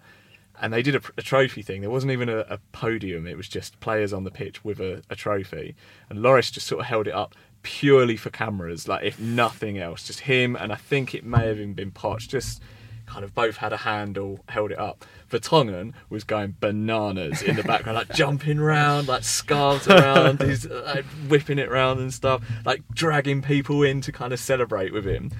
And 0.60 0.72
they 0.72 0.82
did 0.82 0.94
a, 0.94 1.00
a 1.18 1.22
trophy 1.22 1.62
thing. 1.62 1.80
There 1.80 1.90
wasn't 1.90 2.12
even 2.12 2.28
a, 2.28 2.38
a 2.48 2.58
podium. 2.72 3.26
It 3.26 3.36
was 3.36 3.48
just 3.48 3.80
players 3.80 4.12
on 4.12 4.24
the 4.24 4.30
pitch 4.30 4.64
with 4.64 4.80
a, 4.80 5.02
a 5.10 5.16
trophy. 5.16 5.74
And 6.08 6.20
Lloris 6.20 6.52
just 6.52 6.66
sort 6.66 6.80
of 6.80 6.86
held 6.86 7.08
it 7.08 7.14
up 7.14 7.34
purely 7.62 8.16
for 8.16 8.30
cameras, 8.30 8.86
like 8.86 9.04
if 9.04 9.18
nothing 9.18 9.78
else. 9.78 10.06
Just 10.06 10.20
him 10.20 10.54
and 10.56 10.72
I 10.72 10.76
think 10.76 11.14
it 11.14 11.24
may 11.24 11.46
have 11.46 11.58
even 11.58 11.74
been 11.74 11.90
Poch. 11.90 12.28
Just 12.28 12.62
kind 13.06 13.24
of 13.24 13.34
both 13.34 13.56
had 13.56 13.72
a 13.72 13.78
handle, 13.78 14.38
held 14.48 14.70
it 14.70 14.78
up. 14.78 15.04
Vertonghen 15.30 15.94
was 16.08 16.24
going 16.24 16.56
bananas 16.60 17.42
in 17.42 17.56
the 17.56 17.62
background, 17.62 17.96
like 17.96 18.14
jumping 18.14 18.58
around, 18.58 19.08
like 19.08 19.24
scarves 19.24 19.88
around, 19.88 20.42
he's 20.46 20.66
like, 20.66 21.04
whipping 21.28 21.58
it 21.58 21.68
around 21.68 21.98
and 22.00 22.12
stuff, 22.12 22.44
like 22.64 22.82
dragging 22.92 23.40
people 23.40 23.82
in 23.82 24.00
to 24.02 24.12
kind 24.12 24.32
of 24.32 24.40
celebrate 24.40 24.92
with 24.92 25.04
him. 25.04 25.30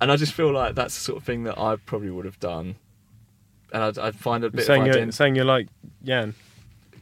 And 0.00 0.10
I 0.10 0.16
just 0.16 0.32
feel 0.32 0.52
like 0.52 0.74
that's 0.74 0.94
the 0.94 1.00
sort 1.00 1.18
of 1.18 1.24
thing 1.24 1.44
that 1.44 1.58
I 1.58 1.76
probably 1.76 2.10
would 2.10 2.24
have 2.24 2.40
done. 2.40 2.76
And 3.72 3.82
I'd, 3.82 3.98
I'd 3.98 4.16
find 4.16 4.44
a 4.44 4.50
bit 4.50 4.64
saying 4.64 4.88
of 4.88 4.96
you're 4.96 5.12
saying 5.12 5.34
you're 5.34 5.44
like 5.44 5.68
Jan. 6.02 6.34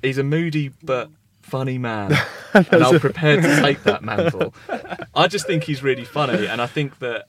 He's 0.03 0.19
a 0.19 0.25
moody 0.25 0.73
but 0.83 1.11
funny 1.41 1.79
man, 1.79 2.15
and 2.55 2.85
I'm 2.85 3.01
prepared 3.01 3.43
to 3.43 3.61
take 3.61 3.83
that 3.85 4.03
mantle. 4.05 4.55
I 5.15 5.29
just 5.29 5.47
think 5.47 5.65
he's 5.65 5.83
really 5.83 6.05
funny, 6.05 6.47
and 6.47 6.61
I 6.61 6.67
think 6.67 6.99
that 6.99 7.27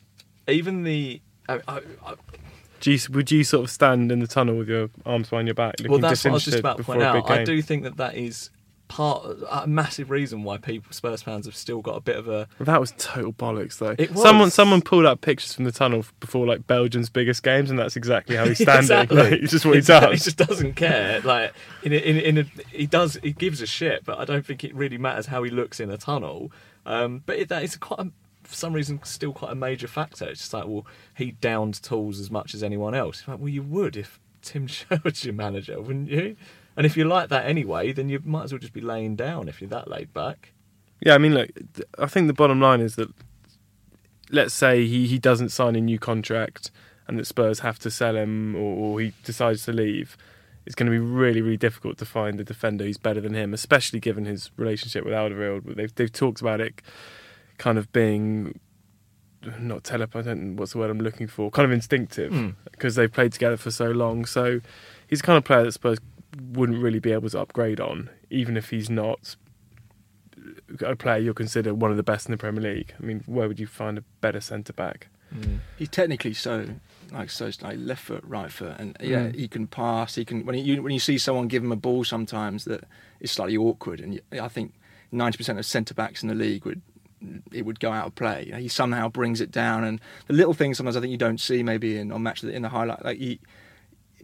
even 0.47 0.83
the 0.83 1.21
I, 1.47 1.61
I, 1.67 1.81
I, 2.05 2.15
Do 2.79 2.91
you, 2.91 2.99
would 3.11 3.31
you 3.31 3.43
sort 3.43 3.65
of 3.65 3.69
stand 3.71 4.11
in 4.11 4.19
the 4.19 4.27
tunnel 4.27 4.55
with 4.55 4.69
your 4.69 4.89
arms 5.05 5.29
behind 5.29 5.47
your 5.47 5.55
back, 5.55 5.75
looking 5.79 5.91
well, 5.91 5.99
that's 5.99 6.23
what 6.23 6.31
I 6.31 6.33
was 6.33 6.45
just 6.45 6.59
about 6.59 6.77
to 6.77 6.83
point 6.83 7.01
out. 7.01 7.29
I 7.29 7.43
do 7.43 7.61
think 7.61 7.83
that 7.83 7.97
that 7.97 8.15
is 8.15 8.49
part, 8.89 9.37
a 9.49 9.67
massive 9.67 10.09
reason 10.09 10.43
why 10.43 10.57
people, 10.57 10.91
Spurs 10.91 11.21
fans, 11.21 11.45
have 11.45 11.55
still 11.55 11.81
got 11.81 11.95
a 11.95 12.01
bit 12.01 12.17
of 12.17 12.27
a. 12.27 12.47
That 12.59 12.81
was 12.81 12.91
total 12.97 13.31
bollocks, 13.31 13.77
though. 13.77 13.95
It 13.97 14.11
was. 14.11 14.21
Someone 14.21 14.49
someone 14.51 14.81
pulled 14.81 15.05
up 15.05 15.21
pictures 15.21 15.53
from 15.53 15.63
the 15.63 15.71
tunnel 15.71 16.03
before 16.19 16.45
like 16.45 16.67
Belgium's 16.67 17.09
biggest 17.09 17.43
games, 17.43 17.69
and 17.69 17.79
that's 17.79 17.95
exactly 17.95 18.35
how 18.35 18.45
he's 18.45 18.57
standing. 18.61 18.83
Exactly. 18.83 19.17
Like, 19.17 19.31
it's 19.33 19.51
just 19.51 19.65
what 19.65 19.73
he 19.73 19.77
Exactly. 19.79 20.15
does. 20.15 20.25
He 20.25 20.31
just 20.31 20.37
doesn't 20.37 20.73
care. 20.73 21.21
Like 21.21 21.53
in 21.83 21.93
a, 21.93 21.95
in 21.95 22.17
a, 22.17 22.19
in 22.19 22.37
a, 22.39 22.43
he 22.71 22.85
does. 22.87 23.17
He 23.23 23.31
gives 23.31 23.61
a 23.61 23.67
shit, 23.67 24.03
but 24.03 24.19
I 24.19 24.25
don't 24.25 24.45
think 24.45 24.63
it 24.63 24.75
really 24.75 24.97
matters 24.97 25.27
how 25.27 25.43
he 25.43 25.51
looks 25.51 25.79
in 25.79 25.89
a 25.89 25.97
tunnel. 25.97 26.51
Um, 26.85 27.23
but 27.25 27.37
it, 27.37 27.49
that 27.49 27.63
is 27.63 27.77
quite, 27.77 27.99
a, 27.99 28.11
for 28.49 28.55
some 28.55 28.73
reason, 28.73 28.99
still 29.03 29.31
quite 29.31 29.51
a 29.51 29.55
major 29.55 29.87
factor. 29.87 30.25
It's 30.25 30.39
just 30.41 30.53
like, 30.53 30.65
well, 30.65 30.87
he 31.15 31.31
downed 31.31 31.81
tools 31.83 32.19
as 32.19 32.31
much 32.31 32.55
as 32.55 32.63
anyone 32.63 32.95
else. 32.95 33.23
Like, 33.27 33.37
well, 33.37 33.47
you 33.47 33.61
would 33.61 33.95
if 33.95 34.19
Tim 34.41 34.65
Sherwood's 34.67 35.23
your 35.23 35.35
manager, 35.35 35.79
wouldn't 35.79 36.09
you? 36.09 36.35
And 36.75 36.85
if 36.85 36.97
you're 36.97 37.07
like 37.07 37.29
that 37.29 37.45
anyway, 37.45 37.93
then 37.93 38.09
you 38.09 38.19
might 38.25 38.45
as 38.45 38.51
well 38.51 38.59
just 38.59 38.73
be 38.73 38.81
laying 38.81 39.15
down 39.15 39.47
if 39.47 39.61
you're 39.61 39.69
that 39.69 39.87
laid 39.87 40.13
back. 40.13 40.53
Yeah, 40.99 41.13
I 41.13 41.19
mean, 41.19 41.35
look, 41.35 41.51
I 41.99 42.07
think 42.07 42.25
the 42.25 42.33
bottom 42.33 42.59
line 42.59 42.81
is 42.81 42.95
that 42.95 43.09
let's 44.31 44.53
say 44.53 44.87
he, 44.87 45.05
he 45.05 45.19
doesn't 45.19 45.49
sign 45.49 45.75
a 45.75 45.81
new 45.81 45.99
contract 45.99 46.71
and 47.07 47.19
that 47.19 47.27
Spurs 47.27 47.59
have 47.59 47.77
to 47.79 47.91
sell 47.91 48.15
him 48.15 48.55
or, 48.55 48.93
or 48.93 48.99
he 48.99 49.13
decides 49.23 49.63
to 49.65 49.73
leave, 49.73 50.17
it's 50.65 50.75
going 50.75 50.91
to 50.91 50.91
be 50.91 50.99
really, 50.99 51.41
really 51.41 51.57
difficult 51.57 51.99
to 51.99 52.05
find 52.05 52.39
a 52.39 52.43
defender 52.43 52.83
who's 52.83 52.97
better 52.97 53.21
than 53.21 53.35
him, 53.35 53.53
especially 53.53 53.99
given 53.99 54.25
his 54.25 54.49
relationship 54.57 55.05
with 55.05 55.13
Alderweireld. 55.13 55.75
They've 55.75 55.93
they've 55.93 56.11
talked 56.11 56.41
about 56.41 56.61
it 56.61 56.81
kind 57.59 57.77
of 57.77 57.91
being 57.93 58.59
not 59.59 59.83
telepathic. 59.83 60.27
I 60.27 60.33
don't 60.33 60.43
know 60.55 60.59
what's 60.59 60.71
the 60.73 60.79
word 60.79 60.89
I'm 60.89 60.99
looking 60.99 61.27
for. 61.27 61.49
Kind 61.51 61.65
of 61.65 61.71
instinctive 61.71 62.31
Mm. 62.33 62.55
because 62.71 62.95
they've 62.95 63.11
played 63.11 63.31
together 63.33 63.55
for 63.57 63.71
so 63.71 63.91
long. 63.91 64.25
So 64.25 64.59
he's 65.07 65.19
the 65.19 65.25
kind 65.27 65.37
of 65.37 65.43
player 65.45 65.63
that 65.63 65.71
Spurs 65.73 65.99
wouldn't 66.51 66.81
really 66.81 66.99
be 66.99 67.11
able 67.11 67.29
to 67.29 67.39
upgrade 67.39 67.79
on, 67.79 68.09
even 68.29 68.57
if 68.57 68.69
he's 68.71 68.89
not 68.89 69.35
a 70.81 70.95
player 70.95 71.17
you'll 71.17 71.33
consider 71.33 71.73
one 71.73 71.91
of 71.91 71.97
the 71.97 72.03
best 72.03 72.27
in 72.27 72.31
the 72.31 72.37
Premier 72.37 72.61
League. 72.61 72.93
I 73.01 73.05
mean, 73.05 73.23
where 73.25 73.47
would 73.47 73.59
you 73.59 73.67
find 73.67 73.97
a 73.97 74.03
better 74.21 74.39
centre 74.41 74.73
back? 74.73 75.07
He's 75.77 75.89
technically 75.89 76.33
so 76.33 76.65
like 77.11 77.29
so 77.29 77.51
like 77.61 77.77
left 77.79 78.03
foot, 78.03 78.23
right 78.25 78.51
foot, 78.51 78.75
and 78.79 78.97
yeah, 78.99 79.27
Mm. 79.27 79.35
he 79.35 79.47
can 79.47 79.67
pass. 79.67 80.15
He 80.15 80.25
can 80.25 80.43
when 80.43 80.57
you 80.57 80.81
when 80.81 80.91
you 80.91 80.99
see 80.99 81.19
someone 81.19 81.47
give 81.47 81.63
him 81.63 81.71
a 81.71 81.75
ball 81.75 82.03
sometimes 82.03 82.65
that 82.65 82.85
is 83.19 83.31
slightly 83.31 83.55
awkward, 83.55 83.99
and 83.99 84.15
you, 84.15 84.21
I 84.41 84.47
think 84.47 84.73
ninety 85.11 85.37
percent 85.37 85.59
of 85.59 85.65
centre 85.67 85.93
backs 85.93 86.23
in 86.23 86.29
the 86.29 86.35
league 86.35 86.65
would 86.65 86.81
it 87.51 87.65
would 87.65 87.79
go 87.79 87.91
out 87.91 88.07
of 88.07 88.15
play. 88.15 88.43
You 88.45 88.51
know, 88.53 88.57
he 88.59 88.67
somehow 88.67 89.09
brings 89.09 89.41
it 89.41 89.51
down, 89.51 89.83
and 89.83 89.99
the 90.27 90.33
little 90.33 90.53
things 90.53 90.77
sometimes 90.77 90.95
I 90.95 91.01
think 91.01 91.11
you 91.11 91.17
don't 91.17 91.39
see 91.39 91.63
maybe 91.63 91.97
in 91.97 92.11
on 92.11 92.23
match 92.23 92.43
in 92.43 92.61
the 92.61 92.69
highlight 92.69 93.03
like 93.03 93.17
he. 93.17 93.39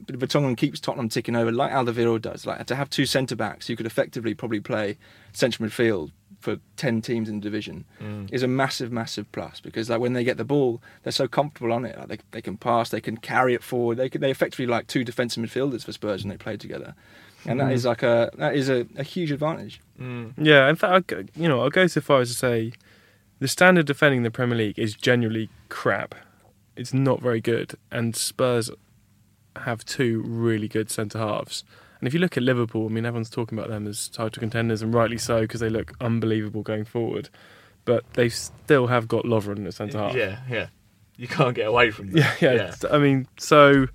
But 0.06 0.20
Vertonghen 0.20 0.58
keeps 0.58 0.82
Tottenham 0.82 1.08
ticking 1.08 1.38
over 1.38 1.52
like 1.54 1.72
Alderweireld 1.72 2.22
does. 2.22 2.46
Like 2.46 2.66
to 2.66 2.76
have 2.76 2.89
two 2.89 3.06
centre 3.06 3.36
backs, 3.36 3.70
you 3.70 3.78
could 3.78 3.86
effectively 3.86 4.34
probably 4.34 4.60
play 4.60 4.98
central 5.32 5.68
midfield 5.70 6.12
for 6.41 6.58
ten 6.76 7.02
teams 7.02 7.30
in 7.30 7.39
the 7.39 7.41
division 7.41 7.86
Mm. 8.02 8.32
is 8.32 8.43
a 8.43 8.48
massive, 8.48 8.91
massive 8.91 9.32
plus 9.32 9.62
because 9.62 9.89
like 9.89 10.02
when 10.02 10.12
they 10.14 10.24
get 10.26 10.36
the 10.38 10.43
ball, 10.43 10.82
they're 11.04 11.12
so 11.14 11.28
comfortable 11.30 11.72
on 11.72 11.86
it. 11.86 11.98
Like 11.98 12.10
they 12.10 12.18
they 12.32 12.41
can 12.41 12.58
pass, 12.58 12.89
they 12.89 13.00
can 13.02 13.16
carry 13.18 13.54
it 13.54 13.64
forward. 13.64 13.96
They 13.98 14.10
can, 14.10 14.20
they 14.22 14.32
effectively 14.32 14.68
like 14.68 14.88
two 14.88 15.04
defensive 15.06 15.41
midfielders 15.43 15.86
for 15.86 15.93
Spurs 15.93 16.24
when 16.24 16.30
they 16.30 16.38
play 16.38 16.58
together, 16.58 16.93
and 17.46 17.60
that 17.62 17.70
Mhm. 17.70 17.74
is 17.74 17.86
like 17.86 18.04
a 18.04 18.30
that 18.38 18.54
is 18.54 18.68
a, 18.70 18.86
a 18.98 19.04
huge 19.04 19.32
advantage. 19.32 19.80
Yeah, 19.98 20.70
in 20.70 20.76
fact, 20.76 21.14
I'll 21.14 21.24
you 21.41 21.48
know, 21.48 21.62
I'll 21.62 21.70
go 21.70 21.88
so 21.88 22.02
far 22.02 22.20
as 22.20 22.30
to 22.30 22.36
say 22.36 22.74
the 23.40 23.48
standard 23.48 23.86
defending 23.86 24.24
the 24.24 24.32
Premier 24.32 24.58
League 24.58 24.80
is 24.80 24.94
genuinely 24.94 25.50
crap. 25.70 26.16
It's 26.76 26.94
not 26.94 27.22
very 27.22 27.42
good, 27.42 27.76
and 27.92 28.16
Spurs 28.16 28.70
have 29.56 29.86
two 29.86 30.22
really 30.26 30.68
good 30.68 30.90
centre 30.90 31.20
halves. 31.20 31.64
And 32.00 32.08
if 32.08 32.14
you 32.14 32.20
look 32.20 32.38
at 32.38 32.44
Liverpool, 32.44 32.86
I 32.86 32.90
mean, 32.90 33.06
everyone's 33.06 33.30
talking 33.30 33.58
about 33.58 33.70
them 33.70 33.88
as 33.88 34.10
title 34.10 34.40
contenders, 34.40 34.82
and 34.82 34.94
rightly 34.94 35.18
so 35.18 35.42
because 35.42 35.62
they 35.62 35.70
look 35.70 35.94
unbelievable 36.02 36.62
going 36.62 36.86
forward. 36.86 37.30
But 37.86 38.04
they 38.14 38.30
still 38.30 38.88
have 38.88 39.08
got 39.08 39.26
Lovren 39.26 39.66
at 39.66 39.74
centre 39.74 40.00
half. 40.00 40.16
Yeah, 40.16 40.40
yeah. 40.50 40.68
You 41.18 41.28
can't 41.28 41.56
get 41.56 41.68
away 41.68 41.92
from 41.92 42.12
that. 42.12 42.38
Yeah, 42.42 42.54
yeah. 42.54 42.76
I 42.92 42.98
mean, 42.98 43.28
so 43.38 43.88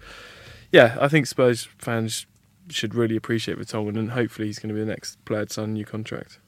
yeah, 0.73 0.97
I 1.01 1.09
think 1.09 1.27
Spurs 1.27 1.69
fans 1.79 2.27
should 2.69 2.95
really 2.95 3.17
appreciate 3.17 3.59
Vertonghen, 3.59 3.99
and 3.99 4.13
hopefully 4.13 4.49
he's 4.49 4.59
going 4.59 4.69
to 4.69 4.75
be 4.75 4.81
the 4.81 4.91
next 4.91 5.23
player 5.25 5.45
to 5.45 5.53
sign 5.53 5.65
a 5.65 5.73
new 5.73 5.85
contract. 5.85 6.39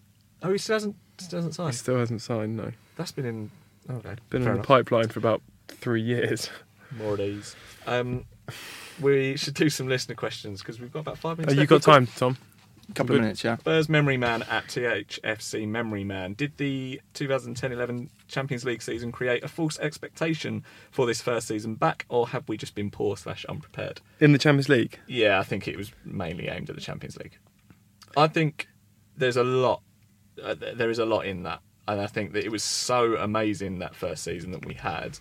Oh, 0.42 0.52
he 0.52 0.58
still 0.58 0.76
hasn't 0.76 0.96
still 1.22 1.42
hasn't 1.42 1.66
He 1.68 1.76
still 1.76 1.98
hasn't 1.98 2.22
signed, 2.22 2.56
no. 2.56 2.72
That's 2.96 3.12
been 3.12 3.24
in. 3.26 3.50
oh, 3.88 3.94
Okay, 3.96 4.14
Been 4.30 4.44
fair 4.44 4.52
in 4.52 4.58
the 4.60 4.64
pipeline 4.66 5.08
for 5.08 5.18
about 5.18 5.42
three 5.68 6.02
years. 6.02 6.50
More 6.96 7.16
days. 7.16 7.56
Um, 7.86 8.24
we 9.00 9.36
should 9.36 9.54
do 9.54 9.70
some 9.70 9.88
listener 9.88 10.14
questions 10.14 10.60
because 10.60 10.78
we've 10.80 10.92
got 10.92 11.00
about 11.00 11.18
five 11.18 11.38
minutes. 11.38 11.52
Oh, 11.52 11.54
you 11.54 11.60
left. 11.60 11.70
got 11.70 11.74
We've 11.76 11.84
got- 11.84 11.92
time, 11.92 12.06
Tom? 12.16 12.36
A 12.90 12.94
couple 12.94 13.14
of 13.14 13.22
minutes, 13.22 13.42
yeah. 13.44 13.56
Spurs 13.58 13.88
Memory 13.88 14.16
Man 14.16 14.42
at 14.42 14.66
THFC 14.66 15.66
Memory 15.68 16.02
Man. 16.04 16.34
Did 16.34 16.56
the 16.58 17.00
2010-11 17.14 18.08
Champions 18.26 18.64
League 18.64 18.82
season 18.82 19.12
create 19.12 19.42
a 19.44 19.48
false 19.48 19.78
expectation 19.78 20.64
for 20.90 21.06
this 21.06 21.22
first 21.22 21.46
season 21.46 21.76
back, 21.76 22.04
or 22.08 22.28
have 22.28 22.46
we 22.48 22.56
just 22.56 22.74
been 22.74 22.90
poor 22.90 23.16
slash 23.16 23.46
unprepared? 23.48 24.00
In 24.20 24.32
the 24.32 24.38
Champions 24.38 24.68
League? 24.68 24.98
Yeah, 25.06 25.38
I 25.38 25.44
think 25.44 25.68
it 25.68 25.76
was 25.78 25.92
mainly 26.04 26.48
aimed 26.48 26.68
at 26.70 26.74
the 26.74 26.82
Champions 26.82 27.16
League. 27.16 27.38
I 28.16 28.26
think 28.26 28.68
there's 29.16 29.36
a 29.36 29.44
lot. 29.44 29.80
Uh, 30.42 30.54
there 30.54 30.90
is 30.90 30.98
a 30.98 31.04
lot 31.04 31.26
in 31.26 31.42
that, 31.42 31.60
and 31.88 32.00
I 32.00 32.06
think 32.06 32.32
that 32.32 32.44
it 32.44 32.50
was 32.50 32.62
so 32.62 33.16
amazing 33.16 33.78
that 33.80 33.94
first 33.94 34.24
season 34.24 34.52
that 34.52 34.64
we 34.64 34.74
had. 34.74 35.18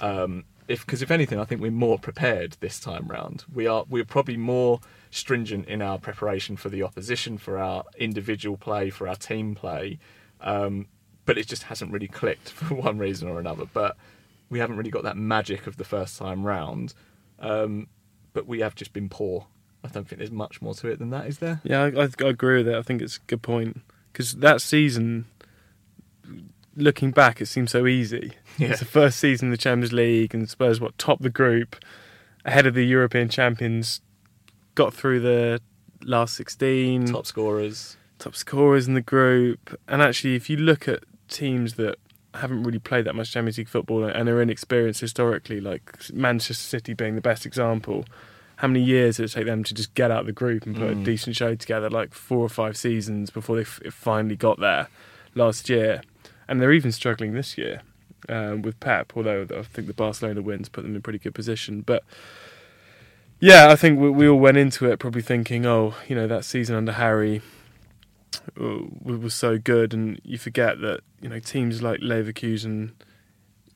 Um, 0.00 0.44
if 0.66 0.84
because 0.84 1.02
if 1.02 1.10
anything, 1.10 1.38
I 1.38 1.44
think 1.44 1.60
we're 1.60 1.70
more 1.70 1.98
prepared 1.98 2.56
this 2.60 2.80
time 2.80 3.06
round. 3.08 3.44
We 3.52 3.66
are 3.66 3.84
we're 3.88 4.04
probably 4.04 4.36
more 4.36 4.80
stringent 5.10 5.68
in 5.68 5.82
our 5.82 5.98
preparation 5.98 6.56
for 6.56 6.68
the 6.68 6.82
opposition, 6.82 7.38
for 7.38 7.58
our 7.58 7.84
individual 7.98 8.56
play, 8.56 8.90
for 8.90 9.06
our 9.06 9.16
team 9.16 9.54
play. 9.54 9.98
Um, 10.40 10.86
but 11.26 11.38
it 11.38 11.46
just 11.46 11.64
hasn't 11.64 11.92
really 11.92 12.08
clicked 12.08 12.50
for 12.50 12.74
one 12.74 12.98
reason 12.98 13.28
or 13.28 13.38
another. 13.38 13.66
But 13.72 13.96
we 14.50 14.58
haven't 14.58 14.76
really 14.76 14.90
got 14.90 15.04
that 15.04 15.16
magic 15.16 15.66
of 15.66 15.76
the 15.76 15.84
first 15.84 16.18
time 16.18 16.44
round. 16.44 16.94
Um, 17.38 17.88
but 18.32 18.46
we 18.46 18.60
have 18.60 18.74
just 18.74 18.92
been 18.92 19.08
poor. 19.08 19.46
I 19.82 19.88
don't 19.88 20.08
think 20.08 20.18
there's 20.18 20.30
much 20.30 20.62
more 20.62 20.74
to 20.74 20.88
it 20.88 20.98
than 20.98 21.10
that, 21.10 21.26
is 21.26 21.38
there? 21.38 21.60
Yeah, 21.62 21.82
I, 21.82 22.02
I, 22.02 22.28
agree 22.28 22.58
with 22.58 22.68
it. 22.68 22.74
I 22.74 22.82
think 22.82 23.02
it's 23.02 23.18
a 23.18 23.20
good 23.26 23.42
point 23.42 23.82
because 24.14 24.34
that 24.34 24.62
season, 24.62 25.26
looking 26.76 27.10
back, 27.10 27.40
it 27.40 27.46
seems 27.46 27.72
so 27.72 27.86
easy. 27.86 28.32
Yeah. 28.56 28.68
It's 28.68 28.78
the 28.78 28.84
first 28.86 29.18
season 29.18 29.48
in 29.48 29.50
the 29.50 29.58
Champions 29.58 29.92
League, 29.92 30.32
and 30.32 30.48
Spurs 30.48 30.80
what 30.80 30.96
top 30.96 31.20
the 31.20 31.28
group, 31.28 31.76
ahead 32.44 32.64
of 32.64 32.74
the 32.74 32.86
European 32.86 33.28
champions, 33.28 34.00
got 34.76 34.94
through 34.94 35.18
the 35.20 35.60
last 36.04 36.36
sixteen, 36.36 37.06
Top 37.06 37.26
scorers. 37.26 37.96
top 38.20 38.36
scorers 38.36 38.86
in 38.86 38.94
the 38.94 39.02
group. 39.02 39.78
And 39.88 40.00
actually, 40.00 40.36
if 40.36 40.48
you 40.48 40.56
look 40.56 40.86
at 40.86 41.02
teams 41.28 41.74
that 41.74 41.96
haven't 42.34 42.62
really 42.62 42.78
played 42.78 43.06
that 43.06 43.14
much 43.14 43.32
Champions 43.32 43.58
League 43.58 43.68
football 43.68 44.04
and 44.04 44.28
are 44.28 44.40
inexperienced 44.40 45.00
historically, 45.00 45.60
like 45.60 46.12
Manchester 46.12 46.54
City 46.54 46.94
being 46.94 47.16
the 47.16 47.20
best 47.20 47.44
example, 47.44 48.04
how 48.56 48.68
many 48.68 48.82
years 48.82 49.16
did 49.16 49.24
it 49.24 49.32
take 49.32 49.46
them 49.46 49.64
to 49.64 49.74
just 49.74 49.94
get 49.94 50.10
out 50.10 50.20
of 50.20 50.26
the 50.26 50.32
group 50.32 50.64
and 50.66 50.76
put 50.76 50.90
a 50.90 50.94
Mm. 50.94 51.04
decent 51.04 51.36
show 51.36 51.54
together? 51.54 51.90
Like 51.90 52.14
four 52.14 52.38
or 52.40 52.48
five 52.48 52.76
seasons 52.76 53.30
before 53.30 53.56
they 53.56 53.62
f- 53.62 53.80
finally 53.90 54.36
got 54.36 54.60
there 54.60 54.88
last 55.34 55.68
year. 55.68 56.02
And 56.46 56.60
they're 56.60 56.72
even 56.72 56.92
struggling 56.92 57.32
this 57.32 57.56
year 57.58 57.82
um, 58.28 58.62
with 58.62 58.78
Pep, 58.80 59.12
although 59.16 59.46
I 59.56 59.62
think 59.62 59.86
the 59.88 59.94
Barcelona 59.94 60.40
wins 60.42 60.68
put 60.68 60.82
them 60.82 60.92
in 60.92 60.96
a 60.98 61.00
pretty 61.00 61.18
good 61.18 61.34
position. 61.34 61.80
But 61.80 62.04
yeah, 63.40 63.68
I 63.70 63.76
think 63.76 63.98
we, 63.98 64.10
we 64.10 64.28
all 64.28 64.38
went 64.38 64.56
into 64.56 64.86
it 64.90 64.98
probably 64.98 65.22
thinking, 65.22 65.66
oh, 65.66 65.94
you 66.08 66.14
know, 66.14 66.26
that 66.26 66.44
season 66.44 66.76
under 66.76 66.92
Harry 66.92 67.42
uh, 68.60 68.78
was 69.02 69.34
so 69.34 69.58
good, 69.58 69.92
and 69.92 70.20
you 70.24 70.38
forget 70.38 70.80
that 70.80 71.00
you 71.20 71.28
know 71.28 71.38
teams 71.38 71.82
like 71.82 72.00
Leverkusen, 72.00 72.92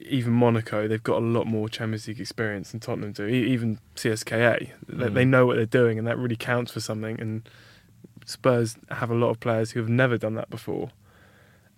even 0.01 0.32
Monaco, 0.32 0.86
they've 0.88 1.03
got 1.03 1.18
a 1.18 1.24
lot 1.24 1.46
more 1.46 1.68
Champions 1.68 2.07
League 2.09 2.20
experience 2.20 2.70
than 2.70 2.80
Tottenham 2.80 3.12
do. 3.12 3.26
Even 3.26 3.78
CSKA, 3.96 4.70
they, 4.88 5.07
Mm. 5.07 5.14
they 5.14 5.24
know 5.24 5.46
what 5.46 5.57
they're 5.57 5.66
doing, 5.66 5.99
and 5.99 6.07
that 6.07 6.16
really 6.18 6.36
counts 6.36 6.70
for 6.72 6.80
something. 6.80 7.20
And 7.20 7.49
Spurs 8.24 8.76
have 8.90 9.11
a 9.11 9.14
lot 9.14 9.30
of 9.30 9.40
players 9.40 9.72
who 9.72 9.80
have 9.80 9.88
never 9.88 10.16
done 10.18 10.34
that 10.34 10.51
before, 10.51 10.90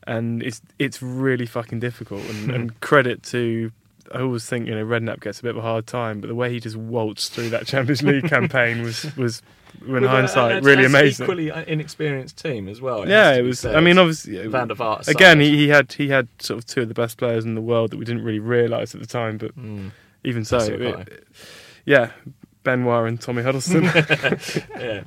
and 0.07 0.43
it's 0.43 0.61
it's 0.79 1.01
really 1.03 1.47
fucking 1.47 1.81
difficult. 1.81 2.25
And, 2.29 2.51
and 2.51 2.81
credit 2.91 3.23
to. 3.25 3.73
I 4.13 4.21
always 4.21 4.45
think 4.47 4.67
you 4.67 4.75
know 4.75 4.85
Redknapp 4.85 5.21
gets 5.21 5.41
a 5.41 5.43
bit 5.43 5.51
of 5.51 5.57
a 5.59 5.63
hard 5.63 5.87
time, 5.87 6.21
but 6.21 6.27
the 6.29 6.35
way 6.35 6.51
he 6.53 6.61
just 6.61 6.77
waltzed 6.77 7.33
through 7.33 7.51
that 7.51 7.67
Champions 7.67 8.03
League 8.03 8.25
campaign 8.29 8.83
was 8.83 9.05
was 9.17 9.43
in 9.87 9.93
With 9.93 10.05
a- 10.05 10.09
hindsight 10.09 10.59
a- 10.59 10.61
really 10.63 10.85
an 10.85 10.91
amazing. 10.91 11.25
Equally 11.25 11.49
inexperienced 11.67 12.37
team 12.37 12.69
as 12.69 12.81
well. 12.81 13.09
Yeah, 13.09 13.35
it 13.35 13.43
was. 13.43 13.61
said. 13.61 13.77
I 13.77 13.81
mean, 13.81 13.99
obviously, 13.99 14.45
Van 14.49 14.69
der 14.69 14.75
Vaart 14.75 15.07
again, 15.09 15.39
he, 15.41 15.57
he 15.57 15.69
had 15.69 15.93
he 15.93 16.09
had 16.09 16.27
sort 16.41 16.59
of 16.59 16.67
two 16.67 16.83
of 16.83 16.89
the 16.89 16.95
best 16.95 17.19
players 17.19 17.45
in 17.45 17.55
the 17.55 17.61
world 17.61 17.91
that 17.93 17.99
we 17.99 18.05
didn't 18.05 18.25
really 18.25 18.41
realise 18.41 18.95
at 18.95 19.01
the 19.01 19.07
time. 19.07 19.39
But 19.39 19.57
Mm. 19.57 19.93
even 20.25 20.45
so, 20.45 20.59
That's 20.59 20.71
okay. 20.71 21.03
it- 21.13 21.27
yeah, 21.87 22.11
Benoit 22.65 23.09
and 23.09 23.21
Tommy 23.21 23.43
Huddlestone. 23.43 23.85
yeah. 24.79 25.03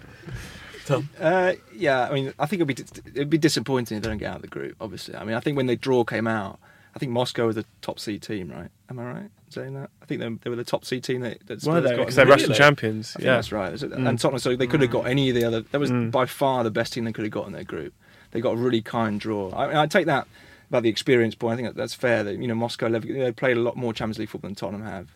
Tom? 0.86 1.08
Uh, 1.20 1.54
yeah, 1.76 2.10
I 2.10 2.14
mean, 2.14 2.34
I 2.40 2.46
think 2.46 2.62
it'd 2.62 2.68
be 3.04 3.12
it'd 3.16 3.30
be 3.30 3.38
disappointing 3.38 3.98
if 3.98 4.04
they 4.04 4.10
don't 4.10 4.18
get 4.18 4.30
out 4.30 4.38
of 4.38 4.42
the 4.42 4.48
group. 4.50 4.76
Obviously, 4.82 5.16
I 5.16 5.24
mean, 5.24 5.36
I 5.36 5.40
think 5.40 5.56
when 5.58 5.66
the 5.68 5.76
draw 5.76 6.04
came 6.04 6.28
out, 6.28 6.60
I 6.96 7.00
think 7.00 7.12
Moscow 7.12 7.48
was 7.48 7.56
the 7.56 7.66
top 7.82 8.00
seed 8.00 8.22
team, 8.22 8.52
right? 8.52 8.70
Am 8.90 9.00
I 9.00 9.04
right 9.04 9.30
saying 9.50 9.74
that? 9.74 9.90
I 10.02 10.06
think 10.06 10.22
they, 10.22 10.30
they 10.30 10.50
were 10.50 10.56
the 10.56 10.64
top 10.64 10.86
seed 10.86 11.04
team 11.04 11.22
that, 11.22 11.40
that 11.48 11.56
Were 11.56 11.60
Spurs 11.80 11.84
they? 11.84 11.90
got. 11.92 11.98
Because 11.98 12.16
they're 12.16 12.26
Russian 12.26 12.54
champions. 12.54 13.16
Yeah, 13.20 13.36
that's 13.36 13.52
right. 13.52 13.74
Mm. 13.74 14.08
And 14.08 14.20
Tottenham, 14.20 14.40
so 14.40 14.56
they 14.56 14.68
could 14.68 14.82
have 14.82 14.92
got 14.92 15.08
any 15.08 15.30
of 15.30 15.36
the 15.36 15.44
other. 15.46 15.62
That 15.62 15.80
was 15.80 15.92
Mm. 15.92 16.12
by 16.12 16.26
far 16.26 16.64
the 16.64 16.72
best 16.72 16.94
team 16.94 17.04
they 17.06 17.12
could 17.12 17.24
have 17.26 17.32
got 17.32 17.48
in 17.48 17.54
their 17.54 17.64
group. 17.64 17.94
They 18.32 18.42
got 18.42 18.54
a 18.54 18.58
really 18.58 18.82
kind 18.82 19.20
draw. 19.20 19.52
I, 19.56 19.68
mean, 19.68 19.78
I 19.78 19.86
take 19.88 20.06
that 20.08 20.28
about 20.70 20.84
the 20.84 20.90
experience 20.90 21.36
point. 21.36 21.54
I 21.54 21.56
think 21.58 21.68
that, 21.70 21.76
that's 21.76 21.94
fair. 21.94 22.24
That 22.24 22.38
you 22.38 22.48
know 22.48 22.56
Moscow, 22.56 22.90
they 22.90 23.32
played 23.32 23.58
a 23.58 23.62
lot 23.62 23.76
more 23.76 23.94
Champions 23.94 24.20
League 24.20 24.30
football 24.30 24.50
than 24.50 24.56
Tottenham 24.56 24.84
have. 24.84 25.16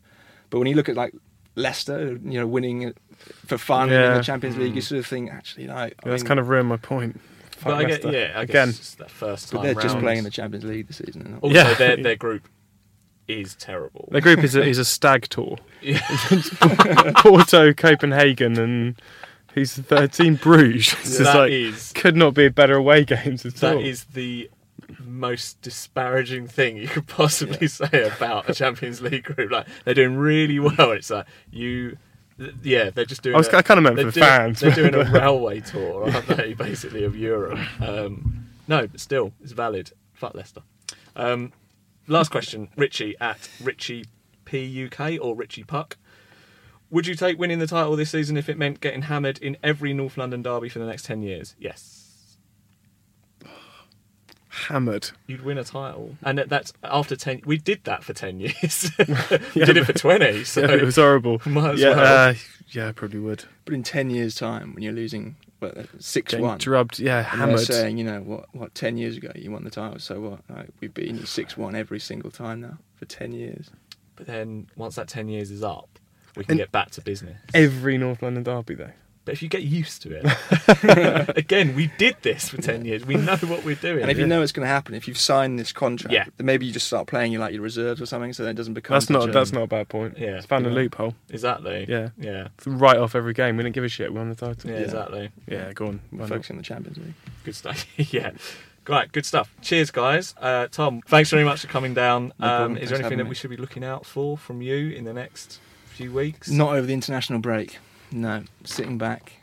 But 0.49 0.59
when 0.59 0.67
you 0.67 0.75
look 0.75 0.89
at 0.89 0.95
like 0.95 1.13
Leicester, 1.55 2.19
you 2.23 2.39
know, 2.39 2.45
winning 2.47 2.93
for 3.45 3.57
fun 3.57 3.91
in 3.91 4.13
the 4.17 4.21
Champions 4.21 4.57
League, 4.57 4.73
Mm. 4.73 4.75
you 4.75 4.81
sort 4.81 4.99
of 4.99 5.07
think 5.07 5.31
actually, 5.31 5.65
know, 5.67 5.75
I 5.75 5.91
that's 6.03 6.23
mean, 6.23 6.27
kind 6.27 6.39
of 6.39 6.49
ruined 6.49 6.69
my 6.69 6.77
point. 6.77 7.19
But 7.63 7.73
I 7.73 7.83
get, 7.85 8.03
yeah, 8.03 8.33
I 8.35 8.43
again. 8.43 8.67
guess 8.67 8.79
it's 8.79 8.95
that 8.95 9.09
first 9.11 9.51
but 9.51 9.61
they're 9.63 9.73
just 9.75 9.97
playing 9.99 10.19
in 10.19 10.23
the 10.23 10.29
Champions 10.29 10.65
League 10.65 10.87
this 10.87 10.97
season. 10.97 11.23
they're 11.23 11.31
not- 11.33 11.43
Also, 11.43 11.55
Yeah. 11.55 11.73
their 11.75 11.97
their 12.03 12.15
group 12.15 12.47
is 13.27 13.55
terrible. 13.55 14.07
Their 14.11 14.21
group 14.21 14.43
is 14.43 14.55
a, 14.55 14.63
is 14.63 14.77
a 14.77 14.85
stag 14.85 15.23
tour. 15.29 15.57
Yeah. 15.81 15.99
Porto, 17.17 17.73
Copenhagen, 17.73 18.57
and 18.57 19.01
who's 19.53 19.75
the 19.75 19.83
third 19.83 20.13
team? 20.13 20.35
Bruges. 20.35 20.93
It's 20.99 21.03
just 21.17 21.19
That 21.19 21.35
like, 21.35 21.51
is- 21.51 21.91
could 21.93 22.15
not 22.15 22.33
be 22.33 22.49
better 22.49 22.75
away 22.75 23.03
games 23.05 23.45
at 23.45 23.55
That 23.55 23.75
all. 23.75 23.81
is 23.83 24.05
the 24.05 24.49
most 24.99 25.61
disparaging 25.61 26.47
thing 26.47 26.77
you 26.77 26.87
could 26.87 27.07
possibly 27.07 27.67
say 27.67 28.09
about 28.15 28.49
a 28.49 28.53
Champions 28.53 29.01
League 29.01 29.23
group. 29.25 29.51
Like 29.51 29.67
they're 29.83 29.93
doing 29.93 30.15
really 30.15 30.59
well. 30.59 30.91
It's 30.91 31.09
like 31.09 31.25
you. 31.51 31.97
Yeah, 32.63 32.91
they're 32.91 33.05
just 33.05 33.21
doing. 33.23 33.35
I 33.35 33.39
was- 33.39 33.47
a- 33.47 33.57
I 33.57 33.61
kinda 33.63 33.81
meant 33.81 33.95
for 33.95 34.01
doing- 34.03 34.11
fans, 34.13 34.59
They're 34.59 34.71
doing 34.71 34.93
a 34.95 35.03
railway 35.11 35.59
tour, 35.61 36.09
aren't 36.11 36.27
they? 36.27 36.53
Basically 36.53 37.03
of 37.03 37.15
Europe. 37.15 37.59
Um, 37.81 38.47
no, 38.67 38.85
but 38.87 38.99
still, 38.99 39.33
it's 39.41 39.53
valid. 39.53 39.91
Fuck 40.13 40.35
Leicester. 40.35 40.61
Um, 41.15 41.51
last 42.07 42.29
question, 42.29 42.69
Richie 42.75 43.15
at 43.19 43.49
Richie 43.61 44.05
P 44.45 44.85
UK 44.85 45.17
or 45.19 45.35
Richie 45.35 45.63
Puck. 45.63 45.97
Would 46.89 47.05
you 47.07 47.15
take 47.15 47.37
winning 47.37 47.59
the 47.59 47.67
title 47.67 47.95
this 47.95 48.11
season 48.11 48.37
if 48.37 48.47
it 48.47 48.57
meant 48.57 48.79
getting 48.79 49.03
hammered 49.03 49.37
in 49.39 49.57
every 49.61 49.91
North 49.93 50.17
London 50.17 50.41
derby 50.41 50.69
for 50.69 50.79
the 50.79 50.85
next 50.85 51.03
ten 51.05 51.21
years? 51.21 51.55
Yes. 51.59 52.06
Hammered. 54.67 55.11
You'd 55.27 55.43
win 55.43 55.57
a 55.57 55.63
title, 55.63 56.15
and 56.23 56.39
that's 56.39 56.73
after 56.83 57.15
ten. 57.15 57.41
We 57.45 57.57
did 57.57 57.83
that 57.85 58.03
for 58.03 58.13
ten 58.13 58.39
years. 58.39 58.91
we 58.99 59.05
Yeah, 59.55 59.65
did 59.65 59.77
it 59.77 59.85
for 59.85 59.93
twenty. 59.93 60.43
So 60.45 60.61
yeah, 60.61 60.71
it 60.71 60.83
was 60.83 60.95
horrible. 60.95 61.41
Might 61.45 61.75
as 61.75 61.79
yeah, 61.81 61.89
well. 61.95 62.29
uh, 62.29 62.33
yeah, 62.69 62.87
I 62.89 62.91
probably 62.91 63.19
would. 63.19 63.45
But 63.65 63.73
in 63.75 63.83
ten 63.83 64.09
years' 64.09 64.35
time, 64.35 64.73
when 64.73 64.83
you're 64.83 64.93
losing 64.93 65.35
six 65.99 66.31
Getting 66.31 66.45
one, 66.45 66.57
drubbed, 66.57 66.99
yeah, 66.99 67.17
and 67.31 67.39
they're 67.41 67.47
hammered. 67.47 67.59
saying, 67.61 67.97
you 67.97 68.03
know, 68.03 68.21
what, 68.21 68.45
what, 68.53 68.75
ten 68.75 68.97
years 68.97 69.17
ago 69.17 69.31
you 69.35 69.51
won 69.51 69.63
the 69.63 69.69
title, 69.71 69.99
so 69.99 70.19
what? 70.19 70.39
Like, 70.55 70.69
we've 70.81 70.93
beaten 70.93 71.17
you 71.17 71.25
six 71.25 71.55
one 71.57 71.75
every 71.75 71.99
single 71.99 72.31
time 72.31 72.61
now 72.61 72.77
for 72.95 73.05
ten 73.05 73.31
years. 73.31 73.69
But 74.15 74.27
then 74.27 74.67
once 74.75 74.95
that 74.95 75.07
ten 75.07 75.27
years 75.29 75.49
is 75.51 75.63
up, 75.63 75.87
we 76.35 76.43
can 76.43 76.51
And- 76.53 76.59
get 76.59 76.71
back 76.71 76.91
to 76.91 77.01
business. 77.01 77.37
Every 77.53 77.97
North 77.97 78.21
London 78.21 78.43
derby, 78.43 78.75
though. 78.75 78.91
But 79.27 79.33
if 79.33 79.41
you 79.43 79.49
get 79.49 79.63
used 79.63 80.01
to 80.03 80.15
it, 80.15 81.37
again, 81.37 81.75
we 81.75 81.91
did 81.97 82.15
this 82.21 82.47
for 82.47 82.61
ten 82.61 82.85
years. 82.85 83.05
We 83.05 83.15
know 83.15 83.35
what 83.37 83.65
we're 83.65 83.75
doing. 83.75 84.01
And 84.03 84.09
if 84.09 84.17
you 84.17 84.25
know 84.25 84.41
it's 84.41 84.53
going 84.53 84.65
to 84.65 84.69
happen, 84.69 84.95
if 84.95 85.05
you've 85.07 85.17
signed 85.17 85.59
this 85.59 85.73
contract, 85.73 86.13
Yeah. 86.13 86.25
then 86.37 86.45
maybe 86.45 86.65
you 86.65 86.71
just 86.71 86.87
start 86.87 87.07
playing 87.07 87.33
you 87.33 87.39
like 87.39 87.53
your 87.53 87.61
reserves 87.61 88.01
or 88.01 88.05
something, 88.05 88.31
so 88.31 88.43
that 88.45 88.51
it 88.51 88.55
doesn't 88.55 88.73
become. 88.73 88.95
That's 88.95 89.09
not 89.09 89.27
a- 89.27 89.31
that's 89.33 89.51
not 89.51 89.63
a 89.63 89.67
bad 89.67 89.89
point. 89.89 90.17
Yeah. 90.17 90.37
It's 90.37 90.45
found 90.45 90.65
a 90.65 90.69
loophole. 90.69 91.13
Exactly. 91.29 91.85
Yeah. 91.89 92.09
Yeah. 92.17 92.47
Right 92.65 92.97
off 92.97 93.15
every 93.15 93.33
game. 93.33 93.57
We 93.57 93.63
didn't 93.63 93.75
give 93.75 93.83
a 93.83 93.89
shit. 93.89 94.13
We 94.13 94.17
won 94.17 94.29
the 94.29 94.35
title. 94.35 94.71
Yeah, 94.71 94.77
exactly. 94.77 95.29
Yeah, 95.45 95.73
go 95.73 95.87
on. 95.87 95.99
Why 96.11 96.19
not? 96.19 96.29
Focusing 96.29 96.53
on 96.55 96.57
the 96.59 96.63
Champions 96.63 96.97
League. 96.97 97.13
Good 97.43 97.55
stuff. 97.55 97.85
yeah. 98.13 98.31
Right, 98.87 99.11
good 99.11 99.25
stuff. 99.25 99.53
Cheers, 99.61 99.91
guys. 99.91 100.33
Uh, 100.39 100.67
Tom, 100.71 101.01
thanks 101.05 101.29
very 101.29 101.43
much 101.43 101.59
for 101.59 101.67
coming 101.67 101.93
down. 101.93 102.31
No. 102.39 102.47
Um, 102.65 102.77
is 102.77 102.89
there 102.89 102.97
anything 102.99 103.17
that 103.17 103.27
we 103.27 103.35
should 103.35 103.49
be 103.49 103.57
looking 103.57 103.83
out 103.83 104.05
for 104.05 104.37
from 104.37 104.61
you 104.61 104.91
in 104.91 105.03
the 105.03 105.11
next 105.13 105.59
few 105.87 106.13
weeks? 106.13 106.49
Not 106.49 106.69
over 106.73 106.87
the 106.87 106.93
international 106.93 107.39
break. 107.39 107.79
No, 108.11 108.43
sitting 108.63 108.97
back. 108.97 109.33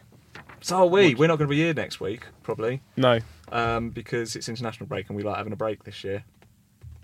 So 0.60 0.76
are 0.76 0.86
we. 0.86 1.14
We're 1.14 1.26
not 1.28 1.36
going 1.38 1.48
to 1.48 1.54
be 1.54 1.58
here 1.62 1.74
next 1.74 2.00
week, 2.00 2.24
probably, 2.42 2.80
No. 2.96 3.18
um, 3.52 3.90
because 3.90 4.34
it's 4.34 4.48
international 4.48 4.86
break 4.86 5.08
and 5.08 5.16
we 5.16 5.22
like 5.22 5.36
having 5.36 5.52
a 5.52 5.56
break 5.56 5.84
this 5.84 6.02
year. 6.04 6.24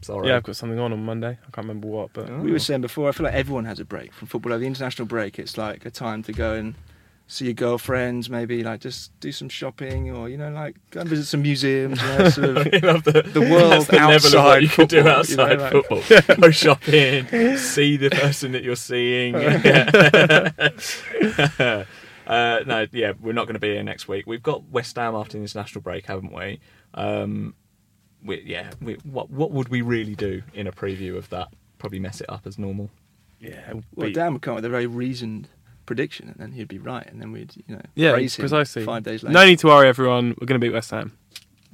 Sorry. 0.00 0.28
Yeah, 0.28 0.36
I've 0.36 0.44
got 0.44 0.56
something 0.56 0.78
on 0.78 0.94
on 0.94 1.04
Monday. 1.04 1.32
I 1.32 1.50
can't 1.52 1.66
remember 1.68 1.86
what, 1.88 2.14
but 2.14 2.30
We 2.40 2.52
were 2.52 2.58
saying 2.58 2.80
before, 2.80 3.10
I 3.10 3.12
feel 3.12 3.24
like 3.24 3.34
everyone 3.34 3.66
has 3.66 3.78
a 3.80 3.84
break 3.84 4.14
from 4.14 4.28
football. 4.28 4.52
Over 4.52 4.60
the 4.60 4.66
international 4.66 5.06
break, 5.06 5.38
it's 5.38 5.58
like 5.58 5.84
a 5.84 5.90
time 5.90 6.22
to 6.22 6.32
go 6.32 6.54
and 6.54 6.74
see 7.32 7.44
your 7.44 7.54
girlfriends, 7.54 8.28
maybe 8.28 8.64
like 8.64 8.80
just 8.80 9.18
do 9.20 9.30
some 9.30 9.48
shopping, 9.48 10.10
or 10.10 10.28
you 10.28 10.36
know, 10.36 10.50
like 10.50 10.76
go 10.90 11.00
and 11.00 11.08
visit 11.08 11.26
some 11.26 11.42
museums. 11.42 12.02
You 12.02 12.08
know, 12.08 12.28
sort 12.28 12.48
of 12.48 12.56
love 12.82 13.04
the, 13.04 13.22
the 13.32 13.40
world 13.40 13.86
the 13.86 13.98
outside 13.98 14.34
what 14.44 14.62
you 14.62 14.68
can 14.68 14.86
do 14.86 14.96
football, 15.02 15.18
outside 15.18 15.50
you 15.52 15.56
know, 15.56 15.62
like- 15.62 15.86
football. 15.86 16.36
Go 16.40 16.50
shopping, 16.50 17.26
see 17.56 17.96
the 17.96 18.10
person 18.10 18.52
that 18.52 18.62
you're 18.64 18.76
seeing. 18.76 19.34
Yeah. 21.60 21.84
uh, 22.26 22.60
no, 22.66 22.86
yeah, 22.92 23.12
we're 23.20 23.32
not 23.32 23.46
going 23.46 23.54
to 23.54 23.60
be 23.60 23.72
here 23.74 23.82
next 23.82 24.08
week. 24.08 24.26
We've 24.26 24.42
got 24.42 24.64
West 24.70 24.96
Ham 24.96 25.14
after 25.14 25.32
the 25.38 25.42
international 25.42 25.82
break, 25.82 26.06
haven't 26.06 26.32
we? 26.32 26.60
Um, 26.94 27.54
we 28.24 28.40
yeah, 28.42 28.70
we, 28.80 28.94
what 29.04 29.30
what 29.30 29.50
would 29.52 29.68
we 29.68 29.82
really 29.82 30.14
do 30.14 30.42
in 30.54 30.66
a 30.66 30.72
preview 30.72 31.16
of 31.16 31.28
that? 31.30 31.48
Probably 31.78 31.98
mess 31.98 32.20
it 32.20 32.28
up 32.28 32.46
as 32.46 32.58
normal. 32.58 32.90
yeah, 33.40 33.72
Well, 33.94 34.06
beat- 34.08 34.14
Dan 34.14 34.32
would 34.34 34.42
come 34.42 34.52
up 34.52 34.56
with 34.56 34.64
a 34.66 34.68
very 34.68 34.86
reasoned 34.86 35.48
prediction, 35.90 36.28
and 36.28 36.36
then 36.38 36.52
he'd 36.52 36.68
be 36.68 36.78
right, 36.78 37.04
and 37.04 37.20
then 37.20 37.32
we'd, 37.32 37.52
you 37.66 37.74
know, 37.74 37.82
yeah, 37.96 38.12
praise 38.12 38.36
him 38.36 38.42
precisely. 38.44 38.84
five 38.84 39.02
days 39.02 39.24
later. 39.24 39.32
No 39.32 39.44
need 39.44 39.58
to 39.58 39.66
worry, 39.66 39.88
everyone. 39.88 40.36
We're 40.40 40.46
going 40.46 40.60
to 40.60 40.64
beat 40.64 40.72
West 40.72 40.92
Ham. 40.92 41.18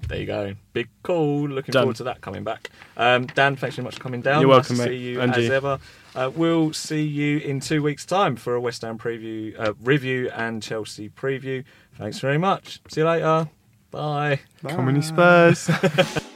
There 0.09 0.19
you 0.19 0.25
go. 0.25 0.55
Big 0.73 0.89
call. 1.03 1.47
Looking 1.47 1.73
Done. 1.73 1.83
forward 1.83 1.97
to 1.97 2.05
that 2.05 2.23
coming 2.23 2.43
back. 2.43 2.71
Um, 2.97 3.27
Dan, 3.27 3.57
thanks 3.57 3.77
very 3.77 3.85
much 3.85 3.97
for 3.97 4.01
coming 4.01 4.23
down. 4.23 4.41
You're 4.41 4.49
Nice 4.49 4.71
welcome, 4.71 4.77
to 4.77 4.83
mate. 4.85 4.89
See 4.89 5.05
you 5.05 5.21
And 5.21 5.35
as 5.35 5.45
you. 5.45 5.53
ever. 5.53 5.79
Uh, 6.15 6.31
we'll 6.35 6.73
see 6.73 7.03
you 7.03 7.39
in 7.41 7.61
two 7.61 7.83
weeks' 7.83 8.07
time 8.07 8.37
for 8.37 8.55
a 8.55 8.61
West 8.61 8.81
Ham 8.81 8.97
preview, 8.97 9.55
uh, 9.61 9.75
review, 9.83 10.31
and 10.35 10.63
Chelsea 10.63 11.11
preview. 11.11 11.63
Thanks 11.99 12.19
very 12.21 12.39
much. 12.39 12.81
See 12.89 13.03
you 13.03 13.07
later. 13.07 13.51
Bye. 13.91 14.41
Come 14.67 14.89
on, 14.89 15.03
Spurs. 15.03 15.69